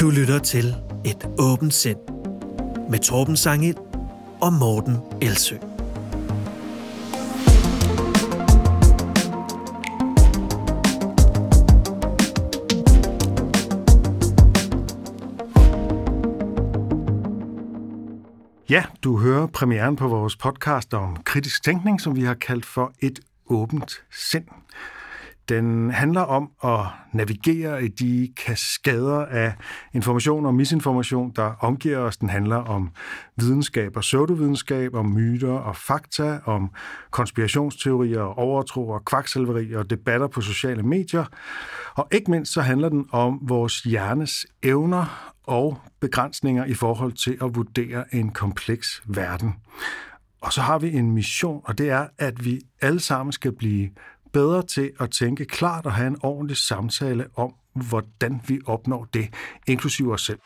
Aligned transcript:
Du 0.00 0.10
lytter 0.10 0.38
til 0.38 0.74
Et 1.04 1.28
åbent 1.38 1.74
sind 1.74 1.98
med 2.90 2.98
Torben 2.98 3.36
Sangel 3.36 3.76
og 4.40 4.52
Morten 4.52 4.96
Elsø. 5.22 5.56
Ja, 18.70 18.84
du 19.04 19.18
hører 19.18 19.46
premieren 19.46 19.96
på 19.96 20.08
vores 20.08 20.36
podcast 20.36 20.94
om 20.94 21.16
kritisk 21.24 21.64
tænkning, 21.64 22.00
som 22.00 22.16
vi 22.16 22.22
har 22.22 22.34
kaldt 22.34 22.66
for 22.66 22.92
Et 23.00 23.20
åbent 23.46 24.02
sind. 24.10 24.44
Den 25.50 25.90
handler 25.90 26.20
om 26.20 26.50
at 26.64 26.86
navigere 27.12 27.84
i 27.84 27.88
de 27.88 28.32
kaskader 28.46 29.26
af 29.26 29.54
information 29.94 30.46
og 30.46 30.54
misinformation, 30.54 31.32
der 31.36 31.52
omgiver 31.60 31.98
os. 31.98 32.16
Den 32.16 32.28
handler 32.28 32.56
om 32.56 32.90
videnskab 33.36 33.96
og 33.96 34.00
pseudovidenskab, 34.00 34.94
om 34.94 35.06
myter 35.06 35.52
og 35.52 35.76
fakta, 35.76 36.38
om 36.44 36.70
konspirationsteorier 37.10 38.20
og 38.20 38.38
overtro 38.38 38.88
og 38.88 39.04
kvaksalveri 39.04 39.72
og 39.72 39.90
debatter 39.90 40.26
på 40.26 40.40
sociale 40.40 40.82
medier. 40.82 41.24
Og 41.94 42.08
ikke 42.12 42.30
mindst 42.30 42.52
så 42.52 42.60
handler 42.60 42.88
den 42.88 43.06
om 43.12 43.38
vores 43.42 43.82
hjernes 43.82 44.46
evner 44.62 45.32
og 45.46 45.78
begrænsninger 46.00 46.64
i 46.64 46.74
forhold 46.74 47.12
til 47.12 47.38
at 47.42 47.54
vurdere 47.54 48.14
en 48.14 48.30
kompleks 48.30 49.02
verden. 49.06 49.54
Og 50.40 50.52
så 50.52 50.60
har 50.60 50.78
vi 50.78 50.92
en 50.92 51.10
mission, 51.10 51.60
og 51.64 51.78
det 51.78 51.90
er, 51.90 52.06
at 52.18 52.44
vi 52.44 52.60
alle 52.80 53.00
sammen 53.00 53.32
skal 53.32 53.52
blive 53.52 53.90
bedre 54.32 54.62
til 54.62 54.90
at 55.00 55.10
tænke 55.10 55.44
klart 55.44 55.86
og 55.86 55.92
have 55.92 56.08
en 56.08 56.16
ordentlig 56.22 56.56
samtale 56.56 57.26
om, 57.36 57.54
hvordan 57.88 58.40
vi 58.48 58.60
opnår 58.66 59.08
det, 59.14 59.28
inklusive 59.66 60.12
os 60.12 60.22
selv. 60.22 60.38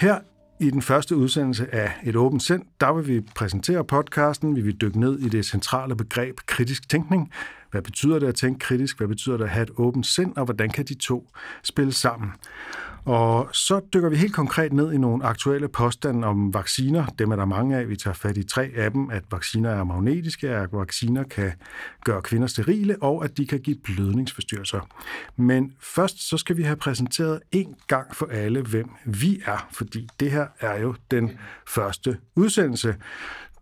Her 0.00 0.18
i 0.60 0.70
den 0.70 0.82
første 0.82 1.16
udsendelse 1.16 1.74
af 1.74 1.92
Et 2.04 2.16
åbent 2.16 2.42
sind, 2.42 2.62
der 2.80 2.92
vil 2.92 3.06
vi 3.08 3.20
præsentere 3.34 3.84
podcasten, 3.84 4.56
vi 4.56 4.60
vil 4.60 4.80
dykke 4.80 5.00
ned 5.00 5.18
i 5.18 5.28
det 5.28 5.46
centrale 5.46 5.96
begreb 5.96 6.36
kritisk 6.46 6.88
tænkning. 6.88 7.32
Hvad 7.70 7.82
betyder 7.82 8.18
det 8.18 8.26
at 8.26 8.34
tænke 8.34 8.58
kritisk? 8.58 8.98
Hvad 8.98 9.08
betyder 9.08 9.36
det 9.36 9.44
at 9.44 9.50
have 9.50 9.62
et 9.62 9.70
åbent 9.76 10.06
sind? 10.06 10.36
Og 10.36 10.44
hvordan 10.44 10.70
kan 10.70 10.84
de 10.84 10.94
to 10.94 11.28
spille 11.62 11.92
sammen? 11.92 12.32
Og 13.06 13.48
så 13.52 13.80
dykker 13.94 14.08
vi 14.08 14.16
helt 14.16 14.34
konkret 14.34 14.72
ned 14.72 14.92
i 14.92 14.98
nogle 14.98 15.24
aktuelle 15.24 15.68
påstande 15.68 16.28
om 16.28 16.54
vacciner. 16.54 17.06
Dem 17.06 17.30
er 17.30 17.36
der 17.36 17.44
mange 17.44 17.76
af. 17.76 17.88
Vi 17.88 17.96
tager 17.96 18.14
fat 18.14 18.36
i 18.36 18.44
tre 18.44 18.70
af 18.76 18.92
dem, 18.92 19.10
at 19.10 19.22
vacciner 19.30 19.70
er 19.70 19.84
magnetiske, 19.84 20.48
at 20.48 20.68
vacciner 20.72 21.22
kan 21.22 21.52
gøre 22.04 22.22
kvinder 22.22 22.46
sterile, 22.46 22.96
og 23.02 23.24
at 23.24 23.36
de 23.36 23.46
kan 23.46 23.60
give 23.60 23.76
blødningsforstyrrelser. 23.84 24.80
Men 25.36 25.72
først 25.80 26.28
så 26.28 26.36
skal 26.36 26.56
vi 26.56 26.62
have 26.62 26.76
præsenteret 26.76 27.40
en 27.52 27.74
gang 27.86 28.16
for 28.16 28.26
alle, 28.26 28.62
hvem 28.62 28.90
vi 29.04 29.40
er, 29.46 29.68
fordi 29.72 30.08
det 30.20 30.30
her 30.30 30.46
er 30.60 30.80
jo 30.80 30.94
den 31.10 31.38
første 31.68 32.18
udsendelse. 32.36 32.96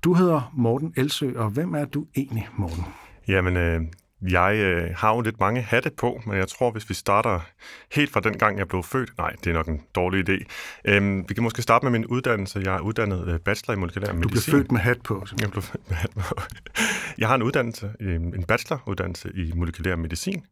Du 0.05 0.15
hedder 0.15 0.53
Morten 0.55 0.93
Elsø, 0.97 1.33
og 1.37 1.51
hvem 1.51 1.75
er 1.75 1.85
du 1.85 2.07
egentlig, 2.17 2.49
Morten? 2.57 2.85
Jamen, 3.29 3.57
øh, 3.57 3.81
jeg 4.31 4.57
øh, 4.57 4.91
har 4.97 5.15
jo 5.15 5.21
lidt 5.21 5.41
mange 5.41 5.63
hatte 5.63 5.91
på, 5.91 6.23
men 6.27 6.37
jeg 6.37 6.49
tror, 6.49 6.71
hvis 6.71 6.89
vi 6.89 6.95
starter 6.95 7.41
helt 7.93 8.13
fra 8.13 8.21
den 8.21 8.39
gang, 8.39 8.59
jeg 8.59 8.69
blev 8.69 8.83
født, 8.83 9.19
nej, 9.19 9.33
det 9.45 9.51
er 9.51 9.55
nok 9.55 9.69
en 9.69 9.83
dårlig 9.95 10.29
idé. 10.29 10.45
Øhm, 10.85 11.25
vi 11.29 11.35
kan 11.35 11.43
måske 11.43 11.63
starte 11.63 11.85
med 11.85 11.93
min 11.93 12.07
uddannelse. 12.07 12.63
Jeg 12.65 12.75
er 12.75 12.81
uddannet 12.81 13.29
øh, 13.29 13.39
bachelor 13.39 13.75
i 13.75 13.79
molekylær 13.79 14.13
medicin. 14.13 14.23
Du 14.23 14.29
blev 14.29 14.43
født 14.43 14.73
med 14.73 14.81
hat 14.81 15.03
på. 15.03 15.27
Jeg 15.41 15.51
blev 15.51 15.63
født 15.63 15.91
med 15.91 15.97
hat 15.97 16.11
på. 16.11 16.41
Jeg 17.19 17.29
har 17.29 17.35
en 17.35 17.43
uddannelse, 17.43 17.91
øh, 18.01 18.15
en 18.15 18.45
bacheloruddannelse 18.49 19.31
i 19.35 19.53
molekylær 19.55 19.97
medicin. 19.97 20.45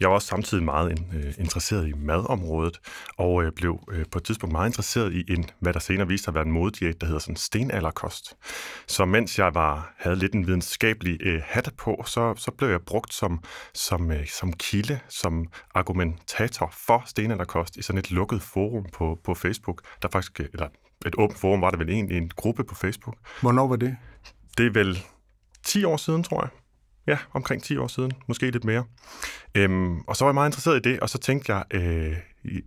Jeg 0.00 0.08
var 0.08 0.14
også 0.14 0.28
samtidig 0.28 0.64
meget 0.64 0.98
øh, 1.14 1.34
interesseret 1.38 1.88
i 1.88 1.92
madområdet, 1.92 2.80
og 3.16 3.44
øh, 3.44 3.52
blev 3.52 3.78
øh, 3.92 4.04
på 4.10 4.18
et 4.18 4.24
tidspunkt 4.24 4.52
meget 4.52 4.68
interesseret 4.68 5.12
i 5.12 5.32
en, 5.32 5.44
hvad 5.60 5.72
der 5.72 5.80
senere 5.80 6.08
viste 6.08 6.24
sig 6.24 6.30
at 6.30 6.34
være 6.34 6.44
en 6.44 6.52
modediæt, 6.52 7.00
der 7.00 7.06
hedder 7.06 7.20
sådan 7.20 7.36
stenalderkost. 7.36 8.36
Så 8.86 9.04
mens 9.04 9.38
jeg 9.38 9.54
var, 9.54 9.94
havde 9.98 10.16
lidt 10.16 10.32
en 10.32 10.46
videnskabelig 10.46 11.18
øh, 11.22 11.40
hat 11.44 11.70
på, 11.78 12.02
så, 12.06 12.34
så 12.36 12.50
blev 12.50 12.68
jeg 12.68 12.80
brugt 12.80 13.14
som, 13.18 13.42
som, 13.74 14.10
øh, 14.10 14.26
som 14.26 14.52
kilde, 14.52 15.00
som 15.08 15.46
argumentator 15.74 16.72
for 16.86 17.02
stenalderkost 17.06 17.76
i 17.76 17.82
sådan 17.82 17.98
et 17.98 18.10
lukket 18.10 18.42
forum 18.42 18.86
på, 18.92 19.18
på 19.24 19.34
Facebook, 19.34 19.82
der 20.02 20.08
faktisk, 20.08 20.40
eller 20.40 20.68
et 21.06 21.14
åbent 21.18 21.38
forum 21.38 21.60
var 21.60 21.70
det 21.70 21.78
vel 21.78 21.90
egentlig 21.90 22.16
en 22.16 22.28
gruppe 22.28 22.64
på 22.64 22.74
Facebook. 22.74 23.16
Hvornår 23.40 23.66
var 23.66 23.76
det? 23.76 23.96
Det 24.58 24.66
er 24.66 24.70
vel 24.70 24.98
10 25.64 25.84
år 25.84 25.96
siden, 25.96 26.22
tror 26.22 26.42
jeg. 26.42 26.50
Ja, 27.06 27.18
omkring 27.32 27.62
10 27.62 27.76
år 27.76 27.86
siden, 27.86 28.12
måske 28.26 28.50
lidt 28.50 28.64
mere. 28.64 28.84
Øhm, 29.54 30.00
og 30.00 30.16
så 30.16 30.24
var 30.24 30.30
jeg 30.30 30.34
meget 30.34 30.48
interesseret 30.48 30.86
i 30.86 30.90
det, 30.90 31.00
og 31.00 31.08
så 31.08 31.18
tænkte 31.18 31.54
jeg, 31.54 31.64
øh, 31.70 32.16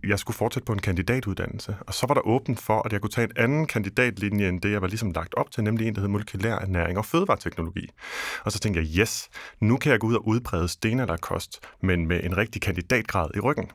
jeg 0.04 0.18
skulle 0.18 0.36
fortsætte 0.36 0.66
på 0.66 0.72
en 0.72 0.78
kandidatuddannelse. 0.78 1.76
Og 1.86 1.94
så 1.94 2.06
var 2.06 2.14
der 2.14 2.26
åbent 2.26 2.60
for, 2.60 2.82
at 2.82 2.92
jeg 2.92 3.00
kunne 3.00 3.10
tage 3.10 3.24
en 3.24 3.32
anden 3.36 3.66
kandidatlinje 3.66 4.48
end 4.48 4.60
det, 4.60 4.72
jeg 4.72 4.82
var 4.82 4.88
ligesom 4.88 5.12
lagt 5.12 5.34
op 5.34 5.50
til, 5.50 5.64
nemlig 5.64 5.88
en, 5.88 5.94
der 5.94 6.00
hed 6.00 6.08
molekylær 6.08 6.54
ernæring 6.54 6.98
og 6.98 7.04
fødevareteknologi. 7.04 7.88
Og 8.44 8.52
så 8.52 8.58
tænkte 8.58 8.80
jeg, 8.80 8.88
yes, 8.98 9.28
nu 9.60 9.76
kan 9.76 9.92
jeg 9.92 10.00
gå 10.00 10.06
ud 10.06 10.14
og 10.14 10.26
udbrede 10.26 10.68
stenalderkost, 10.68 11.60
men 11.82 12.08
med 12.08 12.24
en 12.24 12.36
rigtig 12.36 12.62
kandidatgrad 12.62 13.30
i 13.34 13.40
ryggen. 13.40 13.70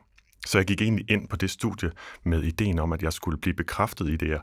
Så 0.46 0.58
jeg 0.58 0.66
gik 0.66 0.80
egentlig 0.80 1.10
ind 1.10 1.28
på 1.28 1.36
det 1.36 1.50
studie 1.50 1.90
med 2.24 2.42
ideen 2.42 2.78
om, 2.78 2.92
at 2.92 3.02
jeg 3.02 3.12
skulle 3.12 3.38
blive 3.38 3.54
bekræftet 3.54 4.08
i 4.08 4.16
det, 4.16 4.28
jeg 4.28 4.40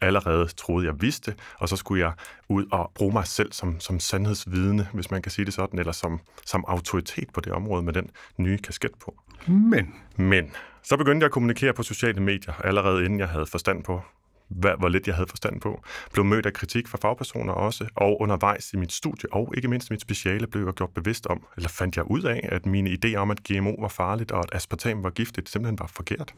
allerede 0.00 0.46
troede, 0.46 0.86
jeg 0.86 0.94
vidste, 1.00 1.34
og 1.58 1.68
så 1.68 1.76
skulle 1.76 2.04
jeg 2.04 2.12
ud 2.48 2.66
og 2.72 2.92
bruge 2.94 3.12
mig 3.12 3.26
selv 3.26 3.52
som, 3.52 3.80
som 3.80 4.00
sandhedsvidne, 4.00 4.88
hvis 4.92 5.10
man 5.10 5.22
kan 5.22 5.32
sige 5.32 5.44
det 5.44 5.54
sådan, 5.54 5.78
eller 5.78 5.92
som, 5.92 6.20
som 6.46 6.64
autoritet 6.68 7.28
på 7.34 7.40
det 7.40 7.52
område 7.52 7.82
med 7.82 7.92
den 7.92 8.10
nye 8.36 8.58
kasket 8.58 8.92
på. 9.00 9.14
Men? 9.46 9.94
Men. 10.16 10.50
Så 10.82 10.96
begyndte 10.96 11.24
jeg 11.24 11.26
at 11.26 11.32
kommunikere 11.32 11.72
på 11.72 11.82
sociale 11.82 12.20
medier, 12.20 12.54
allerede 12.64 13.04
inden 13.04 13.20
jeg 13.20 13.28
havde 13.28 13.46
forstand 13.46 13.84
på, 13.84 14.02
hvad, 14.48 14.72
hvor 14.78 14.88
lidt 14.88 15.06
jeg 15.06 15.14
havde 15.14 15.28
forstand 15.28 15.60
på. 15.60 15.82
Blev 16.12 16.24
mødt 16.24 16.46
af 16.46 16.52
kritik 16.52 16.88
fra 16.88 16.98
fagpersoner 17.02 17.52
også, 17.52 17.86
og 17.94 18.20
undervejs 18.20 18.72
i 18.72 18.76
mit 18.76 18.92
studie, 18.92 19.32
og 19.32 19.54
ikke 19.56 19.68
mindst 19.68 19.90
mit 19.90 20.00
speciale, 20.00 20.46
blev 20.46 20.64
jeg 20.64 20.74
gjort 20.74 20.90
bevidst 20.90 21.26
om, 21.26 21.46
eller 21.56 21.68
fandt 21.68 21.96
jeg 21.96 22.10
ud 22.10 22.22
af, 22.22 22.48
at 22.52 22.66
mine 22.66 22.90
idéer 22.90 23.16
om, 23.16 23.30
at 23.30 23.42
GMO 23.44 23.74
var 23.78 23.88
farligt, 23.88 24.32
og 24.32 24.38
at 24.38 24.50
aspartam 24.52 25.02
var 25.02 25.10
giftigt, 25.10 25.48
simpelthen 25.48 25.78
var 25.78 25.86
forkert. 25.86 26.34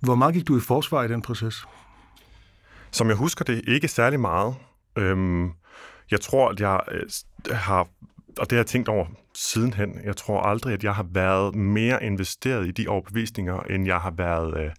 Hvor 0.00 0.14
meget 0.14 0.34
gik 0.34 0.48
du 0.48 0.56
i 0.56 0.60
forsvar 0.60 1.04
i 1.04 1.08
den 1.08 1.22
proces? 1.22 1.66
Som 2.90 3.08
jeg 3.08 3.16
husker 3.16 3.44
det, 3.44 3.64
ikke 3.68 3.88
særlig 3.88 4.20
meget. 4.20 4.54
Øhm, 4.98 5.52
jeg 6.10 6.20
tror, 6.20 6.48
at 6.48 6.60
jeg 6.60 6.80
øh, 6.90 7.56
har, 7.56 7.88
og 8.38 8.50
det 8.50 8.52
har 8.52 8.58
jeg 8.58 8.66
tænkt 8.66 8.88
over 8.88 9.06
sidenhen, 9.34 10.00
jeg 10.04 10.16
tror 10.16 10.40
aldrig, 10.40 10.74
at 10.74 10.84
jeg 10.84 10.94
har 10.94 11.06
været 11.12 11.54
mere 11.54 12.04
investeret 12.04 12.66
i 12.66 12.70
de 12.70 12.88
overbevisninger, 12.88 13.60
end 13.60 13.86
jeg 13.86 14.00
har 14.00 14.10
været, 14.10 14.60
øh, 14.60 14.70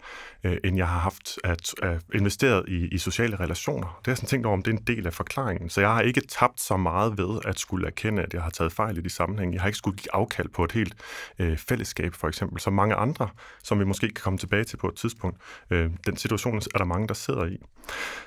øh, 0.43 0.57
end 0.63 0.77
jeg 0.77 0.87
har 0.87 0.99
haft 0.99 1.39
at, 1.43 1.73
at 1.83 2.01
investeret 2.13 2.65
i, 2.67 2.87
i 2.87 2.97
sociale 2.97 3.39
relationer. 3.39 3.87
Det 3.87 4.05
har 4.05 4.11
jeg 4.11 4.17
sådan 4.17 4.27
tænkt 4.27 4.45
over, 4.45 4.53
om 4.53 4.61
det 4.63 4.73
er 4.73 4.77
en 4.77 4.83
del 4.83 5.07
af 5.07 5.13
forklaringen. 5.13 5.69
Så 5.69 5.81
jeg 5.81 5.89
har 5.89 6.01
ikke 6.01 6.21
tabt 6.21 6.61
så 6.61 6.77
meget 6.77 7.17
ved 7.17 7.39
at 7.45 7.59
skulle 7.59 7.87
erkende, 7.87 8.23
at 8.23 8.33
jeg 8.33 8.41
har 8.41 8.49
taget 8.49 8.71
fejl 8.71 8.97
i 8.97 9.01
de 9.01 9.09
sammenhænge. 9.09 9.53
Jeg 9.53 9.61
har 9.61 9.67
ikke 9.67 9.77
skulle 9.77 9.97
give 9.97 10.15
afkald 10.15 10.49
på 10.49 10.63
et 10.63 10.71
helt 10.71 10.95
øh, 11.39 11.57
fællesskab, 11.57 12.13
for 12.13 12.27
eksempel, 12.27 12.59
som 12.59 12.73
mange 12.73 12.95
andre, 12.95 13.29
som 13.63 13.79
vi 13.79 13.85
måske 13.85 14.07
kan 14.07 14.21
komme 14.23 14.39
tilbage 14.39 14.63
til 14.63 14.77
på 14.77 14.87
et 14.87 14.95
tidspunkt. 14.95 15.37
Øh, 15.69 15.89
den 16.05 16.17
situation 16.17 16.57
er 16.57 16.77
der 16.77 16.85
mange, 16.85 17.07
der 17.07 17.13
sidder 17.13 17.45
i. 17.45 17.57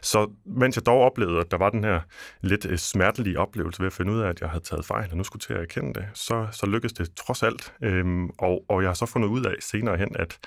Så 0.00 0.30
mens 0.44 0.76
jeg 0.76 0.86
dog 0.86 1.00
oplevede, 1.00 1.40
at 1.40 1.50
der 1.50 1.58
var 1.58 1.70
den 1.70 1.84
her 1.84 2.00
lidt 2.40 2.66
øh, 2.66 2.78
smertelige 2.78 3.38
oplevelse 3.38 3.80
ved 3.80 3.86
at 3.86 3.92
finde 3.92 4.12
ud 4.12 4.20
af, 4.20 4.28
at 4.28 4.40
jeg 4.40 4.48
havde 4.48 4.64
taget 4.64 4.84
fejl, 4.84 5.10
og 5.10 5.16
nu 5.16 5.24
skulle 5.24 5.40
til 5.40 5.52
at 5.52 5.60
erkende 5.60 5.94
det, 5.94 6.04
så, 6.14 6.46
så 6.52 6.66
lykkedes 6.66 6.92
det 6.92 7.14
trods 7.14 7.42
alt. 7.42 7.72
Øhm, 7.82 8.30
og, 8.38 8.64
og 8.68 8.82
jeg 8.82 8.88
har 8.88 8.94
så 8.94 9.06
fundet 9.06 9.28
ud 9.28 9.44
af 9.44 9.54
senere 9.60 9.96
hen, 9.96 10.16
at 10.18 10.38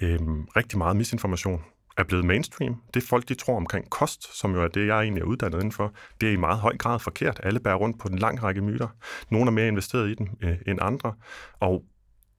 øh, 0.00 0.18
rigtig 0.56 0.78
meget 0.78 0.96
misinformation 0.96 1.64
er 1.96 2.04
blevet 2.04 2.24
mainstream. 2.24 2.82
Det 2.94 3.02
folk, 3.02 3.28
de 3.28 3.34
tror 3.34 3.56
omkring 3.56 3.90
kost, 3.90 4.38
som 4.38 4.54
jo 4.54 4.62
er 4.62 4.68
det, 4.68 4.86
jeg 4.86 5.00
egentlig 5.02 5.20
er 5.20 5.26
uddannet 5.26 5.56
indenfor, 5.56 5.92
det 6.20 6.28
er 6.28 6.32
i 6.32 6.36
meget 6.36 6.58
høj 6.58 6.76
grad 6.76 6.98
forkert. 6.98 7.40
Alle 7.42 7.60
bærer 7.60 7.74
rundt 7.74 8.00
på 8.00 8.08
en 8.08 8.18
lang 8.18 8.42
række 8.42 8.60
myter. 8.60 8.88
Nogle 9.30 9.46
er 9.46 9.52
mere 9.52 9.68
investeret 9.68 10.08
i 10.08 10.14
dem 10.14 10.28
øh, 10.42 10.56
end 10.66 10.78
andre. 10.82 11.12
Og 11.60 11.84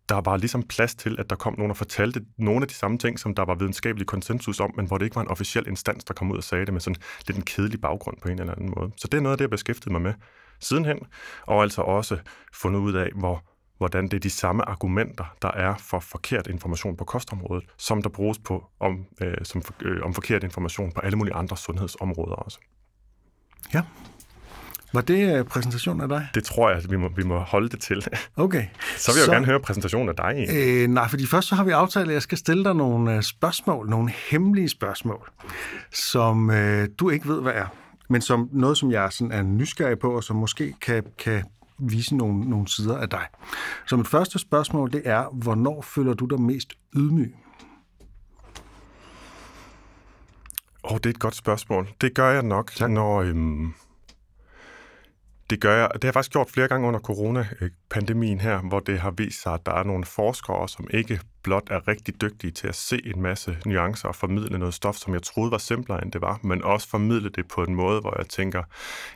der 0.09 0.21
var 0.21 0.37
ligesom 0.37 0.63
plads 0.63 0.95
til, 0.95 1.15
at 1.19 1.29
der 1.29 1.35
kom 1.35 1.55
nogen 1.57 1.71
og 1.71 1.77
fortalte 1.77 2.21
nogle 2.37 2.61
af 2.61 2.67
de 2.67 2.73
samme 2.73 2.97
ting, 2.97 3.19
som 3.19 3.35
der 3.35 3.45
var 3.45 3.55
videnskabelig 3.55 4.07
konsensus 4.07 4.59
om, 4.59 4.73
men 4.75 4.87
hvor 4.87 4.97
det 4.97 5.05
ikke 5.05 5.15
var 5.15 5.21
en 5.21 5.27
officiel 5.27 5.67
instans, 5.67 6.03
der 6.03 6.13
kom 6.13 6.31
ud 6.31 6.37
og 6.37 6.43
sagde 6.43 6.65
det 6.65 6.73
med 6.73 6.81
sådan 6.81 7.01
lidt 7.27 7.37
en 7.37 7.43
kedelig 7.43 7.81
baggrund 7.81 8.17
på 8.21 8.29
en 8.29 8.39
eller 8.39 8.53
anden 8.53 8.73
måde. 8.77 8.91
Så 8.97 9.07
det 9.07 9.17
er 9.17 9.21
noget 9.21 9.33
af 9.33 9.37
det, 9.37 9.43
jeg 9.43 9.49
beskæftiget 9.49 9.91
mig 9.91 10.01
med 10.01 10.13
sidenhen, 10.59 10.99
og 11.41 11.61
altså 11.61 11.81
også 11.81 12.17
fundet 12.53 12.79
ud 12.79 12.93
af, 12.93 13.09
hvor, 13.15 13.43
hvordan 13.77 14.03
det 14.03 14.13
er 14.13 14.19
de 14.19 14.29
samme 14.29 14.69
argumenter, 14.69 15.35
der 15.41 15.51
er 15.51 15.75
for 15.77 15.99
forkert 15.99 16.47
information 16.47 16.97
på 16.97 17.03
kostområdet, 17.03 17.63
som 17.77 18.01
der 18.01 18.09
bruges 18.09 18.39
på 18.39 18.65
om, 18.79 19.05
øh, 19.21 19.37
som, 19.43 19.61
øh, 19.81 20.01
om 20.03 20.13
forkert 20.13 20.43
information 20.43 20.91
på 20.91 21.01
alle 21.01 21.17
mulige 21.17 21.33
andre 21.33 21.57
sundhedsområder 21.57 22.35
også. 22.35 22.59
Ja. 23.73 23.81
Var 24.93 25.01
det 25.01 25.37
øh, 25.37 25.45
præsentationen 25.45 26.01
af 26.01 26.07
dig? 26.07 26.27
Det 26.35 26.43
tror 26.43 26.69
jeg, 26.69 26.77
at 26.77 26.91
vi 26.91 26.95
må, 26.97 27.09
vi 27.15 27.23
må 27.23 27.39
holde 27.39 27.69
det 27.69 27.81
til. 27.81 28.07
Okay. 28.35 28.65
Så 28.97 29.11
vil 29.11 29.19
jeg 29.19 29.25
så, 29.25 29.31
jo 29.31 29.35
gerne 29.35 29.45
høre 29.45 29.59
præsentationen 29.59 30.09
af 30.09 30.15
dig. 30.15 30.47
Øh, 30.53 30.87
nej, 30.87 31.07
fordi 31.07 31.25
først 31.25 31.47
så 31.47 31.55
har 31.55 31.63
vi 31.63 31.71
aftalt, 31.71 32.07
at 32.07 32.13
jeg 32.13 32.21
skal 32.21 32.37
stille 32.37 32.63
dig 32.63 32.75
nogle 32.75 33.15
øh, 33.15 33.23
spørgsmål, 33.23 33.89
nogle 33.89 34.11
hemmelige 34.31 34.69
spørgsmål, 34.69 35.29
som 35.91 36.49
øh, 36.49 36.89
du 36.99 37.09
ikke 37.09 37.27
ved, 37.27 37.41
hvad 37.41 37.53
er 37.53 37.67
men 38.09 38.21
som 38.21 38.49
noget, 38.51 38.77
som 38.77 38.91
jeg 38.91 39.11
sådan 39.11 39.31
er 39.31 39.41
nysgerrig 39.43 39.99
på, 39.99 40.15
og 40.15 40.23
som 40.23 40.35
måske 40.35 40.73
kan, 40.81 41.03
kan 41.17 41.43
vise 41.79 42.15
nogle, 42.15 42.49
nogle 42.49 42.67
sider 42.67 42.97
af 42.97 43.09
dig. 43.09 43.27
Så 43.87 43.97
mit 43.97 44.07
første 44.07 44.39
spørgsmål, 44.39 44.91
det 44.91 45.01
er, 45.05 45.29
hvornår 45.33 45.81
føler 45.81 46.13
du 46.13 46.25
dig 46.25 46.41
mest 46.41 46.73
ydmyg? 46.95 47.35
Åh, 50.83 50.91
oh, 50.91 50.97
det 50.97 51.05
er 51.05 51.09
et 51.09 51.19
godt 51.19 51.35
spørgsmål. 51.35 51.89
Det 52.01 52.13
gør 52.13 52.31
jeg 52.31 52.43
nok, 52.43 52.71
tak. 52.71 52.91
når... 52.91 53.21
Øhm, 53.21 53.73
det 55.49 55.61
gør 55.61 55.75
jeg. 55.75 55.89
Det 55.93 56.03
har 56.03 56.07
jeg 56.07 56.13
faktisk 56.13 56.31
gjort 56.31 56.49
flere 56.49 56.67
gange 56.67 56.87
under 56.87 56.99
coronapandemien 56.99 58.39
her, 58.39 58.61
hvor 58.61 58.79
det 58.79 58.99
har 58.99 59.11
vist 59.11 59.41
sig, 59.41 59.53
at 59.53 59.65
der 59.65 59.71
er 59.71 59.83
nogle 59.83 60.05
forskere, 60.05 60.69
som 60.69 60.87
ikke 60.89 61.19
blot 61.45 61.67
er 61.71 61.87
rigtig 61.87 62.21
dygtige 62.21 62.51
til 62.51 62.67
at 62.67 62.75
se 62.75 63.01
en 63.05 63.21
masse 63.21 63.57
nuancer 63.65 64.07
og 64.07 64.15
formidle 64.15 64.57
noget 64.59 64.73
stof, 64.73 64.95
som 64.95 65.13
jeg 65.13 65.23
troede 65.23 65.51
var 65.51 65.57
simplere, 65.57 66.03
end 66.03 66.11
det 66.11 66.21
var, 66.21 66.39
men 66.43 66.63
også 66.63 66.89
formidle 66.89 67.29
det 67.29 67.47
på 67.47 67.63
en 67.63 67.75
måde, 67.75 68.01
hvor 68.01 68.13
jeg 68.17 68.27
tænker, 68.27 68.63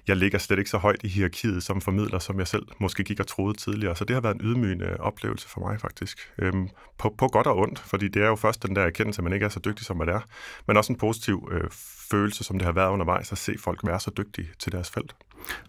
jeg 0.07 0.15
ligger 0.15 0.37
slet 0.37 0.59
ikke 0.59 0.69
så 0.69 0.77
højt 0.77 1.03
i 1.03 1.07
hierarkiet 1.07 1.63
som 1.63 1.81
formidler, 1.81 2.19
som 2.19 2.39
jeg 2.39 2.47
selv 2.47 2.65
måske 2.79 3.03
gik 3.03 3.19
og 3.19 3.27
troede 3.27 3.57
tidligere. 3.57 3.95
Så 3.95 4.05
det 4.05 4.13
har 4.13 4.21
været 4.21 4.35
en 4.35 4.41
ydmygende 4.43 4.97
oplevelse 4.99 5.49
for 5.49 5.61
mig 5.61 5.81
faktisk. 5.81 6.31
Øhm, 6.37 6.69
på, 6.97 7.15
på 7.17 7.27
godt 7.27 7.47
og 7.47 7.57
ondt, 7.57 7.79
fordi 7.79 8.07
det 8.07 8.21
er 8.21 8.27
jo 8.27 8.35
først 8.35 8.63
den 8.63 8.75
der 8.75 8.81
erkendelse, 8.81 9.19
at 9.19 9.23
man 9.23 9.33
ikke 9.33 9.45
er 9.45 9.49
så 9.49 9.59
dygtig, 9.65 9.85
som 9.85 9.97
man 9.97 10.09
er, 10.09 10.19
men 10.67 10.77
også 10.77 10.93
en 10.93 10.97
positiv 10.99 11.49
øh, 11.51 11.69
følelse, 12.11 12.43
som 12.43 12.57
det 12.57 12.65
har 12.65 12.71
været 12.71 12.89
undervejs, 12.89 13.31
at 13.31 13.37
se 13.37 13.55
folk 13.59 13.79
være 13.83 13.99
så 13.99 14.11
dygtige 14.17 14.47
til 14.59 14.71
deres 14.71 14.89
felt. 14.89 15.15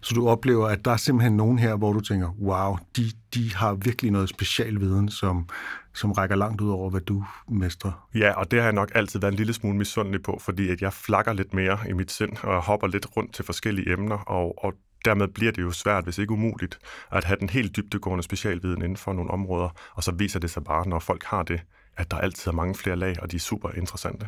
Så 0.01 0.15
du 0.15 0.27
oplever, 0.27 0.67
at 0.67 0.85
der 0.85 0.91
er 0.91 0.97
simpelthen 0.97 1.37
nogen 1.37 1.59
her, 1.59 1.75
hvor 1.75 1.93
du 1.93 1.99
tænker, 1.99 2.29
wow, 2.41 2.77
de, 2.97 3.11
de 3.33 3.55
har 3.55 3.73
virkelig 3.73 4.11
noget 4.11 4.29
specialviden, 4.29 5.09
som, 5.09 5.47
som 5.93 6.11
rækker 6.11 6.35
langt 6.35 6.61
ud 6.61 6.69
over, 6.69 6.89
hvad 6.89 7.01
du 7.01 7.25
mestrer. 7.47 8.07
Ja, 8.15 8.31
og 8.31 8.51
det 8.51 8.59
har 8.59 8.65
jeg 8.65 8.73
nok 8.73 8.91
altid 8.95 9.19
været 9.19 9.31
en 9.31 9.37
lille 9.37 9.53
smule 9.53 9.77
misundelig 9.77 10.23
på, 10.23 10.37
fordi 10.41 10.69
at 10.69 10.81
jeg 10.81 10.93
flakker 10.93 11.33
lidt 11.33 11.53
mere 11.53 11.77
i 11.89 11.93
mit 11.93 12.11
sind, 12.11 12.37
og 12.43 12.53
jeg 12.53 12.61
hopper 12.61 12.87
lidt 12.87 13.07
rundt 13.17 13.33
til 13.33 13.45
forskellige 13.45 13.93
emner, 13.93 14.17
og, 14.17 14.65
og 14.65 14.73
dermed 15.05 15.27
bliver 15.27 15.51
det 15.51 15.61
jo 15.61 15.71
svært, 15.71 16.03
hvis 16.03 16.17
ikke 16.17 16.33
umuligt, 16.33 16.79
at 17.11 17.23
have 17.23 17.37
den 17.39 17.49
helt 17.49 17.75
dybdegående 17.75 18.23
specialviden 18.23 18.81
inden 18.81 18.97
for 18.97 19.13
nogle 19.13 19.31
områder, 19.31 19.69
og 19.93 20.03
så 20.03 20.11
viser 20.11 20.39
det 20.39 20.49
sig 20.49 20.63
bare, 20.63 20.87
når 20.87 20.99
folk 20.99 21.23
har 21.23 21.43
det, 21.43 21.61
at 21.97 22.11
der 22.11 22.17
altid 22.17 22.51
er 22.51 22.55
mange 22.55 22.75
flere 22.75 22.95
lag, 22.95 23.15
og 23.21 23.31
de 23.31 23.35
er 23.35 23.39
super 23.39 23.69
interessante. 23.69 24.27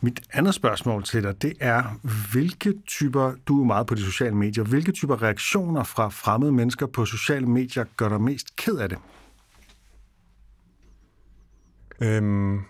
Mit 0.00 0.20
andet 0.32 0.54
spørgsmål 0.54 1.04
til 1.04 1.22
dig, 1.22 1.42
det 1.42 1.52
er, 1.60 1.82
hvilke 2.32 2.74
typer, 2.86 3.32
du 3.48 3.60
er 3.60 3.64
meget 3.64 3.86
på 3.86 3.94
de 3.94 4.04
sociale 4.04 4.36
medier, 4.36 4.64
hvilke 4.64 4.92
typer 4.92 5.22
reaktioner 5.22 5.84
fra 5.84 6.08
fremmede 6.08 6.52
mennesker 6.52 6.86
på 6.86 7.04
sociale 7.04 7.46
medier 7.46 7.84
gør 7.96 8.08
dig 8.08 8.20
mest 8.20 8.56
ked 8.56 8.76
af 8.76 8.88
det? 8.88 8.98
Øhm, 12.00 12.60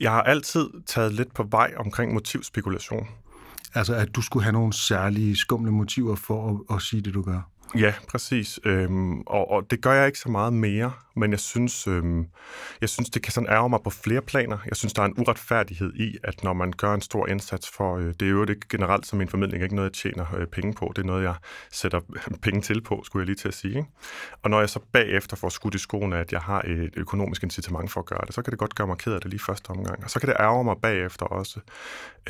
jeg 0.00 0.10
har 0.10 0.22
altid 0.22 0.70
taget 0.86 1.12
lidt 1.12 1.34
på 1.34 1.42
vej 1.42 1.74
omkring 1.76 2.12
motivspekulation. 2.12 3.08
Altså, 3.74 3.94
at 3.94 4.16
du 4.16 4.22
skulle 4.22 4.42
have 4.42 4.52
nogle 4.52 4.72
særlige 4.72 5.36
skumle 5.36 5.72
motiver 5.72 6.14
for 6.14 6.50
at, 6.50 6.76
at 6.76 6.82
sige 6.82 7.02
det, 7.02 7.14
du 7.14 7.22
gør? 7.22 7.50
Ja, 7.78 7.94
præcis. 8.08 8.60
Øhm, 8.64 9.20
og, 9.20 9.50
og 9.50 9.70
det 9.70 9.82
gør 9.82 9.92
jeg 9.92 10.06
ikke 10.06 10.18
så 10.18 10.28
meget 10.28 10.52
mere, 10.52 10.92
men 11.16 11.30
jeg 11.30 11.40
synes, 11.40 11.86
øhm, 11.86 12.26
jeg 12.80 12.88
synes, 12.88 13.10
det 13.10 13.22
kan 13.22 13.32
sådan 13.32 13.48
ærge 13.48 13.68
mig 13.68 13.80
på 13.84 13.90
flere 13.90 14.22
planer. 14.22 14.58
Jeg 14.66 14.76
synes, 14.76 14.92
der 14.92 15.02
er 15.02 15.06
en 15.06 15.14
uretfærdighed 15.18 15.94
i, 15.94 16.16
at 16.24 16.44
når 16.44 16.52
man 16.52 16.72
gør 16.72 16.94
en 16.94 17.00
stor 17.00 17.26
indsats 17.26 17.70
for, 17.70 17.96
øh, 17.96 18.06
det 18.20 18.22
er 18.22 18.30
jo 18.30 18.44
det 18.44 18.68
generelt 18.68 19.06
som 19.06 19.18
min 19.18 19.28
formidling 19.28 19.62
ikke 19.62 19.74
noget, 19.74 19.88
jeg 19.88 20.12
tjener 20.12 20.36
øh, 20.36 20.46
penge 20.46 20.74
på. 20.74 20.92
Det 20.96 21.02
er 21.02 21.06
noget, 21.06 21.22
jeg 21.22 21.34
sætter 21.70 22.00
penge 22.44 22.60
til 22.60 22.82
på, 22.82 23.02
skulle 23.04 23.20
jeg 23.22 23.26
lige 23.26 23.36
til 23.36 23.48
at 23.48 23.54
sige. 23.54 23.76
Ikke? 23.76 23.88
Og 24.42 24.50
når 24.50 24.60
jeg 24.60 24.70
så 24.70 24.80
bagefter 24.92 25.36
får 25.36 25.48
skudt 25.48 25.74
i 25.74 25.78
skoene, 25.78 26.18
at 26.18 26.32
jeg 26.32 26.40
har 26.40 26.62
et 26.62 26.90
økonomisk 26.96 27.42
incitament 27.42 27.90
for 27.90 28.00
at 28.00 28.06
gøre 28.06 28.22
det, 28.26 28.34
så 28.34 28.42
kan 28.42 28.50
det 28.50 28.58
godt 28.58 28.74
gøre 28.74 28.86
mig 28.86 28.98
ked 28.98 29.12
af 29.12 29.20
det 29.20 29.30
lige 29.30 29.40
første 29.40 29.70
omgang. 29.70 30.04
Og 30.04 30.10
så 30.10 30.20
kan 30.20 30.28
det 30.28 30.36
ærge 30.40 30.64
mig 30.64 30.76
bagefter 30.82 31.26
også, 31.26 31.60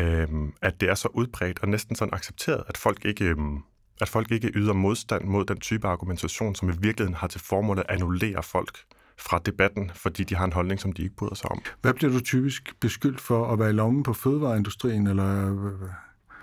øhm, 0.00 0.52
at 0.62 0.80
det 0.80 0.88
er 0.90 0.94
så 0.94 1.08
udbredt 1.08 1.58
og 1.62 1.68
næsten 1.68 1.96
sådan 1.96 2.14
accepteret, 2.14 2.64
at 2.68 2.76
folk 2.76 3.04
ikke... 3.04 3.24
Øhm, 3.24 3.62
at 4.00 4.08
folk 4.08 4.30
ikke 4.30 4.50
yder 4.54 4.72
modstand 4.72 5.24
mod 5.24 5.44
den 5.44 5.60
type 5.60 5.88
argumentation, 5.88 6.54
som 6.54 6.68
i 6.68 6.72
virkeligheden 6.80 7.14
har 7.14 7.26
til 7.26 7.40
formål 7.40 7.78
at 7.78 7.84
annullere 7.88 8.42
folk 8.42 8.78
fra 9.18 9.38
debatten, 9.46 9.90
fordi 9.94 10.24
de 10.24 10.34
har 10.34 10.44
en 10.44 10.52
holdning, 10.52 10.80
som 10.80 10.92
de 10.92 11.02
ikke 11.02 11.16
bryder 11.16 11.34
sig 11.34 11.50
om. 11.50 11.62
Hvad 11.80 11.94
bliver 11.94 12.12
du 12.12 12.20
typisk 12.20 12.74
beskyldt 12.80 13.20
for 13.20 13.52
at 13.52 13.58
være 13.58 13.70
i 13.70 13.72
lommen 13.72 14.02
på 14.02 14.12
fødevareindustrien, 14.12 15.06
eller 15.06 15.50
øh, 15.50 15.66
øh, 15.66 15.88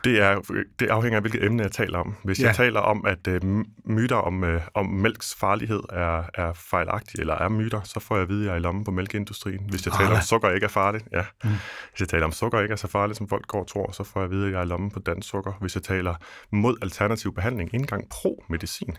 det, 0.03 0.21
er, 0.21 0.63
det 0.79 0.87
afhænger 0.87 1.17
af, 1.17 1.23
hvilket 1.23 1.43
emne 1.43 1.63
jeg 1.63 1.71
taler 1.71 1.99
om. 1.99 2.15
Hvis 2.23 2.39
ja. 2.39 2.47
jeg 2.47 2.55
taler 2.55 2.79
om, 2.79 3.05
at 3.05 3.27
uh, 3.27 3.63
myter 3.85 4.15
om, 4.15 4.43
uh, 4.43 4.49
om 4.73 4.85
mælks 4.85 5.35
farlighed 5.35 5.81
er, 5.89 6.23
er 6.33 6.53
fejlagtige, 6.53 7.21
eller 7.21 7.33
er 7.33 7.49
myter, 7.49 7.81
så 7.83 7.99
får 7.99 8.15
jeg 8.15 8.23
at 8.23 8.29
vide, 8.29 8.41
at 8.41 8.45
jeg 8.45 8.53
er 8.53 8.57
i 8.57 8.59
lommen 8.59 8.83
på 8.83 8.91
mælkeindustrien. 8.91 9.69
Hvis 9.69 9.85
jeg 9.85 9.93
taler 9.93 10.15
om, 10.15 10.21
sukker 10.21 10.49
ikke 10.49 10.63
er 10.63 10.69
farligt, 10.69 11.07
ja. 11.11 11.25
Mm. 11.43 11.49
Hvis 11.89 11.99
jeg 11.99 12.07
taler 12.07 12.25
om, 12.25 12.31
sukker 12.31 12.59
ikke 12.61 12.71
er 12.71 12.75
så 12.75 12.87
farligt, 12.87 13.17
som 13.17 13.27
folk 13.27 13.47
går 13.47 13.59
og 13.59 13.67
tror, 13.67 13.91
så 13.91 14.03
får 14.03 14.19
jeg 14.19 14.25
at 14.25 14.31
vide, 14.31 14.45
at 14.45 14.51
jeg 14.51 14.59
er 14.59 14.63
i 14.63 14.67
lommen 14.67 14.91
på 14.91 14.99
dansk 14.99 15.29
sukker. 15.29 15.53
Hvis 15.61 15.75
jeg 15.75 15.83
taler 15.83 16.15
mod 16.51 16.77
alternativ 16.81 17.35
behandling, 17.35 17.67
ikke 17.67 17.77
engang 17.77 18.09
pro-medicin, 18.09 18.97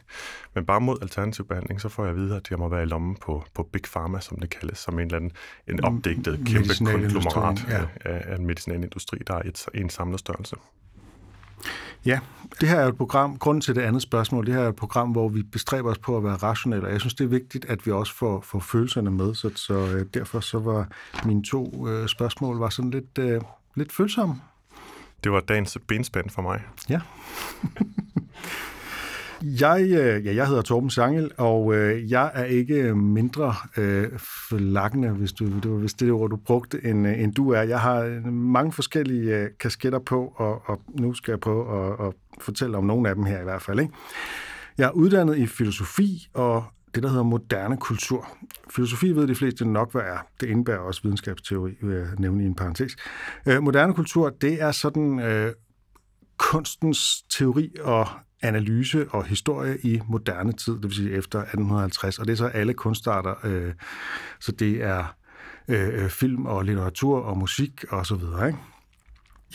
men 0.54 0.66
bare 0.66 0.80
mod 0.80 0.98
alternativ 1.02 1.48
behandling, 1.48 1.80
så 1.80 1.88
får 1.88 2.04
jeg 2.04 2.10
at 2.10 2.16
vide, 2.16 2.36
at 2.36 2.50
jeg 2.50 2.58
må 2.58 2.68
være 2.68 2.82
i 2.82 2.86
lommen 2.86 3.16
på, 3.16 3.44
på 3.54 3.68
Big 3.72 3.82
Pharma, 3.82 4.20
som 4.20 4.38
det 4.38 4.50
kaldes, 4.50 4.78
som 4.78 4.98
en 4.98 5.00
eller 5.00 5.16
anden 5.16 5.32
en 5.68 5.74
mm, 5.74 5.84
opdigtet 5.84 6.40
kæmpe 6.46 6.74
konglomerat 6.84 7.66
ja. 7.68 8.10
af, 8.10 8.22
af 8.26 8.36
en 8.36 8.46
medicinalindustri, 8.46 9.18
der 9.26 9.34
er 9.34 9.42
et, 9.44 9.66
en 9.74 9.90
samlet 9.90 10.20
størrelse. 10.20 10.56
Ja, 12.06 12.18
det 12.60 12.68
her 12.68 12.76
er 12.76 12.88
et 12.88 12.96
program, 12.96 13.38
grunden 13.38 13.60
til 13.60 13.74
det 13.74 13.80
andet 13.80 14.02
spørgsmål, 14.02 14.46
det 14.46 14.54
her 14.54 14.60
er 14.60 14.68
et 14.68 14.76
program, 14.76 15.10
hvor 15.10 15.28
vi 15.28 15.42
bestræber 15.42 15.90
os 15.90 15.98
på 15.98 16.16
at 16.16 16.24
være 16.24 16.34
rationelle, 16.34 16.86
og 16.86 16.92
jeg 16.92 17.00
synes, 17.00 17.14
det 17.14 17.24
er 17.24 17.28
vigtigt, 17.28 17.64
at 17.64 17.86
vi 17.86 17.90
også 17.90 18.14
får, 18.14 18.40
får 18.40 18.60
følelserne 18.60 19.10
med, 19.10 19.34
så, 19.34 19.50
så 19.54 19.74
øh, 19.74 20.06
derfor 20.14 20.40
så 20.40 20.58
var 20.58 20.88
mine 21.24 21.42
to 21.42 21.88
øh, 21.88 22.08
spørgsmål 22.08 22.58
var 22.58 22.68
sådan 22.68 22.90
lidt, 22.90 23.18
øh, 23.18 23.40
lidt 23.74 23.92
følsomme. 23.92 24.34
Det 25.24 25.32
var 25.32 25.40
dagens 25.40 25.78
benspænd 25.86 26.30
for 26.30 26.42
mig. 26.42 26.62
Ja. 26.88 27.00
Jeg, 29.44 29.82
øh, 29.82 30.26
ja, 30.26 30.34
jeg 30.34 30.46
hedder 30.46 30.62
Torben 30.62 30.90
Sangel, 30.90 31.30
og 31.36 31.74
øh, 31.74 32.10
jeg 32.10 32.30
er 32.34 32.44
ikke 32.44 32.74
øh, 32.74 32.96
mindre 32.96 33.54
øh, 33.76 34.08
flakkende, 34.48 35.10
hvis, 35.10 35.32
du, 35.32 35.46
det 35.46 35.70
var 35.70 35.76
hvis 35.76 35.94
det 35.94 36.12
ord, 36.12 36.30
du 36.30 36.36
brugte, 36.36 36.84
end, 36.84 37.08
øh, 37.08 37.20
end 37.20 37.34
du 37.34 37.50
er. 37.50 37.62
Jeg 37.62 37.80
har 37.80 38.30
mange 38.30 38.72
forskellige 38.72 39.36
øh, 39.36 39.50
kasketter 39.60 39.98
på, 39.98 40.34
og, 40.36 40.62
og 40.66 40.80
nu 40.88 41.14
skal 41.14 41.32
jeg 41.32 41.40
prøve 41.40 41.92
at, 41.92 42.06
at 42.06 42.12
fortælle 42.40 42.76
om 42.76 42.84
nogle 42.84 43.08
af 43.08 43.14
dem 43.14 43.24
her 43.24 43.40
i 43.40 43.44
hvert 43.44 43.62
fald. 43.62 43.80
Ikke? 43.80 43.92
Jeg 44.78 44.86
er 44.86 44.90
uddannet 44.90 45.38
i 45.38 45.46
filosofi 45.46 46.28
og 46.34 46.64
det, 46.94 47.02
der 47.02 47.08
hedder 47.08 47.24
moderne 47.24 47.76
kultur. 47.76 48.28
Filosofi 48.70 49.12
ved 49.12 49.26
de 49.26 49.34
fleste 49.34 49.64
nok, 49.64 49.92
hvad 49.92 50.02
er. 50.02 50.26
Det 50.40 50.48
indebærer 50.48 50.78
også 50.78 51.00
videnskabsteori, 51.02 51.72
vil 51.82 51.96
jeg 51.96 52.06
nævne 52.18 52.42
i 52.42 52.46
en 52.46 52.54
parentes. 52.54 52.96
Øh, 53.46 53.62
moderne 53.62 53.94
kultur, 53.94 54.30
det 54.30 54.62
er 54.62 54.72
sådan 54.72 55.18
øh, 55.20 55.52
kunstens 56.36 57.22
teori 57.30 57.74
og 57.80 58.06
analyse 58.42 59.06
og 59.10 59.24
historie 59.24 59.78
i 59.82 60.00
moderne 60.08 60.52
tid, 60.52 60.72
det 60.72 60.82
vil 60.82 60.94
sige 60.94 61.12
efter 61.12 61.38
1850, 61.38 62.18
og 62.18 62.26
det 62.26 62.32
er 62.32 62.36
så 62.36 62.46
alle 62.46 62.74
kunstarter, 62.74 63.34
øh, 63.44 63.72
så 64.40 64.52
det 64.52 64.82
er 64.82 65.14
øh, 65.68 66.08
film 66.08 66.46
og 66.46 66.64
litteratur 66.64 67.20
og 67.20 67.38
musik 67.38 67.84
og 67.90 68.06
så 68.06 68.14
videre. 68.14 68.46
Ikke? 68.46 68.58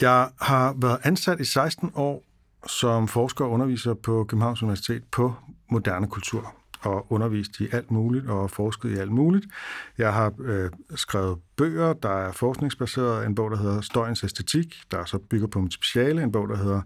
Jeg 0.02 0.30
har 0.42 0.76
været 0.78 1.00
ansat 1.04 1.40
i 1.40 1.46
16 1.46 1.92
år 1.96 2.24
som 2.68 3.08
forsker 3.08 3.46
og 3.46 3.52
underviser 3.52 3.94
på 3.94 4.24
Københavns 4.24 4.64
Universitet 4.64 5.04
på 5.12 5.34
moderne 5.70 6.08
kultur 6.08 6.54
og 6.82 7.12
undervist 7.12 7.60
i 7.60 7.68
alt 7.72 7.92
muligt 7.92 8.28
og 8.28 8.52
forsket 8.52 8.90
i 8.90 8.98
alt 8.98 9.12
muligt. 9.12 9.46
Jeg 9.98 10.14
har 10.14 10.34
øh, 10.40 10.70
skrevet 10.96 11.38
bøger, 11.56 11.94
der 11.94 12.10
er 12.10 12.32
forskningsbaseret, 12.32 13.26
en 13.26 13.36
bog, 13.36 13.52
der 13.52 13.58
hedder 13.58 13.82
Støjens 13.82 14.24
Æstetik, 14.24 14.76
der 14.92 15.06
så 15.06 15.18
bygger 15.18 15.48
på 15.48 15.60
mit 15.60 15.74
speciale, 15.74 16.24
en 16.24 16.32
bog, 16.32 16.50
der 16.50 16.58
hedder 16.58 16.82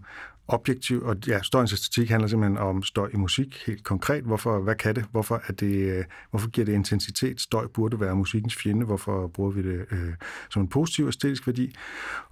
objektiv, 0.48 1.02
og 1.02 1.16
ja, 1.26 1.42
støjens 1.42 1.72
æstetik 1.72 2.10
handler 2.10 2.28
simpelthen 2.28 2.58
om 2.58 2.82
støj 2.82 3.10
i 3.14 3.16
musik, 3.16 3.62
helt 3.66 3.84
konkret. 3.84 4.24
Hvorfor, 4.24 4.60
hvad 4.60 4.74
kan 4.74 4.94
det? 4.94 5.04
Hvorfor, 5.10 5.42
er 5.48 5.52
det, 5.52 5.96
øh, 5.98 6.04
hvorfor 6.30 6.50
giver 6.50 6.64
det 6.64 6.72
intensitet? 6.72 7.40
Støj 7.40 7.66
burde 7.74 8.00
være 8.00 8.16
musikkens 8.16 8.56
fjende. 8.56 8.86
Hvorfor 8.86 9.26
bruger 9.26 9.50
vi 9.50 9.62
det 9.62 9.84
øh, 9.90 10.12
som 10.50 10.62
en 10.62 10.68
positiv 10.68 11.08
æstetisk 11.08 11.46
værdi? 11.46 11.74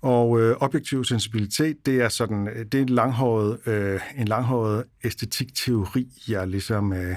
Og 0.01 0.41
øh, 0.41 0.57
objektiv 0.57 1.05
sensibilitet, 1.05 1.87
det 1.87 2.01
er 2.01 2.09
sådan, 2.09 2.49
øh, 2.49 2.65
det 2.65 2.75
er 2.75 2.83
en 2.83 2.89
langhåret, 2.89 3.59
øh, 3.67 4.01
en 4.17 4.29
langhåret 4.29 4.85
æstetikteori, 5.05 6.09
jeg 6.29 6.49
ligesom 6.49 6.93
øh, 6.93 7.17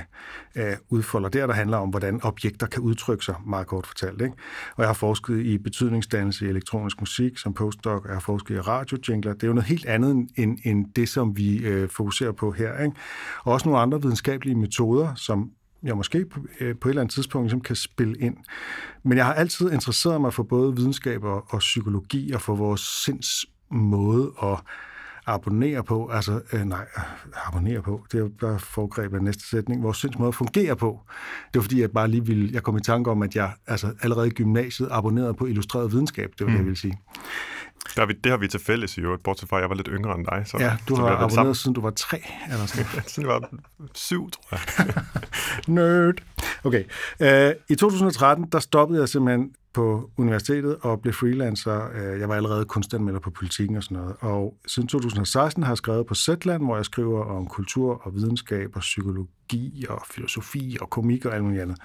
øh, 0.56 0.76
udfolder 0.90 1.30
der, 1.30 1.48
der 1.48 1.54
handler 1.54 1.78
om, 1.78 1.90
hvordan 1.90 2.20
objekter 2.24 2.68
kan 2.68 2.82
udtrykke 2.82 3.26
sig, 3.26 3.36
meget 3.46 3.68
kort 3.68 3.88
fortalt. 3.88 4.22
Ikke? 4.22 4.34
Og 4.76 4.82
jeg 4.82 4.88
har 4.88 4.94
forsket 4.94 5.40
i 5.40 5.58
betydningsdannelse 5.58 6.46
i 6.46 6.50
elektronisk 6.50 7.00
musik 7.00 7.38
som 7.38 7.54
postdoc, 7.54 8.02
og 8.02 8.08
jeg 8.08 8.16
har 8.16 8.20
forsket 8.20 8.56
i 8.56 8.60
radiojingler. 8.60 9.34
Det 9.34 9.44
er 9.44 9.48
jo 9.48 9.54
noget 9.54 9.68
helt 9.68 9.86
andet 9.86 10.28
end, 10.36 10.58
end 10.64 10.83
det, 10.96 11.10
som 11.10 11.38
vi 11.38 11.58
øh, 11.58 11.90
fokuserer 11.90 12.32
på 12.32 12.52
her. 12.52 12.84
Ikke? 12.84 12.96
Og 13.44 13.54
også 13.54 13.68
nogle 13.68 13.82
andre 13.82 14.02
videnskabelige 14.02 14.56
metoder, 14.56 15.16
som 15.16 15.52
jeg 15.84 15.98
måske 15.98 16.26
på, 16.26 16.40
øh, 16.60 16.76
på 16.76 16.88
et 16.88 16.92
eller 16.92 17.02
andet 17.02 17.14
tidspunkt 17.14 17.46
ligesom 17.46 17.62
kan 17.62 17.76
spille 17.76 18.16
ind. 18.20 18.38
Men 19.04 19.18
jeg 19.18 19.26
har 19.26 19.34
altid 19.34 19.72
interesseret 19.72 20.22
mig 20.22 20.34
for 20.34 20.44
både 20.44 20.76
videnskab 20.76 21.24
og, 21.24 21.46
og 21.50 21.60
psykologi 21.60 22.32
og 22.32 22.42
for 22.42 22.56
vores 22.56 22.82
sinds 22.82 23.46
måde 23.72 24.32
at 24.44 24.60
abonnere 25.26 25.84
på, 25.84 26.08
altså, 26.08 26.42
øh, 26.54 26.66
nej, 26.66 26.86
abonnere 27.48 27.82
på, 27.82 28.06
det 28.12 28.18
er 28.18 28.22
jo 28.22 28.32
bare 28.40 28.60
foregrebet 28.60 29.18
af 29.18 29.24
næste 29.24 29.50
sætning, 29.50 29.84
vores 29.84 29.98
sinds 29.98 30.20
måde 30.20 30.34
fungerer 30.34 30.76
på. 30.76 31.02
Det 31.54 31.60
var 31.60 31.62
fordi, 31.62 31.82
jeg 31.82 31.92
bare 31.92 32.08
lige 32.08 32.26
ville, 32.26 32.50
jeg 32.54 32.64
kom 32.64 32.78
i 32.78 32.82
tanke 32.82 33.12
om, 33.12 33.22
at 33.22 33.36
jeg 33.36 33.52
altså, 33.68 33.94
allerede 34.02 34.28
i 34.28 34.32
gymnasiet 34.32 34.88
abonnerede 34.92 35.34
på 35.34 35.46
illustreret 35.46 35.92
videnskab, 35.92 36.32
det 36.40 36.46
var 36.46 36.46
mm. 36.46 36.52
det, 36.52 36.58
jeg 36.58 36.62
mm. 36.62 36.66
ville 36.66 36.80
sige. 36.80 37.00
Der 37.96 38.06
vi, 38.06 38.14
det 38.24 38.30
har 38.30 38.38
vi 38.38 38.48
til 38.48 38.60
fælles 38.60 38.98
i 38.98 39.02
øvrigt, 39.02 39.24
bortset 39.24 39.50
fra, 39.50 39.58
at 39.58 39.62
jeg 39.62 39.70
var 39.70 39.76
lidt 39.76 39.88
yngre 39.92 40.16
end 40.16 40.26
dig. 40.26 40.44
Så, 40.46 40.58
Ja, 40.60 40.78
du 40.90 40.96
så 40.96 41.02
har 41.02 41.10
abonneret, 41.10 41.32
sammen. 41.34 41.56
siden 41.56 41.74
du 41.74 41.82
var 41.82 41.90
tre, 41.92 42.22
eller 42.52 42.66
sådan. 42.66 42.86
Siden 43.08 43.30
jeg 43.30 43.36
var 43.42 43.50
syv, 43.94 44.30
tror 44.32 44.44
jeg. 44.52 45.04
Nerd. 45.68 46.16
Okay. 46.64 46.84
Uh, 47.20 47.56
I 47.70 47.76
2013, 47.76 48.46
der 48.52 48.60
stoppede 48.60 49.00
jeg 49.00 49.10
simpelthen 49.10 49.50
på 49.74 50.10
universitetet 50.18 50.78
og 50.82 51.02
blev 51.02 51.14
freelancer. 51.14 51.90
Øh, 51.96 52.20
jeg 52.20 52.30
var 52.30 52.36
allerede 52.36 52.66
kunstanmelder 52.66 53.20
på 53.20 53.32
politikken 53.32 53.78
og 53.78 53.84
sådan 53.84 53.98
noget. 53.98 54.16
Og 54.20 54.58
siden 54.68 54.88
2016 54.88 55.64
har 55.64 55.72
jeg 55.72 55.78
skrevet 55.78 56.06
på 56.06 56.16
Zetland, 56.16 56.64
hvor 56.64 56.76
jeg 56.76 56.86
skriver 56.86 57.26
om 57.26 57.48
kultur 57.48 58.02
og 58.04 58.16
videnskab 58.16 58.70
og 58.76 58.80
psykologi 58.80 59.86
og 59.90 60.02
filosofi 60.12 60.78
og 60.82 60.90
komik 60.90 61.26
og 61.26 61.36
alt 61.36 61.44
muligt 61.44 61.62
andet. 61.62 61.78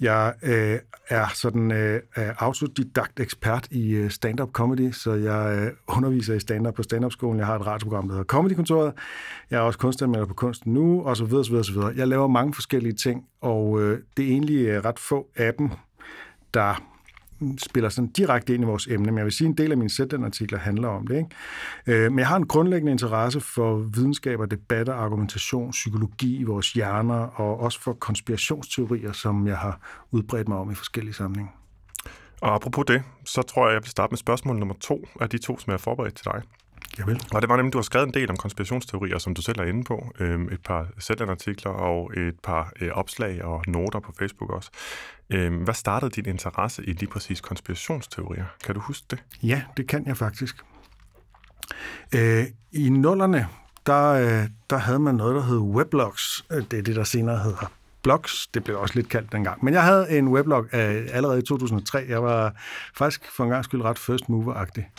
Jeg 0.00 0.34
øh, 0.42 0.78
er 1.08 1.26
sådan 1.34 1.72
øh, 1.72 2.00
autodidakt 2.16 3.20
ekspert 3.20 3.68
i 3.70 3.90
øh, 3.90 4.10
stand-up 4.10 4.50
comedy, 4.52 4.92
så 4.92 5.12
jeg 5.12 5.58
øh, 5.58 5.96
underviser 5.96 6.34
i 6.34 6.40
stand-up 6.40 6.74
på 6.74 6.82
stand-up-skolen. 6.82 7.38
Jeg 7.38 7.46
har 7.46 7.56
et 7.56 7.66
radioprogram, 7.66 8.08
der 8.08 8.14
hedder 8.14 8.24
Comedykontoret. 8.24 8.92
Jeg 9.50 9.56
er 9.56 9.60
også 9.60 9.78
kunstanmelder 9.78 10.26
på 10.26 10.34
Kunsten 10.34 10.72
Nu, 10.72 11.02
og 11.02 11.16
så 11.16 11.24
videre, 11.24 11.44
så 11.44 11.50
videre, 11.50 11.64
så 11.64 11.72
videre. 11.72 11.92
Jeg 11.96 12.08
laver 12.08 12.26
mange 12.26 12.54
forskellige 12.54 12.92
ting, 12.92 13.24
og 13.40 13.82
øh, 13.82 13.98
det 14.16 14.24
er 14.24 14.28
egentlig 14.28 14.66
øh, 14.66 14.84
ret 14.84 14.98
få 14.98 15.28
af 15.36 15.54
dem, 15.54 15.70
der 16.54 16.91
spiller 17.58 17.88
sådan 17.88 18.10
direkte 18.10 18.54
ind 18.54 18.62
i 18.62 18.66
vores 18.66 18.86
emne, 18.86 19.06
men 19.06 19.16
jeg 19.16 19.24
vil 19.24 19.32
sige, 19.32 19.46
at 19.46 19.50
en 19.50 19.56
del 19.58 19.70
af 19.70 19.76
mine 19.76 19.90
sætlandartikler 19.90 20.58
handler 20.58 20.88
om 20.88 21.06
det. 21.06 21.16
Ikke? 21.16 22.04
Øh, 22.04 22.12
men 22.12 22.18
jeg 22.18 22.28
har 22.28 22.36
en 22.36 22.46
grundlæggende 22.46 22.92
interesse 22.92 23.40
for 23.40 23.76
videnskab 23.76 24.40
og 24.40 24.50
debatter, 24.50 24.94
argumentation, 24.94 25.70
psykologi 25.70 26.36
i 26.36 26.44
vores 26.44 26.72
hjerner, 26.72 27.14
og 27.14 27.60
også 27.60 27.80
for 27.80 27.92
konspirationsteorier, 27.92 29.12
som 29.12 29.46
jeg 29.46 29.58
har 29.58 30.04
udbredt 30.10 30.48
mig 30.48 30.58
om 30.58 30.70
i 30.70 30.74
forskellige 30.74 31.14
sammenhænge. 31.14 31.52
Og 32.40 32.54
apropos 32.54 32.84
det, 32.88 33.02
så 33.24 33.42
tror 33.42 33.66
jeg, 33.66 33.74
jeg 33.74 33.82
vil 33.82 33.90
starte 33.90 34.10
med 34.10 34.18
spørgsmål 34.18 34.56
nummer 34.56 34.74
to 34.80 35.08
af 35.20 35.30
de 35.30 35.38
to, 35.38 35.58
som 35.58 35.70
jeg 35.70 35.72
har 35.72 35.78
forberedt 35.78 36.14
til 36.14 36.24
dig. 36.24 36.42
Jeg 36.98 37.06
vil. 37.06 37.22
Og 37.34 37.42
det 37.42 37.48
var 37.48 37.56
nemlig, 37.56 37.72
du 37.72 37.78
har 37.78 37.82
skrevet 37.82 38.06
en 38.06 38.14
del 38.14 38.30
om 38.30 38.36
konspirationsteorier, 38.36 39.18
som 39.18 39.34
du 39.34 39.42
selv 39.42 39.60
er 39.60 39.64
inde 39.64 39.84
på. 39.84 40.12
Øhm, 40.20 40.48
et 40.52 40.60
par 40.64 40.86
artikler 41.30 41.72
og 41.72 42.12
et 42.16 42.34
par 42.42 42.72
øh, 42.80 42.90
opslag 42.92 43.44
og 43.44 43.64
noter 43.66 44.00
på 44.00 44.12
Facebook 44.18 44.50
også. 44.50 44.70
Øhm, 45.30 45.56
hvad 45.56 45.74
startede 45.74 46.10
din 46.10 46.26
interesse 46.26 46.84
i 46.84 46.92
lige 46.92 47.08
præcis 47.08 47.40
konspirationsteorier? 47.40 48.44
Kan 48.64 48.74
du 48.74 48.80
huske 48.80 49.06
det? 49.10 49.24
Ja, 49.42 49.62
det 49.76 49.88
kan 49.88 50.06
jeg 50.06 50.16
faktisk. 50.16 50.56
Øh, 52.14 52.44
I 52.72 52.88
nullerne, 52.88 53.48
der, 53.86 54.08
øh, 54.08 54.48
der 54.70 54.76
havde 54.76 54.98
man 54.98 55.14
noget, 55.14 55.34
der 55.34 55.42
hed 55.42 55.58
weblogs. 55.58 56.44
Øh, 56.52 56.62
Det 56.70 56.78
er 56.78 56.82
det, 56.82 56.96
der 56.96 57.04
senere 57.04 57.38
hedder 57.38 57.72
blogs. 58.02 58.46
Det 58.46 58.64
blev 58.64 58.80
også 58.80 58.94
lidt 58.94 59.08
kaldt 59.08 59.32
dengang. 59.32 59.64
Men 59.64 59.74
jeg 59.74 59.82
havde 59.82 60.18
en 60.18 60.28
weblog 60.28 60.64
øh, 60.64 61.08
allerede 61.12 61.38
i 61.38 61.42
2003. 61.42 62.04
Jeg 62.08 62.22
var 62.22 62.54
faktisk 62.96 63.36
for 63.36 63.44
en 63.44 63.50
gang 63.50 63.64
skyld 63.64 63.82
ret 63.82 63.98
first 63.98 64.28
mover-agtig. 64.28 64.90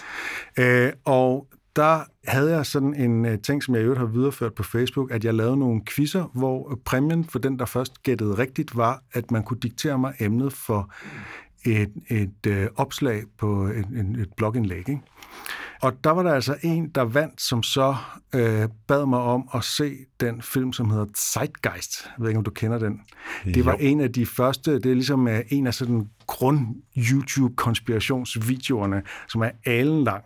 Øh, 0.59 0.91
og 1.05 1.47
der 1.75 2.03
havde 2.27 2.55
jeg 2.55 2.65
sådan 2.65 2.95
en 2.95 3.25
øh, 3.25 3.39
ting, 3.39 3.63
som 3.63 3.75
jeg 3.75 3.81
i 3.81 3.83
øvrigt 3.83 3.99
har 3.99 4.05
videreført 4.07 4.53
på 4.53 4.63
Facebook, 4.63 5.11
at 5.11 5.25
jeg 5.25 5.33
lavede 5.33 5.57
nogle 5.57 5.81
quizzer, 5.85 6.23
hvor 6.33 6.71
øh, 6.71 6.77
præmien 6.85 7.25
for 7.25 7.39
den, 7.39 7.59
der 7.59 7.65
først 7.65 8.03
gættede 8.03 8.37
rigtigt, 8.37 8.77
var, 8.77 9.01
at 9.13 9.31
man 9.31 9.43
kunne 9.43 9.59
diktere 9.59 9.99
mig 9.99 10.13
emnet 10.19 10.53
for 10.53 10.93
et, 11.65 11.93
et 12.09 12.45
øh, 12.47 12.67
opslag 12.75 13.23
på 13.37 13.65
et, 13.65 13.85
et, 13.95 14.17
et 14.19 14.29
blogindlæg. 14.37 14.89
Ikke? 14.89 15.01
Og 15.81 15.93
der 16.03 16.11
var 16.11 16.23
der 16.23 16.33
altså 16.33 16.55
en, 16.61 16.89
der 16.89 17.01
vandt, 17.01 17.41
som 17.41 17.63
så 17.63 17.95
øh, 18.35 18.67
bad 18.87 19.05
mig 19.05 19.19
om 19.19 19.49
at 19.53 19.63
se 19.63 19.95
den 20.19 20.41
film, 20.41 20.73
som 20.73 20.89
hedder 20.89 21.05
Zeitgeist. 21.17 22.05
Jeg 22.05 22.13
ved 22.17 22.27
ikke, 22.29 22.37
om 22.37 22.43
du 22.43 22.51
kender 22.51 22.79
den. 22.79 23.01
Det 23.45 23.65
var 23.65 23.71
Jo. 23.71 23.77
en 23.79 23.99
af 23.99 24.13
de 24.13 24.25
første, 24.25 24.73
det 24.73 24.85
er 24.85 24.93
ligesom 24.93 25.27
øh, 25.27 25.39
en 25.49 25.67
af 25.67 25.73
sådan 25.73 26.09
grund-YouTube-konspirationsvideoerne, 26.27 29.01
som 29.27 29.41
er 29.41 29.49
alen 29.65 30.03
lang 30.03 30.23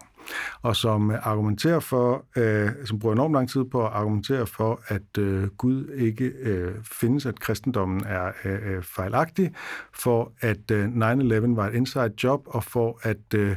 og 0.61 0.75
som 0.75 1.11
øh, 1.11 1.27
argumenterer 1.27 1.79
for, 1.79 2.25
øh, 2.35 2.69
som 2.85 2.99
bruger 2.99 3.15
enormt 3.15 3.33
lang 3.33 3.49
tid 3.49 3.65
på 3.65 3.85
at 3.85 3.93
argumentere 3.93 4.47
for, 4.47 4.81
at 4.87 5.17
øh, 5.17 5.47
Gud 5.47 5.89
ikke 5.97 6.25
øh, 6.25 6.75
findes, 6.83 7.25
at 7.25 7.39
kristendommen 7.39 8.03
er 8.05 8.31
øh, 8.45 8.75
øh 8.75 8.83
fejlagtig, 8.83 9.51
for 9.93 10.31
at 10.41 10.71
øh, 10.71 10.85
9-11 10.85 11.55
var 11.55 11.67
et 11.67 11.73
inside 11.73 12.13
job, 12.23 12.41
og 12.45 12.63
for 12.63 12.99
at 13.01 13.33
øh, 13.35 13.55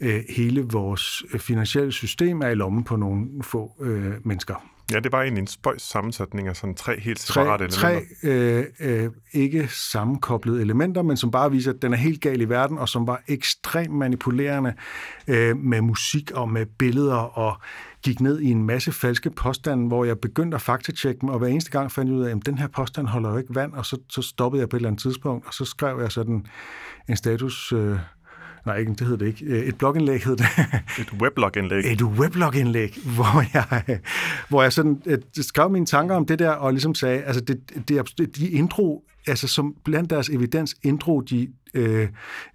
øh 0.00 0.20
hele 0.36 0.62
vores 0.62 1.22
finansielle 1.38 1.92
system 1.92 2.40
er 2.40 2.48
i 2.48 2.54
lommen 2.54 2.84
på 2.84 2.96
nogle 2.96 3.42
få 3.42 3.72
øh, 3.80 4.12
mennesker. 4.24 4.77
Ja, 4.92 5.00
det 5.00 5.12
var 5.12 5.22
egentlig 5.22 5.40
en 5.40 5.46
spøjs 5.46 5.82
sammensætning 5.82 6.48
af 6.48 6.56
sådan 6.56 6.74
tre 6.74 7.00
helt 7.00 7.18
Tre, 7.18 7.42
separate 7.42 7.68
tre 7.68 8.02
elementer. 8.22 8.64
øh, 8.80 9.04
øh, 9.04 9.10
ikke 9.32 9.68
sammenkoblede 9.68 10.60
elementer, 10.60 11.02
men 11.02 11.16
som 11.16 11.30
bare 11.30 11.50
viser, 11.50 11.72
at 11.72 11.82
den 11.82 11.92
er 11.92 11.96
helt 11.96 12.20
gal 12.20 12.40
i 12.40 12.48
verden, 12.48 12.78
og 12.78 12.88
som 12.88 13.06
var 13.06 13.22
ekstremt 13.28 13.94
manipulerende 13.94 14.74
øh, 15.28 15.56
med 15.56 15.80
musik 15.80 16.30
og 16.30 16.48
med 16.48 16.66
billeder, 16.66 17.38
og 17.38 17.60
gik 18.02 18.20
ned 18.20 18.40
i 18.40 18.50
en 18.50 18.62
masse 18.66 18.92
falske 18.92 19.30
påstande, 19.30 19.86
hvor 19.86 20.04
jeg 20.04 20.18
begyndte 20.18 20.54
at 20.54 20.60
faktatjekke 20.60 21.20
dem, 21.20 21.28
og 21.28 21.38
hver 21.38 21.48
eneste 21.48 21.70
gang 21.70 21.92
fandt 21.92 22.10
jeg 22.10 22.18
ud 22.18 22.24
af, 22.24 22.30
at 22.30 22.46
den 22.46 22.58
her 22.58 22.66
påstand 22.66 23.06
holder 23.06 23.30
jo 23.30 23.36
ikke 23.36 23.54
vand, 23.54 23.72
og 23.72 23.86
så, 23.86 23.98
så 24.08 24.22
stoppede 24.22 24.60
jeg 24.60 24.68
på 24.68 24.76
et 24.76 24.78
eller 24.78 24.88
andet 24.88 25.02
tidspunkt, 25.02 25.46
og 25.46 25.54
så 25.54 25.64
skrev 25.64 26.00
jeg 26.00 26.12
sådan 26.12 26.46
en 27.08 27.16
status... 27.16 27.72
Øh, 27.72 27.98
nej, 28.68 28.76
ikke, 28.76 28.92
det 28.92 29.06
hed 29.06 29.16
det 29.16 29.26
ikke. 29.26 29.44
Øh, 29.44 29.66
Et 29.66 29.78
blogindlæg 29.78 30.24
hed 30.24 30.36
det. 30.36 30.46
Et 31.00 31.12
weblog-indlæg. 31.22 31.92
et 31.92 32.02
weblog-indlæg, 32.02 32.98
hvor 33.04 33.44
jeg, 33.54 34.00
hvor 34.48 34.62
jeg 34.62 34.72
sådan, 34.72 35.02
øh, 35.06 35.18
skrev 35.40 35.70
mine 35.70 35.86
tanker 35.86 36.14
om 36.14 36.26
det 36.26 36.38
der, 36.38 36.50
og 36.50 36.72
ligesom 36.72 36.94
sagde, 36.94 37.22
altså 37.22 37.40
det, 37.40 37.88
det, 37.88 38.36
de 38.36 38.48
intro, 38.48 39.04
altså 39.26 39.48
som 39.48 39.74
blandt 39.84 40.10
deres 40.10 40.28
evidens 40.28 40.76
intro, 40.82 41.20
de 41.20 41.48
øh, 41.74 42.08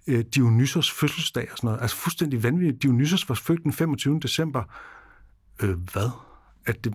øh, 0.06 0.24
Dionysos 0.34 0.90
fødselsdag 0.90 1.48
og 1.50 1.56
sådan 1.56 1.68
noget, 1.68 1.82
altså 1.82 1.96
fuldstændig 1.96 2.42
vanvittigt. 2.42 2.82
Dionysos 2.82 3.28
var 3.28 3.34
født 3.34 3.62
den 3.62 3.72
25. 3.72 4.20
december. 4.22 4.62
Øh, 5.62 5.76
hvad? 5.92 6.10
At 6.66 6.84
det, 6.84 6.94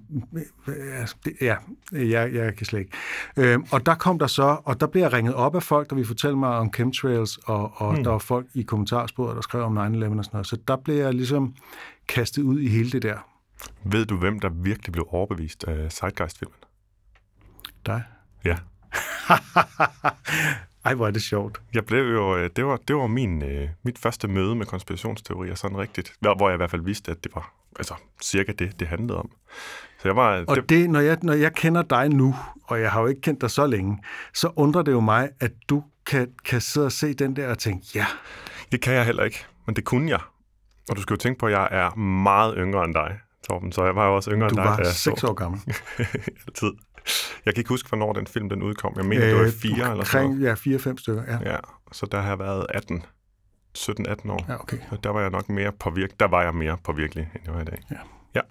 det, 1.25 1.33
ja, 1.41 1.55
jeg, 1.91 2.33
jeg 2.33 2.55
kan 2.55 2.65
slet 2.65 2.79
ikke. 2.79 2.91
Øh, 3.37 3.59
og 3.71 3.85
der 3.85 3.95
kom 3.95 4.19
der 4.19 4.27
så, 4.27 4.57
og 4.65 4.79
der 4.79 4.87
blev 4.87 5.01
jeg 5.01 5.13
ringet 5.13 5.33
op 5.33 5.55
af 5.55 5.63
folk, 5.63 5.89
der 5.89 5.95
ville 5.95 6.07
fortælle 6.07 6.37
mig 6.37 6.49
om 6.49 6.73
chemtrails, 6.73 7.37
og, 7.37 7.71
og 7.75 7.93
mm. 7.93 8.03
der 8.03 8.11
var 8.11 8.17
folk 8.17 8.47
i 8.53 8.61
kommentarsporet, 8.61 9.35
der 9.35 9.41
skrev 9.41 9.63
om 9.63 9.77
9-11 9.77 9.81
og 9.81 9.91
sådan 9.95 10.19
noget. 10.33 10.47
Så 10.47 10.57
der 10.67 10.75
blev 10.75 10.95
jeg 10.95 11.13
ligesom 11.13 11.55
kastet 12.07 12.41
ud 12.41 12.59
i 12.59 12.67
hele 12.67 12.91
det 12.91 13.01
der. 13.01 13.17
Ved 13.83 14.05
du, 14.05 14.17
hvem 14.17 14.39
der 14.39 14.49
virkelig 14.49 14.93
blev 14.93 15.07
overbevist 15.09 15.63
af 15.63 15.91
Zeitgeist-filmen? 15.91 16.57
Dig. 17.85 18.03
Ja. 18.45 18.57
Ej, 20.85 20.93
hvor 20.93 21.07
er 21.07 21.11
det 21.11 21.21
sjovt. 21.21 21.61
Jeg 21.73 21.85
blev 21.85 22.03
jo, 22.03 22.37
øh, 22.37 22.49
det 22.55 22.65
var, 22.65 22.77
det 22.87 22.95
var 22.95 23.07
min, 23.07 23.43
øh, 23.43 23.69
mit 23.83 23.99
første 23.99 24.27
møde 24.27 24.55
med 24.55 24.65
konspirationsteorier, 24.65 25.55
sådan 25.55 25.77
rigtigt. 25.77 26.13
Hvor 26.19 26.49
jeg 26.49 26.55
i 26.55 26.57
hvert 26.57 26.71
fald 26.71 26.81
vidste, 26.81 27.11
at 27.11 27.23
det 27.23 27.31
var 27.35 27.53
altså, 27.77 27.93
cirka 28.23 28.51
det, 28.59 28.79
det 28.79 28.87
handlede 28.87 29.17
om. 29.17 29.31
Så 29.99 30.07
jeg 30.07 30.15
var... 30.15 30.43
Og 30.47 30.55
det, 30.55 30.69
det, 30.69 30.89
når, 30.89 30.99
jeg, 30.99 31.17
når 31.21 31.33
jeg 31.33 31.53
kender 31.53 31.81
dig 31.81 32.09
nu, 32.09 32.35
og 32.63 32.81
jeg 32.81 32.91
har 32.91 33.01
jo 33.01 33.07
ikke 33.07 33.21
kendt 33.21 33.41
dig 33.41 33.51
så 33.51 33.67
længe, 33.67 33.97
så 34.33 34.51
undrer 34.55 34.81
det 34.81 34.91
jo 34.91 34.99
mig, 34.99 35.29
at 35.39 35.51
du 35.69 35.83
kan, 36.05 36.27
kan 36.45 36.61
sidde 36.61 36.85
og 36.85 36.91
se 36.91 37.13
den 37.13 37.35
der 37.35 37.49
og 37.49 37.57
tænke, 37.57 37.85
ja, 37.95 38.05
det 38.71 38.81
kan 38.81 38.93
jeg 38.93 39.05
heller 39.05 39.23
ikke, 39.23 39.45
men 39.65 39.75
det 39.75 39.85
kunne 39.85 40.09
jeg. 40.09 40.19
Og 40.89 40.95
du 40.95 41.01
skal 41.01 41.13
jo 41.13 41.17
tænke 41.17 41.39
på, 41.39 41.45
at 41.45 41.51
jeg 41.51 41.67
er 41.71 41.95
meget 41.95 42.55
yngre 42.57 42.85
end 42.85 42.93
dig, 42.93 43.19
Torben, 43.47 43.71
så 43.71 43.85
jeg 43.85 43.95
var 43.95 44.07
jo 44.07 44.15
også 44.15 44.31
yngre 44.31 44.49
du 44.49 44.53
end 44.53 44.57
dig, 44.57 44.65
var 44.65 44.77
da 44.77 44.83
jeg 44.83 44.93
seks 44.93 45.23
år 45.23 45.33
gammel. 45.33 45.61
altid. 46.47 46.71
Jeg 47.45 47.53
kan 47.53 47.61
ikke 47.61 47.69
huske, 47.69 47.89
hvornår 47.89 48.13
den 48.13 48.27
film 48.27 48.49
den 48.49 48.63
udkom. 48.63 48.93
Jeg 48.97 49.05
mener, 49.05 49.25
det 49.25 49.35
var 49.35 49.45
i 49.45 49.51
fire 49.51 49.91
eller 49.91 50.03
sådan 50.03 50.27
noget. 50.27 50.41
Ja, 50.41 50.53
fire-fem 50.53 50.97
stykker, 50.97 51.23
ja. 51.27 51.51
Ja, 51.51 51.57
så 51.91 52.05
der 52.05 52.21
har 52.21 52.29
jeg 52.29 52.39
været 52.39 52.65
18, 52.69 53.05
17-18 53.77 54.31
år. 54.31 54.45
Ja, 54.49 54.59
okay. 54.61 54.77
Så 54.89 54.97
der 55.03 55.09
var 55.09 55.21
jeg 55.21 55.29
nok 55.29 55.49
mere 55.49 55.71
påvirkelig. 55.71 56.19
Der 56.19 56.27
var 56.27 56.43
jeg 56.43 56.55
mere 56.55 56.77
påvirkelig, 56.83 57.29
end 57.35 57.41
jeg 57.45 57.53
var 57.53 57.61
i 57.61 57.65
dag. 57.65 57.77
Ja. 57.91 57.95
ja. 58.35 58.41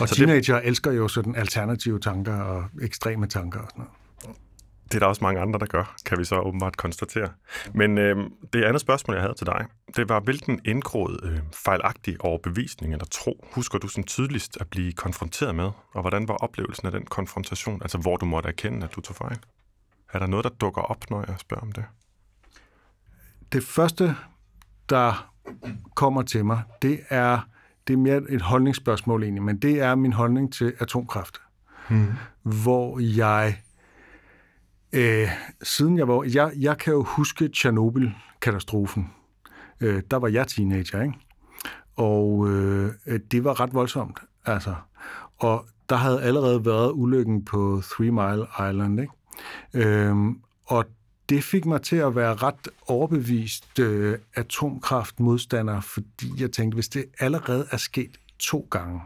Og 0.00 0.08
Så 0.08 0.14
det- 0.14 0.16
teenager 0.16 0.56
elsker 0.58 0.92
jo 0.92 1.08
sådan 1.08 1.34
alternative 1.34 2.00
tanker 2.00 2.40
og 2.40 2.64
ekstreme 2.82 3.26
tanker 3.26 3.60
og 3.60 3.66
sådan 3.70 3.78
noget. 3.80 3.96
Det 4.84 4.94
er 4.96 4.98
der 5.00 5.06
også 5.06 5.24
mange 5.24 5.40
andre, 5.40 5.58
der 5.58 5.66
gør, 5.66 5.96
kan 6.06 6.18
vi 6.18 6.24
så 6.24 6.40
åbenbart 6.40 6.76
konstatere. 6.76 7.28
Men 7.74 7.98
øh, 7.98 8.16
det 8.52 8.64
andet 8.64 8.80
spørgsmål, 8.80 9.14
jeg 9.16 9.22
havde 9.22 9.34
til 9.34 9.46
dig, 9.46 9.66
det 9.96 10.08
var, 10.08 10.20
hvilken 10.20 10.60
indgroet 10.64 11.20
øh, 11.24 11.38
fejlagtig 11.64 12.16
overbevisning 12.20 12.92
eller 12.92 13.04
tro 13.10 13.46
husker 13.52 13.78
du 13.78 13.88
sådan 13.88 14.04
tydeligst 14.04 14.58
at 14.60 14.68
blive 14.70 14.92
konfronteret 14.92 15.54
med? 15.54 15.70
Og 15.92 16.00
hvordan 16.00 16.28
var 16.28 16.34
oplevelsen 16.34 16.86
af 16.86 16.92
den 16.92 17.06
konfrontation? 17.06 17.82
Altså, 17.82 17.98
hvor 17.98 18.16
du 18.16 18.26
måtte 18.26 18.48
erkende, 18.48 18.84
at 18.86 18.94
du 18.96 19.00
tog 19.00 19.16
fejl? 19.16 19.38
Er 20.12 20.18
der 20.18 20.26
noget, 20.26 20.44
der 20.44 20.50
dukker 20.50 20.82
op, 20.82 21.10
når 21.10 21.24
jeg 21.28 21.34
spørger 21.38 21.62
om 21.62 21.72
det? 21.72 21.84
Det 23.52 23.62
første, 23.64 24.16
der 24.90 25.30
kommer 25.94 26.22
til 26.22 26.44
mig, 26.44 26.62
det 26.82 27.00
er, 27.08 27.48
det 27.86 27.92
er 27.92 27.98
mere 27.98 28.22
et 28.28 28.42
holdningsspørgsmål 28.42 29.22
egentlig, 29.22 29.42
men 29.42 29.58
det 29.58 29.80
er 29.80 29.94
min 29.94 30.12
holdning 30.12 30.52
til 30.52 30.72
atomkraft. 30.78 31.40
Hmm. 31.88 32.06
Hvor 32.42 32.98
jeg, 32.98 33.62
øh, 34.92 35.28
siden 35.62 35.98
jeg 35.98 36.08
var, 36.08 36.24
jeg, 36.34 36.52
jeg 36.56 36.78
kan 36.78 36.92
jo 36.92 37.02
huske 37.02 37.48
Tjernobyl-katastrofen. 37.48 39.12
Øh, 39.80 40.02
der 40.10 40.16
var 40.16 40.28
jeg 40.28 40.46
teenager, 40.46 41.02
ikke? 41.02 41.14
Og 41.96 42.48
øh, 42.48 42.92
det 43.30 43.44
var 43.44 43.60
ret 43.60 43.74
voldsomt, 43.74 44.20
altså. 44.44 44.74
Og 45.38 45.66
der 45.88 45.96
havde 45.96 46.22
allerede 46.22 46.64
været 46.64 46.92
ulykken 46.94 47.44
på 47.44 47.82
Three 47.84 48.10
Mile 48.10 48.46
Island, 48.70 49.00
ikke? 49.00 49.12
Øhm, 49.74 50.40
og 50.66 50.84
det 51.30 51.44
fik 51.44 51.66
mig 51.66 51.82
til 51.82 51.96
at 51.96 52.16
være 52.16 52.34
ret 52.34 52.68
overbevist 52.86 53.78
øh, 53.78 54.18
atomkraftmodstander, 54.34 55.80
fordi 55.80 56.32
jeg 56.38 56.50
tænkte, 56.52 56.74
hvis 56.74 56.88
det 56.88 57.04
allerede 57.18 57.66
er 57.70 57.76
sket 57.76 58.10
to 58.38 58.68
gange, 58.70 59.00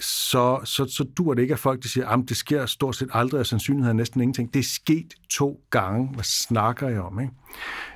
så, 0.00 0.60
så, 0.64 0.86
så 0.86 1.04
dur 1.16 1.34
det 1.34 1.42
ikke, 1.42 1.54
at 1.54 1.60
folk 1.60 1.82
de 1.82 1.88
siger, 1.88 2.08
at 2.08 2.28
det 2.28 2.36
sker 2.36 2.66
stort 2.66 2.96
set 2.96 3.08
aldrig, 3.12 3.40
og 3.40 3.46
sandsynligheden 3.46 3.96
er 3.96 4.00
næsten 4.00 4.20
ingenting. 4.20 4.54
Det 4.54 4.60
er 4.60 4.64
sket 4.64 5.14
to 5.30 5.60
gange. 5.70 6.08
Hvad 6.14 6.24
snakker 6.24 6.88
jeg 6.88 7.00
om? 7.00 7.20
Ikke? 7.20 7.32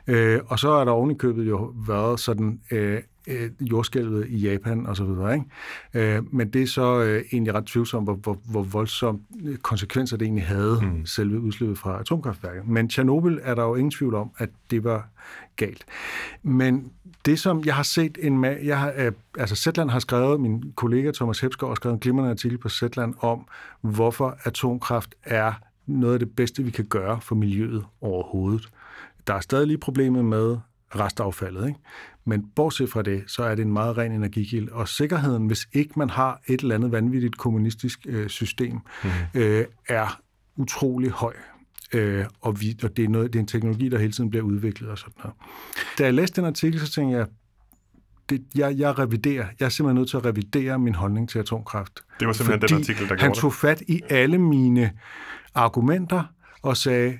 Øh, 0.06 0.40
og 0.46 0.58
så 0.58 0.70
er 0.70 0.84
der 0.84 0.92
ovenikøbet 0.92 1.48
jo 1.48 1.74
været 1.86 2.20
sådan 2.20 2.60
øh, 2.70 3.02
øh, 3.26 3.50
jordskælvet 3.60 4.26
i 4.28 4.36
Japan 4.36 4.86
og 4.86 4.96
så 4.96 5.04
videre. 5.04 5.34
Ikke? 5.34 6.16
Øh, 6.16 6.34
men 6.34 6.50
det 6.50 6.62
er 6.62 6.66
så 6.66 7.02
øh, 7.02 7.24
egentlig 7.32 7.54
ret 7.54 7.66
tvivlsomt, 7.66 8.06
hvor, 8.06 8.14
hvor, 8.14 8.38
hvor 8.50 8.62
voldsomme 8.62 9.20
konsekvenser 9.62 10.16
det 10.16 10.24
egentlig 10.24 10.46
havde, 10.46 10.80
mm. 10.82 11.06
selve 11.06 11.40
udslippet 11.40 11.78
fra 11.78 12.00
atomkraftværket. 12.00 12.68
Men 12.68 12.88
Tjernobyl 12.88 13.38
er 13.42 13.54
der 13.54 13.62
jo 13.62 13.74
ingen 13.74 13.90
tvivl 13.90 14.14
om, 14.14 14.30
at 14.38 14.50
det 14.70 14.84
var 14.84 15.08
galt. 15.56 15.84
Men 16.42 16.92
det, 17.24 17.38
som 17.38 17.64
jeg 17.64 17.74
har 17.74 17.82
set 17.82 18.18
en 18.20 18.44
ma- 18.44 18.66
jeg 18.66 18.78
har, 18.78 18.92
øh, 18.96 19.12
altså 19.38 19.56
Zetland 19.56 19.90
har 19.90 19.98
skrevet, 19.98 20.40
min 20.40 20.72
kollega 20.76 21.10
Thomas 21.14 21.40
Hepsgaard 21.40 21.70
har 21.70 21.74
skrevet 21.74 21.94
en 21.94 22.00
glimrende 22.00 22.30
artikel 22.30 22.58
på 22.58 22.68
Zetland 22.68 23.14
om, 23.20 23.46
hvorfor 23.80 24.38
atomkraft 24.44 25.14
er 25.24 25.52
noget 25.86 26.12
af 26.12 26.18
det 26.18 26.36
bedste, 26.36 26.62
vi 26.62 26.70
kan 26.70 26.84
gøre 26.84 27.20
for 27.20 27.34
miljøet 27.34 27.84
overhovedet. 28.00 28.68
Der 29.26 29.34
er 29.34 29.40
stadig 29.40 29.66
lige 29.66 29.78
problemet 29.78 30.24
med 30.24 30.56
restaffaldet, 30.96 31.66
ikke? 31.66 31.80
Men 32.24 32.44
bortset 32.56 32.90
fra 32.90 33.02
det, 33.02 33.24
så 33.26 33.42
er 33.42 33.54
det 33.54 33.62
en 33.62 33.72
meget 33.72 33.98
ren 33.98 34.12
energikilde. 34.12 34.72
Og 34.72 34.88
sikkerheden, 34.88 35.46
hvis 35.46 35.68
ikke 35.72 35.92
man 35.96 36.10
har 36.10 36.40
et 36.46 36.60
eller 36.60 36.74
andet 36.74 36.92
vanvittigt 36.92 37.38
kommunistisk 37.38 37.98
øh, 38.06 38.28
system, 38.28 38.80
mm. 39.04 39.10
øh, 39.34 39.64
er 39.88 40.20
utrolig 40.56 41.10
høj. 41.10 41.34
Øh, 41.92 42.24
og, 42.40 42.60
vi, 42.60 42.78
og 42.82 42.96
det, 42.96 43.04
er 43.04 43.08
noget, 43.08 43.32
det 43.32 43.38
er 43.38 43.40
en 43.40 43.46
teknologi, 43.46 43.88
der 43.88 43.98
hele 43.98 44.12
tiden 44.12 44.30
bliver 44.30 44.44
udviklet 44.44 44.90
og 44.90 44.98
sådan 44.98 45.12
noget. 45.18 45.34
Da 45.98 46.04
jeg 46.04 46.14
læste 46.14 46.40
den 46.40 46.46
artikel, 46.46 46.80
så 46.80 46.92
tænkte 46.92 47.16
jeg, 47.16 47.26
det, 48.28 48.44
jeg, 48.54 48.78
jeg 48.78 48.98
reviderer. 48.98 49.46
Jeg 49.60 49.66
er 49.66 49.68
simpelthen 49.68 49.94
nødt 49.94 50.10
til 50.10 50.16
at 50.16 50.24
revidere 50.24 50.78
min 50.78 50.94
holdning 50.94 51.28
til 51.28 51.38
atomkraft. 51.38 52.04
Det 52.20 52.26
var 52.26 52.32
simpelthen 52.32 52.68
den 52.68 52.78
artikel, 52.78 53.08
der 53.08 53.16
han 53.18 53.32
tog 53.32 53.52
fat 53.52 53.82
i 53.88 54.00
alle 54.10 54.38
mine 54.38 54.90
argumenter 55.54 56.24
og 56.62 56.76
sagde, 56.76 57.18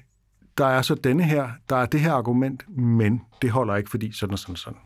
der 0.59 0.67
er 0.67 0.83
så 0.83 0.95
denne 0.95 1.25
her, 1.25 1.49
der 1.69 1.77
er 1.77 1.87
det 1.87 2.01
her 2.01 2.13
argument, 2.13 2.79
men 2.79 3.21
det 3.43 3.51
holder 3.51 3.77
ikke, 3.77 3.91
fordi 3.91 4.13
sådan 4.13 4.33
og 4.33 4.39
sådan 4.39 4.57
sådan. 4.57 4.79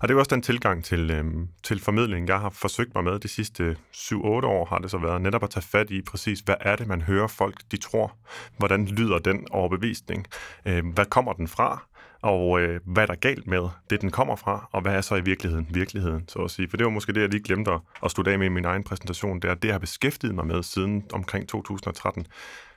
Og 0.00 0.08
det 0.08 0.14
er 0.14 0.18
også 0.18 0.34
den 0.34 0.42
tilgang 0.42 0.84
til, 0.84 1.10
øh, 1.10 1.24
til 1.62 1.80
formidling, 1.80 2.28
jeg 2.28 2.40
har 2.40 2.50
forsøgt 2.50 2.94
mig 2.94 3.04
med 3.04 3.18
de 3.18 3.28
sidste 3.28 3.76
7-8 3.94 4.16
år, 4.26 4.64
har 4.64 4.78
det 4.78 4.90
så 4.90 4.98
været 4.98 5.22
netop 5.22 5.42
at 5.42 5.50
tage 5.50 5.64
fat 5.64 5.90
i 5.90 6.02
præcis, 6.02 6.40
hvad 6.40 6.54
er 6.60 6.76
det, 6.76 6.86
man 6.86 7.02
hører 7.02 7.26
folk, 7.26 7.56
de 7.70 7.76
tror? 7.76 8.16
Hvordan 8.58 8.86
lyder 8.86 9.18
den 9.18 9.46
overbevisning? 9.50 10.26
Øh, 10.66 10.86
hvad 10.94 11.04
kommer 11.04 11.32
den 11.32 11.48
fra? 11.48 11.86
og 12.22 12.60
øh, 12.60 12.80
hvad 12.84 13.02
er 13.02 13.06
der 13.06 13.14
galt 13.14 13.46
med 13.46 13.68
det, 13.90 14.00
den 14.00 14.10
kommer 14.10 14.36
fra, 14.36 14.68
og 14.72 14.82
hvad 14.82 14.94
er 14.94 15.00
så 15.00 15.14
i 15.14 15.20
virkeligheden 15.20 15.66
virkeligheden, 15.70 16.28
så 16.28 16.38
at 16.38 16.50
sige. 16.50 16.68
For 16.68 16.76
det 16.76 16.84
var 16.84 16.90
måske 16.90 17.12
det, 17.12 17.20
jeg 17.20 17.28
lige 17.28 17.42
glemte 17.42 17.70
at 18.04 18.10
slutte 18.10 18.32
af 18.32 18.38
med 18.38 18.46
i 18.46 18.50
min 18.50 18.64
egen 18.64 18.84
præsentation, 18.84 19.40
det 19.40 19.50
er, 19.50 19.54
det 19.54 19.64
jeg 19.64 19.74
har 19.74 19.78
beskæftiget 19.78 20.34
mig 20.34 20.46
med 20.46 20.62
siden 20.62 21.04
omkring 21.12 21.48
2013, 21.48 22.26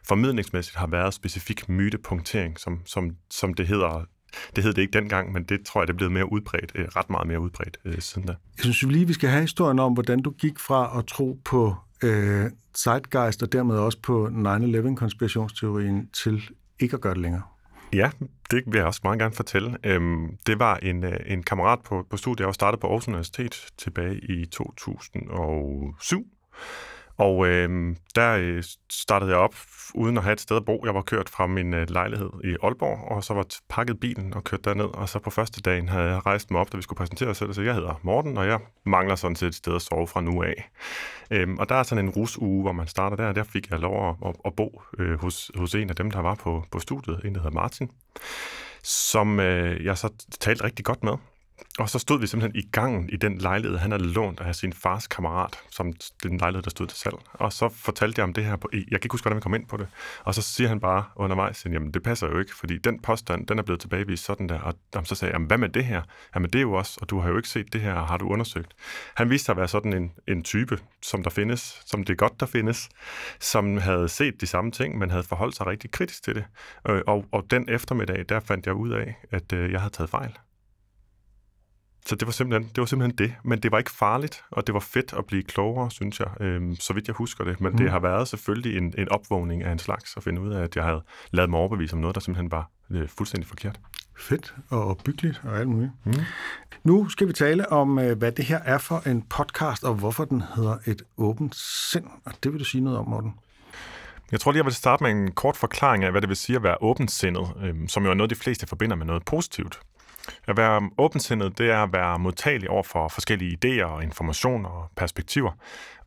formidlingsmæssigt 0.07 0.77
har 0.77 0.88
været 0.88 1.13
specifik 1.13 1.69
mytepunktering, 1.69 2.60
som, 2.60 2.81
som, 2.86 3.15
som 3.29 3.53
det 3.53 3.67
hedder 3.67 4.05
det 4.56 4.63
hed 4.63 4.74
det 4.74 4.82
ikke 4.82 5.00
dengang, 5.00 5.32
men 5.32 5.44
det 5.44 5.66
tror 5.66 5.82
jeg, 5.82 5.88
det 5.88 5.94
er 5.94 5.98
blevet 5.98 6.12
mere 6.12 6.32
udbredt, 6.32 6.72
øh, 6.75 6.86
ret 6.86 7.10
meget 7.10 7.28
mere 7.28 7.40
udbredt 7.40 7.78
øh, 7.86 8.00
siden 8.00 8.28
da. 8.28 8.36
Jeg 8.58 8.63
synes 8.74 8.94
lige, 8.94 9.08
vi 9.08 9.13
skal 9.13 9.30
have 9.30 9.42
historien 9.42 9.80
om, 9.80 9.94
hvordan 9.94 10.22
du 10.22 10.32
gik 10.32 10.60
fra 10.60 11.00
at 11.00 11.06
tro 11.06 11.40
på 11.46 11.75
øh, 12.04 12.46
Zeitgeist 12.78 13.44
og 13.44 13.52
dermed 13.52 13.78
også 13.78 13.98
på 14.04 14.28
9-11-konspirationsteorien 14.28 16.10
til 16.24 16.50
ikke 16.80 16.94
at 16.94 17.02
gøre 17.02 17.13
det 17.13 17.22
længere. 17.22 17.42
Ja, 17.94 18.10
det 18.52 18.63
vil 18.66 18.78
jeg 18.78 18.86
også 18.86 19.02
meget 19.04 19.20
gerne 19.20 19.34
fortælle. 19.34 19.78
Øhm, 19.84 20.38
det 20.48 20.60
var 20.60 20.75
en, 20.75 21.04
øh, 21.04 21.20
en 21.25 21.44
kammerat 21.44 21.80
på, 21.86 22.06
på 22.10 22.18
studiet, 22.18 22.40
jeg 22.40 22.48
var 22.48 22.54
startet 22.54 22.80
på 22.80 22.88
Aarhus 22.88 23.08
Universitet 23.08 23.66
tilbage 23.78 24.20
i 24.20 24.46
2007, 24.46 26.28
og 27.17 27.48
øh, 27.48 27.96
der 28.15 28.38
øh, 28.39 28.63
startede 28.91 29.32
jeg 29.32 29.39
op 29.39 29.55
uden 29.96 30.17
at 30.17 30.24
have 30.24 30.34
et 30.34 30.41
sted 30.41 30.58
at 30.58 30.65
bo. 30.65 30.82
Jeg 30.86 30.96
var 30.96 31.01
kørt 31.01 31.30
fra 31.30 31.47
min 31.47 31.73
øh, 31.73 31.89
lejlighed 31.89 32.30
i 32.43 32.56
Aalborg, 32.63 33.12
og 33.12 33.23
så 33.23 33.34
var 33.34 33.45
pakket 33.69 33.99
bilen 33.99 34.34
og 34.34 34.43
kørt 34.43 34.65
derned. 34.65 34.86
Og 34.86 35.10
så 35.10 35.19
på 35.19 35.30
første 35.30 35.62
dagen 35.62 35.89
havde 35.89 36.06
jeg 36.06 36.26
rejst 36.26 36.52
mig 36.52 36.62
op, 36.62 36.71
da 36.71 36.78
vi 36.78 36.84
skulle 36.84 36.97
præsentere 36.97 37.30
os 37.30 37.38
selv. 37.38 37.54
Så 37.54 37.62
jeg 37.62 37.76
hedder 37.76 37.99
Morten, 38.02 38.38
og 38.38 38.47
jeg 38.47 38.60
mangler 38.86 39.15
sådan 39.15 39.36
set 39.36 39.47
et 39.47 39.56
sted 39.56 39.76
at 39.76 39.82
sove 39.82 40.08
fra 40.08 40.21
nu 40.21 40.43
af. 40.43 40.69
Øhm, 41.32 41.58
og 41.58 41.69
der 41.69 41.76
er 41.76 41.84
sådan 41.84 42.06
en 42.06 42.12
rusuge, 42.12 42.62
hvor 42.62 42.71
man 42.71 42.88
starter 42.88 43.15
der, 43.15 43.28
og 43.28 43.36
der 43.36 43.43
fik 43.43 43.71
jeg 43.71 43.80
lov 43.80 44.10
at, 44.10 44.15
at, 44.30 44.36
at 44.45 44.56
bo 44.56 44.82
øh, 44.99 45.21
hos, 45.21 45.52
hos 45.56 45.76
en 45.76 45.89
af 45.89 45.95
dem, 45.95 46.12
der 46.12 46.19
var 46.19 46.36
på, 46.36 46.65
på 46.71 46.80
studiet, 46.80 47.21
en 47.26 47.36
der 47.36 47.41
hedder 47.41 47.56
Martin, 47.56 47.91
som 48.84 49.39
øh, 49.39 49.86
jeg 49.86 49.97
så 49.97 50.10
talte 50.39 50.63
rigtig 50.63 50.86
godt 50.86 51.04
med. 51.04 51.13
Og 51.80 51.89
så 51.89 51.99
stod 51.99 52.19
vi 52.19 52.28
simpelthen 52.28 52.63
i 52.63 52.69
gangen 52.71 53.10
i 53.10 53.15
den 53.15 53.38
lejlighed, 53.38 53.78
han 53.78 53.91
havde 53.91 54.04
lånt 54.04 54.39
af 54.39 54.56
sin 54.56 54.73
fars 54.73 55.08
kammerat, 55.08 55.60
som 55.71 55.93
den 56.23 56.38
lejlighed, 56.38 56.63
der 56.63 56.69
stod 56.69 56.88
til 56.88 56.97
salg. 56.97 57.15
Og 57.34 57.54
så 57.54 57.69
fortalte 57.69 58.19
jeg 58.19 58.23
om 58.23 58.34
det 58.34 58.45
her 58.45 58.56
på, 58.56 58.69
e. 58.73 58.78
jeg 58.78 58.86
kan 58.86 58.97
ikke 59.04 59.13
huske, 59.13 59.23
hvordan 59.23 59.36
vi 59.36 59.41
kom 59.41 59.54
ind 59.54 59.67
på 59.67 59.78
det. 59.78 59.88
Og 60.23 60.36
så 60.36 60.41
siger 60.41 60.67
han 60.67 60.80
bare 60.80 61.04
undervejs, 61.15 61.65
jamen 61.65 61.91
det 61.93 62.04
passer 62.04 62.28
jo 62.28 62.39
ikke, 62.39 62.56
fordi 62.56 62.78
den 62.78 62.99
påstand, 63.02 63.47
den 63.47 63.60
er 63.60 63.63
blevet 63.63 63.82
tilbagevist 63.82 64.26
sådan 64.26 64.49
der. 64.49 64.60
Og 64.95 65.08
så 65.08 65.15
sagde 65.15 65.30
jeg, 65.30 65.36
jamen 65.36 65.47
hvad 65.47 65.58
med 65.58 65.69
det 65.69 65.86
her? 65.86 66.02
Jamen 66.36 66.49
det 66.49 66.60
er 66.60 66.62
jo 66.62 66.73
også, 66.73 66.97
og 67.02 67.10
du 67.10 67.19
har 67.19 67.30
jo 67.30 67.38
ikke 67.38 67.49
set 67.49 67.73
det 67.73 67.82
her, 67.82 68.06
har 68.06 68.17
du 68.17 68.30
undersøgt? 68.30 68.73
Han 69.15 69.30
viste 69.30 69.45
sig 69.45 69.54
at 69.54 69.58
være 69.58 69.67
sådan 69.67 69.93
en, 69.93 70.12
en 70.28 70.43
type, 70.43 70.80
som 71.02 71.23
der 71.23 71.30
findes, 71.30 71.82
som 71.86 72.04
det 72.04 72.13
er 72.13 72.17
godt, 72.17 72.39
der 72.39 72.45
findes, 72.45 72.89
som 73.39 73.78
havde 73.78 74.10
set 74.10 74.41
de 74.41 74.47
samme 74.47 74.71
ting, 74.71 74.97
men 74.97 75.10
havde 75.10 75.23
forholdt 75.23 75.56
sig 75.56 75.67
rigtig 75.67 75.91
kritisk 75.91 76.23
til 76.23 76.36
det. 76.36 76.45
Øh, 76.89 77.02
og, 77.08 77.26
og 77.32 77.43
den 77.52 77.69
eftermiddag, 77.69 78.26
der 78.30 78.39
fandt 78.39 78.65
jeg 78.65 78.73
ud 78.73 78.89
af, 78.89 79.15
at 79.32 79.54
øh, 79.54 79.71
jeg 79.71 79.80
havde 79.80 79.93
taget 79.93 80.10
fejl. 80.10 80.38
Så 82.06 82.16
det 82.16 82.26
var, 82.26 82.32
simpelthen, 82.32 82.70
det 82.70 82.78
var 82.78 82.86
simpelthen 82.86 83.18
det. 83.18 83.36
Men 83.44 83.60
det 83.60 83.72
var 83.72 83.78
ikke 83.78 83.92
farligt, 83.92 84.44
og 84.52 84.68
det 84.68 84.74
var 84.74 84.80
fedt 84.80 85.13
at 85.18 85.26
blive 85.26 85.44
klogere, 85.44 85.92
synes 85.92 86.20
jeg, 86.20 86.28
øhm, 86.39 86.76
så 86.76 86.94
vidt 86.94 87.08
jeg 87.08 87.16
husker 87.16 87.44
det. 87.44 87.62
Men 87.62 87.72
mm. 87.72 87.78
det 87.78 87.92
har 87.92 88.00
været 88.00 88.28
selvfølgelig 88.28 88.78
en, 88.78 88.94
en 88.98 89.10
opvågning 89.10 89.63
af 89.63 89.72
en 89.72 89.80
slags, 89.80 90.18
at 90.18 90.24
finde 90.24 90.42
ud 90.42 90.54
af, 90.54 90.63
at 90.63 90.76
jeg 90.76 90.84
havde 90.84 91.04
lavet 91.32 91.50
mig 91.50 91.60
overbevise 91.60 91.94
om 91.94 92.00
noget, 92.00 92.16
der 92.16 92.22
simpelthen 92.22 92.52
var 92.52 92.70
øh, 92.92 93.08
fuldstændig 93.08 93.48
forkert. 93.48 93.80
Fedt 94.18 94.56
og 94.70 94.98
byggeligt 95.06 95.42
og 95.44 95.60
alt 95.60 95.68
muligt. 95.68 95.92
Mm. 96.04 96.13
Nu 96.84 97.10
skal 97.10 97.28
vi 97.28 97.34
tale 97.34 97.72
om, 97.72 98.00
øh, 98.00 98.18
hvad 98.18 98.32
det 98.32 98.46
her 98.46 98.60
er 98.60 98.78
for 98.78 99.08
en 99.08 99.22
podcast, 99.22 99.84
og 99.84 99.94
hvorfor 99.94 100.26
den 100.26 100.44
hedder 100.56 100.78
Et 100.88 101.02
åbent 101.18 101.56
sind. 101.56 102.06
Og 102.26 102.32
det 102.44 102.52
vil 102.52 102.60
du 102.60 102.66
sige 102.66 102.84
noget 102.84 103.00
om, 103.00 103.08
Morten. 103.08 103.34
Jeg 104.32 104.39
tror 104.39 104.52
lige, 104.52 104.58
jeg 104.58 104.66
vil 104.66 104.74
starte 104.74 105.04
med 105.04 105.12
en 105.12 105.32
kort 105.32 105.58
forklaring 105.58 106.04
af, 106.04 106.12
hvad 106.12 106.22
det 106.22 106.30
vil 106.30 106.38
sige 106.38 106.56
at 106.56 106.63
være 106.63 106.78
åbensindet, 106.82 107.48
øh, 107.63 107.76
som 107.88 108.04
jo 108.04 108.10
er 108.10 108.13
noget, 108.13 108.30
de 108.30 108.36
fleste 108.36 108.68
forbinder 108.68 108.96
med 108.96 109.06
noget 109.06 109.26
positivt. 109.26 109.80
At 110.47 110.57
være 110.57 110.89
åbensindet, 110.97 111.57
det 111.57 111.71
er 111.71 111.83
at 111.83 111.93
være 111.93 112.19
modtagelig 112.19 112.69
over 112.69 112.83
for 112.83 113.07
forskellige 113.07 113.57
idéer 113.65 113.86
og 113.86 114.03
informationer 114.03 114.69
og 114.69 114.89
perspektiver, 114.95 115.51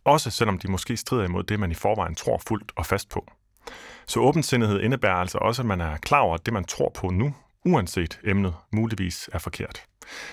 også 0.05 0.31
selvom 0.31 0.59
de 0.59 0.71
måske 0.71 0.97
strider 0.97 1.25
imod 1.25 1.43
det, 1.43 1.61
man 1.61 1.71
i 1.71 1.75
forvejen 1.75 2.15
tror 2.15 2.41
fuldt 2.49 2.73
og 2.77 2.87
fast 2.87 3.09
på. 3.09 3.27
Så 4.07 4.21
åbensindighed 4.21 4.81
indebærer 4.81 5.15
altså 5.15 5.39
også, 5.39 5.63
at 5.63 5.67
man 5.67 5.81
er 5.81 5.97
klar 5.97 6.21
over, 6.21 6.35
at 6.35 6.47
det, 6.47 6.55
man 6.55 6.65
tror 6.65 6.89
på 6.95 7.11
nu, 7.11 7.35
uanset 7.65 8.21
emnet, 8.25 8.55
muligvis 8.73 9.31
er 9.33 9.39
forkert. 9.39 9.85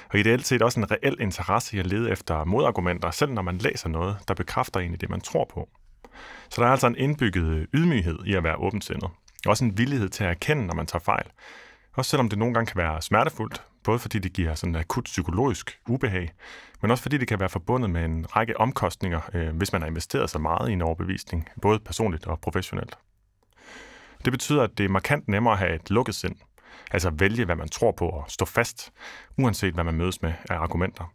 Og 0.09 0.19
ideelt 0.19 0.45
set 0.45 0.61
også 0.61 0.79
en 0.79 0.91
reel 0.91 1.17
interesse 1.19 1.75
i 1.75 1.79
at 1.79 1.87
lede 1.87 2.11
efter 2.11 2.43
modargumenter, 2.43 3.11
selv 3.11 3.31
når 3.31 3.41
man 3.41 3.57
læser 3.57 3.89
noget, 3.89 4.17
der 4.27 4.33
bekræfter 4.33 4.79
en 4.79 4.93
i 4.93 4.97
det, 4.97 5.09
man 5.09 5.21
tror 5.21 5.45
på. 5.53 5.69
Så 6.49 6.61
der 6.61 6.67
er 6.67 6.71
altså 6.71 6.87
en 6.87 6.95
indbygget 6.95 7.67
ydmyghed 7.73 8.19
i 8.25 8.33
at 8.33 8.43
være 8.43 8.55
åbensindet. 8.55 9.09
Også 9.45 9.65
en 9.65 9.77
villighed 9.77 10.09
til 10.09 10.23
at 10.23 10.29
erkende, 10.29 10.65
når 10.65 10.73
man 10.73 10.85
tager 10.85 11.03
fejl. 11.03 11.25
Også 11.93 12.09
selvom 12.09 12.29
det 12.29 12.39
nogle 12.39 12.53
gange 12.53 12.71
kan 12.71 12.77
være 12.77 13.01
smertefuldt, 13.01 13.63
både 13.83 13.99
fordi 13.99 14.19
det 14.19 14.33
giver 14.33 14.55
sådan 14.55 14.75
akut 14.75 15.03
psykologisk 15.03 15.79
ubehag, 15.87 16.33
men 16.81 16.91
også 16.91 17.01
fordi 17.01 17.17
det 17.17 17.27
kan 17.27 17.39
være 17.39 17.49
forbundet 17.49 17.89
med 17.89 18.05
en 18.05 18.25
række 18.35 18.59
omkostninger, 18.59 19.21
øh, 19.33 19.55
hvis 19.55 19.73
man 19.73 19.81
har 19.81 19.89
investeret 19.89 20.29
så 20.29 20.39
meget 20.39 20.69
i 20.69 20.73
en 20.73 20.81
overbevisning, 20.81 21.49
både 21.61 21.79
personligt 21.79 22.27
og 22.27 22.39
professionelt. 22.39 22.97
Det 24.25 24.33
betyder, 24.33 24.63
at 24.63 24.77
det 24.77 24.83
er 24.83 24.89
markant 24.89 25.27
nemmere 25.27 25.53
at 25.53 25.59
have 25.59 25.75
et 25.75 25.89
lukket 25.89 26.15
sind, 26.15 26.35
altså 26.91 27.09
vælge, 27.09 27.45
hvad 27.45 27.55
man 27.55 27.69
tror 27.69 27.91
på 27.91 28.09
og 28.09 28.25
stå 28.27 28.45
fast, 28.45 28.91
uanset 29.37 29.73
hvad 29.73 29.83
man 29.83 29.95
mødes 29.95 30.21
med 30.21 30.33
af 30.49 30.55
argumenter. 30.55 31.13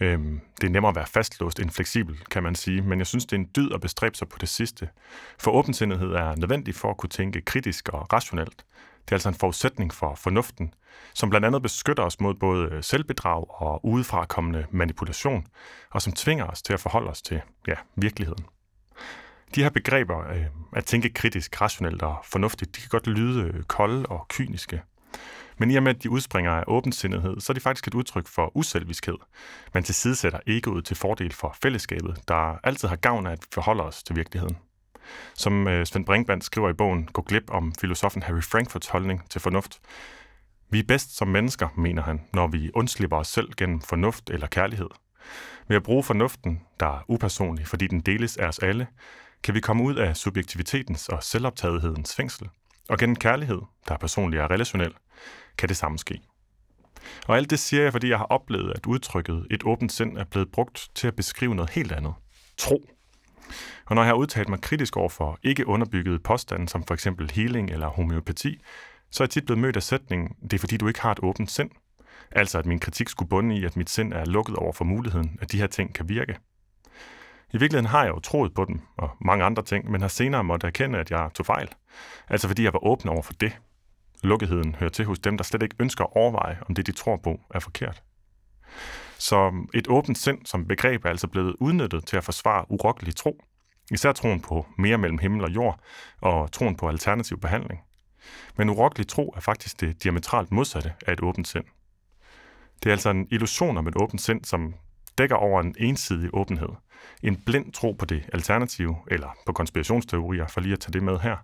Øhm, 0.00 0.40
det 0.60 0.66
er 0.66 0.70
nemmere 0.70 0.90
at 0.90 0.96
være 0.96 1.06
fastlåst 1.06 1.60
end 1.60 1.70
fleksibel, 1.70 2.18
kan 2.30 2.42
man 2.42 2.54
sige, 2.54 2.82
men 2.82 2.98
jeg 2.98 3.06
synes, 3.06 3.26
det 3.26 3.36
er 3.36 3.40
en 3.40 3.50
dyd 3.56 3.72
at 3.72 3.80
bestræbe 3.80 4.16
sig 4.16 4.28
på 4.28 4.38
det 4.40 4.48
sidste. 4.48 4.88
For 5.38 5.50
åbensindighed 5.50 6.08
er 6.12 6.36
nødvendig 6.36 6.74
for 6.74 6.90
at 6.90 6.96
kunne 6.96 7.10
tænke 7.10 7.40
kritisk 7.40 7.88
og 7.88 8.12
rationelt, 8.12 8.64
det 9.04 9.12
er 9.12 9.16
altså 9.16 9.28
en 9.28 9.34
forudsætning 9.34 9.94
for 9.94 10.14
fornuften, 10.14 10.74
som 11.14 11.30
blandt 11.30 11.46
andet 11.46 11.62
beskytter 11.62 12.02
os 12.02 12.20
mod 12.20 12.34
både 12.34 12.68
øh, 12.72 12.82
selvbedrag 12.82 13.60
og 13.60 13.86
udefrakommende 13.86 14.66
manipulation, 14.70 15.46
og 15.90 16.02
som 16.02 16.12
tvinger 16.12 16.46
os 16.46 16.62
til 16.62 16.72
at 16.72 16.80
forholde 16.80 17.10
os 17.10 17.22
til 17.22 17.40
ja, 17.68 17.74
virkeligheden. 17.96 18.44
De 19.54 19.62
her 19.62 19.70
begreber, 19.70 20.30
øh, 20.30 20.46
at 20.72 20.84
tænke 20.84 21.08
kritisk, 21.08 21.60
rationelt 21.60 22.02
og 22.02 22.16
fornuftigt, 22.24 22.76
de 22.76 22.80
kan 22.80 22.88
godt 22.88 23.06
lyde 23.06 23.42
øh, 23.42 23.62
kolde 23.62 24.06
og 24.06 24.26
kyniske. 24.28 24.82
Men 25.58 25.70
i 25.70 25.76
og 25.76 25.82
med, 25.82 25.94
at 25.94 26.02
de 26.02 26.10
udspringer 26.10 26.52
af 26.52 26.64
åbensindighed, 26.66 27.40
så 27.40 27.52
er 27.52 27.54
de 27.54 27.60
faktisk 27.60 27.86
et 27.86 27.94
udtryk 27.94 28.26
for 28.26 28.56
uselviskhed. 28.56 29.16
Man 29.74 29.82
tilsidesætter 29.82 30.40
egoet 30.46 30.84
til 30.84 30.96
fordel 30.96 31.32
for 31.32 31.56
fællesskabet, 31.62 32.18
der 32.28 32.58
altid 32.64 32.88
har 32.88 32.96
gavn 32.96 33.26
af 33.26 33.32
at 33.32 33.38
vi 33.38 33.46
forholder 33.52 33.84
os 33.84 34.02
til 34.02 34.16
virkeligheden. 34.16 34.56
Som 35.34 35.68
øh, 35.68 35.86
Svend 35.86 36.06
Brinkmann 36.06 36.40
skriver 36.40 36.70
i 36.70 36.72
bogen 36.72 37.08
Gå 37.12 37.22
glip 37.22 37.50
om 37.50 37.72
filosofen 37.80 38.22
Harry 38.22 38.42
Frankfurts 38.42 38.88
holdning 38.88 39.30
til 39.30 39.40
fornuft. 39.40 39.80
Vi 40.70 40.78
er 40.78 40.84
bedst 40.88 41.16
som 41.16 41.28
mennesker, 41.28 41.68
mener 41.76 42.02
han, 42.02 42.20
når 42.32 42.46
vi 42.46 42.70
undslipper 42.74 43.16
os 43.16 43.28
selv 43.28 43.52
gennem 43.56 43.80
fornuft 43.80 44.30
eller 44.30 44.46
kærlighed. 44.46 44.88
Ved 45.68 45.76
at 45.76 45.82
bruge 45.82 46.02
fornuften, 46.02 46.60
der 46.80 46.86
er 46.86 47.00
upersonlig, 47.08 47.66
fordi 47.66 47.86
den 47.86 48.00
deles 48.00 48.36
af 48.36 48.46
os 48.46 48.58
alle, 48.58 48.86
kan 49.42 49.54
vi 49.54 49.60
komme 49.60 49.82
ud 49.84 49.96
af 49.96 50.16
subjektivitetens 50.16 51.08
og 51.08 51.22
selvoptagethedens 51.22 52.14
fængsel. 52.14 52.48
Og 52.88 52.98
gennem 52.98 53.16
kærlighed, 53.16 53.60
der 53.88 53.94
er 53.94 53.98
personlig 53.98 54.42
og 54.42 54.50
relationel, 54.50 54.94
kan 55.58 55.68
det 55.68 55.76
samme 55.76 55.98
ske. 55.98 56.20
Og 57.26 57.36
alt 57.36 57.50
det 57.50 57.58
siger 57.58 57.82
jeg, 57.82 57.92
fordi 57.92 58.08
jeg 58.08 58.18
har 58.18 58.24
oplevet, 58.24 58.72
at 58.76 58.86
udtrykket 58.86 59.46
et 59.50 59.62
åbent 59.64 59.92
sind 59.92 60.18
er 60.18 60.24
blevet 60.24 60.52
brugt 60.52 60.88
til 60.94 61.06
at 61.06 61.16
beskrive 61.16 61.54
noget 61.54 61.70
helt 61.70 61.92
andet. 61.92 62.14
Tro. 62.58 62.88
Og 63.86 63.94
når 63.94 64.02
jeg 64.02 64.08
har 64.08 64.14
udtalt 64.14 64.48
mig 64.48 64.60
kritisk 64.60 64.96
over 64.96 65.08
for 65.08 65.38
ikke 65.42 65.66
underbyggede 65.66 66.18
påstande, 66.18 66.68
som 66.68 66.84
for 66.84 66.94
eksempel 66.94 67.30
healing 67.30 67.70
eller 67.70 67.88
homeopati, 67.88 68.60
så 69.10 69.22
er 69.22 69.26
jeg 69.26 69.30
tit 69.30 69.46
blevet 69.46 69.60
mødt 69.60 69.76
af 69.76 69.82
sætningen, 69.82 70.36
det 70.42 70.52
er 70.52 70.58
fordi 70.58 70.76
du 70.76 70.88
ikke 70.88 71.00
har 71.00 71.12
et 71.12 71.20
åbent 71.22 71.50
sind. 71.50 71.70
Altså 72.30 72.58
at 72.58 72.66
min 72.66 72.78
kritik 72.78 73.08
skulle 73.08 73.28
bunde 73.28 73.56
i, 73.56 73.64
at 73.64 73.76
mit 73.76 73.90
sind 73.90 74.12
er 74.12 74.24
lukket 74.24 74.56
over 74.56 74.72
for 74.72 74.84
muligheden, 74.84 75.38
at 75.40 75.52
de 75.52 75.58
her 75.58 75.66
ting 75.66 75.94
kan 75.94 76.08
virke. 76.08 76.38
I 77.54 77.58
virkeligheden 77.58 77.86
har 77.86 78.04
jeg 78.04 78.10
jo 78.10 78.20
troet 78.20 78.54
på 78.54 78.64
dem, 78.64 78.80
og 78.96 79.10
mange 79.20 79.44
andre 79.44 79.62
ting, 79.62 79.90
men 79.90 80.00
har 80.00 80.08
senere 80.08 80.44
måttet 80.44 80.68
erkende, 80.68 80.98
at 80.98 81.10
jeg 81.10 81.30
tog 81.34 81.46
fejl. 81.46 81.68
Altså 82.28 82.48
fordi 82.48 82.64
jeg 82.64 82.72
var 82.72 82.86
åben 82.86 83.08
over 83.08 83.22
for 83.22 83.32
det. 83.32 83.58
Lukketheden 84.22 84.74
hører 84.74 84.90
til 84.90 85.04
hos 85.04 85.18
dem, 85.18 85.36
der 85.36 85.44
slet 85.44 85.62
ikke 85.62 85.76
ønsker 85.78 86.04
at 86.04 86.16
overveje, 86.16 86.58
om 86.68 86.74
det, 86.74 86.86
de 86.86 86.92
tror 86.92 87.16
på, 87.16 87.40
er 87.50 87.60
forkert. 87.60 88.02
Så 89.22 89.66
et 89.74 89.88
åbent 89.88 90.18
sind 90.18 90.46
som 90.46 90.66
begreb 90.66 91.04
er 91.04 91.08
altså 91.08 91.28
blevet 91.28 91.56
udnyttet 91.60 92.06
til 92.06 92.16
at 92.16 92.24
forsvare 92.24 92.64
urokkelig 92.70 93.16
tro. 93.16 93.44
Især 93.90 94.12
troen 94.12 94.40
på 94.40 94.66
mere 94.78 94.98
mellem 94.98 95.18
himmel 95.18 95.44
og 95.44 95.54
jord, 95.54 95.80
og 96.20 96.52
troen 96.52 96.76
på 96.76 96.88
alternativ 96.88 97.40
behandling. 97.40 97.80
Men 98.56 98.70
urokkelig 98.70 99.08
tro 99.08 99.32
er 99.36 99.40
faktisk 99.40 99.80
det 99.80 100.02
diametralt 100.02 100.52
modsatte 100.52 100.92
af 101.06 101.12
et 101.12 101.20
åbent 101.22 101.48
sind. 101.48 101.64
Det 102.82 102.86
er 102.86 102.92
altså 102.92 103.10
en 103.10 103.28
illusion 103.30 103.76
om 103.76 103.88
et 103.88 103.96
åbent 104.02 104.20
sind, 104.20 104.44
som 104.44 104.74
dækker 105.18 105.36
over 105.36 105.60
en 105.60 105.74
ensidig 105.78 106.30
åbenhed. 106.32 106.70
En 107.22 107.42
blind 107.46 107.72
tro 107.72 107.92
på 107.92 108.04
det 108.04 108.30
alternative, 108.32 108.96
eller 109.10 109.36
på 109.46 109.52
konspirationsteorier, 109.52 110.46
for 110.46 110.60
lige 110.60 110.72
at 110.72 110.80
tage 110.80 110.92
det 110.92 111.02
med 111.02 111.18
her. 111.18 111.36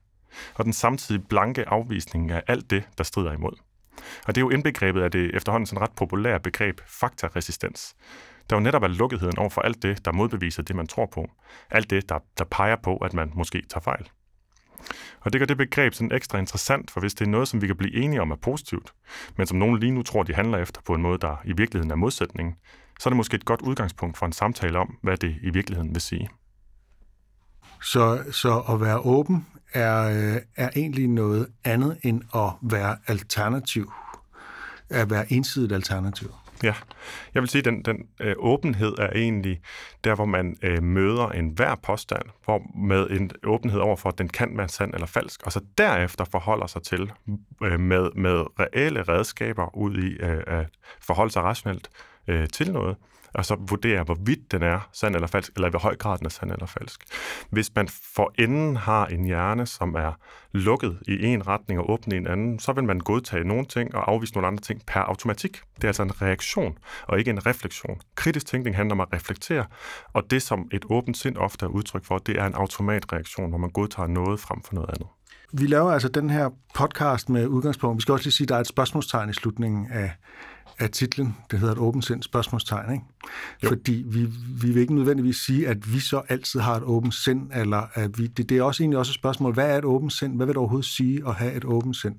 Og 0.54 0.64
den 0.64 0.72
samtidig 0.72 1.28
blanke 1.28 1.68
afvisning 1.68 2.30
af 2.30 2.42
alt 2.46 2.70
det, 2.70 2.88
der 2.98 3.04
strider 3.04 3.32
imod. 3.32 3.67
Og 4.26 4.34
det 4.34 4.36
er 4.36 4.44
jo 4.44 4.50
indbegrebet 4.50 5.02
af 5.02 5.10
det 5.10 5.36
efterhånden 5.36 5.66
sådan 5.66 5.82
ret 5.82 5.92
populære 5.96 6.40
begreb 6.40 6.80
faktaresistens. 6.86 7.94
Der 8.50 8.56
jo 8.56 8.60
netop 8.60 8.82
er 8.82 8.88
lukketheden 8.88 9.38
over 9.38 9.48
for 9.48 9.60
alt 9.60 9.82
det, 9.82 10.04
der 10.04 10.12
modbeviser 10.12 10.62
det, 10.62 10.76
man 10.76 10.86
tror 10.86 11.06
på. 11.06 11.30
Alt 11.70 11.90
det, 11.90 12.08
der, 12.08 12.18
der 12.38 12.44
peger 12.44 12.76
på, 12.82 12.96
at 12.96 13.14
man 13.14 13.32
måske 13.34 13.62
tager 13.68 13.80
fejl. 13.80 14.08
Og 15.20 15.32
det 15.32 15.40
gør 15.40 15.46
det 15.46 15.56
begreb 15.56 15.94
sådan 15.94 16.12
ekstra 16.12 16.38
interessant, 16.38 16.90
for 16.90 17.00
hvis 17.00 17.14
det 17.14 17.26
er 17.26 17.30
noget, 17.30 17.48
som 17.48 17.62
vi 17.62 17.66
kan 17.66 17.76
blive 17.76 17.94
enige 17.94 18.22
om 18.22 18.30
er 18.30 18.36
positivt, 18.36 18.92
men 19.36 19.46
som 19.46 19.58
nogen 19.58 19.80
lige 19.80 19.92
nu 19.92 20.02
tror, 20.02 20.22
de 20.22 20.34
handler 20.34 20.58
efter 20.58 20.80
på 20.86 20.94
en 20.94 21.02
måde, 21.02 21.18
der 21.18 21.36
i 21.44 21.52
virkeligheden 21.56 21.90
er 21.90 21.96
modsætningen, 21.96 22.54
så 23.00 23.08
er 23.08 23.10
det 23.10 23.16
måske 23.16 23.34
et 23.34 23.44
godt 23.44 23.62
udgangspunkt 23.62 24.18
for 24.18 24.26
en 24.26 24.32
samtale 24.32 24.78
om, 24.78 24.98
hvad 25.02 25.16
det 25.16 25.36
i 25.42 25.50
virkeligheden 25.50 25.94
vil 25.94 26.00
sige. 26.00 26.28
Så, 27.82 28.24
så 28.30 28.58
at 28.58 28.80
være 28.80 28.98
åben 28.98 29.46
er, 29.72 30.08
øh, 30.08 30.40
er 30.56 30.70
egentlig 30.76 31.08
noget 31.08 31.46
andet 31.64 31.98
end 32.02 32.22
at 32.34 32.50
være 32.62 32.96
alternativ, 33.06 33.92
at 34.90 35.10
være 35.10 35.32
ensidigt 35.32 35.72
alternativ. 35.72 36.34
Ja, 36.62 36.74
jeg 37.34 37.42
vil 37.42 37.48
sige, 37.48 37.58
at 37.60 37.64
den, 37.64 37.82
den 37.82 38.06
øh, 38.20 38.34
åbenhed 38.38 38.94
er 38.98 39.10
egentlig 39.14 39.60
der, 40.04 40.14
hvor 40.14 40.24
man 40.24 40.56
øh, 40.62 40.82
møder 40.82 41.28
enhver 41.28 41.74
påstand, 41.74 42.22
hvor 42.44 42.62
med 42.78 43.10
en 43.10 43.30
åbenhed 43.44 43.80
over 43.80 43.96
for, 43.96 44.08
at 44.08 44.18
den 44.18 44.28
kan 44.28 44.58
være 44.58 44.68
sand 44.68 44.94
eller 44.94 45.06
falsk, 45.06 45.42
og 45.42 45.52
så 45.52 45.60
derefter 45.78 46.24
forholder 46.24 46.66
sig 46.66 46.82
til 46.82 47.12
øh, 47.62 47.80
med, 47.80 48.10
med 48.14 48.44
reelle 48.60 49.02
redskaber 49.02 49.76
ud 49.76 49.98
i 49.98 50.24
øh, 50.24 50.42
at 50.46 50.66
forholde 51.00 51.32
sig 51.32 51.42
rationelt 51.42 51.90
øh, 52.28 52.48
til 52.48 52.72
noget, 52.72 52.96
og 53.34 53.44
så 53.44 53.56
vurdere, 53.68 54.02
hvorvidt 54.04 54.52
den 54.52 54.62
er 54.62 54.88
sand 54.92 55.14
eller 55.14 55.28
falsk, 55.28 55.52
eller 55.54 55.68
i 55.68 55.70
hvor 55.70 55.78
høj 55.78 55.96
grad 55.96 56.18
den 56.18 56.26
er 56.26 56.30
sand 56.30 56.52
eller 56.52 56.66
falsk. 56.66 57.04
Hvis 57.50 57.74
man 57.74 57.88
for 58.14 58.32
enden 58.38 58.76
har 58.76 59.06
en 59.06 59.24
hjerne, 59.24 59.66
som 59.66 59.94
er 59.94 60.12
lukket 60.52 60.98
i 61.08 61.26
en 61.26 61.46
retning 61.46 61.80
og 61.80 61.90
åben 61.90 62.12
i 62.12 62.16
en 62.16 62.26
anden, 62.26 62.58
så 62.58 62.72
vil 62.72 62.84
man 62.84 62.98
godtage 62.98 63.44
nogle 63.44 63.64
ting 63.64 63.94
og 63.94 64.10
afvise 64.10 64.34
nogle 64.34 64.46
andre 64.46 64.60
ting 64.60 64.82
per 64.86 65.00
automatik. 65.00 65.60
Det 65.76 65.84
er 65.84 65.88
altså 65.88 66.02
en 66.02 66.22
reaktion, 66.22 66.78
og 67.06 67.18
ikke 67.18 67.30
en 67.30 67.46
refleksion. 67.46 68.00
Kritisk 68.14 68.46
tænkning 68.46 68.76
handler 68.76 68.94
om 68.94 69.00
at 69.00 69.12
reflektere, 69.12 69.66
og 70.12 70.30
det, 70.30 70.42
som 70.42 70.68
et 70.72 70.84
åbent 70.90 71.16
sind 71.16 71.36
ofte 71.36 71.66
er 71.66 71.70
udtryk 71.70 72.04
for, 72.04 72.18
det 72.18 72.38
er 72.38 72.46
en 72.46 72.54
automatreaktion, 72.54 73.48
hvor 73.48 73.58
man 73.58 73.70
godtager 73.70 74.06
noget 74.06 74.40
frem 74.40 74.62
for 74.62 74.74
noget 74.74 74.88
andet. 74.88 75.06
Vi 75.52 75.66
laver 75.66 75.92
altså 75.92 76.08
den 76.08 76.30
her 76.30 76.50
podcast 76.74 77.28
med 77.28 77.46
udgangspunkt. 77.46 77.96
Vi 77.96 78.02
skal 78.02 78.12
også 78.12 78.24
lige 78.24 78.32
sige, 78.32 78.44
at 78.44 78.48
der 78.48 78.56
er 78.56 78.60
et 78.60 78.66
spørgsmålstegn 78.66 79.30
i 79.30 79.32
slutningen 79.32 79.86
af, 79.92 80.12
af 80.78 80.90
titlen. 80.90 81.36
Det 81.50 81.58
hedder 81.58 81.74
et 81.74 81.78
åbent 81.78 82.04
sind 82.04 82.22
spørgsmålstegn, 82.22 82.92
ikke? 82.92 83.04
Jo. 83.62 83.68
Fordi 83.68 84.04
vi, 84.06 84.28
vi 84.62 84.70
vil 84.70 84.80
ikke 84.80 84.94
nødvendigvis 84.94 85.36
sige, 85.36 85.68
at 85.68 85.92
vi 85.94 86.00
så 86.00 86.22
altid 86.28 86.60
har 86.60 86.76
et 86.76 86.82
åbent 86.82 87.14
sind, 87.14 87.50
eller 87.54 87.82
at 87.94 88.18
vi, 88.18 88.26
det, 88.26 88.48
det 88.48 88.58
er 88.58 88.62
også 88.62 88.82
egentlig 88.82 88.98
også 88.98 89.10
et 89.10 89.14
spørgsmål, 89.14 89.54
hvad 89.54 89.70
er 89.70 89.78
et 89.78 89.84
åbent 89.84 90.12
sind? 90.12 90.36
Hvad 90.36 90.46
vil 90.46 90.52
det 90.52 90.58
overhovedet 90.58 90.86
sige 90.86 91.22
at 91.28 91.34
have 91.34 91.54
et 91.54 91.64
åbent 91.64 91.96
sind? 91.96 92.14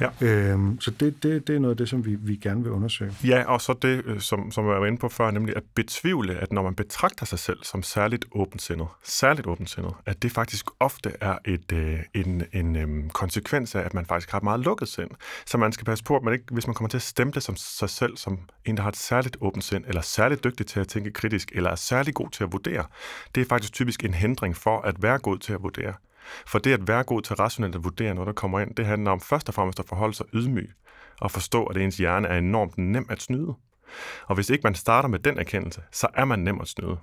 Ja. 0.00 0.08
Øhm, 0.20 0.80
så 0.80 0.90
det, 0.90 1.22
det, 1.22 1.46
det 1.46 1.56
er 1.56 1.60
noget 1.60 1.74
af 1.74 1.76
det, 1.76 1.88
som 1.88 2.06
vi, 2.06 2.14
vi 2.14 2.36
gerne 2.36 2.62
vil 2.62 2.72
undersøge. 2.72 3.12
Ja, 3.24 3.44
og 3.44 3.60
så 3.60 3.74
det, 3.82 4.02
øh, 4.04 4.20
som, 4.20 4.50
som 4.50 4.68
jeg 4.68 4.80
var 4.80 4.86
inde 4.86 4.98
på 4.98 5.08
før, 5.08 5.30
nemlig 5.30 5.56
at 5.56 5.62
betvivle, 5.74 6.34
at 6.34 6.52
når 6.52 6.62
man 6.62 6.74
betragter 6.74 7.26
sig 7.26 7.38
selv 7.38 7.58
som 7.62 7.82
særligt 7.82 8.24
åbensindet, 8.32 8.86
særligt 9.04 9.46
åbensindet, 9.46 9.94
at 10.06 10.22
det 10.22 10.32
faktisk 10.32 10.66
ofte 10.80 11.12
er 11.20 11.38
et, 11.44 11.72
øh, 11.72 11.98
en, 12.14 12.42
en 12.52 12.76
øh, 12.76 13.10
konsekvens 13.10 13.74
af, 13.74 13.80
at 13.80 13.94
man 13.94 14.06
faktisk 14.06 14.30
har 14.30 14.38
et 14.38 14.44
meget 14.44 14.60
lukket 14.60 14.88
sind. 14.88 15.10
Så 15.46 15.58
man 15.58 15.72
skal 15.72 15.84
passe 15.84 16.04
på, 16.04 16.16
at 16.16 16.22
man 16.22 16.32
ikke, 16.32 16.44
hvis 16.50 16.66
man 16.66 16.74
kommer 16.74 16.88
til 16.88 16.98
at 16.98 17.02
stemple 17.02 17.40
som 17.40 17.56
sig 17.56 17.90
selv 17.90 18.16
som 18.16 18.38
en, 18.64 18.76
der 18.76 18.82
har 18.82 18.88
et 18.88 18.96
særligt 18.96 19.36
åbent 19.40 19.64
sind, 19.64 19.84
eller 19.88 20.00
særligt 20.00 20.44
dygtig 20.44 20.66
til 20.66 20.80
at 20.80 20.88
tænke 20.88 21.10
kritisk, 21.10 21.52
eller 21.54 21.70
er 21.70 21.74
særlig 21.74 22.14
god 22.14 22.30
til 22.30 22.44
at 22.44 22.52
vurdere, 22.52 22.84
det 23.34 23.40
er 23.40 23.44
faktisk 23.44 23.72
typisk 23.72 24.04
en 24.04 24.14
hindring 24.14 24.56
for 24.56 24.80
at 24.80 25.02
være 25.02 25.18
god 25.18 25.38
til 25.38 25.52
at 25.52 25.62
vurdere. 25.62 25.94
For 26.46 26.58
det 26.58 26.72
at 26.72 26.88
være 26.88 27.02
god 27.02 27.22
til 27.22 27.36
rationelt 27.36 27.74
at 27.74 27.84
vurdere 27.84 28.14
noget, 28.14 28.26
der 28.26 28.32
kommer 28.32 28.60
ind, 28.60 28.74
det 28.74 28.86
handler 28.86 29.10
om 29.10 29.20
først 29.20 29.48
og 29.48 29.54
fremmest 29.54 29.80
at 29.80 29.86
forholde 29.88 30.14
sig 30.14 30.26
ydmyg 30.34 30.70
og 31.20 31.30
forstå, 31.30 31.64
at 31.64 31.76
ens 31.76 31.96
hjerne 31.96 32.28
er 32.28 32.38
enormt 32.38 32.78
nem 32.78 33.06
at 33.10 33.22
snyde. 33.22 33.54
Og 34.26 34.34
hvis 34.34 34.50
ikke 34.50 34.62
man 34.62 34.74
starter 34.74 35.08
med 35.08 35.18
den 35.18 35.38
erkendelse, 35.38 35.82
så 35.92 36.08
er 36.14 36.24
man 36.24 36.38
nem 36.38 36.60
at 36.60 36.68
snyde. 36.68 36.96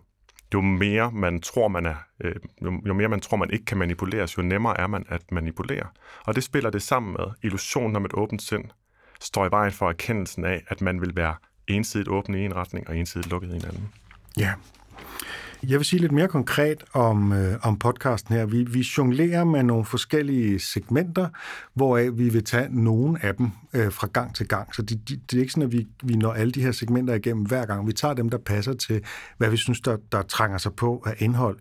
Jo 0.54 0.62
mere 0.62 1.12
man 1.12 1.42
tror, 1.42 1.68
man 1.68 1.86
er, 1.86 1.96
øh, 2.22 2.36
jo 2.62 2.94
mere 2.94 3.08
man 3.08 3.20
tror, 3.20 3.38
man 3.38 3.50
ikke 3.50 3.66
kan 3.66 3.78
manipuleres, 3.78 4.38
jo 4.38 4.42
nemmere 4.42 4.80
er 4.80 4.88
man 4.88 5.06
at 5.10 5.32
manipulere. 5.32 5.88
Og 6.26 6.36
det 6.36 6.44
spiller 6.44 6.70
det 6.70 6.82
sammen 6.82 7.12
med 7.12 7.26
illusionen 7.44 7.96
om 7.96 8.06
et 8.06 8.14
åbent 8.14 8.42
sind, 8.42 8.66
står 9.22 9.46
i 9.46 9.52
vejen 9.52 9.72
for 9.72 9.90
erkendelsen 9.90 10.46
af, 10.46 10.64
at 10.68 10.82
man 10.82 11.02
vil 11.02 11.16
være 11.16 11.36
ensidigt 11.68 12.10
åben 12.10 12.36
i 12.36 12.46
en 12.46 12.56
retning 12.56 12.88
og 12.88 12.98
ensidigt 12.98 13.30
lukket 13.30 13.54
i 13.54 13.56
en 13.56 13.66
anden. 13.66 13.94
Ja, 14.38 14.54
jeg 15.64 15.80
vil 15.80 15.86
sige 15.86 16.00
lidt 16.00 16.12
mere 16.12 16.28
konkret 16.28 16.84
om, 16.94 17.34
øh, 17.34 17.56
om 17.62 17.80
podcasten 17.80 18.36
her. 18.36 18.46
Vi, 18.46 18.64
vi 18.64 18.88
jonglerer 18.98 19.44
med 19.44 19.64
nogle 19.64 19.86
forskellige 19.86 20.60
segmenter, 20.60 21.28
hvoraf 21.74 22.10
vi 22.14 22.30
vil 22.30 22.44
tage 22.44 22.68
nogle 22.72 23.26
af 23.26 23.36
dem 23.36 23.50
øh, 23.74 23.92
fra 23.92 24.08
gang 24.14 24.36
til 24.36 24.48
gang. 24.48 24.76
Så 24.76 24.82
det, 24.82 25.10
de, 25.10 25.20
det 25.32 25.38
er 25.38 25.42
ikke 25.42 25.54
sådan, 25.54 25.64
at 25.64 25.72
vi, 25.72 25.88
vi 26.04 26.16
når 26.16 26.34
alle 26.34 26.52
de 26.52 26.62
her 26.62 26.72
segmenter 26.72 27.14
igennem 27.14 27.46
hver 27.46 27.66
gang. 27.66 27.88
Vi 27.88 27.94
tager 27.94 28.14
dem, 28.14 28.30
der 28.30 28.38
passer 28.38 28.74
til, 28.74 29.02
hvad 29.38 29.50
vi 29.50 29.58
synes, 29.58 29.82
der, 29.82 29.98
der 30.12 30.22
trænger 30.22 30.58
sig 30.58 30.74
på 30.74 31.04
af 31.06 31.16
indhold. 31.18 31.58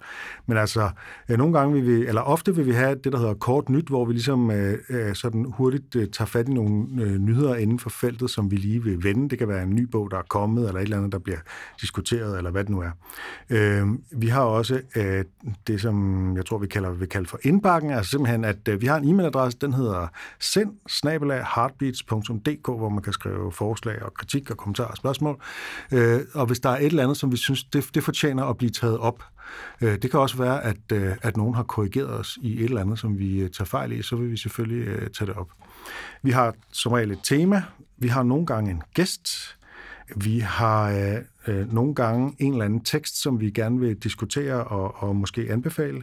Men 0.46 0.56
altså, 0.56 0.90
øh, 1.28 1.38
nogle 1.38 1.59
gange 1.59 1.74
vil 1.74 1.87
vi, 1.87 2.06
eller 2.06 2.20
ofte 2.20 2.56
vil 2.56 2.66
vi 2.66 2.72
have 2.72 2.94
det, 3.04 3.12
der 3.12 3.18
hedder 3.18 3.35
kort 3.35 3.68
nyt, 3.68 3.88
hvor 3.88 4.04
vi 4.04 4.12
ligesom 4.12 4.50
øh, 4.50 4.78
øh, 4.90 5.14
sådan 5.14 5.44
hurtigt 5.48 5.96
øh, 5.96 6.09
tager 6.09 6.26
fat 6.26 6.48
i 6.48 6.52
nogle 6.52 6.87
øh, 7.02 7.18
nyheder 7.18 7.54
inden 7.54 7.78
for 7.78 7.90
feltet, 7.90 8.30
som 8.30 8.50
vi 8.50 8.56
lige 8.56 8.82
vil 8.82 9.04
vende. 9.04 9.28
Det 9.28 9.38
kan 9.38 9.48
være 9.48 9.62
en 9.62 9.74
ny 9.74 9.82
bog, 9.82 10.11
der 10.11 10.18
er 10.18 10.26
kommet, 10.28 10.68
eller 10.68 10.80
et 10.80 10.85
eller 10.85 10.96
andet, 10.96 11.12
der 11.12 11.18
bliver 11.18 11.38
diskuteret, 11.80 12.38
eller 12.38 12.50
hvad 12.50 12.64
det 12.64 12.70
nu 12.70 12.80
er. 12.80 12.90
Øh, 13.50 13.86
Øh, 13.92 14.20
vi 14.20 14.27
har 14.27 14.40
også 14.40 14.81
øh, 14.96 15.25
det, 15.66 15.81
som 15.81 16.37
jeg 16.37 16.46
tror, 16.46 16.59
vi 16.59 16.66
kalder, 16.66 16.90
vi 16.90 17.07
kalder 17.07 17.29
for 17.29 17.38
indbakken, 17.42 17.90
altså 17.90 18.11
simpelthen, 18.11 18.44
at 18.44 18.68
øh, 18.68 18.81
vi 18.81 18.87
har 18.87 18.96
en 18.96 19.05
e-mailadresse, 19.05 19.59
den 19.61 19.72
hedder 19.72 20.07
send 20.40 20.72
heartbeats.dk, 21.55 22.66
hvor 22.66 22.88
man 22.88 23.03
kan 23.03 23.12
skrive 23.12 23.53
forslag 23.53 24.03
og 24.03 24.14
kritik 24.14 24.51
og 24.51 24.57
kommentarer 24.57 24.88
og 24.88 24.96
spørgsmål. 24.96 25.42
Øh, 25.92 26.20
og 26.35 26.46
hvis 26.46 26.61
der 26.61 26.70
er 26.70 26.77
et 26.77 26.87
eller 26.87 27.03
andet, 27.03 27.16
som 27.16 27.33
vi 27.33 27.37
synes, 27.37 27.64
det, 27.64 27.90
det 27.94 28.03
fortjener 28.03 28.44
at 28.44 28.57
blive 28.57 28.70
taget 28.70 28.99
op, 28.99 29.22
øh, 29.81 30.03
det 30.03 30.11
kan 30.11 30.20
også 30.20 30.37
være, 30.37 30.64
at, 30.64 30.92
øh, 30.92 31.16
at 31.22 31.37
nogen 31.37 31.55
har 31.55 31.62
korrigeret 31.62 32.11
os 32.11 32.38
i 32.42 32.59
et 32.59 32.64
eller 32.64 32.81
andet, 32.81 32.99
som 32.99 33.18
vi 33.18 33.38
øh, 33.38 33.51
tager 33.51 33.66
fejl 33.66 33.92
i, 33.92 34.03
så 34.03 34.16
vil 34.16 34.31
vi 34.31 34.37
selvfølgelig 34.37 34.88
øh, 34.88 35.11
tage 35.11 35.27
det 35.27 35.37
op. 35.37 35.49
Vi 36.22 36.31
har 36.31 36.55
som 36.72 36.92
regel 36.92 37.11
et 37.11 37.20
tema, 37.22 37.62
vi 37.99 38.09
har 38.09 38.22
nogle 38.22 38.46
gange 38.46 38.70
en 38.70 38.83
gæst, 38.94 39.56
vi 40.16 40.38
har 40.38 40.90
øh, 40.90 41.23
øh, 41.47 41.73
nogle 41.73 41.95
gange 41.95 42.37
en 42.38 42.53
eller 42.53 42.64
anden 42.64 42.85
tekst, 42.85 43.23
som 43.23 43.40
vi 43.40 43.51
gerne 43.51 43.81
vil 43.81 43.97
diskutere 43.97 44.64
og, 44.64 45.03
og 45.03 45.16
måske 45.16 45.47
anbefale. 45.51 46.03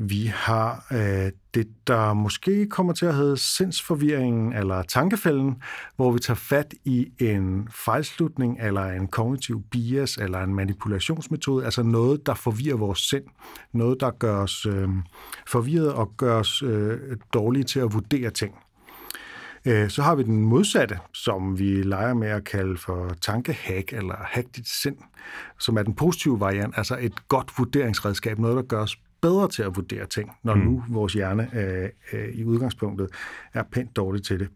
Vi 0.00 0.26
har 0.34 0.86
øh, 0.92 1.32
det, 1.54 1.68
der 1.86 2.12
måske 2.12 2.66
kommer 2.66 2.92
til 2.92 3.06
at 3.06 3.14
hedde 3.14 3.36
sindsforvirringen 3.36 4.52
eller 4.52 4.82
tankefælden, 4.82 5.62
hvor 5.96 6.10
vi 6.10 6.18
tager 6.18 6.36
fat 6.36 6.74
i 6.84 7.12
en 7.18 7.68
fejlslutning 7.70 8.58
eller 8.60 8.84
en 8.84 9.06
kognitiv 9.06 9.62
bias 9.70 10.16
eller 10.16 10.38
en 10.38 10.54
manipulationsmetode, 10.54 11.64
altså 11.64 11.82
noget, 11.82 12.26
der 12.26 12.34
forvirrer 12.34 12.76
vores 12.76 12.98
sind. 12.98 13.24
Noget, 13.72 14.00
der 14.00 14.10
gør 14.10 14.42
os 14.42 14.66
øh, 14.66 14.88
forvirret 15.46 15.92
og 15.92 16.12
gør 16.16 16.38
os 16.38 16.62
øh, 16.62 16.98
dårlige 17.34 17.64
til 17.64 17.80
at 17.80 17.92
vurdere 17.92 18.30
ting. 18.30 18.54
Øh, 19.68 19.90
så 19.90 20.02
har 20.02 20.14
vi 20.14 20.22
den 20.22 20.44
modsatte, 20.44 20.98
som 21.14 21.58
vi 21.58 21.82
leger 21.82 22.14
med 22.14 22.28
at 22.28 22.44
kalde 22.44 22.76
for 22.76 23.14
tankehack 23.20 23.92
eller 23.92 24.14
hack 24.20 24.46
dit 24.56 24.68
sind, 24.68 24.96
som 25.58 25.76
er 25.76 25.82
den 25.82 25.94
positive 25.94 26.40
variant, 26.40 26.74
altså 26.76 26.96
et 27.00 27.28
godt 27.28 27.52
vurderingsredskab, 27.58 28.38
noget, 28.38 28.56
der 28.56 28.62
gør 28.62 28.82
os 28.82 28.98
bedre 29.20 29.48
til 29.48 29.62
at 29.62 29.76
vurdere 29.76 30.06
ting, 30.06 30.30
når 30.42 30.54
mm. 30.54 30.60
nu 30.60 30.84
vores 30.88 31.12
hjerne 31.12 31.50
øh, 31.54 31.88
øh, 32.12 32.28
i 32.34 32.44
udgangspunktet 32.44 33.08
er 33.54 33.62
pænt 33.62 33.96
dårlig 33.96 34.22
til 34.22 34.40
det. 34.40 34.48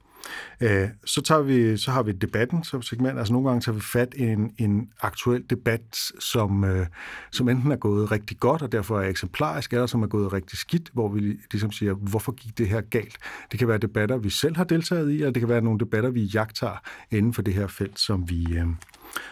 Øh, 0.61 0.89
så, 1.05 1.23
tager 1.23 1.43
vi, 1.43 1.77
så 1.77 1.91
har 1.91 2.03
vi 2.03 2.13
debatten 2.13 2.65
som 2.65 2.83
segment. 2.83 3.19
Altså 3.19 3.33
nogle 3.33 3.49
gange 3.49 3.61
tager 3.61 3.75
vi 3.75 3.81
fat 3.81 4.15
i 4.17 4.23
en, 4.23 4.55
en 4.59 4.89
aktuel 5.01 5.45
debat, 5.51 6.13
som, 6.19 6.65
øh, 6.65 6.87
som 7.33 7.49
enten 7.49 7.73
er 7.73 7.77
gået 7.77 8.13
rigtig 8.13 8.39
godt, 8.39 8.63
og 8.63 8.73
derfor 8.73 9.01
er 9.01 9.09
eksemplarisk, 9.09 9.73
eller 9.73 9.87
som 9.87 10.03
er 10.03 10.07
gået 10.07 10.33
rigtig 10.33 10.59
skidt, 10.59 10.91
hvor 10.93 11.09
vi 11.09 11.21
ligesom 11.53 11.73
siger, 11.73 11.93
hvorfor 11.93 12.33
gik 12.33 12.59
det 12.59 12.69
her 12.69 12.81
galt? 12.81 13.17
Det 13.51 13.59
kan 13.59 13.69
være 13.69 13.79
debatter, 13.79 14.17
vi 14.17 14.31
selv 14.31 14.57
har 14.57 14.65
deltaget 14.65 15.11
i, 15.11 15.15
eller 15.15 15.31
det 15.31 15.41
kan 15.41 15.49
være 15.49 15.61
nogle 15.63 15.79
debatter, 15.79 16.11
vi 16.11 16.23
jagter 16.23 16.83
inden 17.11 17.35
for 17.35 17.43
det 17.43 17.55
her 17.55 17.67
felt, 17.67 18.01
som 18.01 18.31
vi, 18.31 18.57
øh, 18.57 18.67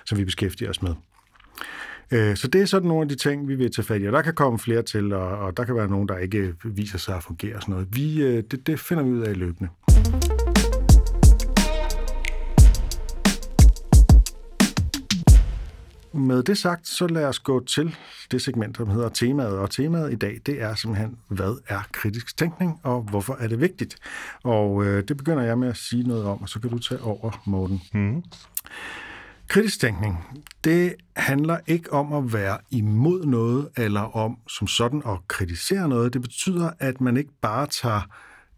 som 0.07 0.19
vi 0.19 0.25
beskæftiger 0.25 0.71
os 0.71 0.83
med. 0.83 0.95
Øh, 2.13 2.37
så 2.37 2.49
det 2.49 2.61
er 2.61 2.67
sådan 2.67 2.89
nogle 2.89 3.03
af 3.03 3.09
de 3.09 3.15
ting, 3.15 3.49
vi 3.49 3.55
vil 3.55 3.73
tage 3.73 3.87
fat 3.87 4.03
i, 4.03 4.07
og 4.07 4.13
der 4.13 4.23
kan 4.23 4.35
komme 4.35 4.59
flere 4.59 4.83
til, 4.83 5.13
og, 5.13 5.39
og 5.39 5.57
der 5.57 5.65
kan 5.65 5.75
være 5.75 5.89
nogen, 5.89 6.09
der 6.09 6.19
ikke 6.19 6.55
viser 6.65 6.99
sig 6.99 7.17
at 7.17 7.23
fungere 7.23 7.57
og 7.57 7.63
sådan 7.63 7.73
noget. 7.73 7.89
Vi, 7.93 8.23
øh, 8.23 8.43
det, 8.51 8.67
det 8.67 8.81
finder 8.81 9.03
vi 9.05 9.11
ud 9.11 9.21
af 9.21 9.39
løbende. 9.39 9.71
Med 16.13 16.43
det 16.43 16.59
sagt, 16.59 16.89
så 16.89 17.07
lad 17.07 17.25
os 17.25 17.39
gå 17.39 17.65
til 17.65 17.97
det 18.31 18.43
segment, 18.43 18.77
som 18.77 18.89
hedder 18.91 19.09
temaet. 19.09 19.59
Og 19.59 19.71
temaet 19.71 20.13
i 20.13 20.17
dag, 20.17 20.41
det 20.47 20.63
er 20.63 20.75
simpelthen, 20.75 21.19
hvad 21.29 21.63
er 21.69 21.81
kritisk 21.93 22.37
tænkning, 22.37 22.81
og 22.83 23.03
hvorfor 23.03 23.37
er 23.41 23.49
det 23.49 23.61
vigtigt? 23.61 23.97
Og 24.43 24.85
øh, 24.85 25.09
det 25.09 25.17
begynder 25.17 25.43
jeg 25.43 25.59
med 25.59 25.69
at 25.69 25.77
sige 25.77 26.03
noget 26.03 26.25
om, 26.25 26.43
og 26.43 26.49
så 26.49 26.61
kan 26.61 26.71
du 26.71 26.79
tage 26.79 27.03
over, 27.03 27.43
Morten. 27.45 27.83
Mm. 27.95 28.23
Kritisk 29.49 29.81
tænkning, 29.81 30.45
det 30.65 30.95
handler 31.17 31.59
ikke 31.67 31.93
om 31.93 32.13
at 32.13 32.33
være 32.33 32.59
imod 32.71 33.25
noget, 33.27 33.69
eller 33.77 34.17
om 34.17 34.39
som 34.49 34.67
sådan 34.67 35.03
at 35.07 35.19
kritisere 35.29 35.89
noget. 35.89 36.13
Det 36.13 36.23
betyder, 36.23 36.71
at 36.79 37.01
man 37.01 37.17
ikke 37.17 37.33
bare 37.41 37.67
tager 37.67 38.01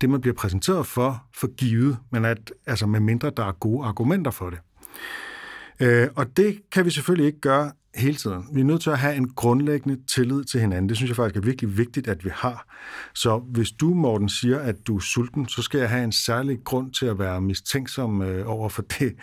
det, 0.01 0.11
man 0.11 0.21
bliver 0.21 0.35
præsenteret 0.35 0.87
for, 0.87 1.25
for 1.37 1.55
givet, 1.55 1.99
men 2.11 2.25
at, 2.25 2.53
altså 2.67 2.87
med 2.87 3.01
mindre 3.01 3.31
der 3.37 3.45
er 3.45 3.53
gode 3.53 3.87
argumenter 3.87 4.31
for 4.31 4.51
det. 4.51 4.59
Øh, 5.83 6.09
og 6.17 6.37
det 6.37 6.59
kan 6.73 6.85
vi 6.85 6.91
selvfølgelig 6.91 7.27
ikke 7.27 7.41
gøre 7.41 7.73
hele 7.95 8.15
tiden. 8.15 8.45
Vi 8.53 8.61
er 8.61 8.65
nødt 8.65 8.83
til 8.83 8.91
at 8.91 8.99
have 8.99 9.17
en 9.17 9.29
grundlæggende 9.29 9.99
tillid 10.07 10.45
til 10.45 10.61
hinanden. 10.61 10.89
Det 10.89 10.97
synes 10.97 11.09
jeg 11.09 11.17
faktisk 11.17 11.37
er 11.37 11.41
virkelig 11.41 11.79
vigtigt, 11.79 12.09
at 12.09 12.25
vi 12.25 12.31
har. 12.33 12.67
Så 13.15 13.39
hvis 13.39 13.71
du, 13.71 13.95
Morten, 13.95 14.29
siger, 14.29 14.59
at 14.59 14.87
du 14.87 14.97
er 14.97 15.01
sulten, 15.01 15.49
så 15.49 15.63
skal 15.63 15.81
jeg 15.81 15.89
have 15.89 16.05
en 16.05 16.13
særlig 16.13 16.59
grund 16.65 16.93
til 16.93 17.07
at 17.07 17.19
være 17.19 17.41
mistænksom 17.41 18.23
øh, 18.23 18.51
over 18.51 18.69
for 18.69 18.83
det 18.83 19.15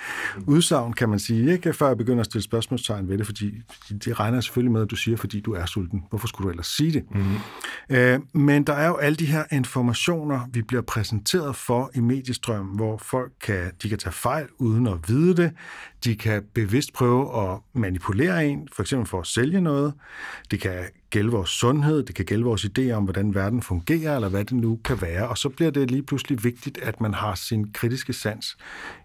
udsagn, 0.48 0.94
kan 0.94 1.10
man 1.10 1.20
sige. 1.20 1.52
Ikke 1.52 1.74
før 1.74 1.88
jeg 1.88 1.98
begynder 1.98 2.20
at 2.20 2.26
stille 2.26 2.44
spørgsmålstegn 2.44 3.10
ved 3.10 3.18
det, 3.18 3.26
fordi 3.26 3.52
det 4.06 4.20
regner 4.20 4.36
jeg 4.36 4.44
selvfølgelig 4.44 4.72
med, 4.72 4.82
at 4.82 4.92
du 4.92 4.96
siger, 4.96 5.18
fordi 5.18 5.40
du 5.40 5.54
er 5.54 5.66
sulten. 5.66 6.04
Hvorfor 6.10 6.28
skulle 6.28 6.46
du 6.46 6.50
ellers 6.50 6.68
sige 6.68 6.92
det? 6.92 7.04
Mm-hmm. 7.12 7.36
Øh, 7.90 8.20
men 8.34 8.64
der 8.64 8.74
er 8.74 8.88
jo 8.88 8.96
alle 8.96 9.16
de 9.16 9.26
her 9.26 9.44
informationer, 9.52 10.40
vi 10.54 10.62
bliver 10.62 10.82
præsenteret 10.82 11.56
for 11.56 11.92
i 11.96 12.00
mediestrøm, 12.00 12.66
hvor 12.66 12.98
folk 12.98 13.32
kan, 13.42 13.72
de 13.84 13.90
kan 13.90 13.98
tage 13.98 14.14
fejl 14.14 14.48
uden 14.58 14.88
at 14.88 14.98
vide 15.08 15.36
det. 15.36 15.52
De 16.04 16.16
kan 16.16 16.44
bevidst 16.54 16.94
prøve 16.94 17.52
at 17.52 17.60
manipulere 17.74 18.48
en, 18.48 18.68
for 18.74 18.84
eksempel 18.84 19.08
for 19.08 19.20
at 19.20 19.28
sælge 19.28 19.62
noget. 19.62 19.94
Det 20.52 20.62
kan 20.62 20.86
gælde 21.10 21.32
vores 21.32 21.50
sundhed, 21.50 22.04
det 22.04 22.16
kan 22.16 22.26
gælde 22.26 22.44
vores 22.44 22.66
idéer 22.66 22.92
om, 22.92 23.04
hvordan 23.04 23.36
verden 23.36 23.62
fungerer, 23.62 24.16
eller 24.16 24.30
hvad 24.30 24.46
det 24.46 24.54
nu 24.54 24.80
kan 24.86 25.02
være. 25.02 25.28
Og 25.28 25.38
så 25.38 25.50
bliver 25.50 25.72
det 25.72 25.92
lige 25.92 26.04
pludselig 26.04 26.44
vigtigt, 26.44 26.78
at 26.78 27.02
man 27.02 27.14
har 27.14 27.36
sin 27.36 27.74
kritiske 27.74 28.14
sans 28.14 28.58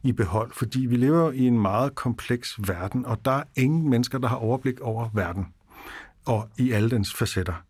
i 0.02 0.12
behold, 0.12 0.52
fordi 0.52 0.86
vi 0.86 0.96
lever 0.96 1.32
i 1.32 1.46
en 1.46 1.58
meget 1.58 1.94
kompleks 1.94 2.54
verden, 2.58 3.06
og 3.06 3.24
der 3.24 3.30
er 3.30 3.42
ingen 3.56 3.90
mennesker, 3.90 4.18
der 4.18 4.28
har 4.28 4.36
overblik 4.36 4.80
over 4.80 5.08
verden 5.14 5.46
og 6.26 6.48
i 6.58 6.70
alle 6.70 6.90
dens 6.90 7.14
facetter. 7.14 7.64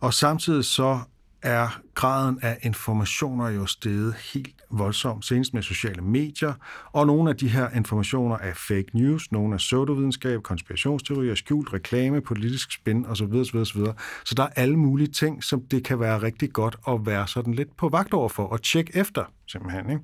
Og 0.00 0.14
samtidig 0.14 0.64
så 0.64 1.00
er 1.42 1.80
graden 1.94 2.38
af 2.42 2.58
informationer 2.62 3.48
jo 3.48 3.66
steget 3.66 4.14
helt 4.14 4.54
voldsomt, 4.70 5.24
senest 5.24 5.54
med 5.54 5.62
sociale 5.62 6.02
medier, 6.02 6.52
og 6.92 7.06
nogle 7.06 7.30
af 7.30 7.36
de 7.36 7.48
her 7.48 7.70
informationer 7.70 8.38
er 8.38 8.54
fake 8.54 8.86
news, 8.92 9.32
nogle 9.32 9.54
er 9.54 9.58
pseudovidenskab, 9.58 10.42
konspirationsteorier, 10.42 11.34
skjult 11.34 11.72
reklame, 11.72 12.20
politisk 12.20 12.72
spin 12.72 13.06
osv. 13.06 13.32
osv., 13.34 13.56
osv. 13.56 13.80
Så 14.24 14.34
der 14.36 14.42
er 14.42 14.48
alle 14.56 14.76
mulige 14.76 15.08
ting, 15.08 15.44
som 15.44 15.62
det 15.70 15.84
kan 15.84 16.00
være 16.00 16.22
rigtig 16.22 16.52
godt 16.52 16.76
at 16.88 17.06
være 17.06 17.28
sådan 17.28 17.54
lidt 17.54 17.76
på 17.76 17.88
vagt 17.88 18.12
over 18.12 18.28
for, 18.28 18.44
og 18.44 18.62
tjekke 18.62 18.96
efter, 18.96 19.24
simpelthen. 19.46 19.90
Ikke? 19.90 20.02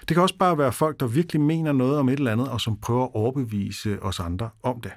Det 0.00 0.14
kan 0.14 0.22
også 0.22 0.38
bare 0.38 0.58
være 0.58 0.72
folk, 0.72 1.00
der 1.00 1.06
virkelig 1.06 1.40
mener 1.42 1.72
noget 1.72 1.98
om 1.98 2.08
et 2.08 2.18
eller 2.18 2.32
andet, 2.32 2.48
og 2.48 2.60
som 2.60 2.76
prøver 2.76 3.04
at 3.04 3.10
overbevise 3.14 4.02
os 4.02 4.20
andre 4.20 4.50
om 4.62 4.80
det. 4.80 4.92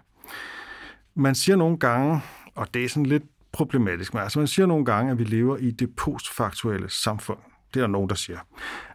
Man 1.15 1.35
siger 1.35 1.55
nogle 1.55 1.77
gange, 1.77 2.21
og 2.55 2.73
det 2.73 2.85
er 2.85 2.89
sådan 2.89 3.05
lidt 3.05 3.23
problematisk. 3.51 4.13
Men 4.13 4.23
altså, 4.23 4.39
man 4.39 4.47
siger 4.47 4.65
nogle 4.65 4.85
gange, 4.85 5.11
at 5.11 5.19
vi 5.19 5.23
lever 5.23 5.57
i 5.57 5.71
det 5.71 5.95
postfaktuelle 5.95 6.89
samfund. 6.89 7.37
Det 7.73 7.79
er 7.79 7.83
der 7.83 7.91
nogen, 7.91 8.09
der 8.09 8.15
siger. 8.15 8.39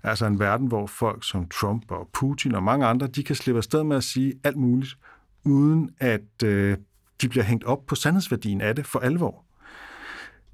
Altså 0.02 0.26
en 0.26 0.38
verden, 0.38 0.66
hvor 0.66 0.86
folk 0.86 1.24
som 1.24 1.48
Trump 1.48 1.90
og 1.90 2.08
Putin 2.12 2.54
og 2.54 2.62
mange 2.62 2.86
andre, 2.86 3.06
de 3.06 3.24
kan 3.24 3.36
slippe 3.36 3.58
afsted 3.58 3.84
med 3.84 3.96
at 3.96 4.04
sige 4.04 4.34
alt 4.44 4.56
muligt, 4.56 4.96
uden 5.44 5.90
at 5.98 6.42
øh, 6.44 6.76
de 7.22 7.28
bliver 7.28 7.44
hængt 7.44 7.64
op 7.64 7.86
på 7.86 7.94
sandhedsværdien 7.94 8.60
af 8.60 8.76
det 8.76 8.86
for 8.86 8.98
alvor. 8.98 9.44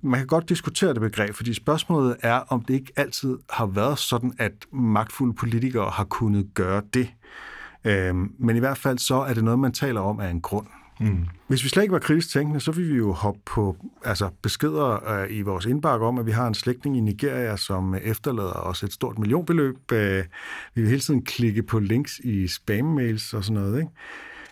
Man 0.03 0.21
kan 0.21 0.27
godt 0.27 0.49
diskutere 0.49 0.95
det 0.95 1.01
begreb, 1.01 1.35
fordi 1.35 1.55
spørgsmålet 1.55 2.17
er, 2.23 2.35
om 2.35 2.65
det 2.65 2.75
ikke 2.75 2.93
altid 2.97 3.39
har 3.51 3.67
været 3.67 3.99
sådan, 3.99 4.33
at 4.39 4.53
magtfulde 4.73 5.35
politikere 5.35 5.91
har 5.91 6.05
kunnet 6.05 6.51
gøre 6.55 6.83
det. 6.95 7.09
Øh, 7.85 8.15
men 8.39 8.57
i 8.57 8.59
hvert 8.59 8.79
fald 8.79 8.99
så 8.99 9.15
er 9.15 9.35
det 9.35 9.45
noget, 9.45 9.59
man 9.59 9.73
taler 9.73 10.01
om 10.01 10.21
af 10.21 10.31
en 10.31 10.41
grund. 10.41 10.67
Mm. 11.01 11.27
Hvis 11.47 11.65
vi 11.65 11.69
slet 11.69 11.83
ikke 11.83 11.93
var 11.93 11.99
kritisk 11.99 12.31
tænkende, 12.31 12.61
så 12.61 12.73
ville 12.73 12.91
vi 12.93 12.97
jo 12.97 13.13
hoppe 13.13 13.41
på 13.47 13.77
altså 14.05 14.31
beskeder 14.43 15.11
øh, 15.11 15.37
i 15.37 15.43
vores 15.43 15.67
indbakke 15.67 16.07
om, 16.07 16.19
at 16.19 16.27
vi 16.27 16.31
har 16.31 16.47
en 16.47 16.55
slægtning 16.55 16.97
i 16.97 17.01
Nigeria, 17.01 17.57
som 17.57 17.95
efterlader 18.03 18.67
os 18.67 18.83
et 18.83 18.93
stort 18.93 19.19
millionbeløb. 19.19 19.93
Øh, 19.93 20.25
vi 20.75 20.81
vil 20.81 20.91
hele 20.91 21.01
tiden 21.01 21.23
klikke 21.23 21.63
på 21.63 21.79
links 21.79 22.19
i 22.19 22.47
spam-mails 22.47 23.37
og 23.37 23.45
sådan 23.45 23.63
noget. 23.63 23.79
Ikke? 23.79 23.91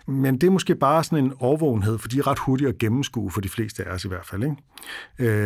Men 0.07 0.37
det 0.37 0.47
er 0.47 0.51
måske 0.51 0.75
bare 0.75 1.03
sådan 1.03 1.25
en 1.25 1.33
overvågenhed, 1.39 1.97
for 1.97 2.07
de 2.07 2.19
er 2.19 2.27
ret 2.27 2.39
hurtige 2.39 2.67
at 2.67 2.77
gennemskue 2.77 3.31
for 3.31 3.41
de 3.41 3.49
fleste 3.49 3.83
af 3.83 3.93
os 3.93 4.05
i 4.05 4.07
hvert 4.07 4.25
fald. 4.25 4.43
Ikke? 4.43 4.55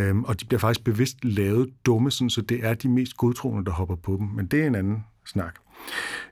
Øhm, 0.08 0.24
og 0.24 0.40
de 0.42 0.46
bliver 0.46 0.60
faktisk 0.60 0.84
bevidst 0.84 1.26
lavet 1.26 1.70
dumme, 1.86 2.12
sådan, 2.12 2.30
så 2.30 2.42
det 2.42 2.66
er 2.66 2.74
de 2.74 2.90
mest 2.90 3.18
godtroende, 3.18 3.66
der 3.66 3.72
hopper 3.72 3.96
på 3.96 4.16
dem. 4.20 4.28
Men 4.28 4.48
det 4.48 4.62
er 4.62 4.68
en 4.68 4.76
anden 4.76 5.06
snak. 5.26 5.56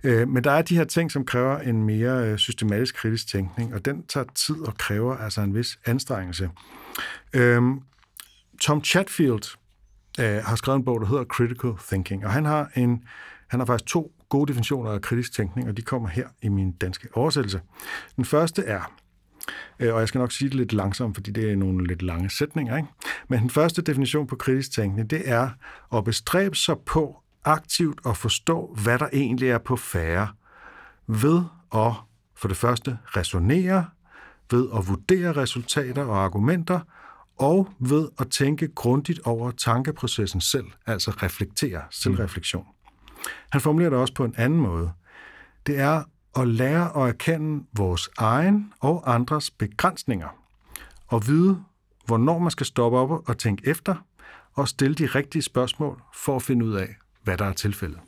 Øh, 0.03 0.27
men 0.27 0.43
der 0.43 0.51
er 0.51 0.61
de 0.61 0.75
her 0.75 0.83
ting, 0.83 1.11
som 1.11 1.25
kræver 1.25 1.59
en 1.59 1.83
mere 1.83 2.27
øh, 2.27 2.37
systematisk 2.37 2.95
kritisk 2.95 3.27
tænkning, 3.27 3.73
og 3.73 3.85
den 3.85 4.03
tager 4.03 4.25
tid 4.35 4.59
og 4.67 4.77
kræver 4.77 5.17
altså 5.17 5.41
en 5.41 5.55
vis 5.55 5.79
anstrengelse. 5.85 6.49
Øh, 7.33 7.61
Tom 8.61 8.83
Chatfield 8.83 9.57
øh, 10.19 10.43
har 10.43 10.55
skrevet 10.55 10.77
en 10.77 10.85
bog, 10.85 11.01
der 11.01 11.07
hedder 11.07 11.23
Critical 11.23 11.71
Thinking, 11.87 12.25
og 12.25 12.31
han 12.31 12.45
har, 12.45 12.71
en, 12.75 13.03
han 13.47 13.59
har 13.59 13.65
faktisk 13.65 13.87
to 13.87 14.11
gode 14.29 14.47
definitioner 14.47 14.91
af 14.91 15.01
kritisk 15.01 15.33
tænkning, 15.33 15.69
og 15.69 15.77
de 15.77 15.81
kommer 15.81 16.09
her 16.09 16.27
i 16.41 16.49
min 16.49 16.71
danske 16.71 17.07
oversættelse. 17.13 17.61
Den 18.15 18.25
første 18.25 18.63
er, 18.63 18.93
øh, 19.79 19.93
og 19.93 19.99
jeg 19.99 20.07
skal 20.07 20.19
nok 20.19 20.31
sige 20.31 20.49
det 20.49 20.57
lidt 20.57 20.73
langsomt, 20.73 21.15
fordi 21.15 21.31
det 21.31 21.51
er 21.51 21.55
nogle 21.55 21.87
lidt 21.87 22.01
lange 22.01 22.29
sætninger. 22.29 22.77
Ikke? 22.77 22.89
Men 23.27 23.39
den 23.39 23.49
første 23.49 23.81
definition 23.81 24.27
på 24.27 24.35
kritisk 24.35 24.71
tænkning, 24.71 25.09
det 25.09 25.21
er 25.29 25.49
at 25.95 26.03
bestræbe 26.03 26.55
sig 26.55 26.75
på 26.85 27.23
aktivt 27.45 27.99
at 28.05 28.17
forstå, 28.17 28.77
hvad 28.83 28.99
der 28.99 29.07
egentlig 29.13 29.49
er 29.49 29.57
på 29.57 29.75
færre, 29.75 30.27
ved 31.07 31.43
at 31.73 31.93
for 32.35 32.47
det 32.47 32.57
første 32.57 32.97
resonere, 33.05 33.85
ved 34.51 34.67
at 34.77 34.87
vurdere 34.87 35.33
resultater 35.33 36.05
og 36.05 36.23
argumenter, 36.23 36.79
og 37.37 37.69
ved 37.79 38.09
at 38.19 38.29
tænke 38.29 38.67
grundigt 38.67 39.19
over 39.25 39.51
tankeprocessen 39.51 40.41
selv, 40.41 40.65
altså 40.85 41.11
reflektere, 41.11 41.81
selvreflektion. 41.91 42.65
Han 43.51 43.61
formulerer 43.61 43.89
det 43.89 43.99
også 43.99 44.13
på 44.13 44.25
en 44.25 44.35
anden 44.37 44.59
måde. 44.59 44.91
Det 45.67 45.79
er 45.79 46.03
at 46.35 46.47
lære 46.47 47.03
at 47.03 47.09
erkende 47.09 47.65
vores 47.73 48.09
egen 48.17 48.73
og 48.79 49.13
andres 49.13 49.51
begrænsninger, 49.51 50.27
og 51.07 51.27
vide, 51.27 51.63
hvornår 52.05 52.39
man 52.39 52.51
skal 52.51 52.65
stoppe 52.65 52.97
op 52.97 53.29
og 53.29 53.37
tænke 53.37 53.67
efter, 53.67 53.95
og 54.53 54.67
stille 54.67 54.95
de 54.95 55.05
rigtige 55.05 55.41
spørgsmål 55.41 56.01
for 56.15 56.35
at 56.35 56.41
finde 56.41 56.65
ud 56.65 56.73
af, 56.73 56.95
hvad 57.23 57.37
der 57.37 57.45
er 57.45 57.53
tilfældet. 57.53 57.99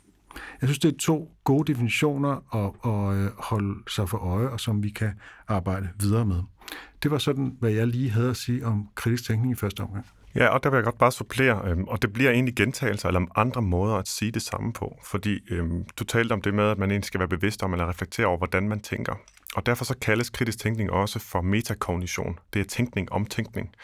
Jeg 0.60 0.68
synes, 0.68 0.78
det 0.78 0.94
er 0.94 0.98
to 0.98 1.34
gode 1.44 1.72
definitioner 1.72 2.30
at, 2.54 2.90
at 2.90 3.16
øh, 3.16 3.30
holde 3.38 3.90
sig 3.90 4.08
for 4.08 4.18
øje, 4.18 4.48
og 4.48 4.60
som 4.60 4.82
vi 4.82 4.90
kan 4.90 5.12
arbejde 5.48 5.88
videre 6.00 6.26
med. 6.26 6.42
Det 7.02 7.10
var 7.10 7.18
sådan, 7.18 7.56
hvad 7.60 7.70
jeg 7.70 7.86
lige 7.86 8.10
havde 8.10 8.30
at 8.30 8.36
sige 8.36 8.66
om 8.66 8.88
kritisk 8.94 9.24
tænkning 9.24 9.52
i 9.52 9.56
første 9.56 9.80
omgang. 9.80 10.06
Ja, 10.34 10.46
og 10.46 10.62
der 10.62 10.70
vil 10.70 10.76
jeg 10.76 10.84
godt 10.84 10.98
bare 10.98 11.12
supplere, 11.12 11.68
øhm, 11.68 11.84
og 11.84 12.02
det 12.02 12.12
bliver 12.12 12.30
egentlig 12.30 12.54
gentagelser 12.54 13.08
eller 13.08 13.20
andre 13.36 13.62
måder 13.62 13.94
at 13.94 14.08
sige 14.08 14.32
det 14.32 14.42
samme 14.42 14.72
på, 14.72 14.98
fordi 15.04 15.40
øhm, 15.50 15.84
du 15.98 16.04
talte 16.04 16.32
om 16.32 16.42
det 16.42 16.54
med, 16.54 16.64
at 16.64 16.78
man 16.78 16.90
egentlig 16.90 17.06
skal 17.06 17.20
være 17.20 17.28
bevidst 17.28 17.62
om 17.62 17.72
eller 17.72 17.88
reflektere 17.88 18.26
over, 18.26 18.38
hvordan 18.38 18.68
man 18.68 18.80
tænker. 18.80 19.14
Og 19.56 19.66
derfor 19.66 19.84
så 19.84 19.94
kaldes 20.00 20.30
kritisk 20.30 20.58
tænkning 20.58 20.90
også 20.90 21.18
for 21.18 21.40
metakognition. 21.40 22.38
Det 22.54 22.60
er 22.60 22.64
tænkning 22.64 23.12
om 23.12 23.26
tænkning. 23.26 23.74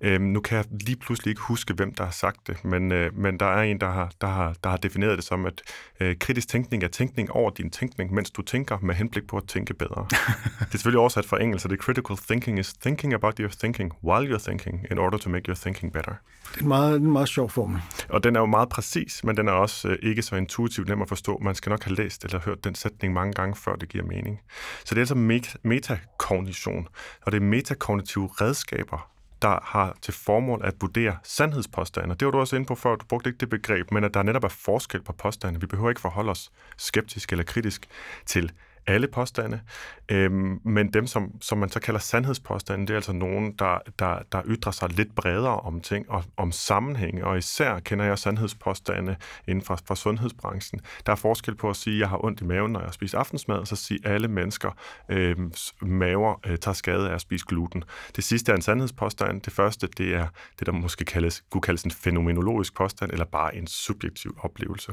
Øhm, 0.00 0.24
nu 0.24 0.40
kan 0.40 0.56
jeg 0.56 0.64
lige 0.70 0.96
pludselig 0.96 1.30
ikke 1.30 1.42
huske, 1.42 1.74
hvem 1.74 1.94
der 1.94 2.04
har 2.04 2.10
sagt 2.10 2.46
det, 2.46 2.64
men, 2.64 2.92
øh, 2.92 3.18
men 3.18 3.40
der 3.40 3.46
er 3.46 3.62
en, 3.62 3.80
der 3.80 3.90
har, 3.90 4.12
der, 4.20 4.26
har, 4.26 4.54
der 4.64 4.70
har 4.70 4.76
defineret 4.76 5.18
det 5.18 5.24
som, 5.24 5.46
at 5.46 5.62
øh, 6.00 6.16
kritisk 6.16 6.48
tænkning 6.48 6.84
er 6.84 6.88
tænkning 6.88 7.30
over 7.30 7.50
din 7.50 7.70
tænkning, 7.70 8.14
mens 8.14 8.30
du 8.30 8.42
tænker 8.42 8.78
med 8.82 8.94
henblik 8.94 9.26
på 9.26 9.36
at 9.36 9.44
tænke 9.48 9.74
bedre. 9.74 10.06
det 10.58 10.66
er 10.66 10.70
selvfølgelig 10.70 11.00
oversat 11.00 11.24
fra 11.24 11.42
engelsk, 11.42 11.62
så 11.62 11.68
det 11.68 11.78
critical 11.78 12.16
thinking 12.16 12.58
is 12.58 12.72
thinking 12.72 13.14
about 13.14 13.38
your 13.38 13.50
thinking 13.60 13.92
while 14.04 14.34
you're 14.34 14.44
thinking 14.48 14.86
in 14.90 14.98
order 14.98 15.18
to 15.18 15.30
make 15.30 15.48
your 15.48 15.56
thinking 15.56 15.92
better. 15.92 16.14
Det 16.54 16.58
er 16.58 16.62
en 16.62 16.68
meget, 16.68 16.96
en 16.96 17.12
meget 17.12 17.28
sjov 17.28 17.50
formel. 17.50 17.80
Og 18.08 18.24
den 18.24 18.36
er 18.36 18.40
jo 18.40 18.46
meget 18.46 18.68
præcis, 18.68 19.24
men 19.24 19.36
den 19.36 19.48
er 19.48 19.52
også 19.52 19.88
øh, 19.88 19.98
ikke 20.02 20.22
så 20.22 20.36
intuitivt 20.36 20.88
nem 20.88 21.02
at 21.02 21.08
forstå. 21.08 21.38
Man 21.38 21.54
skal 21.54 21.70
nok 21.70 21.84
have 21.84 21.96
læst 21.96 22.24
eller 22.24 22.40
hørt 22.40 22.64
den 22.64 22.74
sætning 22.74 23.14
mange 23.14 23.32
gange, 23.32 23.56
før 23.56 23.74
det 23.74 23.88
giver 23.88 24.04
mening. 24.04 24.40
Så 24.84 24.94
det 24.94 24.96
er 24.96 25.14
altså 25.14 25.48
metakognition, 25.62 26.88
og 27.22 27.32
det 27.32 27.38
er 27.38 27.44
metakognitive 27.44 28.28
redskaber, 28.40 29.08
der 29.42 29.58
har 29.62 29.96
til 30.02 30.14
formål 30.14 30.60
at 30.64 30.74
vurdere 30.80 31.16
sandhedspåstande. 31.24 32.14
Det 32.14 32.26
var 32.26 32.32
du 32.32 32.38
også 32.38 32.56
inde 32.56 32.66
på 32.66 32.74
før, 32.74 32.96
du 32.96 33.04
brugte 33.08 33.30
ikke 33.30 33.38
det 33.38 33.50
begreb, 33.50 33.92
men 33.92 34.04
at 34.04 34.14
der 34.14 34.22
netop 34.22 34.44
er 34.44 34.48
forskel 34.48 35.02
på 35.02 35.12
påstande. 35.12 35.60
Vi 35.60 35.66
behøver 35.66 35.88
ikke 35.88 36.00
forholde 36.00 36.30
os 36.30 36.50
skeptisk 36.76 37.32
eller 37.32 37.44
kritisk 37.44 37.86
til 38.26 38.52
alle 38.86 39.08
påstande, 39.08 39.60
øhm, 40.08 40.60
men 40.64 40.92
dem, 40.92 41.06
som, 41.06 41.32
som 41.40 41.58
man 41.58 41.70
så 41.70 41.80
kalder 41.80 42.00
sandhedspåstande, 42.00 42.86
det 42.86 42.90
er 42.90 42.96
altså 42.96 43.12
nogen, 43.12 43.52
der, 43.58 43.78
der, 43.98 44.18
der 44.32 44.42
ytrer 44.46 44.72
sig 44.72 44.92
lidt 44.92 45.14
bredere 45.14 45.60
om 45.60 45.80
ting 45.80 46.10
og 46.10 46.24
om 46.36 46.52
sammenhænge, 46.52 47.26
og 47.26 47.38
især 47.38 47.78
kender 47.78 48.04
jeg 48.04 48.18
sandhedspåstande 48.18 49.16
inden 49.48 49.64
for, 49.64 49.78
for 49.86 49.94
sundhedsbranchen. 49.94 50.80
Der 51.06 51.12
er 51.12 51.16
forskel 51.16 51.54
på 51.54 51.70
at 51.70 51.76
sige, 51.76 51.94
at 51.94 52.00
jeg 52.00 52.08
har 52.08 52.24
ondt 52.24 52.40
i 52.40 52.44
maven, 52.44 52.72
når 52.72 52.80
jeg 52.80 52.92
spiser 52.92 53.18
aftensmad, 53.18 53.56
og 53.56 53.66
så 53.66 53.76
sige, 53.76 54.00
at 54.04 54.12
alle 54.12 54.28
mennesker 54.28 54.70
øh, 55.08 55.36
maver 55.82 56.40
øh, 56.46 56.58
tager 56.58 56.74
skade 56.74 57.10
af 57.10 57.14
at 57.14 57.20
spise 57.20 57.46
gluten. 57.46 57.84
Det 58.16 58.24
sidste 58.24 58.52
er 58.52 58.56
en 58.56 58.62
sandhedspåstand. 58.62 59.40
Det 59.40 59.52
første, 59.52 59.88
det 59.98 60.14
er 60.14 60.26
det, 60.58 60.66
der 60.66 60.72
måske 60.72 61.04
kaldes, 61.04 61.44
kunne 61.50 61.60
kaldes 61.60 61.82
en 61.82 61.90
fænomenologisk 61.90 62.74
påstand, 62.74 63.12
eller 63.12 63.24
bare 63.24 63.56
en 63.56 63.66
subjektiv 63.66 64.38
oplevelse 64.42 64.92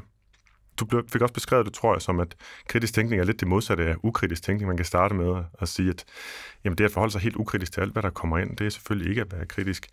du 0.86 1.02
fik 1.12 1.22
også 1.22 1.34
beskrevet 1.34 1.66
det, 1.66 1.74
tror 1.74 1.94
jeg, 1.94 2.02
som 2.02 2.20
at 2.20 2.36
kritisk 2.68 2.94
tænkning 2.94 3.22
er 3.22 3.26
lidt 3.26 3.40
det 3.40 3.48
modsatte 3.48 3.86
af 3.86 3.96
ukritisk 4.04 4.44
tænkning. 4.44 4.68
Man 4.68 4.78
kan 4.78 4.86
starte 4.86 5.16
med 5.16 5.44
at 5.62 5.68
sige, 5.68 5.90
at 5.90 6.06
jamen, 6.64 6.78
det 6.78 6.86
at 6.86 6.92
forholde 6.92 7.12
sig 7.12 7.22
helt 7.22 7.36
ukritisk 7.36 7.72
til 7.74 7.82
alt, 7.82 7.92
hvad 7.92 8.04
der 8.04 8.10
kommer 8.10 8.38
ind, 8.38 8.58
det 8.58 8.66
er 8.66 8.70
selvfølgelig 8.70 9.10
ikke 9.10 9.22
at 9.22 9.32
være 9.32 9.46
kritisk. 9.46 9.88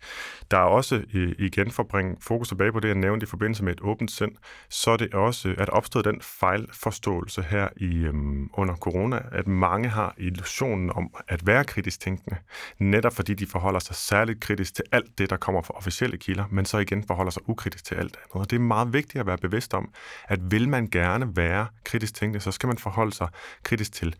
Der 0.51 0.57
er 0.57 0.61
også, 0.61 1.03
igen 1.39 1.71
for 1.71 1.83
at 1.83 1.89
bringe 1.89 2.15
fokus 2.21 2.47
tilbage 2.47 2.71
på 2.71 2.79
det, 2.79 2.87
jeg 2.87 2.95
nævnte 2.95 3.23
i 3.23 3.27
forbindelse 3.27 3.63
med 3.63 3.73
et 3.73 3.81
åbent 3.81 4.11
sind, 4.11 4.31
så 4.69 4.91
er 4.91 4.97
det 4.97 5.13
også, 5.13 5.55
at 5.57 5.69
opstået 5.69 6.05
den 6.05 6.21
fejlforståelse 6.21 7.41
her 7.41 7.67
i, 7.77 7.97
øhm, 7.97 8.49
under 8.53 8.75
corona, 8.75 9.19
at 9.31 9.47
mange 9.47 9.89
har 9.89 10.15
illusionen 10.17 10.91
om 10.91 11.15
at 11.27 11.47
være 11.47 11.63
kritisk 11.63 11.99
tænkende, 11.99 12.37
netop 12.79 13.13
fordi 13.15 13.33
de 13.33 13.47
forholder 13.47 13.79
sig 13.79 13.95
særligt 13.95 14.39
kritisk 14.39 14.75
til 14.75 14.85
alt 14.91 15.17
det, 15.17 15.29
der 15.29 15.37
kommer 15.37 15.61
fra 15.61 15.73
officielle 15.77 16.17
kilder, 16.17 16.45
men 16.51 16.65
så 16.65 16.77
igen 16.77 17.03
forholder 17.07 17.31
sig 17.31 17.49
ukritisk 17.49 17.85
til 17.85 17.95
alt 17.95 18.17
andet. 18.17 18.41
Og 18.41 18.49
det 18.49 18.55
er 18.55 18.59
meget 18.59 18.93
vigtigt 18.93 19.19
at 19.19 19.27
være 19.27 19.37
bevidst 19.37 19.73
om, 19.73 19.89
at 20.27 20.51
vil 20.51 20.69
man 20.69 20.76
gerne 20.85 21.35
være 21.35 21.67
kritisk 21.85 22.13
tænkende, 22.13 22.39
så 22.39 22.51
skal 22.51 22.67
man 22.67 22.77
forholde 22.77 23.13
sig 23.13 23.27
kritisk 23.63 23.93
til 23.93 24.15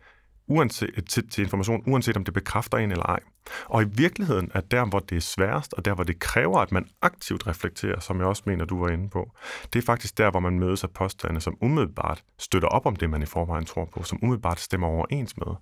uanset, 0.48 1.06
til, 1.10 1.30
til 1.30 1.44
information, 1.44 1.84
uanset 1.88 2.18
om 2.18 2.24
det 2.24 2.34
bekræfter 2.34 2.78
en 2.78 2.92
eller 2.92 3.06
ej. 3.06 3.20
Og 3.66 3.84
i 3.84 3.86
virkeligheden 3.94 4.52
er 4.54 4.62
der, 4.62 4.86
hvor 4.86 5.00
det 5.00 5.16
er 5.16 5.22
sværest, 5.22 5.74
og 5.74 5.86
der, 5.86 5.96
hvor 5.96 6.04
det 6.04 6.20
kræver, 6.20 6.60
at 6.60 6.72
man 6.72 6.88
aktivt 7.02 7.48
reflekterer, 7.48 8.00
som 8.00 8.20
jeg 8.20 8.28
også 8.28 8.44
mener, 8.46 8.66
du 8.66 8.80
var 8.80 8.90
inde 8.90 9.10
på, 9.10 9.32
det 9.74 9.80
er 9.80 9.86
faktisk 9.86 10.18
der, 10.18 10.32
hvor 10.32 10.40
man 10.40 10.60
mødes 10.60 10.84
af 10.84 10.92
påstande, 10.92 11.42
som 11.42 11.58
umiddelbart 11.62 12.24
støtter 12.40 12.68
op 12.68 12.86
om 12.86 12.96
det, 12.96 13.10
man 13.10 13.22
i 13.22 13.26
forvejen 13.26 13.66
tror 13.66 13.86
på, 13.86 14.04
som 14.04 14.20
umiddelbart 14.24 14.60
stemmer 14.60 14.88
overens 14.88 15.38
med. 15.38 15.56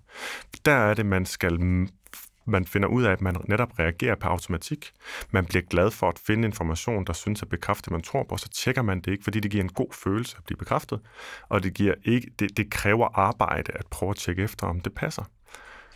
Der 0.65 0.75
er 0.75 0.93
det, 0.93 1.05
man 1.05 1.25
skal 1.25 1.59
man 2.45 2.65
finder 2.65 2.87
ud 2.87 3.03
af, 3.03 3.11
at 3.11 3.21
man 3.21 3.35
netop 3.47 3.79
reagerer 3.79 4.15
på 4.15 4.27
automatik. 4.27 4.91
Man 5.31 5.45
bliver 5.45 5.63
glad 5.69 5.91
for 5.91 6.09
at 6.09 6.19
finde 6.19 6.47
information, 6.47 7.05
der 7.05 7.13
synes 7.13 7.41
at 7.41 7.49
bekræfte, 7.49 7.91
man 7.91 8.01
tror 8.01 8.23
på, 8.23 8.37
så 8.37 8.49
tjekker 8.49 8.81
man 8.81 9.01
det 9.01 9.11
ikke, 9.11 9.23
fordi 9.23 9.39
det 9.39 9.51
giver 9.51 9.63
en 9.63 9.73
god 9.73 9.93
følelse 9.93 10.35
at 10.37 10.43
blive 10.43 10.57
bekræftet, 10.57 10.99
og 11.49 11.63
det, 11.63 11.73
giver 11.73 11.93
ikke, 12.03 12.31
det, 12.39 12.57
det 12.57 12.71
kræver 12.71 13.07
arbejde 13.19 13.71
at 13.71 13.85
prøve 13.87 14.09
at 14.09 14.15
tjekke 14.15 14.43
efter, 14.43 14.67
om 14.67 14.79
det 14.79 14.93
passer. 14.93 15.23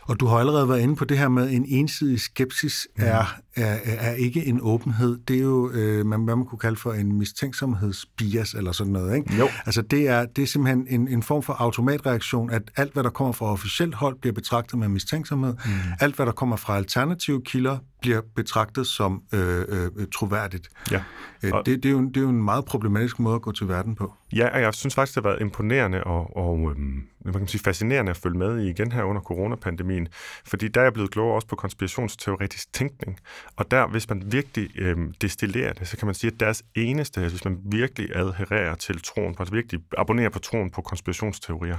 Og 0.10 0.20
du 0.20 0.26
har 0.26 0.38
allerede 0.38 0.70
været 0.70 0.80
inde 0.80 0.96
på 0.96 1.06
det 1.06 1.18
her 1.18 1.28
med, 1.28 1.52
en 1.52 1.66
ensidig 1.68 2.22
skepsis 2.22 2.88
er, 2.96 3.36
er, 3.56 3.78
er 3.84 4.14
ikke 4.14 4.46
en 4.46 4.60
åbenhed. 4.62 5.18
Det 5.28 5.36
er 5.36 5.42
jo, 5.42 5.72
øh, 5.72 6.06
man, 6.06 6.24
hvad 6.24 6.36
man 6.36 6.46
kunne 6.46 6.60
kalde 6.60 6.76
for 6.76 6.94
en 6.94 7.18
mistænksomhedsbias 7.18 8.54
eller 8.54 8.72
sådan 8.72 8.94
noget. 8.94 9.16
Ikke? 9.16 9.38
Jo. 9.38 9.48
Altså 9.66 9.82
det 9.82 10.08
er, 10.08 10.26
det 10.26 10.42
er 10.42 10.46
simpelthen 10.46 10.88
en, 10.90 11.08
en 11.08 11.24
form 11.24 11.44
for 11.44 11.54
automatreaktion, 11.54 12.50
at 12.52 12.62
alt, 12.76 12.94
hvad 12.94 13.04
der 13.04 13.10
kommer 13.10 13.34
fra 13.34 13.46
officielt 13.46 13.96
hold, 13.96 14.18
bliver 14.22 14.34
betragtet 14.34 14.80
med 14.80 14.88
mistænksomhed. 14.88 15.54
Mm. 15.66 15.72
Alt, 16.00 16.16
hvad 16.16 16.26
der 16.26 16.32
kommer 16.32 16.56
fra 16.56 16.78
alternative 16.78 17.42
kilder, 17.46 17.78
bliver 18.02 18.22
betragtet 18.36 18.88
som 18.88 19.22
øh, 19.34 19.66
øh, 19.70 20.08
troværdigt. 20.16 20.70
Ja. 20.92 21.02
Øh, 21.44 21.52
og... 21.54 21.66
det, 21.66 21.84
det, 21.84 21.90
er 21.90 21.94
jo, 21.94 22.02
det 22.02 22.18
er 22.18 22.22
jo 22.22 22.30
en 22.30 22.44
meget 22.44 22.66
problematisk 22.66 23.20
måde 23.20 23.36
at 23.36 23.42
gå 23.42 23.52
til 23.52 23.68
verden 23.68 23.96
på. 23.96 24.14
Ja, 24.34 24.50
og 24.54 24.62
jeg 24.62 24.74
synes 24.74 24.96
faktisk, 24.96 25.16
det 25.16 25.24
har 25.24 25.30
været 25.30 25.42
imponerende 25.42 26.04
og, 26.04 26.38
og 26.38 26.72
øhm, 26.72 27.08
man 27.26 27.34
kan 27.34 27.48
sige, 27.48 27.62
fascinerende 27.62 28.10
at 28.10 28.18
følge 28.18 28.38
med 28.38 28.60
i 28.60 28.70
igen 28.70 28.92
her 28.92 29.04
under 29.04 29.22
coronapandemien, 29.22 30.08
fordi 30.46 30.68
der 30.68 30.82
er 30.82 30.86
jeg 30.86 30.94
blevet 30.94 31.12
klogere 31.12 31.36
også 31.36 31.48
på 31.48 31.56
konspirationsteoretisk 31.56 32.74
tænkning. 32.74 33.20
Og 33.56 33.72
der, 33.72 33.88
hvis 33.88 34.10
man 34.10 34.24
virkelig 34.26 34.70
øhm, 34.76 35.14
destillerer 35.22 35.74
det, 35.74 35.88
så 35.88 35.98
kan 35.98 36.06
man 36.06 36.16
sige, 36.16 36.32
at 36.32 36.40
deres 36.40 36.64
eneste, 36.76 37.22
hvis 37.22 37.46
man 37.46 37.58
virkelig 37.64 38.16
adhererer 38.16 38.76
til 38.76 39.02
troen, 39.02 39.36
altså 39.40 39.54
virkelig 39.54 39.82
abonnerer 39.98 40.30
på 40.30 40.40
troen 40.40 40.70
på 40.70 40.82
konspirationsteorier, 40.82 41.78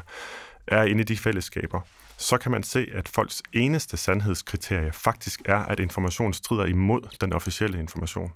er 0.67 0.83
inde 0.83 1.01
i 1.01 1.05
de 1.05 1.17
fællesskaber, 1.17 1.81
så 2.17 2.39
kan 2.39 2.53
man 2.53 2.63
se, 2.63 2.87
at 2.95 3.09
folks 3.09 3.43
eneste 3.53 3.97
sandhedskriterie 3.97 4.93
faktisk 4.93 5.41
er, 5.45 5.59
at 5.59 5.81
information 5.81 6.33
strider 6.33 6.65
imod 6.65 7.17
den 7.21 7.33
officielle 7.33 7.79
information. 7.79 8.33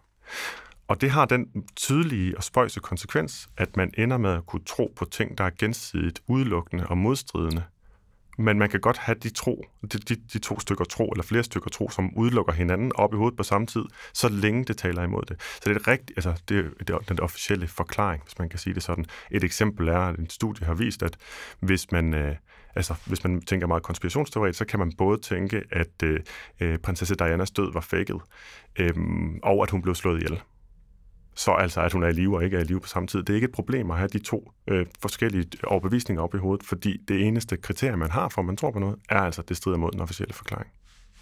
Og 0.88 1.00
det 1.00 1.10
har 1.10 1.24
den 1.24 1.46
tydelige 1.76 2.36
og 2.36 2.44
spøjse 2.44 2.80
konsekvens, 2.80 3.48
at 3.56 3.76
man 3.76 3.90
ender 3.98 4.18
med 4.18 4.30
at 4.30 4.46
kunne 4.46 4.64
tro 4.64 4.92
på 4.96 5.04
ting, 5.04 5.38
der 5.38 5.44
er 5.44 5.50
gensidigt 5.58 6.22
udelukkende 6.26 6.86
og 6.86 6.98
modstridende. 6.98 7.64
Men 8.38 8.58
man 8.58 8.70
kan 8.70 8.80
godt 8.80 8.98
have 8.98 9.14
de, 9.22 9.30
tro, 9.30 9.64
de, 9.82 9.98
de, 9.98 10.16
de 10.32 10.38
to 10.38 10.60
stykker 10.60 10.84
tro, 10.84 11.08
eller 11.08 11.22
flere 11.22 11.42
stykker 11.42 11.70
tro, 11.70 11.90
som 11.90 12.16
udelukker 12.16 12.52
hinanden 12.52 12.92
op 12.94 13.14
i 13.14 13.16
hovedet 13.16 13.36
på 13.36 13.42
samme 13.42 13.66
tid, 13.66 13.84
så 14.12 14.28
længe 14.28 14.64
det 14.64 14.76
taler 14.76 15.02
imod 15.02 15.22
det. 15.22 15.40
Så 15.40 15.70
det 15.70 15.76
er 15.76 15.88
rigtigt, 15.88 16.18
altså 16.18 16.42
det, 16.48 16.74
det 16.78 16.90
er 16.90 16.98
den 16.98 17.20
officielle 17.20 17.68
forklaring, 17.68 18.22
hvis 18.22 18.38
man 18.38 18.48
kan 18.48 18.58
sige 18.58 18.74
det 18.74 18.82
sådan. 18.82 19.06
Et 19.30 19.44
eksempel 19.44 19.88
er, 19.88 19.98
at 19.98 20.18
en 20.18 20.30
studie 20.30 20.66
har 20.66 20.74
vist, 20.74 21.02
at 21.02 21.16
hvis 21.60 21.92
man, 21.92 22.14
øh, 22.14 22.36
altså, 22.74 22.94
hvis 23.06 23.24
man 23.24 23.40
tænker 23.40 23.66
meget 23.66 23.82
konspirationsteoretisk, 23.82 24.58
så 24.58 24.64
kan 24.64 24.78
man 24.78 24.92
både 24.98 25.20
tænke, 25.20 25.62
at 25.70 26.02
øh, 26.02 26.20
øh 26.60 26.78
prinsesse 26.78 27.14
Dianas 27.14 27.50
død 27.50 27.72
var 27.72 27.80
faked, 27.80 28.18
øh, 28.78 28.94
og 29.42 29.62
at 29.62 29.70
hun 29.70 29.82
blev 29.82 29.94
slået 29.94 30.22
ihjel 30.22 30.40
så 31.36 31.52
altså, 31.52 31.80
at 31.80 31.92
hun 31.92 32.02
er 32.02 32.08
i 32.08 32.12
live 32.12 32.36
og 32.36 32.44
ikke 32.44 32.56
er 32.56 32.60
i 32.60 32.64
live 32.64 32.80
på 32.80 32.88
samme 32.88 33.06
tid. 33.06 33.22
Det 33.22 33.30
er 33.30 33.34
ikke 33.34 33.44
et 33.44 33.52
problem 33.52 33.90
at 33.90 33.96
have 33.96 34.08
de 34.08 34.18
to 34.18 34.52
øh, 34.68 34.86
forskellige 35.00 35.46
overbevisninger 35.64 36.22
op 36.22 36.34
i 36.34 36.38
hovedet, 36.38 36.66
fordi 36.66 36.96
det 37.08 37.26
eneste 37.26 37.56
kriterie, 37.56 37.96
man 37.96 38.10
har 38.10 38.28
for, 38.28 38.42
at 38.42 38.46
man 38.46 38.56
tror 38.56 38.70
på 38.70 38.78
noget, 38.78 38.96
er 39.08 39.20
altså, 39.20 39.40
at 39.42 39.48
det 39.48 39.56
strider 39.56 39.76
mod 39.76 39.90
den 39.90 40.00
officielle 40.00 40.34
forklaring. 40.34 40.70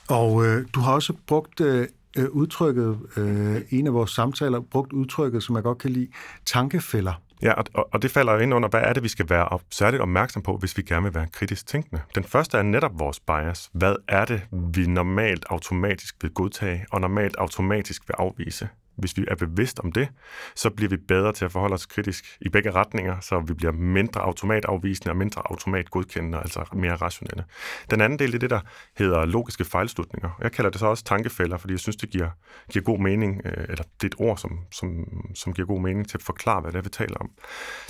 Og 0.08 0.46
øh, 0.46 0.66
du 0.74 0.80
har 0.80 0.92
også 0.92 1.12
brugt 1.26 1.60
øh, 1.60 1.88
øh 2.16 2.28
udtrykket, 2.30 2.98
øh, 3.16 3.56
en 3.70 3.86
af 3.86 3.94
vores 3.94 4.10
samtaler, 4.10 4.60
brugt 4.60 4.92
udtrykket, 4.92 5.42
som 5.42 5.56
jeg 5.56 5.62
godt 5.62 5.78
kan 5.78 5.90
lide, 5.90 6.08
tankefælder. 6.46 7.22
Ja, 7.42 7.52
og, 7.52 7.88
og 7.92 8.02
det 8.02 8.10
falder 8.10 8.38
ind 8.38 8.54
under, 8.54 8.68
hvad 8.68 8.80
er 8.80 8.92
det, 8.92 9.02
vi 9.02 9.08
skal 9.08 9.26
være 9.28 9.48
op, 9.48 9.62
særligt 9.70 10.02
opmærksom 10.02 10.42
på, 10.42 10.56
hvis 10.56 10.76
vi 10.76 10.82
gerne 10.82 11.02
vil 11.02 11.14
være 11.14 11.26
kritisk 11.32 11.66
tænkende. 11.66 12.02
Den 12.14 12.24
første 12.24 12.58
er 12.58 12.62
netop 12.62 12.98
vores 12.98 13.20
bias. 13.20 13.70
Hvad 13.72 13.94
er 14.08 14.24
det, 14.24 14.42
vi 14.74 14.86
normalt 14.86 15.44
automatisk 15.50 16.16
vil 16.22 16.30
godtage, 16.30 16.86
og 16.90 17.00
normalt 17.00 17.36
automatisk 17.36 18.08
vil 18.08 18.14
afvise? 18.18 18.68
Hvis 18.96 19.16
vi 19.16 19.24
er 19.28 19.34
bevidst 19.34 19.80
om 19.80 19.92
det, 19.92 20.08
så 20.56 20.70
bliver 20.70 20.88
vi 20.88 20.96
bedre 20.96 21.32
til 21.32 21.44
at 21.44 21.52
forholde 21.52 21.74
os 21.74 21.86
kritisk 21.86 22.38
i 22.40 22.48
begge 22.48 22.70
retninger, 22.70 23.20
så 23.20 23.40
vi 23.40 23.54
bliver 23.54 23.72
mindre 23.72 24.20
automatafvisende 24.20 25.10
og 25.10 25.16
mindre 25.16 25.42
automatgodkendende, 25.44 26.38
altså 26.38 26.64
mere 26.72 26.94
rationelle. 26.94 27.44
Den 27.90 28.00
anden 28.00 28.18
del 28.18 28.34
er 28.34 28.38
det, 28.38 28.50
der 28.50 28.60
hedder 28.96 29.24
logiske 29.24 29.64
fejlslutninger. 29.64 30.30
Jeg 30.42 30.52
kalder 30.52 30.70
det 30.70 30.80
så 30.80 30.86
også 30.86 31.04
tankefælder, 31.04 31.56
fordi 31.56 31.72
jeg 31.72 31.80
synes, 31.80 31.96
det 31.96 32.10
giver, 32.10 32.28
giver 32.70 32.84
god 32.84 32.98
mening, 32.98 33.40
øh, 33.44 33.64
eller 33.68 33.84
det 33.84 34.02
er 34.02 34.06
et 34.06 34.14
ord, 34.18 34.36
som, 34.36 34.58
som, 34.72 34.88
som 35.34 35.52
giver 35.52 35.66
god 35.66 35.80
mening 35.80 36.08
til 36.08 36.18
at 36.18 36.22
forklare, 36.22 36.60
hvad 36.60 36.72
det 36.72 36.78
er, 36.78 36.82
vi 36.82 36.88
taler 36.88 37.16
om. 37.16 37.30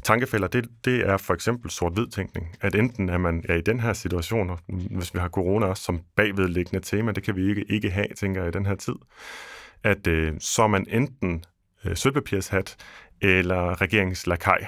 Tankefælder, 0.03 0.49
det, 0.49 0.69
det 0.85 1.09
er 1.09 1.17
for 1.17 1.35
eksempel 1.35 1.71
sort-hvid 1.71 2.07
tænkning, 2.07 2.57
at 2.61 2.75
enten 2.75 3.09
er 3.09 3.19
man 3.19 3.45
er 3.49 3.55
i 3.55 3.61
den 3.61 3.81
her 3.81 3.93
situation, 3.93 4.50
og 4.50 4.59
hvis 4.90 5.15
vi 5.15 5.19
har 5.19 5.29
corona 5.29 5.67
også 5.67 5.83
som 5.83 6.00
bagvedliggende 6.17 6.87
tema, 6.87 7.13
det 7.13 7.23
kan 7.23 7.37
vi 7.37 7.48
ikke, 7.48 7.65
ikke 7.69 7.90
have, 7.90 8.07
tænker 8.17 8.40
jeg, 8.40 8.48
i 8.48 8.53
den 8.53 8.67
her 8.67 8.75
tid, 8.75 8.94
at 9.85 10.06
øh, 10.06 10.33
så 10.40 10.62
er 10.62 10.66
man 10.66 10.87
enten 10.88 11.44
øh, 11.85 11.96
sølvpapirshat 11.96 12.76
eller 13.20 13.80
regeringslakaj. 13.80 14.66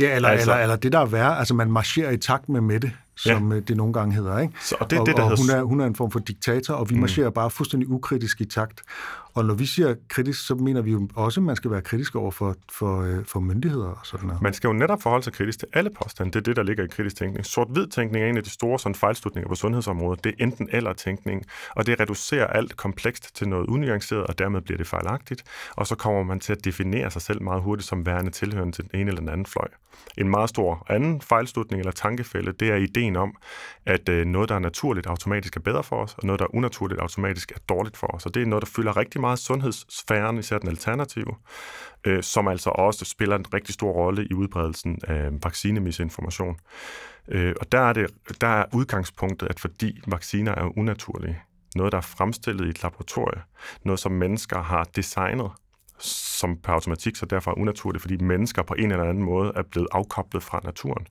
Ja, 0.00 0.16
eller, 0.16 0.28
altså, 0.28 0.50
eller, 0.50 0.62
eller 0.62 0.76
det 0.76 0.92
der 0.92 0.98
er 0.98 1.06
værre, 1.06 1.38
altså 1.38 1.54
man 1.54 1.72
marcherer 1.72 2.10
i 2.10 2.16
takt 2.16 2.48
med 2.48 2.60
Mette, 2.60 2.92
som 3.16 3.52
ja. 3.52 3.60
det 3.60 3.76
nogle 3.76 3.92
gange 3.92 4.14
hedder. 4.14 4.38
Ikke? 4.38 4.54
Så, 4.60 4.76
og 4.80 4.90
det 4.90 4.98
er 4.98 5.04
det, 5.04 5.16
der 5.16 5.22
og 5.22 5.28
hedder... 5.28 5.42
hun, 5.42 5.60
er, 5.60 5.62
hun 5.62 5.80
er 5.80 5.86
en 5.86 5.94
form 5.94 6.10
for 6.10 6.18
diktator, 6.18 6.74
og 6.74 6.90
vi 6.90 6.94
mm. 6.94 7.00
marcherer 7.00 7.30
bare 7.30 7.50
fuldstændig 7.50 7.90
ukritisk 7.90 8.40
i 8.40 8.44
takt. 8.44 8.82
Og 9.34 9.44
når 9.44 9.54
vi 9.54 9.66
siger 9.66 9.94
kritisk, 10.08 10.46
så 10.46 10.54
mener 10.54 10.82
vi 10.82 10.92
jo 10.92 11.08
også, 11.14 11.40
at 11.40 11.44
man 11.44 11.56
skal 11.56 11.70
være 11.70 11.80
kritisk 11.80 12.14
over 12.14 12.30
for, 12.30 12.56
for, 12.72 13.02
øh, 13.02 13.24
for 13.24 13.40
myndigheder 13.40 13.88
og 13.88 13.98
sådan 14.02 14.26
noget. 14.26 14.42
Man 14.42 14.54
skal 14.54 14.68
jo 14.68 14.72
netop 14.72 15.02
forholde 15.02 15.24
sig 15.24 15.32
kritisk 15.32 15.58
til 15.58 15.68
alle 15.72 15.90
påstande. 16.02 16.32
Det 16.32 16.38
er 16.38 16.42
det, 16.42 16.56
der 16.56 16.62
ligger 16.62 16.84
i 16.84 16.86
kritisk 16.86 17.16
tænkning. 17.16 17.46
Sort-hvid 17.46 17.86
tænkning 17.86 18.24
er 18.24 18.28
en 18.28 18.36
af 18.36 18.44
de 18.44 18.50
store 18.50 18.78
sådan, 18.78 18.94
fejlslutninger 18.94 19.48
på 19.48 19.54
sundhedsområdet. 19.54 20.24
Det 20.24 20.34
er 20.38 20.44
enten 20.44 20.68
eller 20.72 20.92
tænkning, 20.92 21.44
og 21.76 21.86
det 21.86 22.00
reducerer 22.00 22.46
alt 22.46 22.76
komplekst 22.76 23.36
til 23.36 23.48
noget 23.48 23.66
unuanceret, 23.66 24.26
og 24.26 24.38
dermed 24.38 24.60
bliver 24.60 24.78
det 24.78 24.86
fejlagtigt. 24.86 25.44
Og 25.76 25.86
så 25.86 25.94
kommer 25.94 26.22
man 26.22 26.40
til 26.40 26.52
at 26.52 26.64
definere 26.64 27.10
sig 27.10 27.22
selv 27.22 27.42
meget 27.42 27.62
hurtigt 27.62 27.88
som 27.88 28.06
værende 28.06 28.30
tilhørende 28.30 28.72
til 28.72 28.84
den 28.84 29.00
ene 29.00 29.08
eller 29.08 29.20
den 29.20 29.28
anden 29.28 29.46
fløj. 29.46 29.68
En 30.18 30.28
meget 30.28 30.48
stor 30.48 30.86
anden 30.88 31.20
fejlslutning 31.20 31.80
eller 31.80 31.92
tankefælde, 31.92 32.52
det 32.52 32.70
er 32.70 32.76
ideen 32.76 33.01
om, 33.16 33.36
at 33.86 34.08
øh, 34.08 34.24
noget, 34.26 34.48
der 34.48 34.54
er 34.54 34.58
naturligt, 34.58 35.06
automatisk 35.06 35.56
er 35.56 35.60
bedre 35.60 35.82
for 35.82 35.96
os, 35.96 36.14
og 36.14 36.24
noget, 36.24 36.38
der 36.38 36.44
er 36.44 36.54
unaturligt, 36.54 37.00
automatisk 37.00 37.52
er 37.52 37.58
dårligt 37.68 37.96
for 37.96 38.06
os. 38.06 38.26
Og 38.26 38.34
det 38.34 38.42
er 38.42 38.46
noget, 38.46 38.62
der 38.62 38.70
fylder 38.76 38.96
rigtig 38.96 39.20
meget 39.20 39.38
sundhedssfæren, 39.38 40.38
især 40.38 40.58
den 40.58 40.68
alternative, 40.68 41.34
øh, 42.06 42.22
som 42.22 42.48
altså 42.48 42.70
også 42.70 43.04
spiller 43.04 43.36
en 43.36 43.54
rigtig 43.54 43.74
stor 43.74 43.92
rolle 43.92 44.26
i 44.30 44.34
udbredelsen 44.34 44.98
af 45.08 45.28
vaccinemisinformation. 45.44 46.56
Øh, 47.28 47.54
og 47.60 47.72
der 47.72 47.80
er, 47.80 47.92
det, 47.92 48.10
der 48.40 48.46
er 48.46 48.64
udgangspunktet, 48.72 49.48
at 49.50 49.60
fordi 49.60 50.00
vacciner 50.06 50.54
er 50.54 50.78
unaturlige, 50.78 51.38
noget, 51.76 51.92
der 51.92 51.98
er 51.98 52.02
fremstillet 52.02 52.66
i 52.66 52.68
et 52.68 52.82
laboratorium, 52.82 53.42
noget, 53.84 54.00
som 54.00 54.12
mennesker 54.12 54.62
har 54.62 54.84
designet, 54.84 55.50
som 56.02 56.56
per 56.56 56.72
automatik 56.72 57.16
så 57.16 57.26
derfor 57.26 57.50
er 57.50 57.58
unaturligt, 57.58 58.02
fordi 58.02 58.16
mennesker 58.16 58.62
på 58.62 58.74
en 58.78 58.92
eller 58.92 59.04
anden 59.04 59.24
måde 59.24 59.52
er 59.56 59.62
blevet 59.62 59.88
afkoblet 59.92 60.42
fra 60.42 60.60
naturen, 60.64 61.06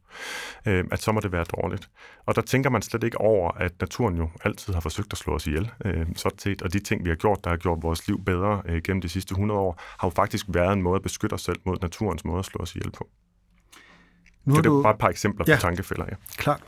øh, 0.65 0.83
at 0.91 1.01
så 1.01 1.11
må 1.11 1.19
det 1.19 1.31
være 1.31 1.43
dårligt. 1.43 1.89
Og 2.25 2.35
der 2.35 2.41
tænker 2.41 2.69
man 2.69 2.81
slet 2.81 3.03
ikke 3.03 3.17
over, 3.17 3.51
at 3.51 3.71
naturen 3.79 4.17
jo 4.17 4.29
altid 4.43 4.73
har 4.73 4.81
forsøgt 4.81 5.13
at 5.13 5.17
slå 5.17 5.35
os 5.35 5.47
ihjel. 5.47 5.71
Øh, 5.85 6.05
sådan 6.15 6.39
set. 6.39 6.61
Og 6.61 6.73
de 6.73 6.79
ting, 6.79 7.05
vi 7.05 7.09
har 7.09 7.15
gjort, 7.15 7.43
der 7.43 7.49
har 7.49 7.57
gjort 7.57 7.79
vores 7.81 8.07
liv 8.07 8.23
bedre 8.25 8.61
øh, 8.65 8.81
gennem 8.81 9.01
de 9.01 9.09
sidste 9.09 9.31
100 9.31 9.59
år, 9.59 9.81
har 9.99 10.07
jo 10.07 10.11
faktisk 10.15 10.45
været 10.49 10.73
en 10.73 10.81
måde 10.81 10.95
at 10.95 11.01
beskytte 11.01 11.33
os 11.33 11.41
selv 11.41 11.59
mod 11.65 11.77
naturens 11.81 12.25
måde 12.25 12.39
at 12.39 12.45
slå 12.45 12.61
os 12.61 12.75
ihjel 12.75 12.91
på. 12.91 13.09
Nu 14.45 14.55
så 14.55 14.61
det 14.61 14.67
er 14.67 14.71
du... 14.71 14.81
bare 14.83 14.93
et 14.93 14.99
par 14.99 15.09
eksempler 15.09 15.45
ja, 15.47 15.55
på 15.55 15.61
tankefælder. 15.61 16.05
Ja. 16.09 16.15
Klart. 16.37 16.63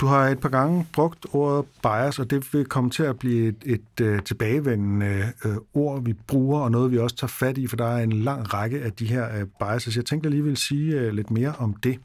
Du 0.00 0.06
har 0.06 0.28
et 0.28 0.38
par 0.38 0.48
gange 0.48 0.86
brugt 0.92 1.26
ordet 1.32 1.64
bias, 1.82 2.18
og 2.18 2.30
det 2.30 2.54
vil 2.54 2.64
komme 2.64 2.90
til 2.90 3.02
at 3.02 3.18
blive 3.18 3.48
et, 3.48 3.56
et, 3.64 3.80
et 3.98 4.04
øh, 4.04 4.22
tilbagevendende 4.22 5.32
øh, 5.44 5.56
ord, 5.74 6.04
vi 6.04 6.12
bruger, 6.12 6.60
og 6.60 6.70
noget, 6.70 6.92
vi 6.92 6.98
også 6.98 7.16
tager 7.16 7.28
fat 7.28 7.58
i, 7.58 7.66
for 7.66 7.76
der 7.76 7.86
er 7.86 8.02
en 8.02 8.12
lang 8.12 8.54
række 8.54 8.82
af 8.82 8.92
de 8.92 9.06
her 9.06 9.38
øh, 9.38 9.46
biases. 9.58 9.96
Jeg 9.96 10.04
tænkte 10.04 10.26
alligevel 10.26 10.56
sige 10.56 11.00
øh, 11.00 11.12
lidt 11.12 11.30
mere 11.30 11.52
om 11.58 11.74
det. 11.74 11.98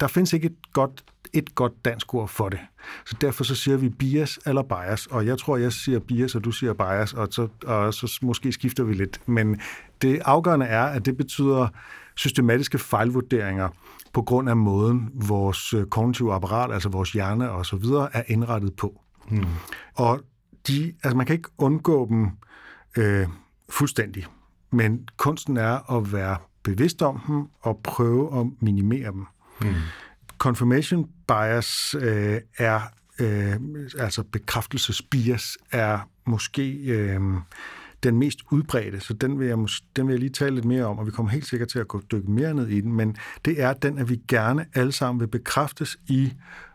Der 0.00 0.06
findes 0.06 0.32
ikke 0.32 0.46
et 0.46 0.72
godt 0.72 1.04
et 1.32 1.54
godt 1.54 1.84
dansk 1.84 2.14
ord 2.14 2.28
for 2.28 2.48
det. 2.48 2.58
Så 3.06 3.16
derfor 3.20 3.44
så 3.44 3.54
siger 3.54 3.76
vi 3.76 3.88
bias 3.88 4.38
eller 4.46 4.62
bias, 4.62 5.06
og 5.06 5.26
jeg 5.26 5.38
tror, 5.38 5.56
jeg 5.56 5.72
siger 5.72 5.98
bias, 5.98 6.34
og 6.34 6.44
du 6.44 6.50
siger 6.50 6.72
bias, 6.72 7.12
og 7.12 7.28
så, 7.30 7.48
og 7.66 7.94
så 7.94 8.18
måske 8.22 8.52
skifter 8.52 8.84
vi 8.84 8.94
lidt. 8.94 9.20
Men 9.26 9.60
det 10.02 10.20
afgørende 10.24 10.66
er, 10.66 10.84
at 10.84 11.06
det 11.06 11.16
betyder 11.16 11.68
systematiske 12.14 12.78
fejlvurderinger 12.78 13.68
på 14.14 14.22
grund 14.22 14.48
af 14.48 14.56
måden, 14.56 15.10
vores 15.14 15.74
øh, 15.74 15.86
kognitive 15.86 16.34
apparat, 16.34 16.72
altså 16.72 16.88
vores 16.88 17.12
hjerne 17.12 17.50
og 17.50 17.66
så 17.66 17.76
videre, 17.76 18.16
er 18.16 18.22
indrettet 18.26 18.74
på. 18.76 19.00
Hmm. 19.28 19.46
Og 19.94 20.20
de, 20.68 20.92
altså 21.02 21.16
man 21.16 21.26
kan 21.26 21.36
ikke 21.36 21.48
undgå 21.58 22.08
dem 22.08 22.28
øh, 22.96 23.28
fuldstændig, 23.68 24.26
men 24.70 25.08
kunsten 25.16 25.56
er 25.56 25.96
at 25.96 26.12
være 26.12 26.36
bevidst 26.62 27.02
om 27.02 27.20
dem 27.26 27.46
og 27.60 27.80
prøve 27.84 28.40
at 28.40 28.46
minimere 28.60 29.12
dem. 29.12 29.26
Hmm. 29.60 29.74
Confirmation 30.38 31.08
bias 31.28 31.94
øh, 32.00 32.40
er, 32.58 32.80
øh, 33.20 33.56
altså 33.98 34.22
bekræftelsesbias, 34.22 35.58
er 35.72 35.98
måske... 36.26 36.72
Øh, 36.72 37.20
den 38.04 38.18
mest 38.18 38.38
udbredte, 38.50 39.00
så 39.00 39.14
den 39.14 39.38
vil, 39.38 39.46
jeg, 39.46 39.58
den 39.96 40.06
vil 40.06 40.12
jeg 40.12 40.20
lige 40.20 40.30
tale 40.30 40.54
lidt 40.54 40.64
mere 40.64 40.84
om, 40.84 40.98
og 40.98 41.06
vi 41.06 41.10
kommer 41.10 41.32
helt 41.32 41.46
sikkert 41.46 41.68
til 41.68 41.78
at 41.78 41.88
gå 41.88 42.00
dykke 42.12 42.30
mere 42.30 42.54
ned 42.54 42.68
i 42.68 42.80
den, 42.80 42.92
men 42.92 43.16
det 43.44 43.62
er 43.62 43.72
den, 43.72 43.98
at 43.98 44.10
vi 44.10 44.20
gerne 44.28 44.66
alle 44.74 44.92
sammen 44.92 45.20
vil 45.20 45.26
bekræftes 45.26 45.96
i 46.06 46.32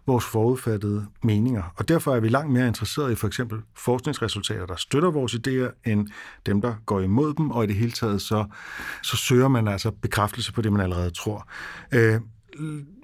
vores 0.07 0.25
forudfattede 0.25 1.05
meninger. 1.23 1.73
Og 1.75 1.87
derfor 1.87 2.15
er 2.15 2.19
vi 2.19 2.29
langt 2.29 2.53
mere 2.53 2.67
interesseret 2.67 3.11
i 3.11 3.15
for 3.15 3.27
eksempel 3.27 3.59
forskningsresultater, 3.75 4.65
der 4.65 4.75
støtter 4.75 5.11
vores 5.11 5.33
idéer, 5.33 5.91
end 5.91 6.07
dem, 6.45 6.61
der 6.61 6.73
går 6.85 6.99
imod 6.99 7.33
dem, 7.33 7.51
og 7.51 7.63
i 7.63 7.67
det 7.67 7.75
hele 7.75 7.91
taget 7.91 8.21
så, 8.21 8.45
så 9.03 9.17
søger 9.17 9.47
man 9.47 9.67
altså 9.67 9.91
bekræftelse 9.91 10.53
på 10.53 10.61
det, 10.61 10.71
man 10.71 10.81
allerede 10.81 11.09
tror. 11.09 11.47
Øh, 11.91 12.19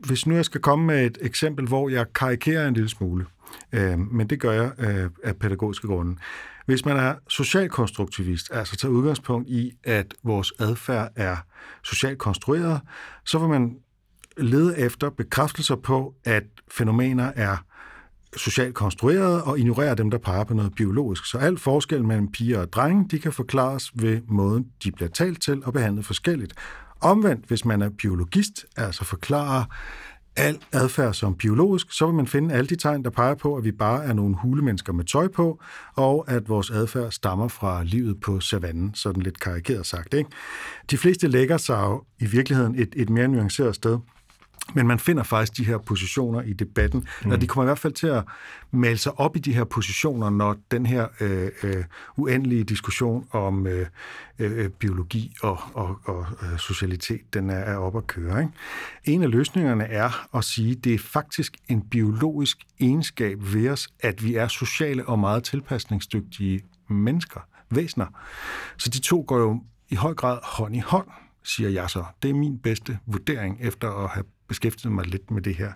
hvis 0.05 0.28
nu 0.28 0.36
jeg 0.36 0.45
skal 0.45 0.61
komme 0.61 0.86
med 0.86 1.05
et 1.05 1.17
eksempel, 1.21 1.67
hvor 1.67 1.89
jeg 1.89 2.05
karikerer 2.13 2.67
en 2.67 2.73
lille 2.73 2.89
smule, 2.89 3.26
øh, 3.71 3.99
men 3.99 4.28
det 4.28 4.39
gør 4.39 4.51
jeg 4.51 4.71
øh, 4.80 5.09
af 5.23 5.36
pædagogiske 5.36 5.88
grunde. 5.88 6.15
Hvis 6.66 6.86
man 6.86 6.97
er 6.97 7.16
socialkonstruktivist, 7.30 8.49
altså 8.53 8.76
tager 8.76 8.91
udgangspunkt 8.91 9.49
i, 9.49 9.72
at 9.84 10.13
vores 10.24 10.53
adfærd 10.59 11.11
er 11.16 11.38
socialt 11.84 12.18
konstrueret, 12.18 12.82
så 13.26 13.39
vil 13.39 13.49
man 13.49 13.76
lede 14.38 14.80
efter 14.80 15.09
bekræftelser 15.09 15.76
på, 15.76 16.16
at 16.24 16.43
fænomener 16.72 17.32
er 17.36 17.57
socialt 18.38 18.76
konstrueret 18.76 19.41
og 19.41 19.59
ignorere 19.59 19.95
dem, 19.95 20.11
der 20.11 20.18
peger 20.18 20.43
på 20.43 20.53
noget 20.53 20.76
biologisk. 20.76 21.26
Så 21.26 21.38
alt 21.38 21.59
forskel 21.59 22.05
mellem 22.05 22.32
piger 22.32 22.61
og 22.61 22.74
drenge, 22.74 23.07
de 23.11 23.20
kan 23.20 23.34
forklares 23.34 23.91
ved 23.95 24.22
måden, 24.28 24.66
de 24.84 24.91
bliver 24.91 25.09
talt 25.09 25.41
til 25.41 25.66
og 25.66 25.74
behandlet 25.74 26.05
forskelligt. 26.05 26.53
Omvendt, 27.01 27.45
hvis 27.45 27.66
man 27.66 27.82
er 27.82 27.89
biologist, 27.89 28.66
altså 28.78 29.05
forklarer 29.05 29.63
al 30.38 30.59
adfærd 30.71 31.13
som 31.13 31.36
biologisk, 31.36 31.88
så 31.91 32.05
vil 32.05 32.15
man 32.15 32.27
finde 32.27 32.55
alle 32.55 32.67
de 32.67 32.75
tegn, 32.75 33.03
der 33.03 33.09
peger 33.09 33.36
på, 33.36 33.55
at 33.55 33.63
vi 33.63 33.71
bare 33.71 34.05
er 34.05 34.13
nogle 34.13 34.36
hulemennesker 34.36 34.93
med 34.93 35.05
tøj 35.05 35.27
på, 35.27 35.59
og 35.95 36.25
at 36.27 36.49
vores 36.49 36.71
adfærd 36.71 37.11
stammer 37.11 37.47
fra 37.47 37.83
livet 37.83 38.19
på 38.19 38.39
savannen, 38.39 38.91
sådan 38.93 39.21
lidt 39.21 39.39
karikeret 39.39 39.86
sagt. 39.86 40.13
Ikke? 40.13 40.29
De 40.91 40.97
fleste 40.97 41.27
lægger 41.27 41.57
sig 41.57 41.83
jo 41.83 42.03
i 42.19 42.25
virkeligheden 42.25 42.75
et, 42.75 42.93
et 42.95 43.09
mere 43.09 43.27
nuanceret 43.27 43.75
sted. 43.75 43.97
Men 44.74 44.88
man 44.88 44.99
finder 44.99 45.24
faktisk 45.24 45.57
de 45.57 45.66
her 45.66 45.78
positioner 45.78 46.41
i 46.41 46.53
debatten, 46.53 47.07
mm. 47.26 47.32
og 47.32 47.41
de 47.41 47.47
kommer 47.47 47.63
i 47.63 47.68
hvert 47.68 47.80
fald 47.80 47.93
til 47.93 48.07
at 48.07 48.24
male 48.72 48.97
sig 48.97 49.20
op 49.20 49.36
i 49.36 49.39
de 49.39 49.53
her 49.53 49.63
positioner, 49.63 50.30
når 50.30 50.55
den 50.72 50.86
her 50.86 51.07
øh, 51.20 51.49
øh, 51.63 51.84
uendelige 52.18 52.63
diskussion 52.63 53.28
om 53.32 53.68
øh, 53.68 53.88
øh, 54.39 54.70
biologi 54.70 55.36
og, 55.41 55.57
og, 55.74 55.99
og 56.05 56.26
øh, 56.43 56.59
socialitet, 56.59 57.34
den 57.34 57.49
er, 57.49 57.55
er 57.55 57.78
op 57.78 57.97
at 57.97 58.07
køre. 58.07 58.39
Ikke? 58.39 58.53
En 59.03 59.24
af 59.24 59.32
løsningerne 59.32 59.84
er 59.84 60.36
at 60.38 60.43
sige, 60.43 60.72
at 60.72 60.84
det 60.84 60.93
er 60.93 60.99
faktisk 60.99 61.57
en 61.68 61.82
biologisk 61.82 62.57
egenskab 62.80 63.38
ved 63.41 63.70
os, 63.70 63.88
at 63.99 64.24
vi 64.24 64.36
er 64.36 64.47
sociale 64.47 65.05
og 65.05 65.20
meget 65.20 65.43
tilpasningsdygtige 65.43 66.61
mennesker, 66.89 67.39
væsener. 67.70 68.05
Så 68.78 68.89
de 68.89 68.99
to 68.99 69.26
går 69.28 69.38
jo 69.38 69.63
i 69.89 69.95
høj 69.95 70.13
grad 70.13 70.39
hånd 70.43 70.76
i 70.76 70.80
hånd 70.80 71.07
siger 71.45 71.70
jeg 71.70 71.89
så. 71.89 72.03
Det 72.24 72.30
er 72.30 72.34
min 72.34 72.57
bedste 72.57 72.99
vurdering 73.05 73.57
efter 73.61 73.91
at 74.03 74.09
have 74.09 74.24
beskæftiget 74.47 74.93
mig 74.93 75.05
lidt 75.05 75.31
med 75.31 75.41
det 75.41 75.55
her 75.55 75.71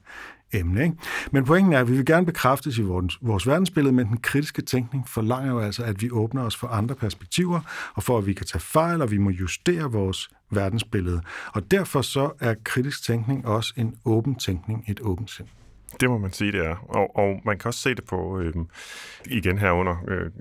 emne. 0.53 0.83
Ikke? 0.83 0.95
Men 1.31 1.45
pointen 1.45 1.73
er, 1.73 1.79
at 1.79 1.89
vi 1.89 1.95
vil 1.95 2.05
gerne 2.05 2.25
bekræftes 2.25 2.77
i 2.77 2.81
vores, 2.81 3.17
vores 3.21 3.47
verdensbillede, 3.47 3.95
men 3.95 4.07
den 4.07 4.17
kritiske 4.17 4.61
tænkning 4.61 5.09
forlanger 5.09 5.51
jo 5.51 5.59
altså, 5.59 5.83
at 5.83 6.01
vi 6.01 6.11
åbner 6.11 6.43
os 6.43 6.55
for 6.55 6.67
andre 6.67 6.95
perspektiver, 6.95 7.59
og 7.93 8.03
for 8.03 8.17
at 8.17 8.25
vi 8.25 8.33
kan 8.33 8.45
tage 8.45 8.61
fejl, 8.61 9.01
og 9.01 9.11
vi 9.11 9.17
må 9.17 9.29
justere 9.29 9.91
vores 9.91 10.29
verdensbillede. 10.51 11.21
Og 11.53 11.71
derfor 11.71 12.01
så 12.01 12.31
er 12.39 12.55
kritisk 12.63 13.03
tænkning 13.03 13.47
også 13.47 13.73
en 13.77 13.95
åben 14.05 14.35
tænkning, 14.35 14.85
et 14.87 14.99
åbent 15.01 15.31
sind. 15.31 15.47
Det 15.99 16.09
må 16.09 16.17
man 16.17 16.31
sige, 16.31 16.51
det 16.51 16.65
er. 16.65 16.75
Og, 16.89 17.15
og 17.15 17.41
man 17.45 17.57
kan 17.57 17.67
også 17.67 17.79
se 17.79 17.95
det 17.95 18.05
på, 18.05 18.39
øh, 18.39 18.53
igen 19.25 19.57
herunder, 19.57 19.95
øh, 20.07 20.31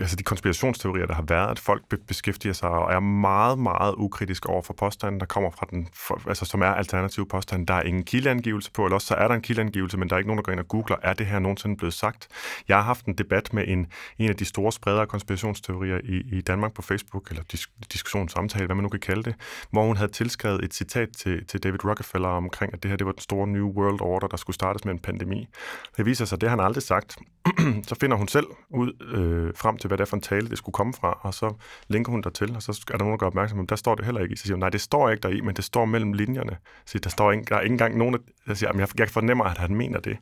altså 0.00 0.16
de 0.16 0.22
konspirationsteorier, 0.22 1.06
der 1.06 1.14
har 1.14 1.24
været, 1.28 1.50
at 1.50 1.58
folk 1.58 1.82
beskæftiger 2.08 2.52
sig 2.52 2.68
og 2.68 2.92
er 2.92 3.00
meget, 3.00 3.58
meget 3.58 3.94
ukritisk 3.98 4.46
over 4.46 4.62
for 4.62 4.74
påstanden, 4.74 5.20
der 5.20 5.26
kommer 5.26 5.50
fra 5.50 5.66
den, 5.70 5.88
for, 5.94 6.22
altså 6.28 6.44
som 6.44 6.62
er 6.62 6.66
alternativ 6.66 7.28
påstand. 7.28 7.66
Der 7.66 7.74
er 7.74 7.82
ingen 7.82 8.04
kildeangivelse 8.04 8.72
på, 8.72 8.84
eller 8.84 8.94
også 8.94 9.06
så 9.06 9.14
er 9.14 9.28
der 9.28 9.34
en 9.34 9.42
kildeangivelse, 9.42 9.98
men 9.98 10.08
der 10.08 10.14
er 10.14 10.18
ikke 10.18 10.28
nogen, 10.28 10.38
der 10.38 10.42
går 10.42 10.52
ind 10.52 10.60
og 10.60 10.68
googler, 10.68 10.96
er 11.02 11.14
det 11.14 11.26
her 11.26 11.38
nogensinde 11.38 11.76
blevet 11.76 11.94
sagt? 11.94 12.28
Jeg 12.68 12.76
har 12.76 12.82
haft 12.82 13.06
en 13.06 13.14
debat 13.14 13.52
med 13.52 13.64
en, 13.66 13.86
en 14.18 14.28
af 14.28 14.36
de 14.36 14.44
store 14.44 14.72
spredere 14.72 15.00
af 15.00 15.08
konspirationsteorier 15.08 16.00
i, 16.04 16.36
i 16.38 16.40
Danmark 16.40 16.72
på 16.72 16.82
Facebook, 16.82 17.30
eller 17.30 17.42
disk, 17.42 17.70
diskussion, 17.92 18.28
hvad 18.66 18.74
man 18.74 18.82
nu 18.82 18.88
kan 18.88 19.00
kalde 19.00 19.22
det, 19.22 19.34
hvor 19.70 19.86
hun 19.86 19.96
havde 19.96 20.12
tilskrevet 20.12 20.64
et 20.64 20.74
citat 20.74 21.08
til, 21.16 21.46
til 21.46 21.62
David 21.62 21.84
Rockefeller 21.84 22.28
omkring, 22.28 22.74
at 22.74 22.82
det 22.82 22.88
her 22.88 22.96
det 22.96 23.06
var 23.06 23.12
den 23.12 23.20
store 23.20 23.46
New 23.46 23.68
World 23.68 24.00
Order, 24.00 24.26
der 24.26 24.36
skulle 24.36 24.54
startes 24.54 24.84
med 24.84 24.95
en 24.96 25.02
pandemi. 25.02 25.48
Det 25.96 26.06
viser 26.06 26.24
sig, 26.24 26.40
det 26.40 26.48
har 26.48 26.56
han 26.56 26.66
aldrig 26.66 26.82
sagt. 26.82 27.16
så 27.88 27.94
finder 28.00 28.16
hun 28.16 28.28
selv 28.28 28.46
ud 28.70 28.92
øh, 29.14 29.54
frem 29.56 29.76
til, 29.76 29.88
hvad 29.88 29.98
det 29.98 30.02
er 30.02 30.06
for 30.06 30.16
en 30.16 30.22
tale, 30.22 30.48
det 30.48 30.58
skulle 30.58 30.72
komme 30.72 30.92
fra, 30.92 31.18
og 31.22 31.34
så 31.34 31.54
linker 31.88 32.10
hun 32.12 32.22
der 32.22 32.30
til, 32.30 32.56
og 32.56 32.62
så 32.62 32.84
er 32.92 32.96
der 32.96 33.04
nogen, 33.04 33.12
der 33.12 33.18
gør 33.18 33.26
opmærksom 33.26 33.58
på, 33.58 33.64
der 33.68 33.76
står 33.76 33.94
det 33.94 34.04
heller 34.04 34.20
ikke 34.20 34.32
i. 34.32 34.36
Så 34.36 34.42
siger 34.42 34.54
hun, 34.54 34.60
nej, 34.60 34.68
det 34.68 34.80
står 34.80 35.10
ikke 35.10 35.22
der 35.22 35.28
i, 35.28 35.40
men 35.40 35.56
det 35.56 35.64
står 35.64 35.84
mellem 35.84 36.12
linjerne. 36.12 36.56
Så 36.86 36.98
der, 36.98 37.10
står 37.10 37.32
ikke, 37.32 37.44
der 37.48 37.56
er 37.56 37.60
ikke 37.60 37.72
engang 37.72 37.98
nogen, 37.98 38.16
der 38.46 38.54
siger, 38.54 38.72
jeg, 38.78 38.88
jeg 38.98 39.08
fornemmer, 39.08 39.44
at 39.44 39.58
han 39.58 39.74
mener 39.74 40.00
det. 40.00 40.16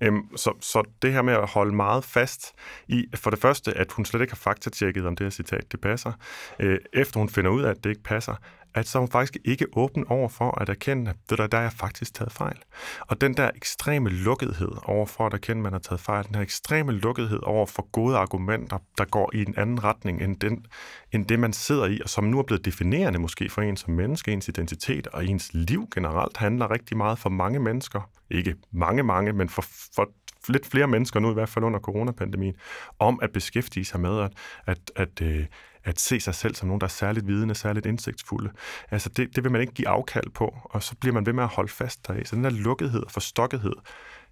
Øhm, 0.00 0.36
så, 0.36 0.52
så 0.60 0.82
det 1.02 1.12
her 1.12 1.22
med 1.22 1.34
at 1.34 1.48
holde 1.48 1.74
meget 1.74 2.04
fast 2.04 2.52
i, 2.88 3.04
for 3.14 3.30
det 3.30 3.38
første, 3.38 3.78
at 3.78 3.92
hun 3.92 4.04
slet 4.04 4.20
ikke 4.20 4.32
har 4.32 4.36
faktatjekket, 4.36 5.06
om 5.06 5.16
det 5.16 5.24
her 5.24 5.30
citat, 5.30 5.72
det 5.72 5.80
passer. 5.80 6.12
Øh, 6.60 6.78
efter 6.92 7.18
hun 7.18 7.28
finder 7.28 7.50
ud 7.50 7.62
af, 7.62 7.70
at 7.70 7.84
det 7.84 7.90
ikke 7.90 8.02
passer, 8.02 8.34
at 8.74 8.88
så 8.88 8.98
er 8.98 9.00
hun 9.00 9.10
faktisk 9.10 9.36
ikke 9.44 9.66
åben 9.76 10.04
over 10.08 10.28
for 10.28 10.60
at 10.60 10.68
erkende, 10.68 11.10
at 11.10 11.16
det 11.30 11.38
der, 11.38 11.46
der 11.46 11.58
er 11.58 11.62
jeg 11.62 11.72
faktisk 11.72 12.14
taget 12.14 12.32
fejl. 12.32 12.56
Og 13.00 13.20
den 13.20 13.36
der 13.36 13.50
ekstreme 13.56 14.10
lukkethed 14.10 14.72
over 14.84 15.06
for 15.06 15.26
at 15.26 15.34
erkende, 15.34 15.58
at 15.58 15.62
man 15.62 15.72
har 15.72 15.80
taget 15.80 16.00
fejl, 16.00 16.26
den 16.26 16.34
her 16.34 16.42
ekstreme 16.42 16.92
lukkethed 16.92 17.40
over 17.42 17.66
for 17.66 17.90
gode 17.92 18.16
argumenter, 18.16 18.78
der 18.98 19.04
går 19.04 19.30
i 19.34 19.42
en 19.42 19.54
anden 19.56 19.84
retning 19.84 20.22
end, 20.22 20.36
den, 20.36 20.66
end 21.12 21.26
det, 21.26 21.38
man 21.38 21.52
sidder 21.52 21.86
i, 21.86 22.00
og 22.02 22.08
som 22.08 22.24
nu 22.24 22.38
er 22.38 22.42
blevet 22.42 22.64
definerende 22.64 23.18
måske 23.18 23.48
for 23.48 23.62
en 23.62 23.76
som 23.76 23.92
menneske, 23.94 24.32
ens 24.32 24.48
identitet 24.48 25.06
og 25.06 25.26
ens 25.26 25.50
liv 25.54 25.88
generelt, 25.94 26.36
handler 26.36 26.70
rigtig 26.70 26.96
meget 26.96 27.18
for 27.18 27.30
mange 27.30 27.60
mennesker, 27.60 28.10
ikke 28.30 28.54
mange, 28.72 29.02
mange, 29.02 29.32
men 29.32 29.48
for, 29.48 29.64
for 29.94 30.10
lidt 30.48 30.66
flere 30.66 30.86
mennesker 30.86 31.20
nu, 31.20 31.30
i 31.30 31.34
hvert 31.34 31.48
fald 31.48 31.64
under 31.64 31.80
coronapandemien, 31.80 32.54
om 32.98 33.18
at 33.22 33.32
beskæftige 33.32 33.84
sig 33.84 34.00
med 34.00 34.20
at, 34.20 34.32
at, 34.66 34.78
at, 34.96 35.22
øh, 35.22 35.46
at 35.84 36.00
se 36.00 36.20
sig 36.20 36.34
selv 36.34 36.54
som 36.54 36.68
nogen, 36.68 36.80
der 36.80 36.86
er 36.86 36.90
særligt 36.90 37.26
vidende, 37.26 37.54
særligt 37.54 37.86
indsigtsfulde. 37.86 38.50
Altså 38.90 39.08
det, 39.08 39.36
det 39.36 39.44
vil 39.44 39.52
man 39.52 39.60
ikke 39.60 39.72
give 39.72 39.88
afkald 39.88 40.30
på, 40.34 40.56
og 40.64 40.82
så 40.82 40.94
bliver 41.00 41.14
man 41.14 41.26
ved 41.26 41.32
med 41.32 41.42
at 41.42 41.48
holde 41.48 41.72
fast 41.72 42.06
deri. 42.06 42.24
Så 42.24 42.36
den 42.36 42.44
der 42.44 42.50
lukkethed 42.50 43.02
og 43.02 43.10
forstokkethed, 43.10 43.74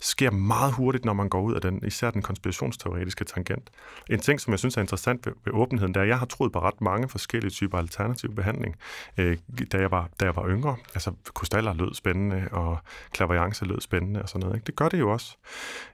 sker 0.01 0.30
meget 0.30 0.72
hurtigt, 0.72 1.05
når 1.05 1.12
man 1.12 1.28
går 1.28 1.40
ud 1.40 1.55
af 1.55 1.61
den, 1.61 1.80
især 1.86 2.11
den 2.11 2.22
konspirationsteoretiske 2.22 3.24
tangent. 3.24 3.70
En 4.11 4.20
ting, 4.20 4.40
som 4.40 4.51
jeg 4.51 4.59
synes 4.59 4.76
er 4.76 4.80
interessant 4.80 5.26
ved, 5.26 5.32
ved 5.44 5.53
åbenheden, 5.53 5.94
det 5.94 6.01
er, 6.01 6.05
at 6.05 6.09
jeg 6.09 6.18
har 6.18 6.26
troet 6.26 6.53
på 6.53 6.61
ret 6.61 6.80
mange 6.80 7.09
forskellige 7.09 7.51
typer 7.51 7.78
alternativ 7.78 8.34
behandling, 8.34 8.76
øh, 9.18 9.36
da, 9.72 9.78
jeg 9.78 9.90
var, 9.90 10.09
da 10.20 10.24
jeg 10.24 10.36
var 10.36 10.48
yngre. 10.48 10.76
Altså, 10.94 11.12
krystaller 11.34 11.74
lød 11.74 11.94
spændende, 11.94 12.48
og 12.53 12.78
klaverjance 13.12 13.64
lød 13.64 13.80
spændende 13.80 14.22
og 14.22 14.28
sådan 14.28 14.40
noget. 14.40 14.57
Ikke? 14.57 14.66
Det 14.66 14.76
gør 14.76 14.88
det 14.88 14.98
jo 14.98 15.12
også. 15.12 15.36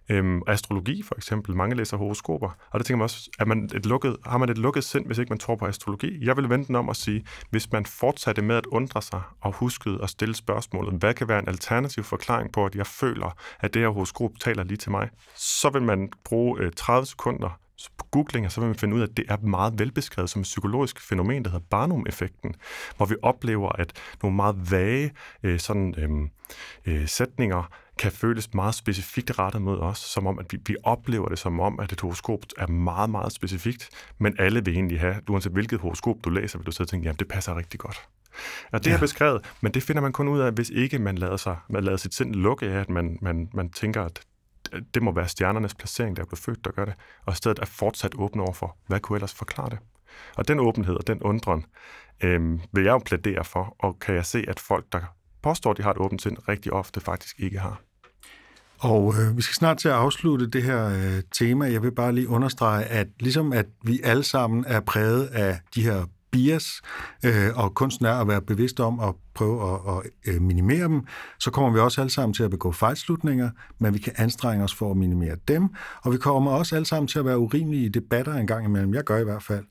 Øhm, 0.09 0.43
astrologi 0.47 1.03
for 1.03 1.15
eksempel, 1.15 1.57
mange 1.57 1.77
læser 1.77 1.97
horoskoper, 1.97 2.51
og 2.71 2.81
det 2.81 2.87
tænker 2.87 2.97
man 2.97 3.03
også, 3.03 3.31
er 3.39 3.45
man 3.45 3.71
et 3.75 3.87
lukket, 3.87 4.17
har 4.27 4.39
man 4.39 4.49
et 4.49 4.59
lukket 4.59 4.85
sind, 4.85 5.07
hvis 5.07 5.19
ikke 5.19 5.31
man 5.31 5.39
tror 5.39 5.57
på 5.57 5.67
astrologi? 5.67 6.27
Jeg 6.27 6.37
vil 6.37 6.49
vente 6.49 6.67
den 6.67 6.77
om 6.77 6.89
at 6.89 6.97
sige, 6.97 7.25
hvis 7.51 7.73
man 7.73 7.87
fortsatte 7.87 8.43
med 8.43 8.57
at 8.57 8.67
undre 8.67 9.03
sig 9.03 9.21
og 9.41 9.53
huskede 9.53 9.99
at 10.03 10.11
stille 10.11 10.35
spørgsmålet, 10.35 10.95
hvad 10.95 11.15
kan 11.15 11.29
være 11.29 11.39
en 11.39 11.49
alternativ 11.49 12.05
forklaring 12.05 12.53
på, 12.53 12.67
at 12.67 12.75
jeg 12.75 12.87
føler, 12.87 13.37
at 13.61 13.75
det 13.75 13.83
her 13.83 13.89
horoskop 13.97 14.31
taler 14.41 14.65
lige 14.65 14.77
til 14.77 14.91
mig, 14.91 15.09
så 15.35 15.71
vil 15.71 15.83
man 15.83 16.11
bruge 16.25 16.61
øh, 16.61 16.73
30 16.77 17.07
sekunder 17.07 17.61
på 17.99 18.07
googling, 18.11 18.47
og 18.47 18.53
så 18.53 18.61
vil 18.61 18.67
man 18.67 18.77
finde 18.77 18.97
ud 18.97 19.01
af, 19.01 19.07
at 19.07 19.17
det 19.17 19.25
er 19.29 19.37
meget 19.37 19.79
velbeskrevet 19.79 20.31
som 20.31 20.41
et 20.41 20.45
psykologisk 20.45 21.01
fænomen, 21.01 21.45
der 21.45 21.51
hedder 21.51 21.67
Barnum-effekten, 21.71 22.55
hvor 22.97 23.07
vi 23.07 23.15
oplever, 23.23 23.69
at 23.69 23.93
nogle 24.23 24.37
meget 24.37 24.71
vage 24.71 25.13
øh, 25.43 25.59
sådan, 25.61 25.95
øh, 25.99 26.11
øh, 26.95 27.09
sætninger 27.09 27.71
kan 27.99 28.13
føles 28.13 28.55
meget 28.55 28.75
specifikt 28.75 29.39
rettet 29.39 29.63
mod 29.63 29.79
os, 29.79 29.99
som 29.99 30.27
om, 30.27 30.39
at 30.39 30.47
vi, 30.51 30.59
vi 30.67 30.77
oplever 30.83 31.29
det 31.29 31.39
som 31.39 31.61
om, 31.61 31.81
at 31.81 31.93
et 31.93 32.01
horoskop 32.01 32.41
er 32.59 32.67
meget, 32.67 33.11
meget 33.11 33.33
specifikt, 33.33 33.89
men 34.19 34.37
alle 34.39 34.65
vil 34.65 34.75
egentlig 34.75 35.01
have, 35.01 35.17
uanset 35.29 35.53
hvilket 35.53 35.81
horoskop 35.81 36.17
du 36.25 36.31
læser, 36.31 36.59
vil 36.59 36.67
du 36.67 36.73
sidde 36.73 36.85
og 36.87 36.89
tænke, 36.89 37.05
jamen 37.05 37.19
det 37.19 37.29
passer 37.29 37.57
rigtig 37.57 37.81
godt. 37.81 38.09
Og 38.73 38.85
det 38.85 38.91
ja. 38.91 38.97
er 38.97 39.01
beskrevet, 39.01 39.45
men 39.61 39.75
det 39.75 39.83
finder 39.83 40.03
man 40.03 40.13
kun 40.13 40.29
ud 40.29 40.41
af, 40.41 40.53
hvis 40.53 40.71
ikke 40.71 40.99
man 40.99 41.19
lader, 41.19 41.37
sig, 41.37 41.57
man 41.69 41.85
lader 41.85 41.97
sit 41.97 42.15
sind 42.15 42.35
lukke 42.35 42.67
af, 42.67 42.81
at 42.81 42.89
man, 42.89 43.19
man, 43.23 43.49
man 43.55 43.71
tænker, 43.71 44.03
at 44.03 44.21
det 44.95 45.03
må 45.03 45.13
være 45.13 45.29
stjernernes 45.29 45.75
placering, 45.75 46.17
der 46.17 46.23
er 46.23 46.27
blevet 46.27 46.39
født, 46.39 46.65
der 46.65 46.71
gør 46.71 46.85
det, 46.85 46.95
og 47.27 47.33
i 47.33 47.37
stedet 47.37 47.59
er 47.59 47.67
fortsat 47.67 48.13
åben 48.19 48.41
over 48.41 48.53
for, 48.53 48.77
hvad 48.87 49.01
kunne 49.01 49.17
ellers 49.17 49.35
forklare 49.35 49.71
det? 49.71 49.79
Og 50.37 50.49
den 50.49 50.61
åbenhed 50.61 50.95
og 50.95 51.07
den 51.07 51.23
undren 51.23 51.65
øh, 52.21 52.61
vil 52.73 52.85
jeg 52.85 52.93
jo 52.93 52.99
plædere 52.99 53.45
for, 53.45 53.77
og 53.79 53.99
kan 53.99 54.15
jeg 54.15 54.27
se, 54.27 54.45
at 54.49 54.61
folk, 54.61 54.85
der 54.93 55.01
påstår, 55.49 55.71
at 55.71 55.77
de 55.77 55.83
har 55.83 55.91
et 55.91 55.99
åbent 55.99 56.23
sind, 56.23 56.37
rigtig 56.49 56.73
ofte 56.73 57.01
faktisk 57.01 57.41
ikke 57.41 57.59
har. 57.59 57.81
Og 58.79 59.15
øh, 59.19 59.37
vi 59.37 59.43
skal 59.43 59.55
snart 59.55 59.79
til 59.79 59.89
at 59.89 59.95
afslutte 59.95 60.47
det 60.47 60.63
her 60.63 60.87
øh, 60.87 61.23
tema. 61.39 61.73
Jeg 61.73 61.83
vil 61.83 61.93
bare 61.93 62.13
lige 62.13 62.29
understrege, 62.29 62.85
at 62.85 63.07
ligesom 63.21 63.53
at 63.53 63.67
vi 63.85 64.01
alle 64.05 64.23
sammen 64.23 64.65
er 64.69 64.81
præget 64.81 65.27
af 65.27 65.59
de 65.75 65.83
her 65.83 66.05
bias, 66.31 66.81
øh, 67.25 67.51
og 67.55 67.75
kunsten 67.75 68.07
er 68.07 68.13
at 68.13 68.29
være 68.29 68.43
bevidst 68.43 68.81
om 68.81 69.01
at 69.01 69.15
prøve 69.35 69.73
at, 69.73 69.81
at 69.97 70.35
øh, 70.35 70.43
minimere 70.43 70.85
dem, 70.85 71.03
så 71.39 71.51
kommer 71.51 71.71
vi 71.71 71.79
også 71.79 72.01
alle 72.01 72.11
sammen 72.11 72.35
til 72.35 72.43
at 72.43 72.51
begå 72.51 72.73
fejlslutninger, 72.73 73.51
men 73.79 73.95
vi 73.95 73.99
kan 73.99 74.13
anstrenge 74.17 74.65
os 74.65 74.75
for 74.75 74.91
at 74.91 74.97
minimere 74.97 75.37
dem, 75.49 75.69
og 76.03 76.13
vi 76.13 76.19
kommer 76.19 76.51
også 76.51 76.77
alle 76.77 76.87
sammen 76.87 77.09
til 77.09 77.19
at 77.19 77.25
være 77.25 77.39
urimelige 77.39 77.85
i 77.85 77.89
debatter 77.89 78.35
en 78.35 78.47
gang 78.47 78.65
imellem. 78.67 78.95
Jeg 78.95 79.05
gør 79.05 79.19
i 79.19 79.25
hvert 79.25 79.43
fald. 79.43 79.65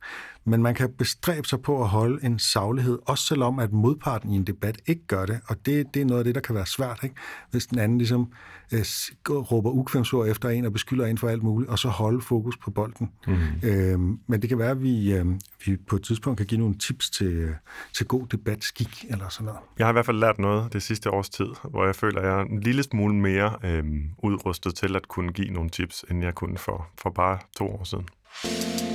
Men 0.47 0.61
man 0.61 0.75
kan 0.75 0.89
bestræbe 0.97 1.47
sig 1.47 1.61
på 1.61 1.81
at 1.81 1.89
holde 1.89 2.25
en 2.25 2.39
saglighed, 2.39 2.99
også 3.05 3.25
selvom 3.25 3.59
at 3.59 3.71
modparten 3.71 4.31
i 4.31 4.35
en 4.35 4.43
debat 4.43 4.77
ikke 4.85 5.07
gør 5.07 5.25
det, 5.25 5.39
og 5.47 5.65
det, 5.65 5.93
det 5.93 6.01
er 6.01 6.05
noget 6.05 6.19
af 6.19 6.25
det, 6.25 6.35
der 6.35 6.41
kan 6.41 6.55
være 6.55 6.65
svært, 6.65 6.99
ikke? 7.03 7.15
hvis 7.51 7.65
den 7.65 7.79
anden 7.79 7.97
ligesom 7.97 8.31
øh, 8.71 8.85
råber 9.29 9.71
ukvemsord 9.71 10.27
efter 10.27 10.49
en 10.49 10.65
og 10.65 10.73
beskylder 10.73 11.05
en 11.05 11.17
for 11.17 11.27
alt 11.29 11.43
muligt, 11.43 11.71
og 11.71 11.79
så 11.79 11.87
holde 11.87 12.21
fokus 12.21 12.57
på 12.57 12.71
bolden. 12.71 13.11
Mm. 13.27 13.33
Øh, 13.63 13.99
men 14.27 14.41
det 14.41 14.49
kan 14.49 14.59
være, 14.59 14.71
at 14.71 14.81
vi, 14.81 15.13
øh, 15.13 15.25
vi 15.65 15.77
på 15.87 15.95
et 15.95 16.03
tidspunkt 16.03 16.37
kan 16.37 16.45
give 16.45 16.59
nogle 16.59 16.77
tips 16.77 17.09
til, 17.09 17.27
øh, 17.33 17.51
til 17.93 18.07
god 18.07 18.27
debatskik 18.27 19.05
eller 19.09 19.29
sådan 19.29 19.45
noget. 19.45 19.59
Jeg 19.77 19.85
har 19.85 19.91
i 19.91 19.93
hvert 19.93 20.05
fald 20.05 20.19
lært 20.19 20.39
noget 20.39 20.73
det 20.73 20.83
sidste 20.83 21.11
års 21.11 21.29
tid, 21.29 21.47
hvor 21.69 21.85
jeg 21.85 21.95
føler, 21.95 22.21
at 22.21 22.27
jeg 22.27 22.39
er 22.39 22.45
en 22.45 22.59
lille 22.59 22.83
smule 22.83 23.15
mere 23.15 23.55
øh, 23.63 23.83
udrustet 24.23 24.75
til 24.75 24.95
at 24.95 25.07
kunne 25.07 25.31
give 25.31 25.49
nogle 25.49 25.69
tips, 25.69 26.05
end 26.11 26.23
jeg 26.23 26.35
kunne 26.35 26.57
for, 26.57 26.87
for 26.97 27.09
bare 27.09 27.39
to 27.57 27.67
år 27.67 27.83
siden. 27.83 28.94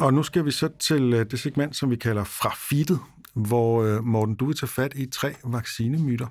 Og 0.00 0.14
nu 0.14 0.22
skal 0.22 0.44
vi 0.44 0.50
så 0.50 0.68
til 0.78 1.12
øh, 1.12 1.26
det 1.30 1.40
segment, 1.40 1.76
som 1.76 1.90
vi 1.90 1.96
kalder 1.96 2.24
fra 2.24 2.52
feedet, 2.56 2.98
hvor 3.34 3.82
øh, 3.82 4.04
Morten, 4.04 4.34
du 4.34 4.46
vil 4.46 4.56
tage 4.56 4.68
fat 4.68 4.92
i 4.94 5.06
tre 5.06 5.34
vaccinemyter. 5.44 6.26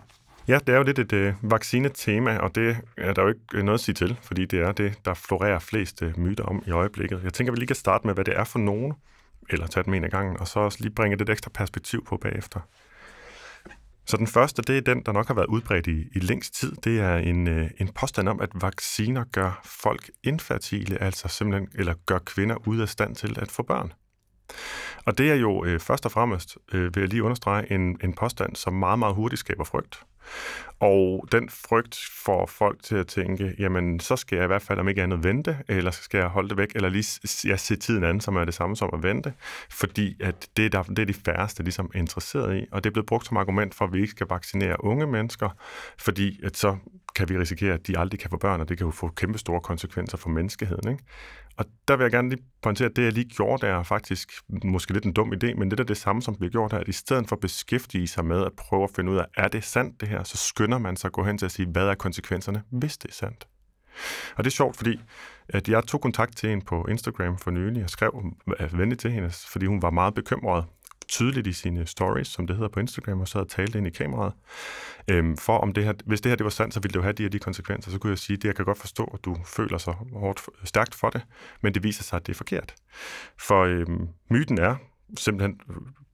Ja, 0.47 0.59
det 0.67 0.73
er 0.73 0.77
jo 0.77 0.83
lidt 0.83 0.99
et 0.99 1.13
øh, 1.13 1.33
vaccinetema, 1.41 2.37
og 2.37 2.55
det 2.55 2.77
er 2.97 3.13
der 3.13 3.21
jo 3.21 3.27
ikke 3.27 3.41
øh, 3.53 3.63
noget 3.63 3.79
at 3.79 3.83
sige 3.83 3.95
til, 3.95 4.17
fordi 4.21 4.45
det 4.45 4.59
er 4.59 4.71
det, 4.71 4.93
der 5.05 5.13
florerer 5.13 5.59
flest 5.59 6.01
øh, 6.01 6.19
myter 6.19 6.43
om 6.43 6.63
i 6.67 6.71
øjeblikket. 6.71 7.21
Jeg 7.23 7.33
tænker, 7.33 7.53
vi 7.53 7.57
lige 7.57 7.67
kan 7.67 7.75
starte 7.75 8.07
med, 8.07 8.13
hvad 8.13 8.25
det 8.25 8.37
er 8.37 8.43
for 8.43 8.59
nogen, 8.59 8.93
eller 9.49 9.67
tage 9.67 9.83
dem 9.83 9.93
en 9.93 10.03
af 10.03 10.11
gangen, 10.11 10.39
og 10.39 10.47
så 10.47 10.59
også 10.59 10.77
lige 10.81 10.93
bringe 10.93 11.17
det 11.17 11.29
ekstra 11.29 11.51
perspektiv 11.53 12.05
på 12.05 12.17
bagefter. 12.17 12.59
Så 14.09 14.17
den 14.17 14.27
første, 14.27 14.61
det 14.61 14.77
er 14.77 14.81
den, 14.81 15.03
der 15.05 15.11
nok 15.11 15.27
har 15.27 15.33
været 15.33 15.45
udbredt 15.45 15.87
i, 15.87 16.07
i 16.15 16.19
længst 16.19 16.53
tid. 16.53 16.71
Det 16.83 16.99
er 16.99 17.15
en, 17.15 17.47
øh, 17.47 17.69
en 17.79 17.87
påstand 17.87 18.29
om, 18.29 18.41
at 18.41 18.49
vacciner 18.53 19.23
gør 19.31 19.61
folk 19.65 20.09
infertile, 20.23 21.01
altså 21.01 21.27
simpelthen, 21.27 21.69
eller 21.75 21.93
gør 22.05 22.19
kvinder 22.19 22.67
ude 22.67 22.81
af 22.81 22.89
stand 22.89 23.15
til 23.15 23.39
at 23.39 23.51
få 23.51 23.63
børn. 23.63 23.93
Og 25.05 25.17
det 25.17 25.31
er 25.31 25.35
jo 25.35 25.65
øh, 25.65 25.79
først 25.79 26.05
og 26.05 26.11
fremmest, 26.11 26.57
øh, 26.73 26.95
vil 26.95 27.01
jeg 27.01 27.09
lige 27.09 27.23
understrege, 27.23 27.71
en, 27.71 27.97
en 28.03 28.13
påstand, 28.13 28.55
som 28.55 28.73
meget, 28.73 28.99
meget 28.99 29.15
hurtigt 29.15 29.39
skaber 29.39 29.63
frygt. 29.63 30.03
Og 30.79 31.27
den 31.31 31.49
frygt 31.49 31.99
får 32.23 32.45
folk 32.45 32.83
til 32.83 32.95
at 32.95 33.07
tænke, 33.07 33.55
jamen 33.59 33.99
så 33.99 34.15
skal 34.15 34.35
jeg 34.35 34.43
i 34.43 34.47
hvert 34.47 34.61
fald 34.61 34.79
om 34.79 34.87
ikke 34.87 35.03
andet 35.03 35.23
vente, 35.23 35.57
eller 35.67 35.91
så 35.91 36.03
skal 36.03 36.17
jeg 36.17 36.27
holde 36.27 36.49
det 36.49 36.57
væk, 36.57 36.71
eller 36.75 36.89
lige 36.89 37.19
ja, 37.45 37.57
se 37.57 37.75
tiden 37.75 38.03
an, 38.03 38.21
som 38.21 38.35
er 38.35 38.45
det 38.45 38.53
samme 38.53 38.75
som 38.75 38.89
at 38.93 39.03
vente, 39.03 39.33
fordi 39.69 40.21
at 40.21 40.47
det, 40.57 40.71
der, 40.71 40.83
det 40.83 40.99
er 40.99 41.05
de 41.05 41.13
færreste 41.13 41.63
ligesom 41.63 41.91
er 41.93 41.99
interesseret 41.99 42.57
i, 42.57 42.65
og 42.71 42.83
det 42.83 42.89
er 42.89 42.93
blevet 42.93 43.07
brugt 43.07 43.27
som 43.27 43.37
argument 43.37 43.75
for, 43.75 43.85
at 43.85 43.93
vi 43.93 43.97
ikke 44.01 44.11
skal 44.11 44.27
vaccinere 44.29 44.83
unge 44.83 45.07
mennesker, 45.07 45.49
fordi 45.97 46.39
at 46.43 46.57
så 46.57 46.77
kan 47.15 47.29
vi 47.29 47.37
risikere, 47.37 47.73
at 47.73 47.87
de 47.87 47.99
aldrig 47.99 48.19
kan 48.19 48.29
få 48.29 48.37
børn, 48.37 48.61
og 48.61 48.69
det 48.69 48.77
kan 48.77 48.85
jo 48.85 48.91
få 48.91 49.07
kæmpe 49.07 49.37
store 49.37 49.61
konsekvenser 49.61 50.17
for 50.17 50.29
menneskeheden. 50.29 50.91
Ikke? 50.91 51.03
Og 51.57 51.65
der 51.87 51.95
vil 51.95 52.03
jeg 52.03 52.11
gerne 52.11 52.29
lige 52.29 52.43
pointere, 52.61 52.89
at 52.89 52.95
det, 52.95 53.03
jeg 53.03 53.13
lige 53.13 53.29
gjorde, 53.29 53.65
der 53.65 53.73
er 53.73 53.83
faktisk 53.83 54.31
måske 54.63 54.93
lidt 54.93 55.05
en 55.05 55.13
dum 55.13 55.33
idé, 55.33 55.53
men 55.53 55.71
det 55.71 55.79
er 55.79 55.83
det 55.83 55.97
samme, 55.97 56.21
som 56.21 56.35
bliver 56.35 56.51
gjort 56.51 56.71
her, 56.71 56.79
at 56.79 56.87
i 56.87 56.91
stedet 56.91 57.27
for 57.27 57.35
at 57.35 57.39
beskæftige 57.39 58.07
sig 58.07 58.25
med 58.25 58.45
at 58.45 58.51
prøve 58.57 58.83
at 58.83 58.89
finde 58.95 59.11
ud 59.11 59.17
af, 59.17 59.25
er 59.37 59.47
det 59.47 59.63
sandt 59.63 60.01
det 60.01 60.08
her, 60.09 60.23
så 60.23 60.37
skynder 60.37 60.77
man 60.77 60.95
sig 60.95 61.07
at 61.07 61.13
gå 61.13 61.23
hen 61.23 61.37
til 61.37 61.45
at 61.45 61.51
sige, 61.51 61.67
hvad 61.67 61.87
er 61.87 61.95
konsekvenserne, 61.95 62.63
hvis 62.69 62.97
det 62.97 63.09
er 63.09 63.13
sandt. 63.13 63.47
Og 64.35 64.43
det 64.43 64.49
er 64.49 64.55
sjovt, 64.55 64.77
fordi 64.77 65.01
at 65.49 65.69
jeg 65.69 65.83
tog 65.83 66.01
kontakt 66.01 66.37
til 66.37 66.49
hende 66.49 66.65
på 66.65 66.85
Instagram 66.89 67.37
for 67.37 67.51
nylig 67.51 67.83
og 67.83 67.89
skrev 67.89 68.23
venligt 68.71 69.01
til 69.01 69.11
hende, 69.11 69.29
fordi 69.29 69.65
hun 69.65 69.81
var 69.81 69.89
meget 69.89 70.13
bekymret 70.13 70.65
tydeligt 71.09 71.47
i 71.47 71.53
sine 71.53 71.85
stories, 71.85 72.27
som 72.27 72.47
det 72.47 72.55
hedder 72.55 72.69
på 72.69 72.79
Instagram, 72.79 73.21
og 73.21 73.27
så 73.27 73.37
havde 73.37 73.49
talt 73.49 73.75
ind 73.75 73.87
i 73.87 73.89
kameraet, 73.89 74.33
øhm, 75.07 75.37
for 75.37 75.57
om 75.57 75.73
det 75.73 75.83
her, 75.83 75.93
hvis 76.05 76.21
det 76.21 76.29
her 76.29 76.35
det 76.35 76.43
var 76.43 76.49
sandt, 76.49 76.73
så 76.73 76.79
ville 76.79 76.93
det 76.93 76.95
jo 76.95 77.01
have 77.01 77.13
de 77.13 77.23
her 77.23 77.29
de 77.29 77.39
konsekvenser. 77.39 77.91
Så 77.91 77.99
kunne 77.99 78.11
jeg 78.11 78.17
sige, 78.17 78.37
at 78.37 78.43
jeg 78.43 78.55
kan 78.55 78.65
godt 78.65 78.77
forstå, 78.77 79.03
at 79.03 79.25
du 79.25 79.37
føler 79.45 79.77
sig 79.77 79.93
hårdt, 80.13 80.41
stærkt 80.63 80.95
for 80.95 81.09
det, 81.09 81.21
men 81.61 81.73
det 81.73 81.83
viser 81.83 82.03
sig, 82.03 82.17
at 82.17 82.27
det 82.27 82.33
er 82.33 82.37
forkert. 82.37 82.75
For 83.39 83.63
øhm, 83.63 84.07
myten 84.29 84.59
er 84.59 84.75
simpelthen 85.17 85.61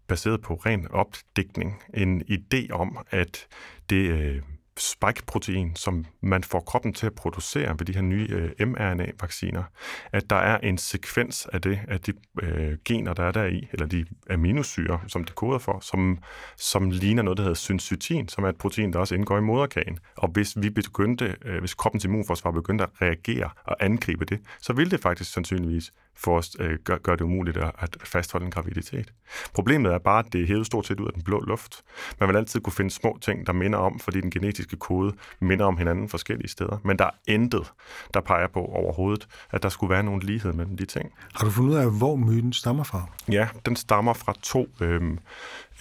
baseret 0.07 0.41
på 0.41 0.53
ren 0.53 0.87
opdækning, 0.87 1.83
en 1.93 2.21
idé 2.21 2.71
om, 2.71 2.97
at 3.09 3.47
det 3.89 4.09
øh, 4.09 4.41
spike-protein, 4.79 5.75
som 5.75 6.05
man 6.21 6.43
får 6.43 6.59
kroppen 6.59 6.93
til 6.93 7.05
at 7.05 7.15
producere 7.15 7.75
ved 7.79 7.85
de 7.85 7.93
her 7.93 8.01
nye 8.01 8.27
øh, 8.29 8.67
mRNA-vacciner, 8.67 9.63
at 10.11 10.29
der 10.29 10.35
er 10.35 10.57
en 10.57 10.77
sekvens 10.77 11.47
af 11.53 11.61
det, 11.61 11.79
af 11.87 11.99
de 11.99 12.13
øh, 12.41 12.77
gener, 12.85 13.13
der 13.13 13.23
er 13.23 13.31
der 13.31 13.45
i, 13.45 13.67
eller 13.71 13.85
de 13.85 14.05
aminosyre, 14.29 14.99
som 15.07 15.23
det 15.23 15.35
koder 15.35 15.59
for, 15.59 15.79
som, 15.81 16.19
som 16.57 16.91
ligner 16.91 17.23
noget, 17.23 17.37
der 17.37 17.43
hedder 17.43 17.55
syncytin, 17.55 18.27
som 18.27 18.43
er 18.43 18.49
et 18.49 18.57
protein, 18.57 18.93
der 18.93 18.99
også 18.99 19.15
indgår 19.15 19.37
i 19.37 19.41
moderkagen. 19.41 19.99
Og 20.15 20.27
hvis 20.27 20.53
vi 20.57 20.69
begyndte, 20.69 21.35
øh, 21.45 21.59
hvis 21.59 21.73
kroppens 21.73 22.05
immunforsvar 22.05 22.51
begyndte 22.51 22.83
at 22.83 22.89
reagere 23.01 23.49
og 23.63 23.75
angribe 23.79 24.25
det, 24.25 24.39
så 24.61 24.73
ville 24.73 24.91
det 24.91 24.99
faktisk 24.99 25.33
sandsynligvis 25.33 25.91
for 26.15 26.37
os 26.37 26.51
øh, 26.59 26.79
gøre 26.83 26.99
gør 26.99 27.15
det 27.15 27.25
umuligt 27.25 27.57
at, 27.57 27.71
at 27.79 27.97
fastholde 28.03 28.45
en 28.45 28.51
graviditet. 28.51 29.13
Problemet 29.53 29.93
er 29.93 29.97
bare, 29.97 30.25
at 30.25 30.33
det 30.33 30.41
er 30.41 30.47
hævet 30.47 30.65
stort 30.65 30.87
set 30.87 30.99
ud 30.99 31.07
af 31.07 31.13
den 31.13 31.23
blå 31.23 31.39
luft. 31.39 31.83
Man 32.19 32.29
vil 32.29 32.35
altid 32.35 32.61
kunne 32.61 32.73
finde 32.73 32.91
små 32.91 33.17
ting, 33.21 33.47
der 33.47 33.53
minder 33.53 33.79
om, 33.79 33.99
fordi 33.99 34.21
den 34.21 34.31
genetiske 34.31 34.64
kode 34.73 35.13
minder 35.39 35.65
om 35.65 35.77
hinanden 35.77 36.09
forskellige 36.09 36.49
steder. 36.49 36.77
Men 36.83 36.99
der 36.99 37.05
er 37.05 37.11
intet, 37.27 37.73
der 38.13 38.21
peger 38.21 38.47
på 38.47 38.59
overhovedet, 38.59 39.27
at 39.51 39.63
der 39.63 39.69
skulle 39.69 39.89
være 39.89 40.03
nogen 40.03 40.21
lighed 40.21 40.53
mellem 40.53 40.77
de 40.77 40.85
ting. 40.85 41.11
Har 41.35 41.45
du 41.45 41.51
fundet 41.51 41.71
ud 41.71 41.75
af, 41.75 41.91
hvor 41.91 42.15
myten 42.15 42.53
stammer 42.53 42.83
fra? 42.83 43.03
Ja, 43.31 43.47
den 43.65 43.75
stammer 43.75 44.13
fra 44.13 44.33
to 44.41 44.67
øh, 44.81 45.01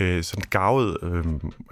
øh, 0.00 0.22
sådan 0.22 0.44
gavede 0.50 0.98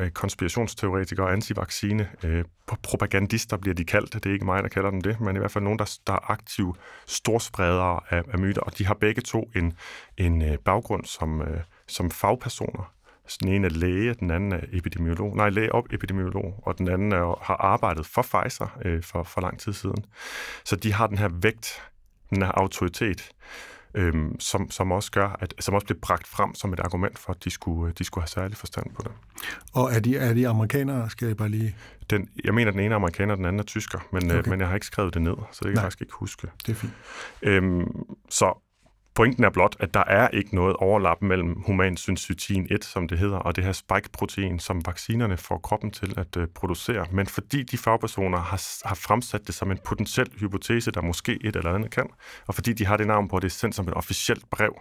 øh, 0.00 0.10
konspirationsteoretikere 0.10 1.26
og 1.26 1.32
antivaccine 1.32 2.08
øh, 2.22 2.44
propagandister 2.82 3.56
bliver 3.56 3.74
de 3.74 3.84
kaldt. 3.84 4.14
Det 4.14 4.26
er 4.26 4.32
ikke 4.32 4.44
mig, 4.44 4.62
der 4.62 4.68
kalder 4.68 4.90
dem 4.90 5.00
det, 5.00 5.20
men 5.20 5.36
i 5.36 5.38
hvert 5.38 5.50
fald 5.50 5.64
nogen, 5.64 5.78
der, 5.78 5.98
der 6.06 6.12
er 6.12 6.30
aktive 6.30 6.74
storspredere 7.06 8.00
af, 8.10 8.22
af 8.32 8.38
myter, 8.38 8.60
og 8.60 8.78
de 8.78 8.86
har 8.86 8.94
begge 8.94 9.22
to 9.22 9.50
en, 9.56 9.72
en 10.18 10.42
øh, 10.42 10.58
baggrund 10.58 11.04
som, 11.04 11.42
øh, 11.42 11.60
som 11.88 12.10
fagpersoner. 12.10 12.92
Den 13.41 13.49
ene 13.49 13.66
er 13.66 13.70
læge, 13.70 14.14
den 14.14 14.31
anden 14.31 14.53
er 14.53 14.61
epidemiolog. 14.73 15.37
Nej, 15.37 15.51
læge 15.51 15.75
og 15.75 15.87
epidemiolog, 15.91 16.61
og 16.62 16.79
den 16.79 16.89
anden 16.89 17.12
er, 17.12 17.39
har 17.43 17.57
arbejdet 17.57 18.07
for 18.07 18.23
Pfizer 18.23 18.79
øh, 18.85 19.03
for, 19.03 19.23
for 19.23 19.41
lang 19.41 19.59
tid 19.61 19.73
siden. 19.73 20.05
Så 20.64 20.77
de 20.77 20.93
har 20.93 21.07
den 21.07 21.18
her 21.18 21.29
vægt, 21.43 21.83
den 22.31 22.43
her 22.43 22.53
autoritet, 22.53 23.31
øhm, 23.95 24.41
som, 24.41 24.70
som 24.70 24.93
også 24.93 25.11
gør, 25.11 25.37
at, 25.41 25.55
som 25.61 25.75
også 25.75 25.85
bliver 25.85 25.99
bragt 26.03 26.27
frem 26.27 26.55
som 26.55 26.73
et 26.73 26.81
argument 26.81 27.18
for, 27.18 27.33
at 27.33 27.45
de 27.45 27.51
skulle, 27.51 27.93
de 27.93 28.05
skulle 28.05 28.23
have 28.23 28.29
særlig 28.29 28.57
forstand 28.57 28.95
på 28.95 29.03
det. 29.03 29.12
Og 29.73 29.93
er 29.93 30.01
de, 30.01 30.16
er 30.16 30.35
de 30.35 30.49
amerikanere, 30.49 31.11
skal 31.11 31.27
jeg 31.27 31.37
bare 31.37 31.49
lige... 31.49 31.77
Den, 32.11 32.29
jeg 32.45 32.55
mener, 32.55 32.70
den 32.70 32.81
ene 32.81 32.93
er 32.95 32.97
amerikaner, 32.97 33.33
og 33.33 33.39
den 33.39 33.47
anden 33.47 33.61
er 33.61 33.64
tysker, 33.64 33.99
men, 34.12 34.23
øh, 34.23 34.31
okay. 34.31 34.39
øh, 34.39 34.51
men 34.51 34.61
jeg 34.61 34.68
har 34.68 34.75
ikke 34.75 34.87
skrevet 34.87 35.14
det 35.14 35.23
ned, 35.23 35.35
så 35.53 35.59
det 35.59 35.61
kan 35.61 35.68
Nej. 35.68 35.75
jeg 35.75 35.83
faktisk 35.83 36.01
ikke 36.01 36.14
huske. 36.14 36.49
Det 36.66 36.73
er 36.73 36.77
fint. 36.77 36.93
Øhm, 37.43 37.87
så 38.29 38.72
Pointen 39.14 39.44
er 39.44 39.50
blot, 39.50 39.76
at 39.80 39.94
der 39.94 40.04
er 40.06 40.28
ikke 40.28 40.54
noget 40.54 40.76
overlap 40.76 41.22
mellem 41.22 41.60
human 41.66 41.96
syncytin 41.96 42.66
1, 42.70 42.84
som 42.84 43.08
det 43.08 43.18
hedder, 43.18 43.36
og 43.36 43.56
det 43.56 43.64
her 43.64 43.72
spike-protein, 43.72 44.58
som 44.58 44.86
vaccinerne 44.86 45.36
får 45.36 45.58
kroppen 45.58 45.90
til 45.90 46.14
at 46.16 46.36
uh, 46.36 46.44
producere. 46.54 47.06
Men 47.10 47.26
fordi 47.26 47.62
de 47.62 47.78
fagpersoner 47.78 48.38
har, 48.38 48.88
har 48.88 48.94
fremsat 48.94 49.46
det 49.46 49.54
som 49.54 49.70
en 49.70 49.78
potentiel 49.84 50.30
hypotese, 50.40 50.90
der 50.90 51.00
måske 51.00 51.38
et 51.44 51.56
eller 51.56 51.74
andet 51.74 51.90
kan, 51.90 52.06
og 52.46 52.54
fordi 52.54 52.72
de 52.72 52.86
har 52.86 52.96
det 52.96 53.06
navn 53.06 53.28
på, 53.28 53.38
det 53.38 53.46
er 53.46 53.50
sendt 53.50 53.74
som 53.74 53.88
et 53.88 53.94
officielt 53.94 54.50
brev 54.50 54.74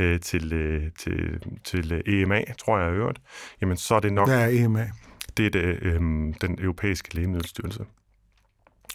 uh, 0.00 0.20
til, 0.20 0.76
uh, 0.76 0.82
til, 0.98 1.42
til 1.64 1.92
uh, 1.94 2.14
EMA, 2.14 2.44
tror 2.58 2.78
jeg 2.78 2.92
i 2.92 2.94
øvrigt, 2.96 3.20
jamen 3.60 3.76
så 3.76 3.94
er 3.94 4.00
det 4.00 4.12
nok... 4.12 4.28
Hvad 4.28 4.52
er 4.52 4.64
EMA? 4.64 4.90
Det 5.36 5.46
er 5.46 5.50
det, 5.50 5.82
uh, 5.82 6.34
den 6.40 6.58
europæiske 6.58 7.14
lægemiddelstyrelse 7.14 7.84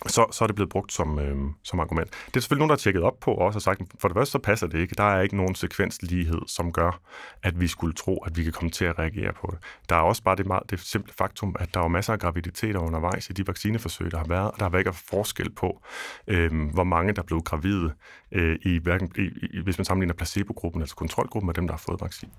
så, 0.08 0.26
så 0.32 0.44
er 0.44 0.48
det 0.48 0.56
blevet 0.56 0.70
brugt 0.70 0.94
som, 0.94 1.20
øh, 1.20 1.38
som 1.64 1.80
argument. 1.80 2.10
Det 2.10 2.36
er 2.36 2.40
selvfølgelig 2.40 2.60
nogen, 2.60 2.70
der 2.70 2.76
har 2.76 2.80
tjekket 2.80 3.02
op 3.02 3.20
på 3.20 3.32
og 3.32 3.46
også 3.46 3.58
har 3.58 3.62
sagt, 3.62 3.82
for 4.00 4.08
det 4.08 4.16
første 4.16 4.32
så 4.32 4.40
passer 4.40 4.68
det 4.68 4.80
ikke. 4.80 4.96
Der 4.98 5.04
er 5.04 5.22
ikke 5.22 5.38
nogen 5.38 5.56
sekvenslighed, 5.56 6.42
som 6.48 6.72
gør, 6.72 7.00
at 7.44 7.60
vi 7.62 7.68
skulle 7.68 7.94
tro, 7.94 8.18
at 8.18 8.38
vi 8.38 8.44
kan 8.44 8.52
komme 8.52 8.72
til 8.72 8.86
at 8.86 9.00
reagere 9.00 9.34
på 9.34 9.50
det. 9.52 9.60
Der 9.90 9.96
er 9.96 10.00
også 10.00 10.24
bare 10.24 10.36
det, 10.36 10.46
meget, 10.48 10.64
det 10.70 10.80
simple 10.80 11.14
faktum, 11.18 11.56
at 11.60 11.74
der 11.74 11.80
er 11.80 11.88
masser 11.88 12.14
af 12.14 12.20
graviditeter 12.20 12.80
undervejs 12.80 13.30
i 13.30 13.34
de 13.34 13.48
vaccineforsøg, 13.48 14.12
der 14.12 14.18
har 14.18 14.28
været, 14.28 14.52
og 14.52 14.54
der 14.58 14.64
har 14.64 14.70
været 14.70 14.82
ikke 14.82 14.94
forskel 15.10 15.50
på, 15.50 15.82
øh, 16.28 16.70
hvor 16.74 16.84
mange 16.84 17.14
der 17.14 17.24
blev 17.24 17.42
gravide, 17.42 17.94
øh, 18.32 18.60
i, 18.62 18.80
hverken, 18.84 19.12
i, 19.18 19.22
i, 19.22 19.62
hvis 19.64 19.78
man 19.78 19.86
sammenligner 19.86 20.14
placebo-gruppen, 20.14 20.82
altså 20.82 20.96
kontrolgruppen, 20.96 21.50
af 21.50 21.54
dem, 21.56 21.68
der 21.68 21.74
har 21.74 21.84
fået 21.88 22.02
vaccinen. 22.02 22.34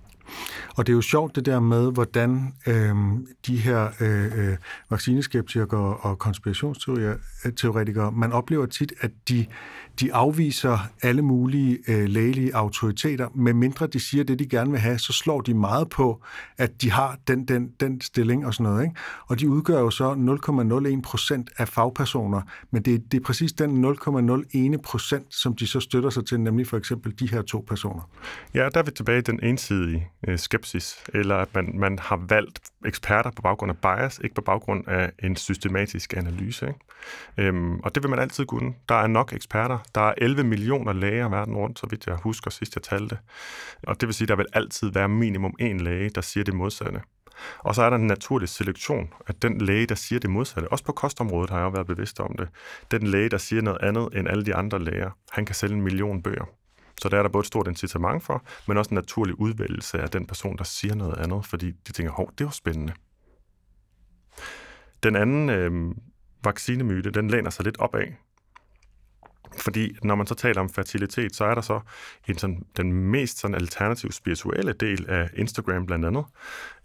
Og 0.77 0.87
det 0.87 0.93
er 0.93 0.95
jo 0.95 1.01
sjovt 1.01 1.37
det 1.37 1.47
der 1.47 1.61
med, 1.61 1.93
hvordan 1.93 2.55
øh, 2.67 2.95
de 3.47 3.57
her 3.57 3.89
øh, 4.01 4.49
øh 4.51 4.57
vaccineskeptikere 4.91 5.97
og 5.97 6.19
konspirationsteorier 6.19 7.17
konspirationsteoretikere, 7.55 8.13
man 8.13 8.33
oplever 8.33 8.67
tit, 8.67 8.93
at 9.01 9.11
de, 9.29 9.47
de 10.01 10.15
afviser 10.15 10.79
alle 11.03 11.23
mulige 11.23 11.79
øh, 11.89 12.09
lægelige 12.09 12.55
autoriteter, 12.55 13.29
medmindre 13.35 13.87
de 13.87 14.01
siger 14.01 14.25
det, 14.25 14.39
de 14.39 14.47
gerne 14.47 14.71
vil 14.71 14.81
have, 14.81 14.99
så 14.99 15.13
slår 15.13 15.41
de 15.41 15.55
meget 15.55 15.89
på, 15.89 16.23
at 16.59 16.83
de 16.83 16.91
har 16.91 17.19
den, 17.29 17.45
den, 17.45 17.73
den 17.81 18.01
stilling 18.01 18.47
og 18.47 18.55
sådan 18.55 18.73
noget. 18.73 18.85
Ikke? 18.85 18.95
Og 19.27 19.41
de 19.41 19.49
udgør 19.49 19.81
jo 19.81 19.91
så 19.91 20.15
0,01 20.95 21.01
procent 21.03 21.51
af 21.59 21.69
fagpersoner, 21.69 22.43
men 22.71 22.83
det, 22.83 23.13
det 23.13 23.21
er 23.21 23.25
præcis 23.25 23.53
den 23.53 23.85
0,01 23.85 24.81
procent, 24.83 25.35
som 25.35 25.57
de 25.57 25.67
så 25.67 25.81
støtter 25.81 26.11
sig 26.11 26.27
til, 26.27 26.41
nemlig 26.41 26.67
for 26.67 26.77
eksempel 26.77 27.15
de 27.19 27.31
her 27.31 27.43
to 27.43 27.65
personer. 27.69 28.11
Ja, 28.55 28.69
der 28.75 28.81
er 28.81 28.85
vi 28.85 28.91
tilbage 28.91 29.19
i 29.19 29.23
den 29.23 29.41
ensidige 29.43 30.09
øh, 30.29 30.39
skepsis, 30.39 30.97
eller 31.15 31.37
at 31.37 31.49
man, 31.55 31.71
man 31.75 31.99
har 31.99 32.21
valgt 32.29 32.61
eksperter 32.85 33.31
på 33.31 33.43
baggrund 33.43 33.71
af 33.71 33.79
bias, 33.79 34.21
ikke 34.25 34.35
på 34.35 34.41
baggrund 34.41 34.89
af 34.89 35.13
en 35.19 35.37
systematisk 35.37 36.15
analyse. 36.17 36.67
Ikke? 36.67 37.49
Øhm, 37.49 37.81
og 37.81 37.95
det 37.95 38.03
vil 38.03 38.11
man 38.11 38.19
altid 38.19 38.47
kunne. 38.47 38.75
Der 38.89 38.95
er 38.95 39.07
nok 39.07 39.33
eksperter. 39.33 39.79
Der 39.95 40.01
er 40.01 40.15
11 40.19 40.45
millioner 40.45 40.93
læger 40.93 41.29
verden 41.29 41.57
rundt, 41.57 41.79
så 41.79 41.87
vidt 41.91 42.07
jeg 42.07 42.17
husker 42.17 42.51
sidst 42.51 42.77
jeg 42.77 42.83
talte. 42.83 43.19
Og 43.83 44.01
det 44.01 44.07
vil 44.07 44.15
sige, 44.15 44.25
at 44.25 44.29
der 44.29 44.37
vil 44.37 44.47
altid 44.53 44.93
være 44.93 45.09
minimum 45.09 45.55
en 45.59 45.81
læge, 45.81 46.11
der 46.11 46.21
siger 46.21 46.45
det 46.45 46.55
modsatte. 46.55 47.01
Og 47.59 47.75
så 47.75 47.83
er 47.83 47.91
der 47.91 47.97
en 47.97 48.07
naturlig 48.07 48.49
selektion, 48.49 49.13
at 49.27 49.43
den 49.43 49.61
læge, 49.61 49.87
der 49.87 49.95
siger 49.95 50.21
det 50.21 50.31
modsatte, 50.31 50.73
også 50.73 50.85
på 50.85 50.93
kostområdet 50.93 51.51
har 51.51 51.59
jeg 51.59 51.65
jo 51.65 51.71
været 51.71 51.87
bevidst 51.87 52.21
om 52.21 52.37
det, 52.39 52.49
den 52.91 53.07
læge, 53.07 53.29
der 53.29 53.39
siger 53.39 53.63
noget 53.63 53.79
andet 53.83 54.09
end 54.19 54.29
alle 54.29 54.47
de 54.47 54.55
andre 54.55 54.85
læger, 54.85 55.11
han 55.31 55.47
kan 55.47 55.55
sælge 55.55 55.75
en 55.75 55.83
million 55.83 56.23
bøger. 56.23 56.45
Så 57.03 57.09
der 57.09 57.19
er 57.19 57.23
der 57.23 57.29
både 57.29 57.43
et 57.43 57.47
stort 57.47 57.69
incitament 57.69 58.23
for, 58.23 58.45
men 58.69 58.77
også 58.77 58.91
en 58.91 58.95
naturlig 58.95 59.41
udvælgelse 59.41 59.99
af 59.99 60.11
den 60.11 60.27
person, 60.27 60.59
der 60.59 60.65
siger 60.65 60.95
noget 60.95 61.19
andet, 61.19 61.47
fordi 61.47 61.71
de 61.71 61.93
tænker, 61.93 62.13
hov, 62.13 62.33
det 62.39 62.45
var 62.45 62.53
spændende. 62.53 62.93
Den 65.03 65.17
anden 65.17 65.51
øh, 65.51 65.95
vaccinemyte, 66.45 67.11
den 67.11 67.29
læner 67.31 67.51
sig 67.51 67.65
lidt 67.65 67.79
opad. 67.79 68.07
Fordi 69.59 69.97
når 70.03 70.15
man 70.15 70.27
så 70.27 70.35
taler 70.35 70.61
om 70.61 70.71
fertilitet, 70.71 71.37
så 71.37 71.45
er 71.45 71.55
der 71.55 71.61
så 71.61 71.81
en 72.29 72.39
sådan, 72.39 72.63
den 72.77 72.93
mest 72.93 73.39
sådan 73.39 73.55
alternativ 73.55 74.13
spirituelle 74.13 74.73
del 74.73 75.11
af 75.11 75.31
Instagram 75.37 75.87
blandt 75.87 76.05
andet, 76.05 76.25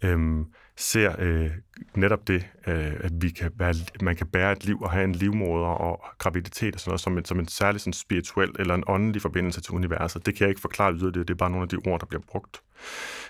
øhm, 0.02 0.46
ser 0.80 1.14
øh, 1.18 1.50
netop 1.94 2.28
det, 2.28 2.46
øh, 2.66 2.92
at 3.00 3.12
vi 3.14 3.30
kan 3.30 3.52
være, 3.54 3.74
man 4.02 4.16
kan 4.16 4.26
bære 4.26 4.52
et 4.52 4.64
liv 4.64 4.80
og 4.82 4.90
have 4.90 5.04
en 5.04 5.12
livmoder 5.12 5.66
og 5.66 6.04
graviditet 6.18 6.74
og 6.74 6.80
sådan 6.80 6.90
noget, 6.90 7.00
som 7.00 7.18
en, 7.18 7.24
som 7.24 7.40
en 7.40 7.48
særlig 7.48 7.80
sådan 7.80 7.92
spirituel 7.92 8.50
eller 8.58 8.74
en 8.74 8.84
åndelig 8.86 9.22
forbindelse 9.22 9.60
til 9.60 9.74
universet. 9.74 10.26
Det 10.26 10.34
kan 10.34 10.44
jeg 10.44 10.48
ikke 10.48 10.60
forklare 10.60 10.92
yderligere, 10.92 11.24
det 11.24 11.30
er 11.30 11.34
bare 11.34 11.50
nogle 11.50 11.62
af 11.62 11.68
de 11.68 11.76
ord, 11.90 12.00
der 12.00 12.06
bliver 12.06 12.22
brugt. 12.28 12.62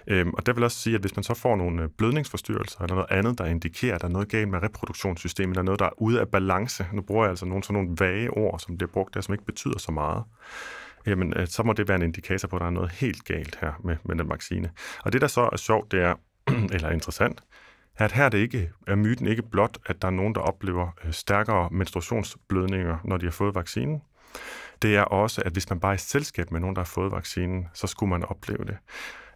Øhm, 0.07 0.31
og 0.31 0.47
det 0.47 0.57
vil 0.57 0.65
også 0.65 0.77
sige, 0.77 0.95
at 0.95 1.01
hvis 1.01 1.17
man 1.17 1.23
så 1.23 1.35
får 1.35 1.57
nogle 1.57 1.83
øh, 1.83 1.89
blødningsforstyrrelser 1.99 2.81
eller 2.81 2.95
noget 2.95 3.11
andet, 3.11 3.39
der 3.39 3.45
indikerer, 3.45 3.95
at 3.95 4.01
der 4.01 4.09
er 4.09 4.13
noget 4.13 4.29
galt 4.29 4.49
med 4.49 4.63
reproduktionssystemet, 4.63 5.53
eller 5.53 5.63
noget, 5.63 5.81
der 5.81 5.87
er 5.87 6.03
ude 6.03 6.21
af 6.21 6.29
balance, 6.29 6.87
nu 6.93 7.03
bruger 7.03 7.25
jeg 7.25 7.31
altså 7.31 7.47
nogle 7.47 7.65
sådan 7.65 7.75
nogle 7.75 7.97
vage 7.99 8.31
ord, 8.31 8.59
som 8.59 8.77
bliver 8.77 8.91
brugt 8.91 9.15
der, 9.15 9.21
som 9.21 9.35
ikke 9.35 9.45
betyder 9.45 9.79
så 9.79 9.93
meget, 9.93 10.25
jamen 11.07 11.33
øh, 11.37 11.47
så 11.47 11.63
må 11.63 11.73
det 11.73 11.89
være 11.89 11.97
en 11.97 12.03
indikator 12.03 12.49
på, 12.49 12.57
at 12.57 12.61
der 12.61 12.67
er 12.67 12.71
noget 12.71 12.91
helt 12.91 13.25
galt 13.25 13.59
her 13.61 13.73
med, 13.85 13.97
med 14.05 14.17
den 14.17 14.29
vaccine. 14.29 14.71
Og 15.05 15.13
det, 15.13 15.21
der 15.21 15.27
så 15.27 15.49
er 15.53 15.57
sjovt, 15.57 15.93
det 15.93 16.01
er, 16.01 16.15
eller 16.75 16.91
interessant, 16.91 17.43
at 17.97 18.13
her 18.13 18.25
er, 18.25 18.29
det 18.29 18.39
ikke, 18.39 18.71
er 18.87 18.95
myten 18.95 19.27
ikke 19.27 19.43
blot, 19.43 19.79
at 19.87 20.03
der 20.03 20.09
er 20.09 20.13
nogen, 20.13 20.35
der 20.35 20.41
oplever 20.41 20.89
øh, 21.05 21.13
stærkere 21.13 21.69
menstruationsblødninger, 21.71 22.99
når 23.05 23.17
de 23.17 23.27
har 23.27 23.33
fået 23.33 23.55
vaccinen. 23.55 24.03
Det 24.83 24.97
er 24.97 25.03
også, 25.03 25.43
at 25.45 25.53
hvis 25.53 25.71
man 25.71 25.81
bare 25.81 25.93
er 25.93 25.97
i 25.97 25.99
selskab 25.99 26.51
med 26.51 26.61
nogen, 26.61 26.77
der 26.77 26.83
har 26.83 26.87
fået 26.87 27.13
vaccinen, 27.13 27.67
så 27.75 27.87
skulle 27.87 28.11
man 28.11 28.25
opleve 28.25 28.65
det. 28.65 28.77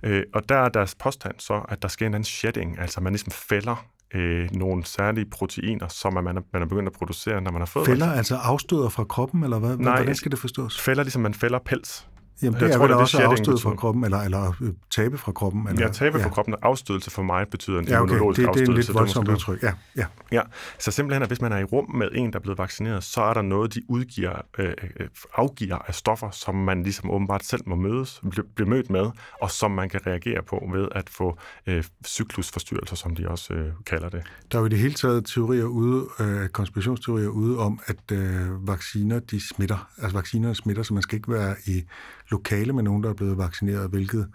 Øh, 0.03 0.23
og 0.35 0.49
der 0.49 0.57
er 0.57 0.69
deres 0.69 0.95
påstand 0.95 1.35
så, 1.39 1.63
at 1.69 1.83
der 1.83 1.89
sker 1.89 2.07
en 2.07 2.15
anden 2.15 2.25
shedding, 2.25 2.79
altså 2.79 3.01
man 3.01 3.13
ligesom 3.13 3.31
fælder 3.31 3.87
øh, 4.15 4.49
nogle 4.53 4.85
særlige 4.85 5.27
proteiner, 5.31 5.89
som 5.89 6.13
man 6.13 6.37
er, 6.37 6.41
man 6.53 6.63
er 6.63 6.67
begyndt 6.67 6.89
at 6.89 6.93
producere, 6.93 7.41
når 7.41 7.51
man 7.51 7.61
har 7.61 7.67
fået 7.67 7.87
Fælder 7.87 8.13
altså 8.13 8.37
afstøder 8.37 8.89
fra 8.89 9.05
kroppen, 9.05 9.45
eller 9.45 9.59
hvad? 9.59 9.77
Nej, 9.77 9.97
hvordan 9.97 10.15
skal 10.15 10.31
det 10.31 10.39
forstås? 10.39 10.81
Fælder 10.81 11.03
ligesom 11.03 11.23
man 11.23 11.35
fælder 11.35 11.59
pels. 11.59 12.09
Jamen, 12.43 12.61
det 12.61 12.69
jeg 12.69 12.75
er 12.75 12.79
vel 12.79 12.93
også 12.93 13.23
afstød 13.23 13.59
fra 13.59 13.75
kroppen, 13.75 14.05
eller, 14.05 14.19
eller 14.19 14.55
øh, 14.63 14.69
tabe 14.91 15.19
fra 15.19 15.33
kroppen? 15.33 15.69
Eller, 15.69 15.87
ja, 15.87 15.93
tabe 15.93 16.19
ja. 16.19 16.25
fra 16.25 16.31
kroppen. 16.31 16.55
Afstødelse 16.63 17.11
for 17.11 17.23
mig 17.23 17.49
betyder 17.49 17.79
en 17.79 17.89
ja, 17.89 18.01
okay. 18.01 18.11
immunologisk 18.11 18.41
det, 18.41 18.47
afstødelse. 18.47 18.73
Det 18.73 18.77
er 18.77 18.81
en 18.81 18.87
lidt 18.87 18.95
voldsomt 18.95 19.29
udtryk, 19.29 19.63
ja, 19.63 19.73
ja. 19.97 20.07
Ja, 20.33 20.43
så 20.79 20.91
simpelthen, 20.91 21.23
at 21.23 21.29
hvis 21.29 21.41
man 21.41 21.53
er 21.53 21.59
i 21.59 21.65
rum 21.65 21.91
med 21.95 22.09
en, 22.15 22.33
der 22.33 22.39
er 22.39 22.43
blevet 22.43 22.59
vaccineret, 22.59 23.05
så 23.05 23.23
er 23.23 23.35
der 23.35 23.43
noget, 23.43 23.75
de 23.75 23.83
udgiver, 23.89 24.41
øh, 24.59 24.75
øh 25.01 25.09
afgiver 25.35 25.77
af 25.77 25.95
stoffer, 25.95 26.31
som 26.31 26.55
man 26.55 26.83
ligesom 26.83 27.11
åbenbart 27.11 27.45
selv 27.45 27.63
må 27.67 27.75
mødes, 27.75 28.23
blive 28.57 28.69
mødt 28.69 28.91
med, 28.91 29.11
og 29.41 29.51
som 29.51 29.71
man 29.71 29.89
kan 29.89 30.07
reagere 30.07 30.43
på 30.43 30.69
ved 30.73 30.89
at 30.93 31.11
få 31.11 31.39
øh, 31.67 31.85
cyklusforstyrrelser, 32.07 32.97
som 32.97 33.17
de 33.17 33.29
også 33.29 33.55
øh, 33.55 33.73
kalder 33.87 34.09
det. 34.09 34.23
Der 34.53 34.59
er 34.59 34.63
jo 34.63 34.67
i 34.67 34.69
det 34.69 34.79
hele 34.79 34.95
taget 34.95 35.27
teorier 35.27 35.65
ude, 35.65 36.07
øh, 36.21 36.49
konspirationsteorier 36.49 37.29
ude 37.29 37.59
om, 37.59 37.81
at 37.87 38.13
øh, 38.13 38.69
vacciner, 38.69 39.19
de 39.19 39.49
smitter. 39.49 39.89
Altså 40.03 40.17
vaccinerne 40.17 40.55
smitter, 40.55 40.83
så 40.83 40.95
man 40.95 41.03
skal 41.03 41.17
ikke 41.17 41.33
være 41.33 41.57
i 41.67 41.83
lokale 42.31 42.73
med 42.73 42.83
nogen, 42.83 43.03
der 43.03 43.09
er 43.09 43.15
blevet 43.15 43.39
vaccineret, 43.39 43.91
hvilket 43.91 44.29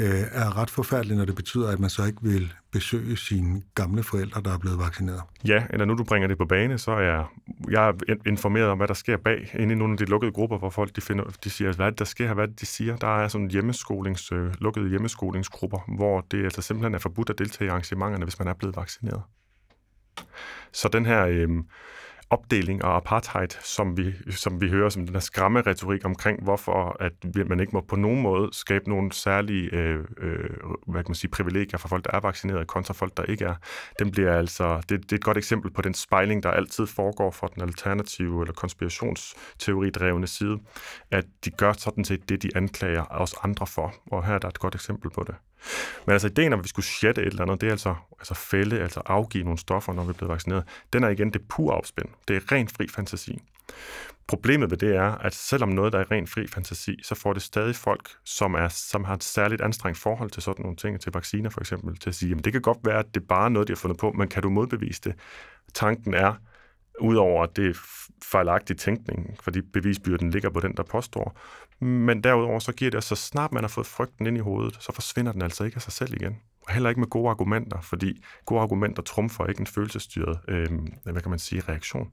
øh, 0.00 0.24
er 0.32 0.56
ret 0.56 0.70
forfærdeligt, 0.70 1.18
når 1.18 1.24
det 1.24 1.34
betyder, 1.34 1.68
at 1.70 1.78
man 1.78 1.90
så 1.90 2.04
ikke 2.04 2.18
vil 2.22 2.52
besøge 2.72 3.16
sine 3.16 3.62
gamle 3.74 4.02
forældre, 4.02 4.42
der 4.42 4.54
er 4.54 4.58
blevet 4.58 4.78
vaccineret. 4.78 5.22
Ja, 5.44 5.66
eller 5.70 5.84
nu 5.84 5.94
du 5.94 6.04
bringer 6.04 6.28
det 6.28 6.38
på 6.38 6.44
bane, 6.44 6.78
så 6.78 6.90
er 6.90 7.00
jeg, 7.00 7.24
jeg 7.70 7.88
er 7.88 8.14
informeret 8.26 8.68
om, 8.68 8.78
hvad 8.78 8.88
der 8.88 8.94
sker 8.94 9.16
bag, 9.16 9.50
inde 9.58 9.72
i 9.72 9.76
nogle 9.76 9.92
af 9.92 9.98
de 9.98 10.04
lukkede 10.04 10.32
grupper, 10.32 10.58
hvor 10.58 10.70
folk 10.70 10.96
de, 10.96 11.00
finder, 11.00 11.24
de 11.44 11.50
siger, 11.50 11.72
hvad 11.72 11.92
der 11.92 12.04
sker 12.04 12.34
hvad 12.34 12.46
hvad 12.46 12.56
de 12.56 12.66
siger. 12.66 12.96
Der 12.96 13.22
er 13.22 13.28
sådan 13.28 13.50
hjemmeskolings, 13.50 14.32
øh, 14.32 14.54
lukkede 14.60 14.88
hjemmeskolingsgrupper, 14.88 15.96
hvor 15.96 16.20
det 16.30 16.44
altså 16.44 16.62
simpelthen 16.62 16.94
er 16.94 16.98
forbudt 16.98 17.30
at 17.30 17.38
deltage 17.38 17.66
i 17.66 17.70
arrangementerne, 17.70 18.24
hvis 18.24 18.38
man 18.38 18.48
er 18.48 18.54
blevet 18.54 18.76
vaccineret. 18.76 19.22
Så 20.72 20.88
den 20.88 21.06
her... 21.06 21.26
Øh, 21.26 21.48
opdeling 22.30 22.84
og 22.84 22.96
apartheid, 22.96 23.48
som 23.62 23.96
vi, 23.96 24.14
som 24.30 24.60
vi 24.60 24.68
hører 24.68 24.88
som 24.88 25.06
den 25.06 25.14
her 25.14 25.20
skræmme 25.20 25.60
retorik 25.60 26.04
omkring, 26.04 26.42
hvorfor 26.42 26.96
at 27.00 27.12
man 27.48 27.60
ikke 27.60 27.72
må 27.72 27.80
på 27.80 27.96
nogen 27.96 28.22
måde 28.22 28.48
skabe 28.52 28.88
nogle 28.88 29.12
særlige 29.12 29.74
øh, 29.74 30.04
øh, 30.18 30.50
hvad 30.86 31.02
kan 31.02 31.10
man 31.10 31.14
sige, 31.14 31.30
privilegier 31.30 31.78
for 31.78 31.88
folk, 31.88 32.04
der 32.04 32.10
er 32.14 32.20
vaccineret, 32.20 32.66
kontra 32.66 32.94
folk, 32.94 33.16
der 33.16 33.22
ikke 33.22 33.44
er. 33.44 33.54
Den 33.98 34.10
bliver 34.10 34.38
altså, 34.38 34.80
det, 34.88 35.02
det 35.02 35.12
er 35.12 35.16
et 35.16 35.24
godt 35.24 35.38
eksempel 35.38 35.70
på 35.70 35.82
den 35.82 35.94
spejling, 35.94 36.42
der 36.42 36.50
altid 36.50 36.86
foregår 36.86 37.30
for 37.30 37.46
den 37.46 37.62
alternative 37.62 38.42
eller 38.42 38.54
konspirationsteoridrevne 38.54 40.26
side, 40.26 40.58
at 41.10 41.24
de 41.44 41.50
gør 41.50 41.72
sådan 41.72 42.04
set 42.04 42.28
det, 42.28 42.42
de 42.42 42.50
anklager 42.54 43.04
os 43.10 43.34
andre 43.42 43.66
for. 43.66 43.94
Og 44.06 44.26
her 44.26 44.34
er 44.34 44.38
der 44.38 44.48
et 44.48 44.58
godt 44.58 44.74
eksempel 44.74 45.10
på 45.10 45.24
det. 45.26 45.34
Men 46.06 46.12
altså 46.12 46.28
ideen 46.28 46.52
om, 46.52 46.58
at 46.58 46.64
vi 46.64 46.68
skulle 46.68 46.86
sjette 46.86 47.22
et 47.22 47.26
eller 47.26 47.42
andet, 47.42 47.60
det 47.60 47.66
er 47.66 47.70
altså, 47.70 47.94
altså 48.18 48.34
fælde, 48.34 48.80
altså 48.80 49.02
afgive 49.06 49.44
nogle 49.44 49.58
stoffer, 49.58 49.92
når 49.92 50.04
vi 50.04 50.08
er 50.08 50.12
blevet 50.12 50.32
vaccineret, 50.32 50.64
den 50.92 51.04
er 51.04 51.08
igen 51.08 51.32
det 51.32 51.48
pure 51.48 51.74
opspænd. 51.74 52.08
Det 52.28 52.36
er 52.36 52.52
rent 52.52 52.72
fri 52.72 52.88
fantasi. 52.88 53.42
Problemet 54.26 54.70
ved 54.70 54.78
det 54.78 54.96
er, 54.96 55.10
at 55.10 55.34
selvom 55.34 55.68
noget 55.68 55.92
der 55.92 55.98
er 55.98 56.10
rent 56.10 56.30
fri 56.30 56.46
fantasi, 56.46 57.02
så 57.02 57.14
får 57.14 57.32
det 57.32 57.42
stadig 57.42 57.76
folk, 57.76 58.08
som, 58.24 58.54
er, 58.54 58.68
som 58.68 59.04
har 59.04 59.14
et 59.14 59.24
særligt 59.24 59.60
anstrengt 59.60 59.98
forhold 59.98 60.30
til 60.30 60.42
sådan 60.42 60.62
nogle 60.62 60.76
ting, 60.76 61.00
til 61.00 61.12
vacciner 61.12 61.50
for 61.50 61.60
eksempel, 61.60 61.96
til 61.98 62.10
at 62.10 62.14
sige, 62.14 62.34
at 62.38 62.44
det 62.44 62.52
kan 62.52 62.62
godt 62.62 62.78
være, 62.84 62.98
at 62.98 63.14
det 63.14 63.20
er 63.20 63.26
bare 63.26 63.50
noget, 63.50 63.68
de 63.68 63.72
har 63.72 63.76
fundet 63.76 63.98
på, 63.98 64.12
men 64.12 64.28
kan 64.28 64.42
du 64.42 64.50
modbevise 64.50 65.00
det? 65.04 65.14
Tanken 65.74 66.14
er, 66.14 66.34
udover 67.00 67.42
at 67.42 67.56
det 67.56 67.66
er 67.66 67.74
fejlagtig 68.24 68.76
tænkning, 68.76 69.36
fordi 69.40 69.60
bevisbyrden 69.60 70.30
ligger 70.30 70.50
på 70.50 70.60
den, 70.60 70.72
der 70.76 70.82
påstår. 70.82 71.38
Men 71.84 72.24
derudover 72.24 72.58
så 72.58 72.72
giver 72.72 72.90
det, 72.90 72.98
at 72.98 73.04
så 73.04 73.14
snart 73.14 73.52
man 73.52 73.62
har 73.62 73.68
fået 73.68 73.86
frygten 73.86 74.26
ind 74.26 74.36
i 74.36 74.40
hovedet, 74.40 74.76
så 74.80 74.92
forsvinder 74.92 75.32
den 75.32 75.42
altså 75.42 75.64
ikke 75.64 75.76
af 75.76 75.82
sig 75.82 75.92
selv 75.92 76.14
igen. 76.14 76.36
Og 76.66 76.72
heller 76.72 76.88
ikke 76.88 77.00
med 77.00 77.08
gode 77.08 77.30
argumenter, 77.30 77.80
fordi 77.80 78.24
gode 78.46 78.60
argumenter 78.60 79.02
trumfer 79.02 79.46
ikke 79.46 79.60
en 79.60 79.66
følelsesstyret, 79.66 80.38
øh, 80.48 80.68
hvad 81.04 81.22
kan 81.22 81.30
man 81.30 81.38
sige, 81.38 81.62
reaktion. 81.68 82.08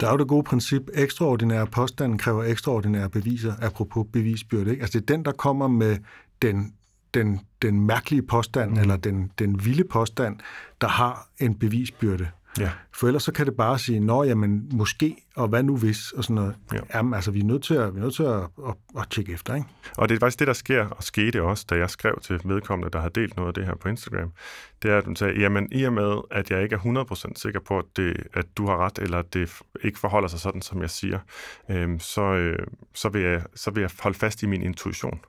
Der 0.00 0.06
er 0.06 0.10
jo 0.10 0.18
det 0.18 0.28
gode 0.28 0.42
princip, 0.42 0.82
ekstraordinære 0.94 1.66
påstanden 1.66 2.18
kræver 2.18 2.44
ekstraordinære 2.44 3.10
beviser, 3.10 3.54
apropos 3.62 4.06
bevisbyrde. 4.12 4.70
Ikke? 4.70 4.82
Altså 4.82 5.00
det 5.00 5.10
er 5.10 5.14
den, 5.16 5.24
der 5.24 5.32
kommer 5.32 5.68
med 5.68 5.98
den, 6.42 6.74
den, 7.14 7.40
den 7.62 7.86
mærkelige 7.86 8.22
påstand, 8.22 8.70
mm. 8.70 8.78
eller 8.78 8.96
den, 8.96 9.32
den 9.38 9.64
vilde 9.64 9.84
påstand, 9.84 10.36
der 10.80 10.88
har 10.88 11.28
en 11.38 11.58
bevisbyrde. 11.58 12.28
Ja. 12.58 12.70
For 12.94 13.06
ellers 13.06 13.22
så 13.22 13.32
kan 13.32 13.46
det 13.46 13.56
bare 13.56 13.78
sige, 13.78 14.00
nå 14.00 14.24
jamen 14.24 14.68
måske, 14.72 15.16
og 15.36 15.48
hvad 15.48 15.62
nu 15.62 15.76
hvis, 15.76 16.12
og 16.12 16.24
sådan 16.24 16.34
noget. 16.34 16.54
Ja. 16.72 16.78
Jamen 16.94 17.14
altså, 17.14 17.30
vi 17.30 17.40
er 17.40 17.44
nødt 17.44 17.62
til 17.62 17.74
at, 17.74 17.94
vi 17.94 17.98
er 17.98 18.02
nødt 18.02 18.14
til 18.14 18.22
at, 18.22 18.42
at, 18.68 18.74
at 18.98 19.06
tjekke 19.10 19.32
efter, 19.32 19.54
ikke? 19.54 19.66
Og 19.96 20.08
det 20.08 20.14
er 20.14 20.18
faktisk 20.18 20.38
det, 20.38 20.46
der 20.46 20.52
sker, 20.52 20.86
og 20.86 21.02
skete 21.02 21.42
også, 21.42 21.66
da 21.70 21.74
jeg 21.74 21.90
skrev 21.90 22.18
til 22.22 22.40
vedkommende, 22.44 22.90
der 22.90 23.00
har 23.00 23.08
delt 23.08 23.36
noget 23.36 23.48
af 23.48 23.54
det 23.54 23.66
her 23.66 23.74
på 23.74 23.88
Instagram. 23.88 24.32
Det 24.82 24.90
er, 24.90 24.98
at 24.98 25.04
hun 25.04 25.16
sagde, 25.16 25.40
jamen 25.40 25.68
i 25.72 25.84
og 25.84 25.92
med, 25.92 26.16
at 26.30 26.50
jeg 26.50 26.62
ikke 26.62 26.74
er 26.74 27.04
100% 27.12 27.32
sikker 27.36 27.60
på, 27.60 27.78
at, 27.78 27.84
det, 27.96 28.16
at 28.34 28.46
du 28.56 28.66
har 28.66 28.76
ret, 28.76 28.98
eller 28.98 29.18
at 29.18 29.34
det 29.34 29.50
ikke 29.84 29.98
forholder 29.98 30.28
sig 30.28 30.40
sådan, 30.40 30.62
som 30.62 30.82
jeg 30.82 30.90
siger, 30.90 31.18
øhm, 31.70 32.00
så, 32.00 32.22
øh, 32.22 32.66
så, 32.94 33.08
vil 33.08 33.22
jeg, 33.22 33.42
så 33.54 33.70
vil 33.70 33.80
jeg 33.80 33.90
holde 34.00 34.18
fast 34.18 34.42
i 34.42 34.46
min 34.46 34.62
intuition. 34.62 35.20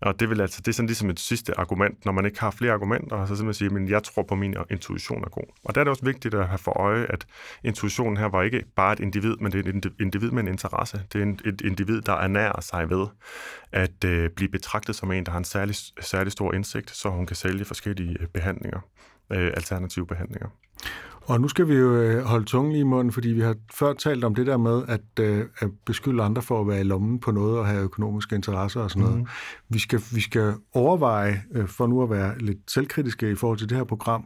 Og 0.00 0.20
det, 0.20 0.30
vil 0.30 0.40
altså, 0.40 0.60
det 0.60 0.68
er 0.68 0.72
sådan 0.72 0.86
ligesom 0.86 1.10
et 1.10 1.20
sidste 1.20 1.58
argument, 1.58 2.04
når 2.04 2.12
man 2.12 2.24
ikke 2.24 2.40
har 2.40 2.50
flere 2.50 2.72
argumenter, 2.72 3.26
så 3.26 3.36
simpelthen 3.36 3.70
sige, 3.70 3.84
at 3.84 3.90
jeg 3.90 4.02
tror 4.02 4.22
på, 4.22 4.34
at 4.34 4.38
min 4.38 4.56
intuition 4.70 5.24
er 5.24 5.28
god. 5.28 5.44
Og 5.64 5.74
der 5.74 5.80
er 5.80 5.84
det 5.84 5.90
også 5.90 6.04
vigtigt 6.04 6.34
at 6.34 6.48
have 6.48 6.58
for 6.58 6.80
øje, 6.80 7.06
at 7.08 7.26
intuitionen 7.64 8.16
her 8.16 8.26
var 8.26 8.42
ikke 8.42 8.64
bare 8.76 8.92
et 8.92 9.00
individ, 9.00 9.36
men 9.40 9.52
det 9.52 9.66
er 9.66 9.72
et 9.72 9.92
individ 10.00 10.30
med 10.30 10.42
en 10.42 10.48
interesse. 10.48 11.02
Det 11.12 11.22
er 11.22 11.48
et 11.48 11.60
individ, 11.60 12.00
der 12.00 12.12
ernærer 12.12 12.60
sig 12.60 12.90
ved 12.90 13.06
at 13.72 14.04
øh, 14.04 14.30
blive 14.30 14.48
betragtet 14.48 14.96
som 14.96 15.12
en, 15.12 15.26
der 15.26 15.32
har 15.32 15.38
en 15.38 15.44
særlig, 15.44 15.76
særlig 16.00 16.32
stor 16.32 16.52
indsigt, 16.52 16.90
så 16.90 17.10
hun 17.10 17.26
kan 17.26 17.36
sælge 17.36 17.64
forskellige 17.64 18.16
øh, 18.20 18.26
behandlinger, 18.26 18.80
øh, 19.30 19.46
alternative 19.46 20.06
behandlinger. 20.06 20.48
Og 21.26 21.40
nu 21.40 21.48
skal 21.48 21.68
vi 21.68 21.74
jo 21.74 21.94
øh, 21.94 22.24
holde 22.24 22.44
tungen 22.44 22.74
i 22.74 22.82
munden, 22.82 23.12
fordi 23.12 23.28
vi 23.28 23.40
har 23.40 23.56
før 23.74 23.92
talt 23.92 24.24
om 24.24 24.34
det 24.34 24.46
der 24.46 24.56
med 24.56 24.82
at, 24.88 25.24
øh, 25.24 25.44
at 25.58 25.70
beskylde 25.86 26.22
andre 26.22 26.42
for 26.42 26.60
at 26.60 26.68
være 26.68 26.80
i 26.80 26.82
lommen 26.82 27.20
på 27.20 27.30
noget 27.30 27.58
og 27.58 27.66
have 27.66 27.82
økonomiske 27.82 28.36
interesser 28.36 28.80
og 28.80 28.90
sådan 28.90 29.02
noget. 29.02 29.18
Mm. 29.18 29.26
Vi, 29.68 29.78
skal, 29.78 30.00
vi 30.14 30.20
skal 30.20 30.54
overveje, 30.74 31.42
øh, 31.52 31.68
for 31.68 31.86
nu 31.86 32.02
at 32.02 32.10
være 32.10 32.38
lidt 32.38 32.58
selvkritiske 32.70 33.30
i 33.30 33.34
forhold 33.34 33.58
til 33.58 33.68
det 33.68 33.76
her 33.76 33.84
program, 33.84 34.24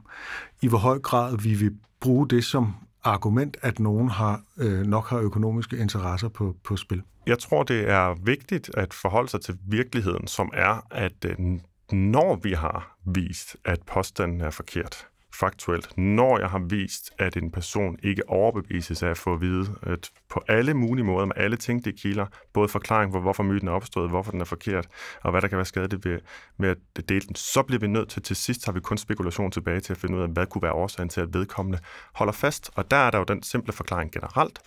i 0.62 0.68
hvor 0.68 0.78
høj 0.78 0.98
grad 0.98 1.36
vi 1.42 1.54
vil 1.54 1.72
bruge 2.00 2.28
det 2.28 2.44
som 2.44 2.74
argument, 3.04 3.56
at 3.62 3.78
nogen 3.78 4.08
har 4.08 4.42
øh, 4.58 4.86
nok 4.86 5.08
har 5.08 5.18
økonomiske 5.18 5.76
interesser 5.76 6.28
på, 6.28 6.56
på 6.64 6.76
spil. 6.76 7.02
Jeg 7.26 7.38
tror, 7.38 7.62
det 7.62 7.90
er 7.90 8.14
vigtigt 8.24 8.70
at 8.74 8.94
forholde 8.94 9.28
sig 9.28 9.40
til 9.40 9.58
virkeligheden, 9.66 10.26
som 10.26 10.50
er, 10.54 10.86
at 10.90 11.24
øh, 11.24 11.58
når 11.92 12.40
vi 12.42 12.52
har 12.52 12.96
vist, 13.06 13.56
at 13.64 13.78
påstanden 13.82 14.40
er 14.40 14.50
forkert, 14.50 15.07
faktuelt, 15.40 15.98
når 15.98 16.38
jeg 16.38 16.48
har 16.48 16.58
vist, 16.58 17.12
at 17.18 17.36
en 17.36 17.50
person 17.50 17.96
ikke 18.02 18.28
overbevises 18.28 19.02
af 19.02 19.08
at 19.08 19.18
få 19.18 19.34
at 19.34 19.40
vide, 19.40 19.74
at 19.82 20.10
på 20.28 20.42
alle 20.48 20.74
mulige 20.74 21.04
måder, 21.04 21.26
med 21.26 21.34
alle 21.36 21.56
tænkte 21.56 21.92
kilder, 21.92 22.26
både 22.52 22.68
forklaring 22.68 23.12
på, 23.12 23.20
hvorfor 23.20 23.42
myten 23.42 23.68
er 23.68 23.72
opstået, 23.72 24.10
hvorfor 24.10 24.30
den 24.30 24.40
er 24.40 24.44
forkert, 24.44 24.88
og 25.22 25.30
hvad 25.30 25.42
der 25.42 25.48
kan 25.48 25.58
være 25.58 25.64
skadeligt 25.64 26.04
ved, 26.04 26.18
med 26.56 26.68
at 26.68 27.08
dele 27.08 27.20
den, 27.20 27.34
så 27.34 27.62
bliver 27.62 27.80
vi 27.80 27.86
nødt 27.86 28.08
til, 28.08 28.22
til 28.22 28.36
sidst 28.36 28.64
har 28.64 28.72
vi 28.72 28.80
kun 28.80 28.98
spekulation 28.98 29.50
tilbage 29.50 29.80
til 29.80 29.92
at 29.92 29.98
finde 29.98 30.16
ud 30.16 30.22
af, 30.22 30.28
hvad 30.28 30.46
kunne 30.46 30.62
være 30.62 30.72
årsagen 30.72 31.08
til, 31.08 31.20
at 31.20 31.34
vedkommende 31.34 31.78
holder 32.14 32.32
fast. 32.32 32.70
Og 32.74 32.90
der 32.90 32.96
er 32.96 33.10
der 33.10 33.18
jo 33.18 33.24
den 33.24 33.42
simple 33.42 33.72
forklaring 33.72 34.12
generelt, 34.12 34.58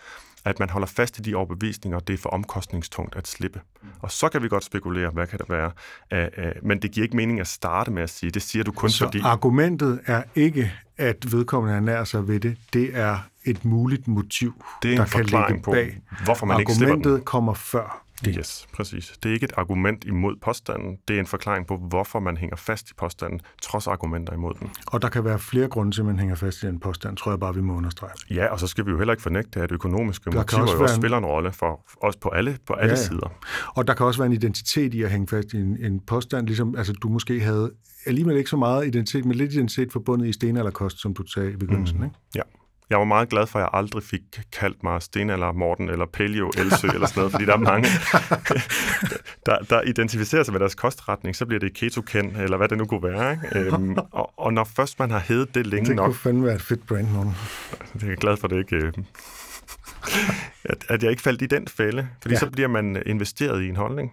at 0.45 0.59
man 0.59 0.69
holder 0.69 0.87
fast 0.87 1.19
i 1.19 1.21
de 1.21 1.35
overbevisninger, 1.35 1.97
og 1.97 2.07
det 2.07 2.13
er 2.13 2.17
for 2.17 2.29
omkostningstungt 2.29 3.15
at 3.15 3.27
slippe. 3.27 3.61
Og 3.99 4.11
så 4.11 4.29
kan 4.29 4.43
vi 4.43 4.47
godt 4.47 4.63
spekulere, 4.63 5.09
hvad 5.09 5.27
kan 5.27 5.39
der 5.39 5.45
være. 5.49 5.71
Men 6.63 6.81
det 6.81 6.91
giver 6.91 7.03
ikke 7.03 7.15
mening 7.17 7.39
at 7.39 7.47
starte 7.47 7.91
med 7.91 8.03
at 8.03 8.09
sige, 8.09 8.31
det 8.31 8.41
siger 8.41 8.63
du 8.63 8.71
kun 8.71 8.89
så 8.89 9.05
fordi... 9.05 9.19
argumentet 9.23 9.99
er 10.05 10.23
ikke, 10.35 10.73
at 10.97 11.31
vedkommende 11.31 11.75
ernærer 11.75 12.03
sig 12.03 12.27
ved 12.27 12.39
det. 12.39 12.57
Det 12.73 12.97
er 12.97 13.17
et 13.45 13.65
muligt 13.65 14.07
motiv, 14.07 14.63
det 14.81 14.89
er 14.89 14.91
en 14.91 14.97
der 14.97 15.05
kan 15.05 15.25
ligge 15.25 15.61
bag. 15.71 16.01
På, 16.09 16.23
hvorfor 16.23 16.45
man 16.45 16.55
Argumentet 16.55 16.59
ikke 16.59 16.73
slipper 16.73 17.15
den. 17.15 17.25
kommer 17.25 17.53
før 17.53 18.03
det. 18.25 18.35
Yes, 18.35 18.67
præcis. 18.73 19.13
Det 19.23 19.29
er 19.29 19.33
ikke 19.33 19.43
et 19.43 19.53
argument 19.57 20.03
imod 20.03 20.35
påstanden. 20.41 20.97
Det 21.07 21.15
er 21.15 21.19
en 21.19 21.25
forklaring 21.25 21.67
på, 21.67 21.77
hvorfor 21.77 22.19
man 22.19 22.37
hænger 22.37 22.55
fast 22.55 22.89
i 22.89 22.93
påstanden, 22.93 23.41
trods 23.61 23.87
argumenter 23.87 24.33
imod 24.33 24.53
den. 24.59 24.69
Og 24.87 25.01
der 25.01 25.09
kan 25.09 25.25
være 25.25 25.39
flere 25.39 25.67
grunde 25.67 25.91
til, 25.91 26.01
at 26.01 26.05
man 26.05 26.19
hænger 26.19 26.35
fast 26.35 26.63
i 26.63 26.65
en 26.65 26.79
påstand, 26.79 27.17
tror 27.17 27.31
jeg 27.31 27.39
bare, 27.39 27.55
vi 27.55 27.61
må 27.61 27.75
understrege. 27.75 28.11
Ja, 28.29 28.47
og 28.47 28.59
så 28.59 28.67
skal 28.67 28.85
vi 28.85 28.91
jo 28.91 28.97
heller 28.97 29.13
ikke 29.13 29.23
fornægte, 29.23 29.61
at 29.61 29.71
økonomiske 29.71 30.31
der 30.31 30.37
motiver 30.37 30.61
også, 30.61 30.77
også 30.77 30.95
en... 30.95 31.01
spiller 31.01 31.17
en 31.17 31.25
rolle 31.25 31.51
for 31.51 31.85
os 32.01 32.15
på 32.15 32.29
alle, 32.29 32.57
på 32.67 32.73
alle 32.73 32.93
ja, 32.93 32.99
ja. 32.99 33.05
sider. 33.05 33.33
Og 33.75 33.87
der 33.87 33.93
kan 33.93 34.05
også 34.05 34.19
være 34.19 34.27
en 34.27 34.33
identitet 34.33 34.93
i 34.93 35.03
at 35.03 35.11
hænge 35.11 35.27
fast 35.27 35.53
i 35.53 35.57
en, 35.57 35.77
en 35.85 35.99
påstand, 35.99 36.47
ligesom 36.47 36.75
altså, 36.75 36.93
du 36.93 37.09
måske 37.09 37.39
havde 37.39 37.71
alligevel 38.05 38.37
ikke 38.37 38.49
så 38.49 38.57
meget 38.57 38.87
identitet, 38.87 39.25
men 39.25 39.35
lidt 39.35 39.53
identitet 39.53 39.91
forbundet 39.91 40.27
i 40.27 40.33
sten 40.33 40.57
eller 40.57 40.71
kost, 40.71 41.01
som 41.01 41.13
du 41.13 41.27
sagde 41.27 41.51
i 41.51 41.55
begyndelsen. 41.55 41.97
Mm. 41.97 42.03
Ikke? 42.03 42.15
Ja. 42.35 42.41
Jeg 42.91 42.99
var 42.99 43.05
meget 43.05 43.29
glad 43.29 43.47
for, 43.47 43.59
at 43.59 43.63
jeg 43.63 43.69
aldrig 43.73 44.03
fik 44.03 44.21
kaldt 44.51 44.83
mig 44.83 45.01
Sten 45.01 45.29
eller 45.29 45.51
Morten 45.51 45.89
eller 45.89 46.05
Paleo 46.05 46.51
Elsø 46.57 46.87
eller 46.87 47.07
sådan 47.07 47.19
noget, 47.19 47.31
fordi 47.31 47.45
der 47.45 47.53
er 47.53 47.57
mange, 47.57 47.87
der, 49.45 49.57
der 49.69 49.81
identificerer 49.81 50.43
sig 50.43 50.51
med 50.51 50.59
deres 50.59 50.75
kostretning, 50.75 51.35
så 51.35 51.45
bliver 51.45 51.59
det 51.59 51.73
ketoken, 51.73 52.35
eller 52.35 52.57
hvad 52.57 52.67
det 52.67 52.77
nu 52.77 52.85
kunne 52.85 53.03
være. 53.03 53.31
Ikke? 53.33 53.59
Øhm, 53.59 53.97
og, 54.11 54.33
og 54.39 54.53
når 54.53 54.63
først 54.63 54.99
man 54.99 55.11
har 55.11 55.19
heddet 55.19 55.55
det 55.55 55.67
længe 55.67 55.87
det 55.87 55.95
nok... 55.95 56.07
Det 56.07 56.15
kunne 56.15 56.21
fandme 56.21 56.45
være 56.45 56.55
et 56.55 56.61
fedt 56.61 56.87
brand, 56.87 57.07
nogen. 57.11 57.35
Det 57.93 58.03
er 58.03 58.07
jeg 58.07 58.17
glad 58.17 58.37
for, 58.37 58.47
det 58.47 58.57
ikke... 58.57 58.75
Øh, 58.75 58.93
at, 60.63 60.85
at 60.89 61.03
jeg 61.03 61.11
ikke 61.11 61.23
faldt 61.23 61.41
i 61.41 61.45
den 61.45 61.67
fælde, 61.67 62.07
fordi 62.21 62.33
ja. 62.33 62.39
så 62.39 62.49
bliver 62.49 62.67
man 62.67 63.03
investeret 63.05 63.61
i 63.61 63.69
en 63.69 63.75
holdning, 63.75 64.11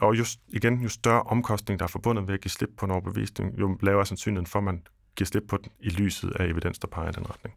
og 0.00 0.18
just, 0.18 0.40
igen, 0.48 0.80
jo 0.80 0.88
større 0.88 1.22
omkostning, 1.22 1.80
der 1.80 1.84
er 1.84 1.90
forbundet 1.90 2.28
ved 2.28 2.34
at 2.34 2.40
give 2.40 2.50
slip 2.50 2.70
på 2.78 2.86
en 2.86 2.90
overbevisning, 2.90 3.60
jo 3.60 3.78
lavere 3.82 4.06
sandsynligheden 4.06 4.46
for, 4.46 4.58
at 4.58 4.64
man 4.64 4.82
giver 5.16 5.26
slip 5.26 5.42
på 5.48 5.56
den 5.56 5.72
i 5.80 5.88
lyset 5.88 6.32
af 6.40 6.44
evidens, 6.44 6.78
der 6.78 6.88
peger 6.88 7.08
i 7.08 7.12
den 7.12 7.30
retning. 7.30 7.54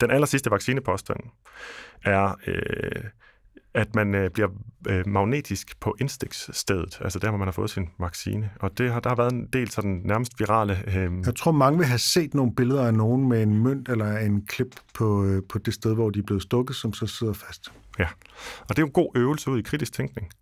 Den 0.00 0.10
aller 0.10 0.26
sidste 0.26 0.50
vaccinepåstand 0.50 1.20
er, 2.04 2.34
øh, 2.46 3.04
at 3.74 3.94
man 3.94 4.14
øh, 4.14 4.30
bliver 4.30 4.48
øh, 4.88 5.06
magnetisk 5.06 5.80
på 5.80 5.96
indstiksstedet, 6.00 6.98
altså 7.00 7.18
der, 7.18 7.28
hvor 7.28 7.38
man 7.38 7.46
har 7.46 7.52
fået 7.52 7.70
sin 7.70 7.88
vaccine. 7.98 8.50
Og 8.60 8.78
det 8.78 8.92
har, 8.92 9.00
der 9.00 9.10
har 9.10 9.16
været 9.16 9.32
en 9.32 9.46
del 9.52 9.70
sådan 9.70 10.02
nærmest 10.04 10.40
virale... 10.40 10.82
Øh... 10.86 11.12
Jeg 11.26 11.34
tror, 11.36 11.52
mange 11.52 11.78
vil 11.78 11.86
have 11.86 11.98
set 11.98 12.34
nogle 12.34 12.54
billeder 12.54 12.86
af 12.86 12.94
nogen 12.94 13.28
med 13.28 13.42
en 13.42 13.62
mønt 13.62 13.88
eller 13.88 14.18
en 14.18 14.46
klip 14.46 14.76
på, 14.94 15.24
øh, 15.24 15.42
på 15.48 15.58
det 15.58 15.74
sted, 15.74 15.94
hvor 15.94 16.10
de 16.10 16.18
er 16.18 16.22
blevet 16.22 16.42
stukket, 16.42 16.76
som 16.76 16.92
så 16.92 17.06
sidder 17.06 17.32
fast. 17.32 17.72
Ja, 18.00 18.08
og 18.60 18.68
det 18.68 18.78
er 18.78 18.82
jo 18.82 18.86
en 18.86 18.92
god 18.92 19.10
øvelse 19.14 19.50
ud 19.50 19.58
i 19.58 19.62
kritisk 19.62 19.92
tænkning. 19.92 20.32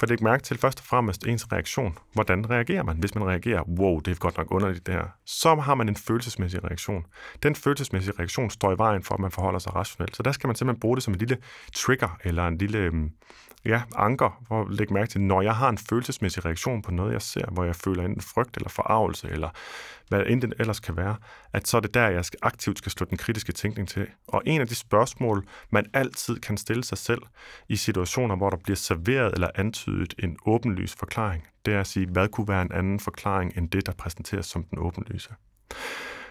For 0.00 0.06
læg 0.06 0.22
mærke 0.22 0.42
til 0.42 0.58
først 0.58 0.80
og 0.80 0.86
fremmest 0.86 1.26
ens 1.26 1.52
reaktion. 1.52 1.98
Hvordan 2.12 2.50
reagerer 2.50 2.82
man? 2.82 2.96
Hvis 2.96 3.14
man 3.14 3.24
reagerer, 3.24 3.62
wow, 3.62 4.00
det 4.00 4.10
er 4.10 4.14
godt 4.14 4.36
nok 4.36 4.50
underligt 4.50 4.86
det 4.86 4.94
her, 4.94 5.04
så 5.26 5.54
har 5.54 5.74
man 5.74 5.88
en 5.88 5.96
følelsesmæssig 5.96 6.64
reaktion. 6.64 7.06
Den 7.42 7.54
følelsesmæssige 7.54 8.14
reaktion 8.18 8.50
står 8.50 8.72
i 8.72 8.78
vejen 8.78 9.02
for, 9.02 9.14
at 9.14 9.20
man 9.20 9.30
forholder 9.30 9.58
sig 9.58 9.74
rationelt. 9.74 10.16
Så 10.16 10.22
der 10.22 10.32
skal 10.32 10.48
man 10.48 10.56
simpelthen 10.56 10.80
bruge 10.80 10.96
det 10.96 11.02
som 11.02 11.14
en 11.14 11.18
lille 11.18 11.36
trigger, 11.74 12.18
eller 12.24 12.46
en 12.46 12.58
lille 12.58 12.90
mm, 12.90 13.10
ja, 13.64 13.82
anker, 13.96 14.42
hvor 14.46 14.68
lægge 14.70 14.94
mærke 14.94 15.10
til, 15.10 15.20
når 15.20 15.42
jeg 15.42 15.56
har 15.56 15.68
en 15.68 15.78
følelsesmæssig 15.78 16.44
reaktion 16.44 16.82
på 16.82 16.90
noget, 16.90 17.12
jeg 17.12 17.22
ser, 17.22 17.50
hvor 17.50 17.64
jeg 17.64 17.76
føler 17.76 18.04
enten 18.04 18.20
frygt 18.20 18.56
eller 18.56 18.68
forarvelse, 18.68 19.28
eller 19.28 19.48
hvad 20.08 20.22
end 20.26 20.42
den 20.42 20.52
ellers 20.58 20.80
kan 20.80 20.96
være, 20.96 21.16
at 21.52 21.68
så 21.68 21.76
er 21.76 21.80
det 21.80 21.94
der, 21.94 22.08
jeg 22.08 22.24
skal, 22.24 22.38
aktivt 22.42 22.78
skal 22.78 22.92
slå 22.92 23.06
den 23.10 23.18
kritiske 23.18 23.52
tænkning 23.52 23.88
til. 23.88 24.06
Og 24.28 24.42
en 24.46 24.60
af 24.60 24.66
de 24.68 24.74
spørgsmål, 24.74 25.46
man 25.70 25.86
altid 25.94 26.40
kan 26.40 26.56
stille 26.56 26.84
sig 26.84 26.98
selv 26.98 27.22
i 27.68 27.76
situationer, 27.76 28.36
hvor 28.36 28.50
der 28.50 28.56
bliver 28.56 28.76
serveret 28.76 29.32
eller 29.32 29.48
antydet 29.54 30.14
en 30.18 30.36
åbenlys 30.46 30.94
forklaring, 30.98 31.48
det 31.64 31.74
er 31.74 31.80
at 31.80 31.86
sige, 31.86 32.06
hvad 32.06 32.28
kunne 32.28 32.48
være 32.48 32.62
en 32.62 32.72
anden 32.72 33.00
forklaring 33.00 33.52
end 33.56 33.70
det, 33.70 33.86
der 33.86 33.92
præsenteres 33.92 34.46
som 34.46 34.64
den 34.64 34.78
åbenlyse. 34.78 35.30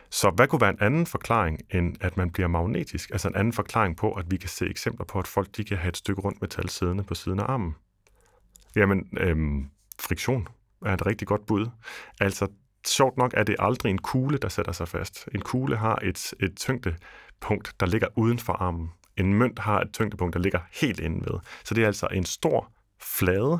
Så 0.10 0.30
hvad 0.30 0.47
kunne 0.47 0.62
være 0.62 0.70
en 0.70 0.82
anden 0.82 1.05
forklaring, 1.05 1.60
end 1.70 1.95
at 2.01 2.18
man 2.18 2.32
bliver 2.32 2.47
magnetisk? 2.47 3.10
Altså 3.12 3.28
en 3.28 3.36
anden 3.36 3.53
forklaring 3.53 3.97
på, 3.97 4.12
at 4.12 4.32
vi 4.32 4.38
kan 4.38 4.49
se 4.49 4.66
eksempler 4.66 5.05
på, 5.05 5.20
at 5.20 5.28
folk 5.28 5.57
de 5.57 5.64
kan 5.64 5.78
have 5.78 5.89
et 5.89 5.97
stykke 5.97 6.22
rundt 6.22 6.41
metal 6.41 6.70
siddende 6.70 7.03
på 7.03 7.16
siden 7.16 7.39
af 7.39 7.43
armen. 7.43 7.76
Jamen, 8.76 9.10
øhm, 9.18 9.70
friktion 9.99 10.47
er 10.86 10.93
et 10.93 11.05
rigtig 11.05 11.28
godt 11.28 11.45
bud. 11.45 11.68
Altså, 12.20 12.47
sjovt 12.88 13.18
nok 13.18 13.34
er 13.38 13.43
det 13.43 13.55
aldrig 13.60 13.89
en 13.89 13.97
kugle, 13.97 14.38
der 14.38 14.49
sætter 14.49 14.72
sig 14.72 14.88
fast. 14.88 15.30
En 15.36 15.41
kugle 15.41 15.78
har 15.78 15.99
et, 16.03 16.34
et 16.39 16.57
tyngdepunkt, 16.57 17.76
der 17.80 17.86
ligger 17.86 18.07
uden 18.16 18.39
for 18.39 18.53
armen. 18.53 18.91
En 19.18 19.34
mønt 19.34 19.60
har 19.60 19.82
et 19.82 19.93
tyngdepunkt, 19.93 20.34
der 20.34 20.39
ligger 20.39 20.60
helt 20.82 20.99
inde 20.99 21.26
ved. 21.32 21.39
Så 21.64 21.74
det 21.74 21.84
er 21.84 21.88
altså 21.88 22.07
en 22.12 22.26
stor 22.26 22.72
flade, 23.01 23.60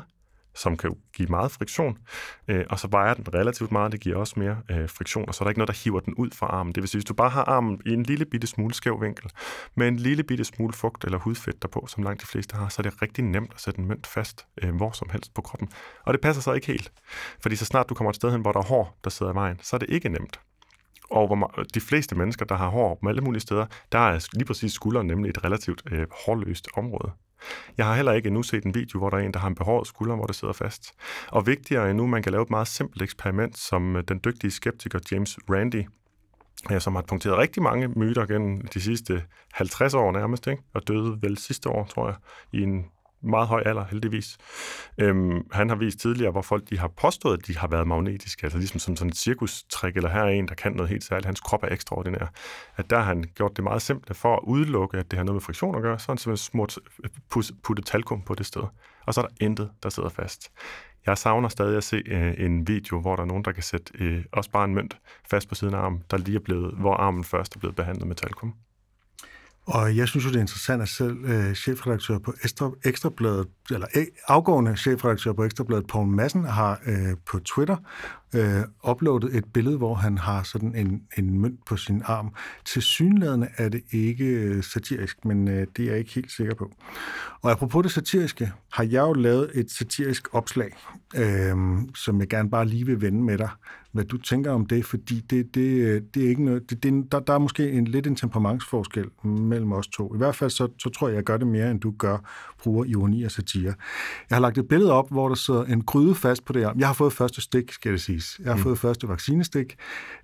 som 0.60 0.76
kan 0.76 0.96
give 1.16 1.28
meget 1.28 1.50
friktion, 1.50 1.98
øh, 2.48 2.64
og 2.70 2.78
så 2.78 2.88
vejer 2.88 3.14
den 3.14 3.34
relativt 3.34 3.72
meget, 3.72 3.92
det 3.92 4.00
giver 4.00 4.16
også 4.16 4.34
mere 4.36 4.56
øh, 4.70 4.88
friktion, 4.88 5.24
og 5.28 5.34
så 5.34 5.44
er 5.44 5.46
der 5.46 5.50
ikke 5.50 5.58
noget, 5.58 5.68
der 5.68 5.82
hiver 5.84 6.00
den 6.00 6.14
ud 6.14 6.30
fra 6.30 6.46
armen. 6.46 6.74
Det 6.74 6.82
vil 6.82 6.88
sige, 6.88 6.98
hvis 6.98 7.04
du 7.04 7.14
bare 7.14 7.30
har 7.30 7.44
armen 7.44 7.80
i 7.86 7.90
en 7.90 8.02
lille 8.02 8.24
bitte 8.24 8.46
smule 8.46 8.74
skæv 8.74 9.02
vinkel, 9.02 9.30
med 9.74 9.88
en 9.88 9.96
lille 9.96 10.22
bitte 10.22 10.44
smule 10.44 10.72
fugt 10.72 11.04
eller 11.04 11.18
hudfedt 11.18 11.62
derpå, 11.62 11.86
som 11.88 12.02
langt 12.02 12.22
de 12.22 12.26
fleste 12.26 12.56
har, 12.56 12.68
så 12.68 12.76
er 12.78 12.82
det 12.82 13.02
rigtig 13.02 13.24
nemt 13.24 13.52
at 13.54 13.60
sætte 13.60 13.80
en 13.80 13.88
mønt 13.88 14.06
fast 14.06 14.46
øh, 14.62 14.74
hvor 14.74 14.90
som 14.90 15.10
helst 15.10 15.34
på 15.34 15.42
kroppen. 15.42 15.68
Og 16.04 16.12
det 16.12 16.20
passer 16.20 16.42
så 16.42 16.52
ikke 16.52 16.66
helt, 16.66 16.92
fordi 17.42 17.56
så 17.56 17.64
snart 17.64 17.88
du 17.88 17.94
kommer 17.94 18.10
et 18.10 18.16
sted 18.16 18.30
hen, 18.30 18.40
hvor 18.40 18.52
der 18.52 18.60
er 18.60 18.64
hår, 18.64 18.98
der 19.04 19.10
sidder 19.10 19.32
i 19.32 19.34
vejen, 19.34 19.58
så 19.62 19.76
er 19.76 19.78
det 19.78 19.90
ikke 19.90 20.08
nemt. 20.08 20.40
Og 21.10 21.26
hvor 21.26 21.64
de 21.74 21.80
fleste 21.80 22.14
mennesker, 22.14 22.44
der 22.44 22.54
har 22.54 22.68
hår 22.68 22.98
på 23.02 23.08
alle 23.08 23.20
mulige 23.20 23.40
steder, 23.40 23.66
der 23.92 23.98
er 23.98 24.28
lige 24.32 24.44
præcis 24.44 24.72
skulderen 24.72 25.06
nemlig 25.06 25.30
et 25.30 25.44
relativt 25.44 25.82
øh, 25.92 26.06
hårløst 26.24 26.68
område. 26.76 27.12
Jeg 27.78 27.86
har 27.86 27.94
heller 27.94 28.12
ikke 28.12 28.26
endnu 28.26 28.42
set 28.42 28.64
en 28.64 28.74
video, 28.74 28.98
hvor 28.98 29.10
der 29.10 29.16
er 29.16 29.20
en, 29.20 29.32
der 29.32 29.40
har 29.40 29.48
en 29.48 29.54
behåret 29.54 29.86
skulder, 29.86 30.16
hvor 30.16 30.26
det 30.26 30.36
sidder 30.36 30.54
fast. 30.54 30.92
Og 31.28 31.46
vigtigere 31.46 31.90
endnu, 31.90 32.06
man 32.06 32.22
kan 32.22 32.32
lave 32.32 32.42
et 32.42 32.50
meget 32.50 32.68
simpelt 32.68 33.02
eksperiment, 33.02 33.58
som 33.58 33.96
øh, 33.96 34.04
den 34.08 34.20
dygtige 34.24 34.50
skeptiker 34.50 34.98
James 35.12 35.38
Randi, 35.50 35.86
som 36.78 36.94
har 36.94 37.02
punkteret 37.02 37.38
rigtig 37.38 37.62
mange 37.62 37.88
myter 37.88 38.26
gennem 38.26 38.66
de 38.66 38.80
sidste 38.80 39.22
50 39.52 39.94
år 39.94 40.12
nærmest, 40.12 40.46
ikke? 40.46 40.62
og 40.74 40.88
døde 40.88 41.18
vel 41.22 41.38
sidste 41.38 41.68
år, 41.68 41.84
tror 41.84 42.06
jeg, 42.08 42.16
i 42.52 42.62
en 42.62 42.84
meget 43.22 43.48
høj 43.48 43.62
alder, 43.66 43.84
heldigvis. 43.90 44.38
Øhm, 44.98 45.46
han 45.52 45.68
har 45.68 45.76
vist 45.76 46.00
tidligere, 46.00 46.30
hvor 46.32 46.42
folk 46.42 46.70
de 46.70 46.78
har 46.78 46.88
påstået, 46.88 47.38
at 47.38 47.46
de 47.46 47.58
har 47.58 47.68
været 47.68 47.86
magnetiske, 47.86 48.44
altså 48.44 48.58
ligesom 48.58 48.78
som 48.78 48.96
sådan 48.96 49.08
et 49.10 49.16
cirkustrik, 49.16 49.96
eller 49.96 50.10
her 50.10 50.20
er 50.20 50.28
en, 50.28 50.48
der 50.48 50.54
kan 50.54 50.72
noget 50.72 50.88
helt 50.88 51.04
særligt, 51.04 51.26
hans 51.26 51.40
krop 51.40 51.62
er 51.62 51.68
ekstraordinær. 51.68 52.32
At 52.76 52.90
der 52.90 52.96
har 52.96 53.04
han 53.04 53.24
gjort 53.34 53.56
det 53.56 53.64
meget 53.64 53.82
simpelt 53.82 54.16
for 54.16 54.36
at 54.36 54.40
udelukke, 54.42 54.98
at 54.98 55.10
det 55.10 55.16
har 55.16 55.24
noget 55.24 55.34
med 55.34 55.40
friktion 55.40 55.74
at 55.76 55.82
gøre, 55.82 55.98
så 55.98 56.06
har 56.06 56.12
han 56.12 56.18
simpelthen 56.18 56.44
smurt, 56.50 56.78
puttet 57.62 57.86
talkum 57.86 58.22
på 58.22 58.34
det 58.34 58.46
sted. 58.46 58.62
Og 59.06 59.14
så 59.14 59.20
er 59.20 59.26
der 59.26 59.34
intet, 59.40 59.70
der 59.82 59.88
sidder 59.88 60.08
fast. 60.08 60.50
Jeg 61.06 61.18
savner 61.18 61.48
stadig 61.48 61.76
at 61.76 61.84
se 61.84 62.02
øh, 62.06 62.34
en 62.38 62.68
video, 62.68 63.00
hvor 63.00 63.16
der 63.16 63.22
er 63.22 63.26
nogen, 63.26 63.44
der 63.44 63.52
kan 63.52 63.62
sætte 63.62 63.92
øh, 63.98 64.24
også 64.32 64.50
bare 64.50 64.64
en 64.64 64.74
mønt 64.74 64.98
fast 65.30 65.48
på 65.48 65.54
siden 65.54 65.74
af 65.74 65.78
armen, 65.78 66.02
der 66.10 66.16
lige 66.16 66.36
er 66.36 66.40
blevet, 66.40 66.74
hvor 66.74 66.94
armen 66.94 67.24
først 67.24 67.56
er 67.56 67.58
blevet 67.58 67.76
behandlet 67.76 68.06
med 68.06 68.16
talkum. 68.16 68.54
Og 69.66 69.96
jeg 69.96 70.08
synes 70.08 70.24
jo, 70.24 70.30
det 70.30 70.36
er 70.36 70.40
interessant, 70.40 70.82
at 70.82 70.88
selv 70.88 71.24
øh, 71.24 71.54
chefredaktør 71.54 72.18
på 72.18 72.34
Ekstra, 72.44 72.70
Ekstrabladet, 72.84 73.46
eller 73.70 73.86
øh, 73.96 74.06
afgående 74.28 74.76
chefredaktør 74.76 75.32
på 75.32 75.44
Ekstrabladet, 75.44 75.86
Poul 75.86 76.06
Madsen, 76.06 76.44
har 76.44 76.80
øh, 76.86 77.16
på 77.26 77.38
Twitter 77.38 77.76
øh, 78.34 78.62
uploadet 78.90 79.36
et 79.36 79.44
billede, 79.52 79.76
hvor 79.76 79.94
han 79.94 80.18
har 80.18 80.42
sådan 80.42 80.74
en, 80.74 81.02
en 81.18 81.40
mønt 81.40 81.66
på 81.66 81.76
sin 81.76 82.02
arm. 82.04 82.34
Til 82.64 82.82
synlædende 82.82 83.48
er 83.56 83.68
det 83.68 83.82
ikke 83.92 84.24
øh, 84.24 84.62
satirisk, 84.62 85.24
men 85.24 85.48
øh, 85.48 85.66
det 85.76 85.84
er 85.84 85.90
jeg 85.90 85.98
ikke 85.98 86.14
helt 86.14 86.32
sikker 86.32 86.54
på. 86.54 86.72
Og 87.42 87.50
apropos 87.50 87.82
det 87.82 87.92
satiriske, 87.92 88.52
har 88.72 88.84
jeg 88.84 89.00
jo 89.00 89.12
lavet 89.12 89.50
et 89.54 89.70
satirisk 89.70 90.28
opslag, 90.34 90.76
øh, 91.16 91.56
som 91.94 92.20
jeg 92.20 92.28
gerne 92.28 92.50
bare 92.50 92.66
lige 92.66 92.86
vil 92.86 93.00
vende 93.00 93.22
med 93.22 93.38
dig, 93.38 93.50
hvad 93.92 94.04
du 94.04 94.16
tænker 94.16 94.50
om 94.52 94.66
det, 94.66 94.84
fordi 94.84 95.20
det, 95.20 95.54
det, 95.54 96.14
det 96.14 96.24
er 96.24 96.28
ikke 96.28 96.44
noget, 96.44 96.70
det, 96.70 96.82
det, 96.82 97.12
der, 97.12 97.20
der 97.20 97.32
er 97.32 97.38
måske 97.38 97.70
en 97.70 97.84
lidt 97.84 98.06
en 98.06 98.16
temperamentsforskel 98.16 99.04
mellem 99.24 99.72
os 99.72 99.88
to. 99.88 100.14
I 100.14 100.18
hvert 100.18 100.34
fald 100.34 100.50
så, 100.50 100.68
så 100.78 100.90
tror 100.90 101.08
jeg, 101.08 101.16
jeg 101.16 101.24
gør 101.24 101.36
det 101.36 101.46
mere, 101.46 101.70
end 101.70 101.80
du 101.80 101.94
gør, 101.98 102.18
bruger 102.62 102.84
ironi 102.84 103.22
og 103.22 103.30
satire. 103.30 103.74
Jeg 104.30 104.36
har 104.36 104.40
lagt 104.40 104.58
et 104.58 104.68
billede 104.68 104.92
op, 104.92 105.10
hvor 105.10 105.28
der 105.28 105.34
sidder 105.34 105.64
en 105.64 105.82
gryde 105.82 106.14
fast 106.14 106.44
på 106.44 106.52
det 106.52 106.62
her. 106.62 106.72
Jeg 106.78 106.86
har 106.86 106.94
fået 106.94 107.12
første 107.12 107.40
stik, 107.40 107.72
skal 107.72 107.92
det 107.92 108.00
siges. 108.00 108.40
Jeg 108.44 108.50
har 108.52 108.56
mm. 108.56 108.62
fået 108.62 108.78
første 108.78 109.08
vaccinestik. 109.08 109.76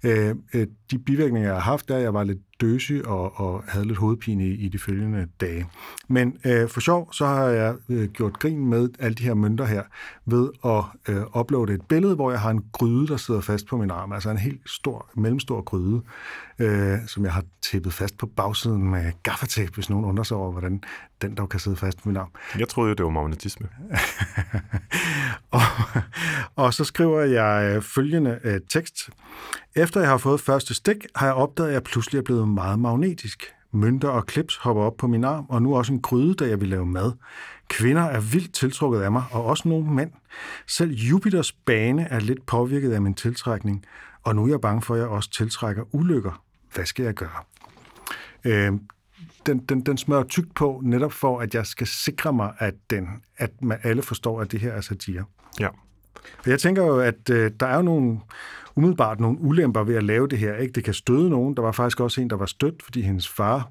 Øh, 0.05 0.35
øh, 0.55 0.67
de 0.91 0.99
bivirkninger, 0.99 1.49
jeg 1.49 1.57
har 1.57 1.71
haft, 1.71 1.89
der 1.89 1.97
jeg 1.97 2.15
var 2.15 2.25
lidt 2.25 2.39
døsig 2.61 3.07
og, 3.07 3.41
og 3.41 3.65
havde 3.69 3.87
lidt 3.87 3.99
hovedpine 3.99 4.47
i, 4.47 4.55
i 4.55 4.69
de 4.69 4.79
følgende 4.79 5.29
dage. 5.41 5.67
Men 6.09 6.37
øh, 6.47 6.69
for 6.69 6.81
sjov, 6.81 7.13
så 7.13 7.27
har 7.27 7.45
jeg 7.45 7.75
øh, 7.89 8.09
gjort 8.09 8.39
grin 8.39 8.67
med 8.67 8.89
alle 8.99 9.15
de 9.15 9.23
her 9.23 9.35
mønter 9.35 9.65
her, 9.65 9.83
ved 10.25 10.51
at 10.65 11.15
øh, 11.15 11.41
uploade 11.41 11.75
et 11.75 11.83
billede, 11.83 12.15
hvor 12.15 12.31
jeg 12.31 12.41
har 12.41 12.51
en 12.51 12.65
gryde, 12.73 13.07
der 13.07 13.17
sidder 13.17 13.41
fast 13.41 13.67
på 13.67 13.77
min 13.77 13.91
arm. 13.91 14.13
Altså 14.13 14.31
en 14.31 14.39
helt 14.39 14.61
stor, 14.67 15.11
mellemstor 15.15 15.61
gryde, 15.61 16.03
øh, 16.59 16.99
som 17.07 17.25
jeg 17.25 17.33
har 17.33 17.45
tæppet 17.63 17.93
fast 17.93 18.19
på 18.19 18.27
bagsiden 18.27 18.91
med 18.91 19.13
gaffatape, 19.23 19.73
hvis 19.75 19.91
nogen 19.91 20.05
undrer 20.05 20.25
sig 20.25 20.37
over, 20.37 20.53
hvordan 20.53 20.83
den 21.23 21.35
dog 21.35 21.49
kan 21.49 21.61
sidde 21.61 21.77
fast 21.77 22.03
på 22.03 22.09
min 22.09 22.17
arm. 22.17 22.31
Jeg 22.59 22.69
troede 22.69 22.89
jo, 22.89 22.95
det 22.95 23.05
var 23.05 23.11
magnetisme. 23.11 23.69
og, 25.51 25.61
og 26.57 26.75
så 26.75 26.85
skriver 26.85 27.21
jeg 27.21 27.77
øh, 27.77 27.83
følgende 27.83 28.41
øh, 28.45 28.61
tekst. 28.69 29.11
Efter 29.77 30.01
jeg 30.01 30.09
har 30.09 30.19
fået 30.19 30.41
første 30.41 30.75
stik, 30.75 30.97
har 31.17 31.27
jeg 31.27 31.35
opdaget, 31.35 31.69
at 31.69 31.75
jeg 31.75 31.83
pludselig 31.83 32.19
er 32.19 32.23
blevet 32.23 32.49
meget 32.49 32.79
magnetisk. 32.79 33.45
Mønter 33.73 34.09
og 34.09 34.27
klips 34.27 34.57
hopper 34.57 34.83
op 34.83 34.97
på 34.97 35.07
min 35.07 35.25
arm, 35.25 35.47
og 35.49 35.63
nu 35.63 35.77
også 35.77 35.93
en 35.93 36.03
gryde, 36.03 36.35
da 36.35 36.49
jeg 36.49 36.61
vil 36.61 36.69
lave 36.69 36.87
mad. 36.87 37.13
Kvinder 37.69 38.03
er 38.03 38.21
vildt 38.21 38.55
tiltrukket 38.55 39.01
af 39.01 39.13
mig, 39.13 39.25
og 39.31 39.45
også 39.45 39.69
nogle 39.69 39.91
mænd. 39.91 40.11
Selv 40.67 40.91
Jupiters 40.93 41.53
bane 41.53 42.03
er 42.03 42.21
lidt 42.21 42.47
påvirket 42.47 42.93
af 42.93 43.03
min 43.03 43.15
tiltrækning, 43.15 43.85
og 44.23 44.37
nu 44.37 44.45
er 44.45 44.49
jeg 44.49 44.61
bange 44.61 44.83
for, 44.83 44.95
at 44.95 45.01
jeg 45.01 45.09
også 45.09 45.31
tiltrækker 45.31 45.95
ulykker. 45.95 46.46
Hvad 46.77 46.87
skal 46.87 47.05
jeg 47.05 47.15
gøre? 47.15 47.43
Øh, 48.45 48.73
den, 49.47 49.59
den, 49.59 49.81
den 49.81 49.99
smører 49.99 50.25
tykt 50.25 50.55
på, 50.55 50.81
netop 50.85 51.13
for, 51.13 51.41
at 51.41 51.55
jeg 51.55 51.67
skal 51.67 51.87
sikre 51.87 52.33
mig, 52.33 52.53
at, 52.59 52.75
den, 52.91 53.09
at 53.37 53.63
man 53.63 53.79
alle 53.83 54.03
forstår, 54.03 54.41
at 54.41 54.53
det 54.53 54.61
her 54.61 54.73
er 54.73 54.81
satire. 54.81 55.25
Ja. 55.61 55.69
Og 56.39 56.51
jeg 56.51 56.61
tænker 56.61 56.85
jo, 56.85 57.01
at 57.01 57.31
øh, 57.31 57.51
der 57.61 57.67
er 57.67 57.77
jo 57.77 57.83
nogle, 57.83 58.21
umiddelbart 58.77 59.21
nogle 59.21 59.39
ulemper 59.41 59.83
ved 59.85 59.95
at 59.95 60.03
lave 60.03 60.29
det 60.29 60.39
her. 60.39 60.57
Ikke? 60.57 60.73
Det 60.73 60.85
kan 60.85 60.95
støde 60.95 61.31
nogen. 61.31 61.57
Der 61.57 61.63
var 61.63 61.73
faktisk 61.73 62.01
også 62.01 62.21
en, 62.21 62.31
der 62.31 62.37
var 62.37 62.47
stødt, 62.47 62.83
fordi 62.83 63.03
hendes 63.03 63.29
far 63.29 63.71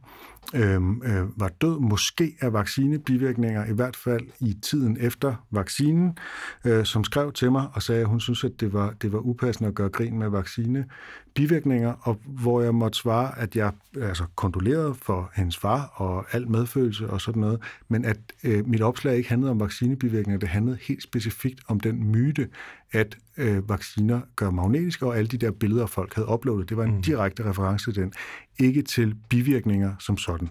øh, 0.54 0.82
øh, 0.82 1.40
var 1.40 1.52
død, 1.62 1.80
måske 1.80 2.36
af 2.42 2.54
vaccinebivirkninger, 2.54 3.66
i 3.66 3.74
hvert 3.74 3.96
fald 3.96 4.28
i 4.40 4.54
tiden 4.54 4.98
efter 5.00 5.36
vaccinen, 5.52 6.18
øh, 6.66 6.86
som 6.86 7.04
skrev 7.04 7.32
til 7.32 7.52
mig 7.52 7.68
og 7.74 7.82
sagde, 7.84 8.02
at 8.02 8.08
hun 8.08 8.20
synes, 8.20 8.44
at 8.44 8.52
det 8.60 8.74
var, 8.74 8.94
det 9.02 9.14
var 9.14 9.20
upassende 9.20 9.68
at 9.68 9.76
gøre 9.76 9.90
grin 9.90 10.20
med 10.20 10.30
vaccinebivirkninger, 10.30 11.94
og 12.02 12.20
hvor 12.26 12.62
jeg 12.62 12.76
måtte 12.76 12.98
svare, 12.98 13.40
at 13.40 13.56
jeg 13.56 13.72
altså, 14.02 14.24
kondolerede 14.36 14.94
for 14.94 15.32
hendes 15.36 15.58
far 15.58 15.94
og 15.96 16.26
al 16.32 16.50
medfølelse 16.50 17.10
og 17.10 17.22
sådan 17.22 17.42
noget, 17.42 17.62
men 17.88 18.06
at 18.06 18.18
øh, 18.44 18.68
mit 18.68 18.82
opslag 18.82 19.18
ikke 19.18 19.30
handlede 19.30 19.52
om 19.52 19.60
vaccinebivirkninger, 19.60 20.40
det 20.40 20.50
handlede 20.50 20.78
helt 20.82 21.04
specifikt 21.04 21.60
om 21.68 21.80
den 21.80 22.12
myte, 22.12 22.48
at 22.92 23.18
øh, 23.38 23.70
vacciner 23.70 24.22
gør 24.36 24.50
magnetiske, 24.50 25.06
og 25.06 25.18
alle 25.18 25.28
de 25.28 25.38
der 25.38 25.52
billeder, 25.52 25.86
folk 25.86 26.14
havde 26.16 26.30
uploadet, 26.30 26.70
det 26.70 26.78
var 26.78 26.84
en 26.84 26.96
mm. 26.96 27.02
direkte 27.02 27.50
reference 27.50 27.92
til 27.92 28.04
den, 28.04 28.14
ikke 28.60 28.82
til 28.82 29.16
bivirkninger 29.30 29.96
som 30.00 30.18
sådan. 30.18 30.50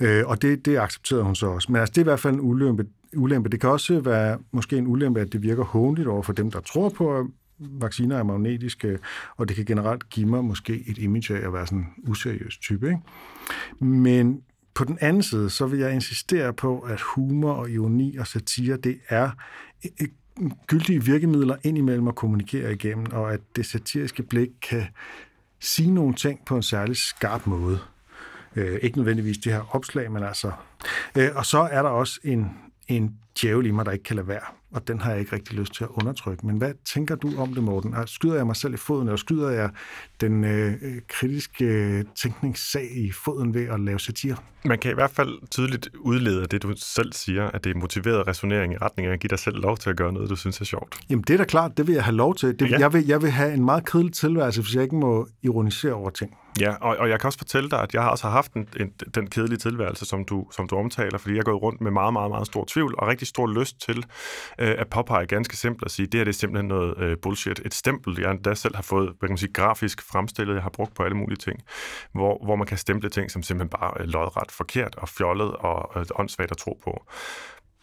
Øh, 0.00 0.26
og 0.26 0.42
det, 0.42 0.64
det 0.64 0.78
accepterede 0.78 1.24
hun 1.24 1.34
så 1.34 1.46
også. 1.46 1.72
Men 1.72 1.80
altså, 1.80 1.92
det 1.92 1.98
er 1.98 2.02
i 2.02 2.10
hvert 2.10 2.20
fald 2.20 2.34
en 2.34 2.40
ulempe. 2.40 2.86
ulempe. 3.16 3.48
Det 3.48 3.60
kan 3.60 3.70
også 3.70 4.00
være 4.00 4.38
måske 4.52 4.78
en 4.78 4.86
ulempe, 4.86 5.20
at 5.20 5.32
det 5.32 5.42
virker 5.42 5.64
håndligt 5.64 6.08
over 6.08 6.22
for 6.22 6.32
dem, 6.32 6.50
der 6.50 6.60
tror 6.60 6.88
på, 6.88 7.18
at 7.18 7.26
vacciner 7.58 8.16
er 8.16 8.22
magnetiske, 8.22 8.98
og 9.36 9.48
det 9.48 9.56
kan 9.56 9.64
generelt 9.64 10.10
give 10.10 10.26
mig 10.26 10.44
måske 10.44 10.84
et 10.86 10.98
image 10.98 11.36
af 11.36 11.46
at 11.46 11.52
være 11.52 11.66
sådan 11.66 11.78
en 11.78 12.10
useriøs 12.10 12.58
type. 12.58 12.86
Ikke? 12.86 13.00
Men 13.84 14.40
på 14.74 14.84
den 14.84 14.98
anden 15.00 15.22
side, 15.22 15.50
så 15.50 15.66
vil 15.66 15.78
jeg 15.78 15.94
insistere 15.94 16.52
på, 16.52 16.80
at 16.80 17.00
humor 17.00 17.52
og 17.52 17.70
ironi 17.70 18.16
og 18.16 18.26
satire, 18.26 18.76
det 18.76 18.98
er 19.08 19.30
gyldige 20.66 21.04
virkemidler 21.04 21.56
indimellem 21.62 22.08
at 22.08 22.14
kommunikere 22.14 22.72
igennem, 22.72 23.06
og 23.12 23.32
at 23.32 23.40
det 23.56 23.66
satiriske 23.66 24.22
blik 24.22 24.48
kan 24.62 24.86
sige 25.60 25.90
nogle 25.90 26.14
ting 26.14 26.40
på 26.46 26.56
en 26.56 26.62
særlig 26.62 26.96
skarp 26.96 27.46
måde. 27.46 27.78
Øh, 28.56 28.78
ikke 28.82 28.96
nødvendigvis 28.96 29.38
det 29.38 29.52
her 29.52 29.76
opslag, 29.76 30.12
men 30.12 30.22
altså... 30.22 30.52
Øh, 31.16 31.28
og 31.34 31.46
så 31.46 31.58
er 31.58 31.82
der 31.82 31.88
også 31.88 32.20
en, 32.24 32.50
en 32.88 33.16
djævel 33.40 33.66
i 33.66 33.70
mig, 33.70 33.86
der 33.86 33.92
ikke 33.92 34.04
kan 34.04 34.16
lade 34.16 34.28
være 34.28 34.44
og 34.72 34.88
den 34.88 35.00
har 35.00 35.10
jeg 35.10 35.20
ikke 35.20 35.32
rigtig 35.32 35.58
lyst 35.58 35.74
til 35.74 35.84
at 35.84 35.90
undertrykke. 35.90 36.46
Men 36.46 36.56
hvad 36.56 36.72
tænker 36.84 37.14
du 37.14 37.32
om 37.38 37.54
det, 37.54 37.62
Morten? 37.62 37.94
Skyder 38.06 38.34
jeg 38.34 38.46
mig 38.46 38.56
selv 38.56 38.74
i 38.74 38.76
foden, 38.76 39.08
eller 39.08 39.16
skyder 39.16 39.50
jeg 39.50 39.70
den 40.20 40.44
øh, 40.44 40.74
kritiske 41.08 41.64
øh, 41.64 42.04
tænkningssag 42.22 42.96
i 42.96 43.12
foden 43.12 43.54
ved 43.54 43.68
at 43.68 43.80
lave 43.80 44.00
satire? 44.00 44.36
Man 44.64 44.78
kan 44.78 44.90
i 44.90 44.94
hvert 44.94 45.10
fald 45.10 45.48
tydeligt 45.50 45.88
udlede 45.98 46.42
af 46.42 46.48
det, 46.48 46.62
du 46.62 46.74
selv 46.76 47.12
siger, 47.12 47.50
at 47.50 47.64
det 47.64 47.76
er 47.76 47.78
motiveret 47.78 48.28
resonering 48.28 48.72
i 48.72 48.76
retning 48.76 49.08
af 49.08 49.12
at 49.12 49.20
give 49.20 49.28
dig 49.28 49.38
selv 49.38 49.56
lov 49.56 49.76
til 49.76 49.90
at 49.90 49.96
gøre 49.96 50.12
noget, 50.12 50.30
du 50.30 50.36
synes 50.36 50.60
er 50.60 50.64
sjovt. 50.64 50.98
Jamen 51.10 51.24
det 51.28 51.34
er 51.34 51.38
da 51.38 51.44
klart, 51.44 51.76
det 51.76 51.86
vil 51.86 51.94
jeg 51.94 52.04
have 52.04 52.16
lov 52.16 52.34
til. 52.34 52.58
Det, 52.58 52.70
ja. 52.70 52.78
jeg, 52.78 52.92
vil, 52.92 53.06
jeg 53.06 53.22
vil 53.22 53.30
have 53.30 53.54
en 53.54 53.64
meget 53.64 53.90
kedelig 53.90 54.12
tilværelse, 54.12 54.62
hvis 54.62 54.74
jeg 54.74 54.82
ikke 54.82 54.96
må 54.96 55.28
ironisere 55.42 55.92
over 55.92 56.10
ting. 56.10 56.36
Ja, 56.60 56.74
og, 56.80 56.96
og 56.96 57.08
jeg 57.08 57.20
kan 57.20 57.28
også 57.28 57.38
fortælle 57.38 57.70
dig, 57.70 57.80
at 57.82 57.94
jeg 57.94 58.02
har 58.02 58.10
også 58.10 58.28
haft 58.28 58.52
en, 58.52 58.68
en, 58.80 58.92
den 59.14 59.30
kedelige 59.30 59.58
tilværelse, 59.58 60.04
som 60.04 60.24
du, 60.24 60.46
som 60.52 60.68
du 60.68 60.76
omtaler, 60.76 61.18
fordi 61.18 61.34
jeg 61.34 61.40
er 61.40 61.44
gået 61.44 61.62
rundt 61.62 61.80
med 61.80 61.90
meget, 61.90 62.12
meget, 62.12 62.30
meget 62.30 62.46
stor 62.46 62.64
tvivl 62.68 62.94
og 62.98 63.08
rigtig 63.08 63.28
stor 63.28 63.46
lyst 63.60 63.80
til 63.80 64.04
øh, 64.58 64.74
at 64.78 64.88
påpege 64.88 65.26
ganske 65.26 65.56
simpelt 65.56 65.84
at 65.84 65.90
sige, 65.90 66.06
det 66.06 66.14
her 66.14 66.24
det 66.24 66.32
er 66.32 66.38
simpelthen 66.38 66.68
noget 66.68 66.98
øh, 66.98 67.16
bullshit. 67.22 67.60
Et 67.64 67.74
stempel, 67.74 68.20
jeg 68.20 68.30
endda 68.30 68.54
selv 68.54 68.76
har 68.76 68.82
fået 68.82 69.04
hvad 69.04 69.28
kan 69.28 69.30
man 69.30 69.38
sige, 69.38 69.52
grafisk 69.52 70.02
fremstillet, 70.02 70.54
jeg 70.54 70.62
har 70.62 70.70
brugt 70.70 70.94
på 70.94 71.02
alle 71.02 71.16
mulige 71.16 71.36
ting, 71.36 71.60
hvor, 72.12 72.44
hvor 72.44 72.56
man 72.56 72.66
kan 72.66 72.78
stemple 72.78 73.10
ting 73.10 73.30
som 73.30 73.42
simpelthen 73.42 73.78
bare 73.80 73.92
øh, 74.00 74.06
lodret 74.06 74.50
forkert 74.50 74.94
og 74.94 75.08
fjollet 75.08 75.52
og 75.52 76.00
øh, 76.00 76.06
åndssvagt 76.14 76.50
at 76.50 76.56
tro 76.56 76.80
på. 76.84 77.06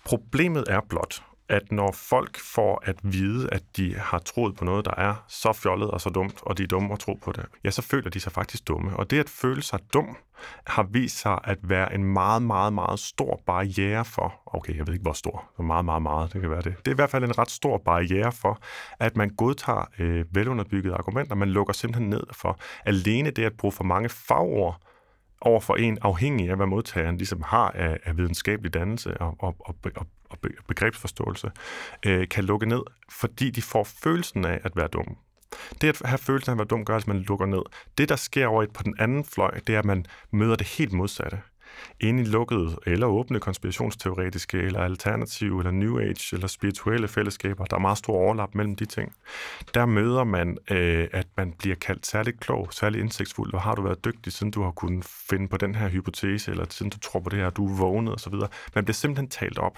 Problemet 0.06 0.64
er 0.70 0.82
blot, 0.90 1.24
at 1.50 1.72
når 1.72 1.92
folk 1.92 2.40
får 2.40 2.84
at 2.86 2.96
vide, 3.04 3.50
at 3.52 3.64
de 3.78 3.96
har 3.96 4.20
troet 4.20 4.56
på 4.56 4.66
noget, 4.66 4.86
der 4.86 4.94
er 4.98 5.26
så 5.28 5.54
fjollet 5.54 5.92
og 5.92 6.02
så 6.02 6.10
dumt, 6.10 6.40
og 6.42 6.58
de 6.58 6.64
er 6.64 6.68
dumme 6.68 6.94
at 6.94 7.00
tro 7.00 7.14
på 7.14 7.32
det, 7.32 7.46
ja, 7.64 7.72
så 7.72 7.82
føler 7.82 8.10
de 8.10 8.20
sig 8.20 8.32
faktisk 8.32 8.68
dumme. 8.68 8.98
Og 8.98 9.10
det 9.10 9.20
at 9.20 9.30
føle 9.30 9.62
sig 9.62 9.80
dum, 9.94 10.18
har 10.68 10.84
vist 10.84 11.20
sig 11.20 11.40
at 11.44 11.58
være 11.62 11.94
en 11.94 12.04
meget, 12.04 12.42
meget, 12.42 12.74
meget 12.74 13.00
stor 13.00 13.42
barriere 13.46 14.06
for, 14.06 14.42
okay, 14.46 14.78
jeg 14.78 14.88
ved 14.88 14.94
ikke 14.94 15.04
hvor 15.04 15.14
stor, 15.14 15.50
så 15.58 15.64
meget, 15.64 15.86
meget, 15.86 16.02
meget, 16.02 16.34
det 16.34 16.42
kan 16.42 16.50
være 16.50 16.62
det. 16.62 16.78
Det 16.78 16.88
er 16.88 16.92
i 16.92 16.96
hvert 16.96 17.10
fald 17.10 17.24
en 17.24 17.38
ret 17.38 17.52
stor 17.52 17.78
barriere 17.78 18.32
for, 18.32 18.60
at 19.00 19.18
man 19.18 19.30
godtager 19.30 19.86
øh, 20.00 20.26
velunderbyggede 20.32 20.94
argumenter, 20.96 21.36
man 21.36 21.50
lukker 21.50 21.74
simpelthen 21.74 22.10
ned 22.10 22.24
for. 22.32 22.60
Alene 22.86 23.32
det 23.32 23.44
at 23.44 23.54
bruge 23.58 23.72
for 23.72 23.84
mange 23.84 24.10
fagord, 24.10 24.80
over 25.46 25.60
for 25.60 25.76
en 25.76 25.98
afhængig 26.02 26.50
af, 26.50 26.56
hvad 26.56 26.66
modtageren 26.66 27.18
ligesom 27.18 27.42
har 27.42 27.70
af, 27.70 28.00
af 28.04 28.18
videnskabelig 28.18 28.74
dannelse 28.74 29.22
og, 29.22 29.36
og, 29.40 29.56
og, 29.60 29.76
og, 29.96 30.08
og 30.34 30.50
begrebsforståelse, 30.68 31.52
øh, 32.06 32.28
kan 32.28 32.44
lukke 32.44 32.66
ned, 32.66 32.82
fordi 33.12 33.50
de 33.50 33.62
får 33.62 33.84
følelsen 33.84 34.46
af 34.46 34.60
at 34.64 34.72
være 34.76 34.88
dumme. 34.88 35.16
Det 35.82 35.90
at 35.90 36.02
have 36.10 36.18
følelsen 36.18 36.50
af 36.50 36.54
at 36.54 36.58
være 36.58 36.68
dum 36.68 36.86
gør, 36.86 36.96
at 36.96 37.08
man 37.08 37.20
lukker 37.20 37.46
ned. 37.46 37.62
Det, 37.98 38.10
der 38.10 38.16
sker 38.16 38.48
over 38.48 38.66
på 38.74 38.84
den 38.84 38.96
anden 39.00 39.26
fløj, 39.26 39.60
det 39.68 39.76
er, 39.76 39.80
at 39.80 39.86
man 39.86 40.06
møder 40.32 40.56
det 40.56 40.68
helt 40.68 40.94
modsatte 40.94 41.38
inde 42.00 42.24
i 42.24 42.26
lukkede 42.26 42.78
eller 42.86 43.08
åbne 43.08 43.40
konspirationsteoretiske, 43.40 44.58
eller 44.58 44.80
alternative, 44.80 45.60
eller 45.60 45.72
new 45.72 46.00
age, 46.00 46.36
eller 46.36 46.48
spirituelle 46.48 47.08
fællesskaber. 47.08 47.66
Der 47.66 47.76
er 47.76 47.80
meget 47.80 47.98
stor 47.98 48.14
overlap 48.14 48.56
mellem 48.56 48.76
de 48.76 48.86
ting. 48.86 49.14
Der 49.74 49.86
møder 49.86 50.24
man, 50.24 50.58
øh, 50.72 51.08
at 51.12 51.28
man 51.38 51.54
bliver 51.60 51.76
kaldt 51.76 52.06
særligt 52.06 52.40
klog, 52.40 52.68
særligt 52.72 53.02
indsigtsfuld. 53.02 53.54
og 53.54 53.62
har 53.62 53.76
du 53.76 53.82
været 53.82 54.06
dygtig, 54.06 54.34
siden 54.34 54.52
du 54.52 54.64
har 54.64 54.72
kunnet 54.72 55.06
finde 55.06 55.48
på 55.48 55.58
den 55.58 55.76
her 55.76 55.90
hypotese, 55.90 56.52
eller 56.52 56.66
siden 56.70 56.90
du 56.90 57.00
tror 57.00 57.20
på 57.20 57.30
det 57.30 57.40
her, 57.40 57.50
du 57.50 57.66
er 57.68 57.78
vågnet 57.78 58.14
osv. 58.14 58.34
Man 58.76 58.86
bliver 58.86 58.94
simpelthen 58.94 59.30
talt 59.30 59.60
op. 59.60 59.78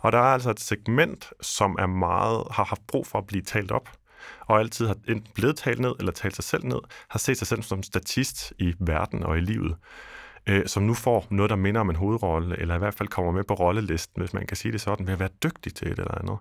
Og 0.00 0.12
der 0.12 0.18
er 0.18 0.22
altså 0.22 0.50
et 0.50 0.60
segment, 0.60 1.32
som 1.40 1.76
er 1.78 1.86
meget, 1.86 2.42
har 2.50 2.64
haft 2.64 2.86
brug 2.86 3.06
for 3.06 3.18
at 3.18 3.26
blive 3.26 3.42
talt 3.42 3.70
op, 3.70 3.88
og 4.40 4.60
altid 4.60 4.86
har 4.86 4.96
enten 5.08 5.32
blevet 5.34 5.56
talt 5.56 5.78
ned 5.78 5.92
eller 5.98 6.12
talt 6.12 6.34
sig 6.34 6.44
selv 6.44 6.64
ned, 6.64 6.78
har 7.08 7.18
set 7.18 7.38
sig 7.38 7.46
selv 7.46 7.62
som 7.62 7.82
statist 7.82 8.52
i 8.58 8.74
verden 8.78 9.22
og 9.22 9.38
i 9.38 9.40
livet 9.40 9.76
øh, 10.46 10.66
som 10.66 10.82
nu 10.82 10.94
får 10.94 11.26
noget, 11.30 11.50
der 11.50 11.56
minder 11.56 11.80
om 11.80 11.90
en 11.90 11.96
hovedrolle, 11.96 12.60
eller 12.60 12.74
i 12.74 12.78
hvert 12.78 12.94
fald 12.94 13.08
kommer 13.08 13.32
med 13.32 13.44
på 13.44 13.54
rollelisten, 13.54 14.22
hvis 14.22 14.34
man 14.34 14.46
kan 14.46 14.56
sige 14.56 14.72
det 14.72 14.80
sådan, 14.80 15.06
ved 15.06 15.12
at 15.12 15.20
være 15.20 15.28
dygtig 15.42 15.74
til 15.74 15.88
et 15.88 15.98
eller 15.98 16.18
andet. 16.18 16.38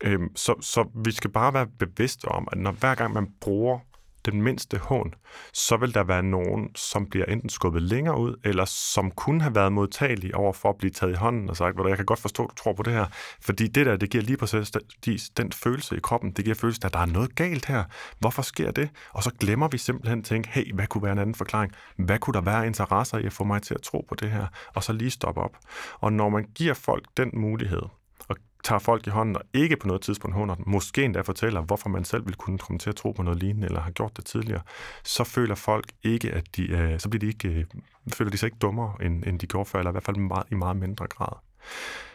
Øh, 0.00 0.20
så, 0.34 0.54
så 0.60 0.88
vi 0.94 1.12
skal 1.12 1.30
bare 1.30 1.54
være 1.54 1.66
bevidste 1.66 2.24
om, 2.24 2.48
at 2.52 2.58
når 2.58 2.72
hver 2.72 2.94
gang 2.94 3.12
man 3.12 3.28
bruger 3.40 3.78
den 4.24 4.42
mindste 4.42 4.78
hån, 4.78 5.14
så 5.52 5.76
vil 5.76 5.94
der 5.94 6.04
være 6.04 6.22
nogen, 6.22 6.74
som 6.74 7.06
bliver 7.10 7.26
enten 7.26 7.48
skubbet 7.48 7.82
længere 7.82 8.18
ud, 8.18 8.40
eller 8.44 8.64
som 8.64 9.10
kunne 9.10 9.42
have 9.42 9.54
været 9.54 9.72
modtagelige 9.72 10.36
over 10.36 10.52
for 10.52 10.68
at 10.68 10.76
blive 10.78 10.90
taget 10.90 11.12
i 11.12 11.16
hånden 11.16 11.50
og 11.50 11.56
sagt, 11.56 11.76
jeg 11.88 11.96
kan 11.96 12.06
godt 12.06 12.18
forstå, 12.18 12.44
at 12.44 12.50
du 12.50 12.54
tror 12.54 12.72
på 12.72 12.82
det 12.82 12.92
her, 12.92 13.06
fordi 13.40 13.66
det 13.68 13.86
der, 13.86 13.96
det 13.96 14.10
giver 14.10 14.24
lige 14.24 14.36
præcis 14.36 15.30
den 15.36 15.52
følelse 15.52 15.96
i 15.96 16.00
kroppen, 16.02 16.32
det 16.32 16.44
giver 16.44 16.54
følelsen, 16.54 16.86
at 16.86 16.92
der 16.92 16.98
er 16.98 17.06
noget 17.06 17.34
galt 17.34 17.66
her. 17.66 17.84
Hvorfor 18.18 18.42
sker 18.42 18.70
det? 18.70 18.90
Og 19.10 19.22
så 19.22 19.30
glemmer 19.40 19.68
vi 19.68 19.78
simpelthen 19.78 20.18
at 20.18 20.24
tænke, 20.24 20.48
hey, 20.48 20.74
hvad 20.74 20.86
kunne 20.86 21.02
være 21.02 21.12
en 21.12 21.18
anden 21.18 21.34
forklaring? 21.34 21.72
Hvad 21.96 22.18
kunne 22.18 22.34
der 22.34 22.40
være 22.40 22.66
interesser 22.66 23.18
i 23.18 23.26
at 23.26 23.32
få 23.32 23.44
mig 23.44 23.62
til 23.62 23.74
at 23.74 23.82
tro 23.82 24.04
på 24.08 24.14
det 24.14 24.30
her? 24.30 24.46
Og 24.74 24.84
så 24.84 24.92
lige 24.92 25.10
stoppe 25.10 25.40
op. 25.40 25.56
Og 26.00 26.12
når 26.12 26.28
man 26.28 26.44
giver 26.54 26.74
folk 26.74 27.04
den 27.16 27.30
mulighed, 27.34 27.82
og 28.28 28.36
tager 28.64 28.78
folk 28.78 29.06
i 29.06 29.10
hånden 29.10 29.36
og 29.36 29.42
ikke 29.54 29.76
på 29.76 29.86
noget 29.86 30.02
tidspunkt 30.02 30.36
hånder 30.36 30.54
dem, 30.54 30.64
måske 30.68 31.04
endda 31.04 31.20
fortæller, 31.20 31.60
hvorfor 31.60 31.88
man 31.88 32.04
selv 32.04 32.26
vil 32.26 32.34
kunne 32.34 32.58
komme 32.58 32.78
til 32.78 32.90
at 32.90 32.96
tro 32.96 33.12
på 33.12 33.22
noget 33.22 33.38
lignende, 33.42 33.66
eller 33.66 33.80
har 33.80 33.90
gjort 33.90 34.16
det 34.16 34.24
tidligere, 34.24 34.60
så 35.04 35.24
føler 35.24 35.54
folk 35.54 35.92
ikke, 36.02 36.30
at 36.30 36.56
de, 36.56 36.68
øh, 36.68 37.00
så 37.00 37.08
bliver 37.08 37.20
de 37.20 37.26
ikke, 37.26 37.48
øh, 37.48 37.64
føler 38.12 38.30
de 38.30 38.36
sig 38.36 38.46
ikke 38.46 38.58
dummere, 38.60 38.94
end, 39.02 39.24
end 39.26 39.38
de 39.38 39.46
gjorde 39.46 39.68
før, 39.68 39.78
eller 39.78 39.90
i 39.90 39.92
hvert 39.92 40.04
fald 40.04 40.16
meget, 40.16 40.46
i 40.50 40.54
meget 40.54 40.76
mindre 40.76 41.06
grad. 41.06 41.36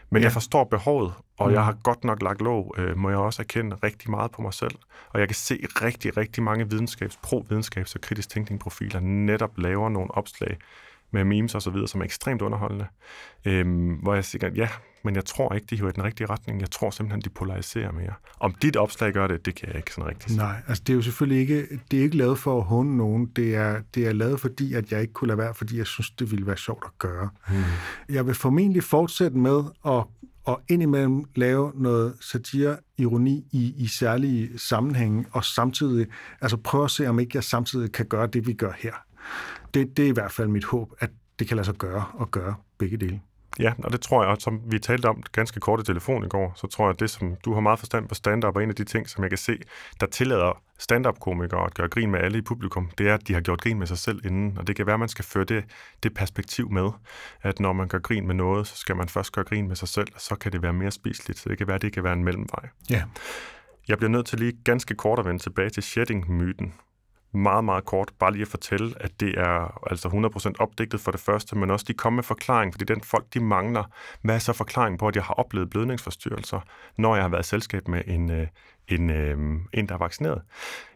Men 0.09 0.21
ja. 0.21 0.25
jeg 0.25 0.31
forstår 0.31 0.63
behovet, 0.63 1.13
og 1.37 1.47
mm. 1.47 1.53
jeg 1.53 1.65
har 1.65 1.77
godt 1.83 2.03
nok 2.03 2.21
lagt 2.21 2.41
lov, 2.41 2.75
øh, 2.77 2.97
må 2.97 3.09
jeg 3.09 3.17
også 3.17 3.41
erkende 3.41 3.75
rigtig 3.83 4.11
meget 4.11 4.31
på 4.31 4.41
mig 4.41 4.53
selv. 4.53 4.75
Og 5.09 5.19
jeg 5.19 5.27
kan 5.27 5.35
se 5.35 5.59
rigtig, 5.81 6.17
rigtig 6.17 6.43
mange 6.43 6.69
videnskabs, 6.69 7.19
pro-videnskabs- 7.27 7.95
og 7.95 8.01
kritisk 8.01 8.29
tænkning-profiler 8.29 8.99
netop 8.99 9.57
laver 9.57 9.89
nogle 9.89 10.11
opslag 10.11 10.57
med 11.11 11.23
memes 11.23 11.55
og 11.55 11.61
så 11.61 11.69
videre, 11.69 11.87
som 11.87 12.01
er 12.01 12.05
ekstremt 12.05 12.41
underholdende. 12.41 12.87
Øhm, 13.45 13.93
hvor 13.93 14.13
jeg 14.13 14.25
siger, 14.25 14.49
ja, 14.55 14.69
men 15.07 15.15
jeg 15.15 15.25
tror 15.25 15.53
ikke, 15.53 15.67
de 15.69 15.75
hiver 15.75 15.89
i 15.89 15.91
den 15.91 16.03
rigtige 16.03 16.27
retning. 16.27 16.61
Jeg 16.61 16.71
tror 16.71 16.89
simpelthen, 16.89 17.21
de 17.21 17.29
polariserer 17.29 17.91
mere. 17.91 18.13
Om 18.39 18.53
dit 18.61 18.75
opslag 18.75 19.13
gør 19.13 19.27
det, 19.27 19.45
det 19.45 19.55
kan 19.55 19.67
jeg 19.67 19.75
ikke 19.75 19.93
sådan 19.93 20.09
rigtig 20.09 20.29
sige. 20.29 20.37
Nej, 20.37 20.55
altså 20.67 20.83
det 20.87 20.93
er 20.93 20.95
jo 20.95 21.01
selvfølgelig 21.01 21.41
ikke, 21.41 21.79
det 21.91 21.99
er 21.99 22.03
ikke 22.03 22.17
lavet 22.17 22.39
for 22.39 22.57
at 22.57 22.65
hunde 22.65 22.97
nogen. 22.97 23.25
Det 23.25 23.55
er, 23.55 23.81
det 23.95 24.07
er 24.07 24.11
lavet 24.11 24.39
fordi, 24.39 24.73
at 24.73 24.91
jeg 24.91 25.01
ikke 25.01 25.13
kunne 25.13 25.27
lade 25.27 25.37
være, 25.37 25.53
fordi 25.53 25.77
jeg 25.77 25.87
synes, 25.87 26.09
det 26.09 26.31
ville 26.31 26.47
være 26.47 26.57
sjovt 26.57 26.83
at 26.85 26.99
gøre. 26.99 27.29
Hmm. 27.47 27.63
Jeg 28.09 28.27
vil 28.27 28.35
formentlig 28.35 28.83
fortsætte 28.83 29.37
med 29.37 29.63
at 29.85 30.03
og 30.43 30.61
indimellem 30.69 31.25
lave 31.35 31.71
noget 31.75 32.13
satire, 32.21 32.77
ironi 32.97 33.45
i, 33.51 33.73
i 33.77 33.87
særlige 33.87 34.59
sammenhænge, 34.59 35.25
og 35.31 35.43
samtidig 35.43 36.07
altså 36.41 36.57
prøve 36.57 36.83
at 36.83 36.91
se, 36.91 37.07
om 37.07 37.19
ikke 37.19 37.31
jeg 37.33 37.43
samtidig 37.43 37.91
kan 37.91 38.05
gøre 38.05 38.27
det, 38.27 38.47
vi 38.47 38.53
gør 38.53 38.71
her. 38.77 38.93
Det, 39.73 39.97
det 39.97 40.05
er 40.05 40.09
i 40.09 40.11
hvert 40.11 40.31
fald 40.31 40.47
mit 40.47 40.65
håb, 40.65 40.91
at 40.99 41.09
det 41.39 41.47
kan 41.47 41.57
lade 41.57 41.65
sig 41.65 41.75
gøre 41.75 42.05
og 42.13 42.31
gøre 42.31 42.55
begge 42.77 42.97
dele. 42.97 43.19
Ja, 43.59 43.73
og 43.83 43.91
det 43.91 44.01
tror 44.01 44.23
jeg, 44.23 44.31
og 44.31 44.37
som 44.41 44.61
vi 44.65 44.79
talte 44.79 45.05
om 45.05 45.23
ganske 45.31 45.59
kort 45.59 45.79
i 45.79 45.83
telefon 45.83 46.25
i 46.25 46.27
går, 46.27 46.53
så 46.55 46.67
tror 46.67 46.85
jeg, 46.85 46.93
at 46.93 46.99
det, 46.99 47.09
som 47.09 47.35
du 47.45 47.53
har 47.53 47.61
meget 47.61 47.79
forstand 47.79 48.07
på 48.07 48.15
stand-up, 48.15 48.55
er 48.55 48.59
en 48.59 48.69
af 48.69 48.75
de 48.75 48.83
ting, 48.83 49.09
som 49.09 49.23
jeg 49.23 49.31
kan 49.31 49.37
se, 49.37 49.57
der 49.99 50.05
tillader 50.05 50.61
stand-up-komikere 50.79 51.65
at 51.65 51.73
gøre 51.73 51.87
grin 51.87 52.11
med 52.11 52.19
alle 52.19 52.37
i 52.37 52.41
publikum, 52.41 52.89
det 52.97 53.09
er, 53.09 53.13
at 53.13 53.27
de 53.27 53.33
har 53.33 53.41
gjort 53.41 53.61
grin 53.61 53.79
med 53.79 53.87
sig 53.87 53.97
selv 53.97 54.25
inden. 54.25 54.57
Og 54.57 54.67
det 54.67 54.75
kan 54.75 54.85
være, 54.85 54.93
at 54.93 54.99
man 54.99 55.09
skal 55.09 55.25
føre 55.25 55.43
det, 55.43 55.63
det 56.03 56.13
perspektiv 56.13 56.71
med, 56.71 56.89
at 57.41 57.59
når 57.59 57.73
man 57.73 57.87
gør 57.87 57.99
grin 57.99 58.27
med 58.27 58.35
noget, 58.35 58.67
så 58.67 58.77
skal 58.77 58.95
man 58.95 59.09
først 59.09 59.31
gøre 59.31 59.45
grin 59.45 59.67
med 59.67 59.75
sig 59.75 59.87
selv, 59.87 60.07
og 60.15 60.21
så 60.21 60.35
kan 60.35 60.51
det 60.51 60.61
være 60.61 60.73
mere 60.73 60.91
spiseligt. 60.91 61.39
Så 61.39 61.49
det 61.49 61.57
kan 61.57 61.67
være, 61.67 61.75
at 61.75 61.81
det 61.81 61.93
kan 61.93 62.03
være 62.03 62.13
en 62.13 62.23
mellemvej. 62.23 62.69
Ja. 62.89 63.03
Jeg 63.87 63.97
bliver 63.97 64.09
nødt 64.09 64.25
til 64.25 64.39
lige 64.39 64.53
ganske 64.63 64.95
kort 64.95 65.19
at 65.19 65.25
vende 65.25 65.43
tilbage 65.43 65.69
til 65.69 65.83
shedding-myten, 65.83 66.73
meget, 67.33 67.63
meget 67.63 67.85
kort, 67.85 68.11
bare 68.19 68.31
lige 68.31 68.41
at 68.41 68.47
fortælle, 68.47 68.93
at 68.99 69.19
det 69.19 69.39
er 69.39 69.83
altså 69.91 70.07
100% 70.07 70.53
opdigtet 70.59 70.99
for 70.99 71.11
det 71.11 71.19
første, 71.19 71.57
men 71.57 71.71
også 71.71 71.85
de 71.87 71.93
kommer 71.93 72.15
med 72.15 72.23
forklaring, 72.23 72.73
fordi 72.73 72.85
den 72.85 73.01
folk, 73.01 73.25
de 73.33 73.39
mangler. 73.39 73.83
Hvad 74.21 74.35
er 74.35 74.39
så 74.39 74.53
forklaringen 74.53 74.97
på, 74.97 75.07
at 75.07 75.15
jeg 75.15 75.23
har 75.23 75.33
oplevet 75.33 75.69
blødningsforstyrrelser, 75.69 76.59
når 76.97 77.15
jeg 77.15 77.23
har 77.23 77.29
været 77.29 77.45
i 77.45 77.49
selskab 77.49 77.87
med 77.87 78.01
en, 78.07 78.31
øh, 78.31 78.47
end, 78.87 79.11
øh, 79.11 79.37
end 79.73 79.87
der 79.87 79.93
er 79.93 79.99
vaccineret? 79.99 80.41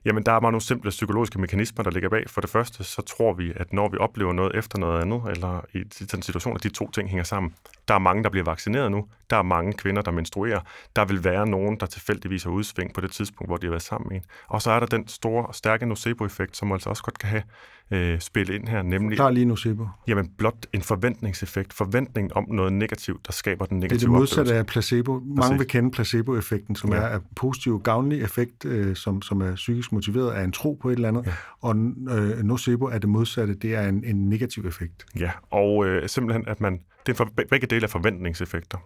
Jamen, 0.05 0.23
der 0.23 0.31
er 0.31 0.39
bare 0.39 0.51
nogle 0.51 0.61
simple 0.61 0.89
psykologiske 0.89 1.41
mekanismer, 1.41 1.83
der 1.83 1.91
ligger 1.91 2.09
bag. 2.09 2.23
For 2.29 2.41
det 2.41 2.49
første, 2.49 2.83
så 2.83 3.01
tror 3.01 3.33
vi, 3.33 3.53
at 3.55 3.73
når 3.73 3.89
vi 3.89 3.97
oplever 3.97 4.33
noget 4.33 4.55
efter 4.55 4.79
noget 4.79 5.01
andet, 5.01 5.21
eller 5.29 5.61
i 5.73 5.83
den 5.83 6.21
situation, 6.21 6.55
at 6.55 6.63
de 6.63 6.69
to 6.69 6.91
ting 6.91 7.09
hænger 7.09 7.23
sammen. 7.23 7.55
Der 7.87 7.93
er 7.93 7.99
mange, 7.99 8.23
der 8.23 8.29
bliver 8.29 8.43
vaccineret 8.43 8.91
nu. 8.91 9.07
Der 9.29 9.37
er 9.37 9.43
mange 9.43 9.73
kvinder, 9.73 10.01
der 10.01 10.11
menstruerer. 10.11 10.59
Der 10.95 11.05
vil 11.05 11.23
være 11.23 11.47
nogen, 11.47 11.79
der 11.79 11.85
tilfældigvis 11.85 12.43
har 12.43 12.51
udsving 12.51 12.93
på 12.93 13.01
det 13.01 13.11
tidspunkt, 13.11 13.49
hvor 13.49 13.57
de 13.57 13.65
har 13.65 13.71
været 13.71 13.81
sammen 13.81 14.07
med 14.11 14.17
en. 14.17 14.25
Og 14.47 14.61
så 14.61 14.71
er 14.71 14.79
der 14.79 14.87
den 14.87 15.07
store 15.07 15.45
og 15.45 15.55
stærke 15.55 15.85
nocebo-effekt, 15.85 16.57
som 16.57 16.71
altså 16.71 16.89
også 16.89 17.03
godt 17.03 17.19
kan 17.19 17.29
have 17.29 17.43
øh, 17.91 18.19
spille 18.19 18.55
ind 18.55 18.67
her, 18.67 18.81
nemlig... 18.81 19.19
Er 19.19 19.29
lige 19.29 19.45
nocebo. 19.45 19.87
Jamen, 20.07 20.29
blot 20.37 20.65
en 20.73 20.81
forventningseffekt. 20.81 21.73
Forventning 21.73 22.33
om 22.33 22.45
noget 22.49 22.73
negativt, 22.73 23.27
der 23.27 23.33
skaber 23.33 23.65
den 23.65 23.79
negative 23.79 23.97
Det 23.97 24.03
er 24.05 24.07
det 24.09 24.19
modsatte 24.19 24.53
af 24.53 24.65
placebo. 24.65 25.19
Mange 25.19 25.57
vil 25.57 25.67
kende 25.67 25.91
placebo-effekten, 25.91 26.75
som 26.75 26.93
ja. 26.93 26.97
er 26.97 27.15
en 27.15 27.21
positiv, 27.35 27.81
gavnlig 27.83 28.21
effekt, 28.21 28.65
øh, 28.65 28.95
som, 28.95 29.21
som 29.21 29.41
er 29.41 29.55
psykisk 29.55 29.91
motiveret 29.91 30.31
af 30.31 30.43
en 30.43 30.51
tro 30.51 30.79
på 30.81 30.89
et 30.89 30.95
eller 30.95 31.07
andet. 31.07 31.25
Ja. 31.25 31.31
Og 31.61 31.75
øh, 32.09 32.43
nocebo 32.43 32.85
er 32.85 32.97
det 32.97 33.09
modsatte, 33.09 33.53
det 33.53 33.75
er 33.75 33.89
en, 33.89 34.03
en 34.03 34.29
negativ 34.29 34.65
effekt. 34.65 35.05
Ja, 35.19 35.31
og 35.51 35.85
øh, 35.85 36.09
simpelthen, 36.09 36.47
at 36.47 36.61
man... 36.61 36.79
Det 37.05 37.11
er 37.11 37.17
for, 37.17 37.29
begge 37.49 37.67
dele 37.67 37.83
af 37.83 37.89
forventningseffekter 37.89 38.77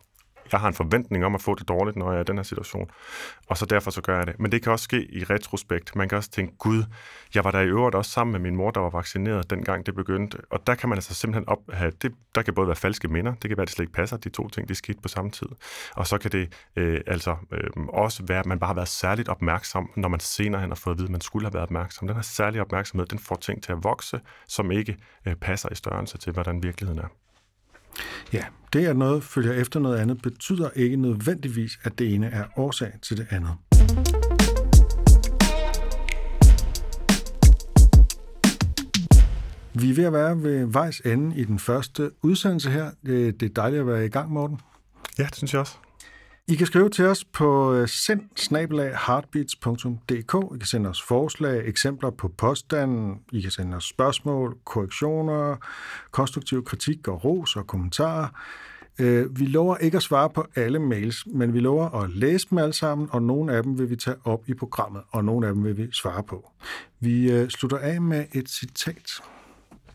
jeg 0.52 0.60
har 0.60 0.68
en 0.68 0.74
forventning 0.74 1.26
om 1.26 1.36
at 1.36 1.42
få 1.42 1.56
det 1.56 1.68
dårligt, 1.68 1.98
når 1.98 2.12
jeg 2.12 2.18
er 2.18 2.22
i 2.22 2.26
den 2.26 2.38
her 2.38 2.44
situation. 2.44 2.90
Og 3.48 3.58
så 3.58 3.66
derfor 3.66 3.92
så 3.92 4.02
gør 4.02 4.18
jeg 4.18 4.28
det. 4.28 4.40
Men 4.40 4.52
det 4.52 4.64
kan 4.64 4.72
også 4.72 4.84
ske 4.84 5.14
i 5.14 5.24
retrospekt. 5.24 5.96
Man 5.96 6.10
kan 6.10 6.18
også 6.18 6.32
tænke, 6.32 6.58
gud, 6.58 6.84
jeg 7.36 7.44
var 7.44 7.52
der 7.52 7.60
i 7.60 7.68
øvrigt 7.68 7.96
også 7.96 8.12
sammen 8.12 8.32
med 8.32 8.40
min 8.40 8.56
mor, 8.56 8.72
der 8.72 8.80
var 8.80 8.90
vaccineret, 8.90 9.50
dengang 9.50 9.86
det 9.86 9.96
begyndte. 9.96 10.38
Og 10.50 10.68
der 10.68 10.76
kan 10.76 10.90
man 10.90 10.98
altså 10.98 11.14
simpelthen 11.14 11.50
op 11.50 11.60
have, 11.74 11.92
det, 12.02 12.12
der 12.36 12.42
kan 12.42 12.54
både 12.54 12.68
være 12.68 12.76
falske 12.76 13.08
minder, 13.08 13.34
det 13.34 13.50
kan 13.50 13.58
være, 13.58 13.62
at 13.62 13.68
det 13.68 13.76
slet 13.76 13.84
ikke 13.84 13.94
passer, 13.94 14.18
de 14.18 14.30
to 14.30 14.50
ting, 14.50 14.70
de 14.70 14.76
skete 14.76 15.00
på 15.02 15.08
samme 15.08 15.32
tid. 15.32 15.48
Og 15.96 16.08
så 16.08 16.18
kan 16.18 16.32
det 16.32 16.54
øh, 16.76 17.02
altså 17.08 17.36
øh, 17.52 17.70
også 17.90 18.24
være, 18.28 18.40
at 18.40 18.46
man 18.46 18.60
bare 18.60 18.68
har 18.68 18.76
været 18.76 18.88
særligt 18.88 19.30
opmærksom, 19.30 19.90
når 19.96 20.10
man 20.10 20.20
senere 20.20 20.62
hen 20.62 20.70
har 20.70 20.76
fået 20.76 20.94
at 20.94 20.98
vide, 20.98 21.08
at 21.08 21.12
man 21.12 21.22
skulle 21.22 21.46
have 21.46 21.54
været 21.54 21.64
opmærksom. 21.64 22.08
Den 22.08 22.16
her 22.16 22.24
særlige 22.24 22.62
opmærksomhed, 22.62 23.08
den 23.08 23.20
får 23.20 23.36
ting 23.36 23.64
til 23.64 23.72
at 23.72 23.84
vokse, 23.84 24.20
som 24.48 24.72
ikke 24.72 24.98
øh, 25.26 25.36
passer 25.36 25.70
i 25.72 25.76
størrelse 25.76 26.18
til, 26.18 26.34
hvordan 26.34 26.64
virkeligheden 26.64 27.02
er. 27.02 27.25
Ja, 28.34 28.44
det 28.74 28.86
at 28.86 28.98
noget 28.98 29.24
følger 29.24 29.54
efter 29.54 29.80
noget 29.80 29.98
andet, 29.98 30.22
betyder 30.22 30.70
ikke 30.76 30.96
nødvendigvis, 30.96 31.80
at 31.84 32.00
det 32.00 32.14
ene 32.14 32.28
er 32.28 32.44
årsag 32.56 32.92
til 33.02 33.18
det 33.18 33.28
andet. 33.30 33.52
Vi 39.74 39.92
er 39.92 39.96
ved 39.96 40.04
at 40.04 40.14
være 40.14 40.44
ved 40.44 40.66
vejs 40.66 41.00
ende 41.00 41.36
i 41.36 41.44
den 41.44 41.60
første 41.60 42.12
udsendelse 42.22 42.70
her. 42.70 42.92
Det 43.06 43.44
er 43.44 43.50
dejligt 43.50 43.80
at 43.80 43.88
være 43.88 44.06
i 44.06 44.10
gang, 44.10 44.32
Morten. 44.32 44.60
Ja, 45.18 45.24
det 45.24 45.36
synes 45.36 45.54
jeg 45.54 45.62
også. 45.62 45.78
I 46.48 46.56
kan 46.56 46.68
skrive 46.68 46.90
til 46.90 47.06
os 47.06 47.26
på 47.26 47.74
øh, 47.74 47.88
sendsnabelagheartbeats.dk. 47.88 50.56
I 50.56 50.58
kan 50.58 50.68
sende 50.68 50.90
os 50.90 51.02
forslag, 51.02 51.68
eksempler 51.68 52.10
på 52.10 52.28
påstanden. 52.28 53.20
I 53.32 53.42
kan 53.42 53.52
sende 53.52 53.78
os 53.78 53.84
spørgsmål, 53.84 54.58
korrektioner, 54.66 55.56
konstruktiv 56.12 56.66
kritik 56.66 57.08
og 57.08 57.26
ros 57.26 57.56
og 57.56 57.68
kommentarer. 57.68 58.28
Øh, 59.00 59.40
vi 59.40 59.46
lover 59.46 59.78
ikke 59.78 59.98
at 59.98 60.04
svare 60.04 60.30
på 60.30 60.46
alle 60.56 60.80
mails, 60.80 61.26
men 61.26 61.54
vi 61.54 61.60
lover 61.60 61.90
at 61.90 62.10
læse 62.10 62.48
dem 62.50 62.58
alle 62.58 62.74
sammen, 62.74 63.08
og 63.12 63.22
nogle 63.22 63.54
af 63.54 63.64
dem 63.64 63.80
vil 63.80 63.90
vi 63.90 63.96
tage 63.96 64.18
op 64.24 64.44
i 64.48 64.54
programmet, 64.54 65.02
og 65.12 65.26
nogle 65.26 65.48
af 65.48 65.54
dem 65.54 65.64
vil 65.64 65.78
vi 65.78 65.88
svare 65.92 66.24
på. 66.24 66.52
Vi 67.00 67.32
øh, 67.32 67.50
slutter 67.50 67.78
af 67.78 68.02
med 68.02 68.26
et 68.34 68.50
citat. 68.50 69.22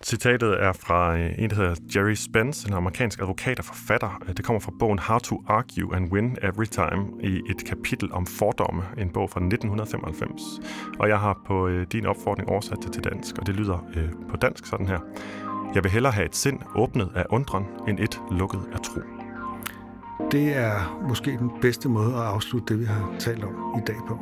Citatet 0.04 0.62
er 0.62 0.72
fra 0.72 1.16
øh, 1.16 1.30
en, 1.38 1.50
der 1.50 1.56
hedder 1.56 1.74
Jerry 1.96 2.14
Spence, 2.14 2.68
en 2.68 2.74
amerikansk 2.74 3.20
advokat 3.20 3.58
og 3.58 3.64
forfatter. 3.64 4.22
Øh, 4.28 4.36
det 4.36 4.44
kommer 4.44 4.60
fra 4.60 4.72
bogen 4.78 4.98
How 4.98 5.18
to 5.18 5.42
Argue 5.48 5.96
and 5.96 6.12
Win 6.12 6.36
Every 6.42 6.64
Time 6.64 7.06
i 7.22 7.40
et 7.50 7.64
kapitel 7.66 8.12
om 8.12 8.26
fordomme, 8.26 8.82
en 8.98 9.10
bog 9.10 9.30
fra 9.30 9.40
1995. 9.40 10.42
Og 10.98 11.08
jeg 11.08 11.18
har 11.18 11.40
på 11.46 11.68
øh, 11.68 11.86
din 11.92 12.06
opfordring 12.06 12.48
oversat 12.48 12.78
det 12.82 12.92
til 12.92 13.04
dansk, 13.04 13.38
og 13.38 13.46
det 13.46 13.54
lyder 13.54 13.78
på 14.30 14.36
dansk 14.36 14.66
sådan 14.66 14.88
her. 14.88 14.98
Jeg 15.74 15.82
vil 15.82 15.92
hellere 15.92 16.12
have 16.12 16.26
et 16.26 16.36
sind 16.36 16.58
åbnet 16.74 17.10
af 17.14 17.24
undren, 17.30 17.64
end 17.88 17.98
et 17.98 18.20
lukket 18.30 18.60
af 18.72 18.80
tro. 18.80 19.00
Det 20.32 20.56
er 20.56 21.00
måske 21.08 21.30
den 21.30 21.50
bedste 21.60 21.88
måde 21.88 22.14
at 22.14 22.22
afslutte 22.22 22.74
det, 22.74 22.80
vi 22.80 22.84
har 22.84 23.14
talt 23.18 23.44
om 23.44 23.54
i 23.78 23.80
dag 23.86 23.96
på. 24.08 24.18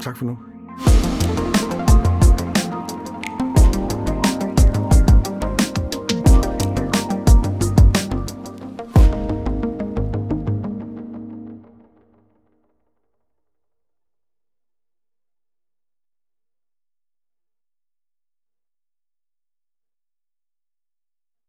Tak 0.00 0.16
for 0.16 0.24
nu. 0.24 0.38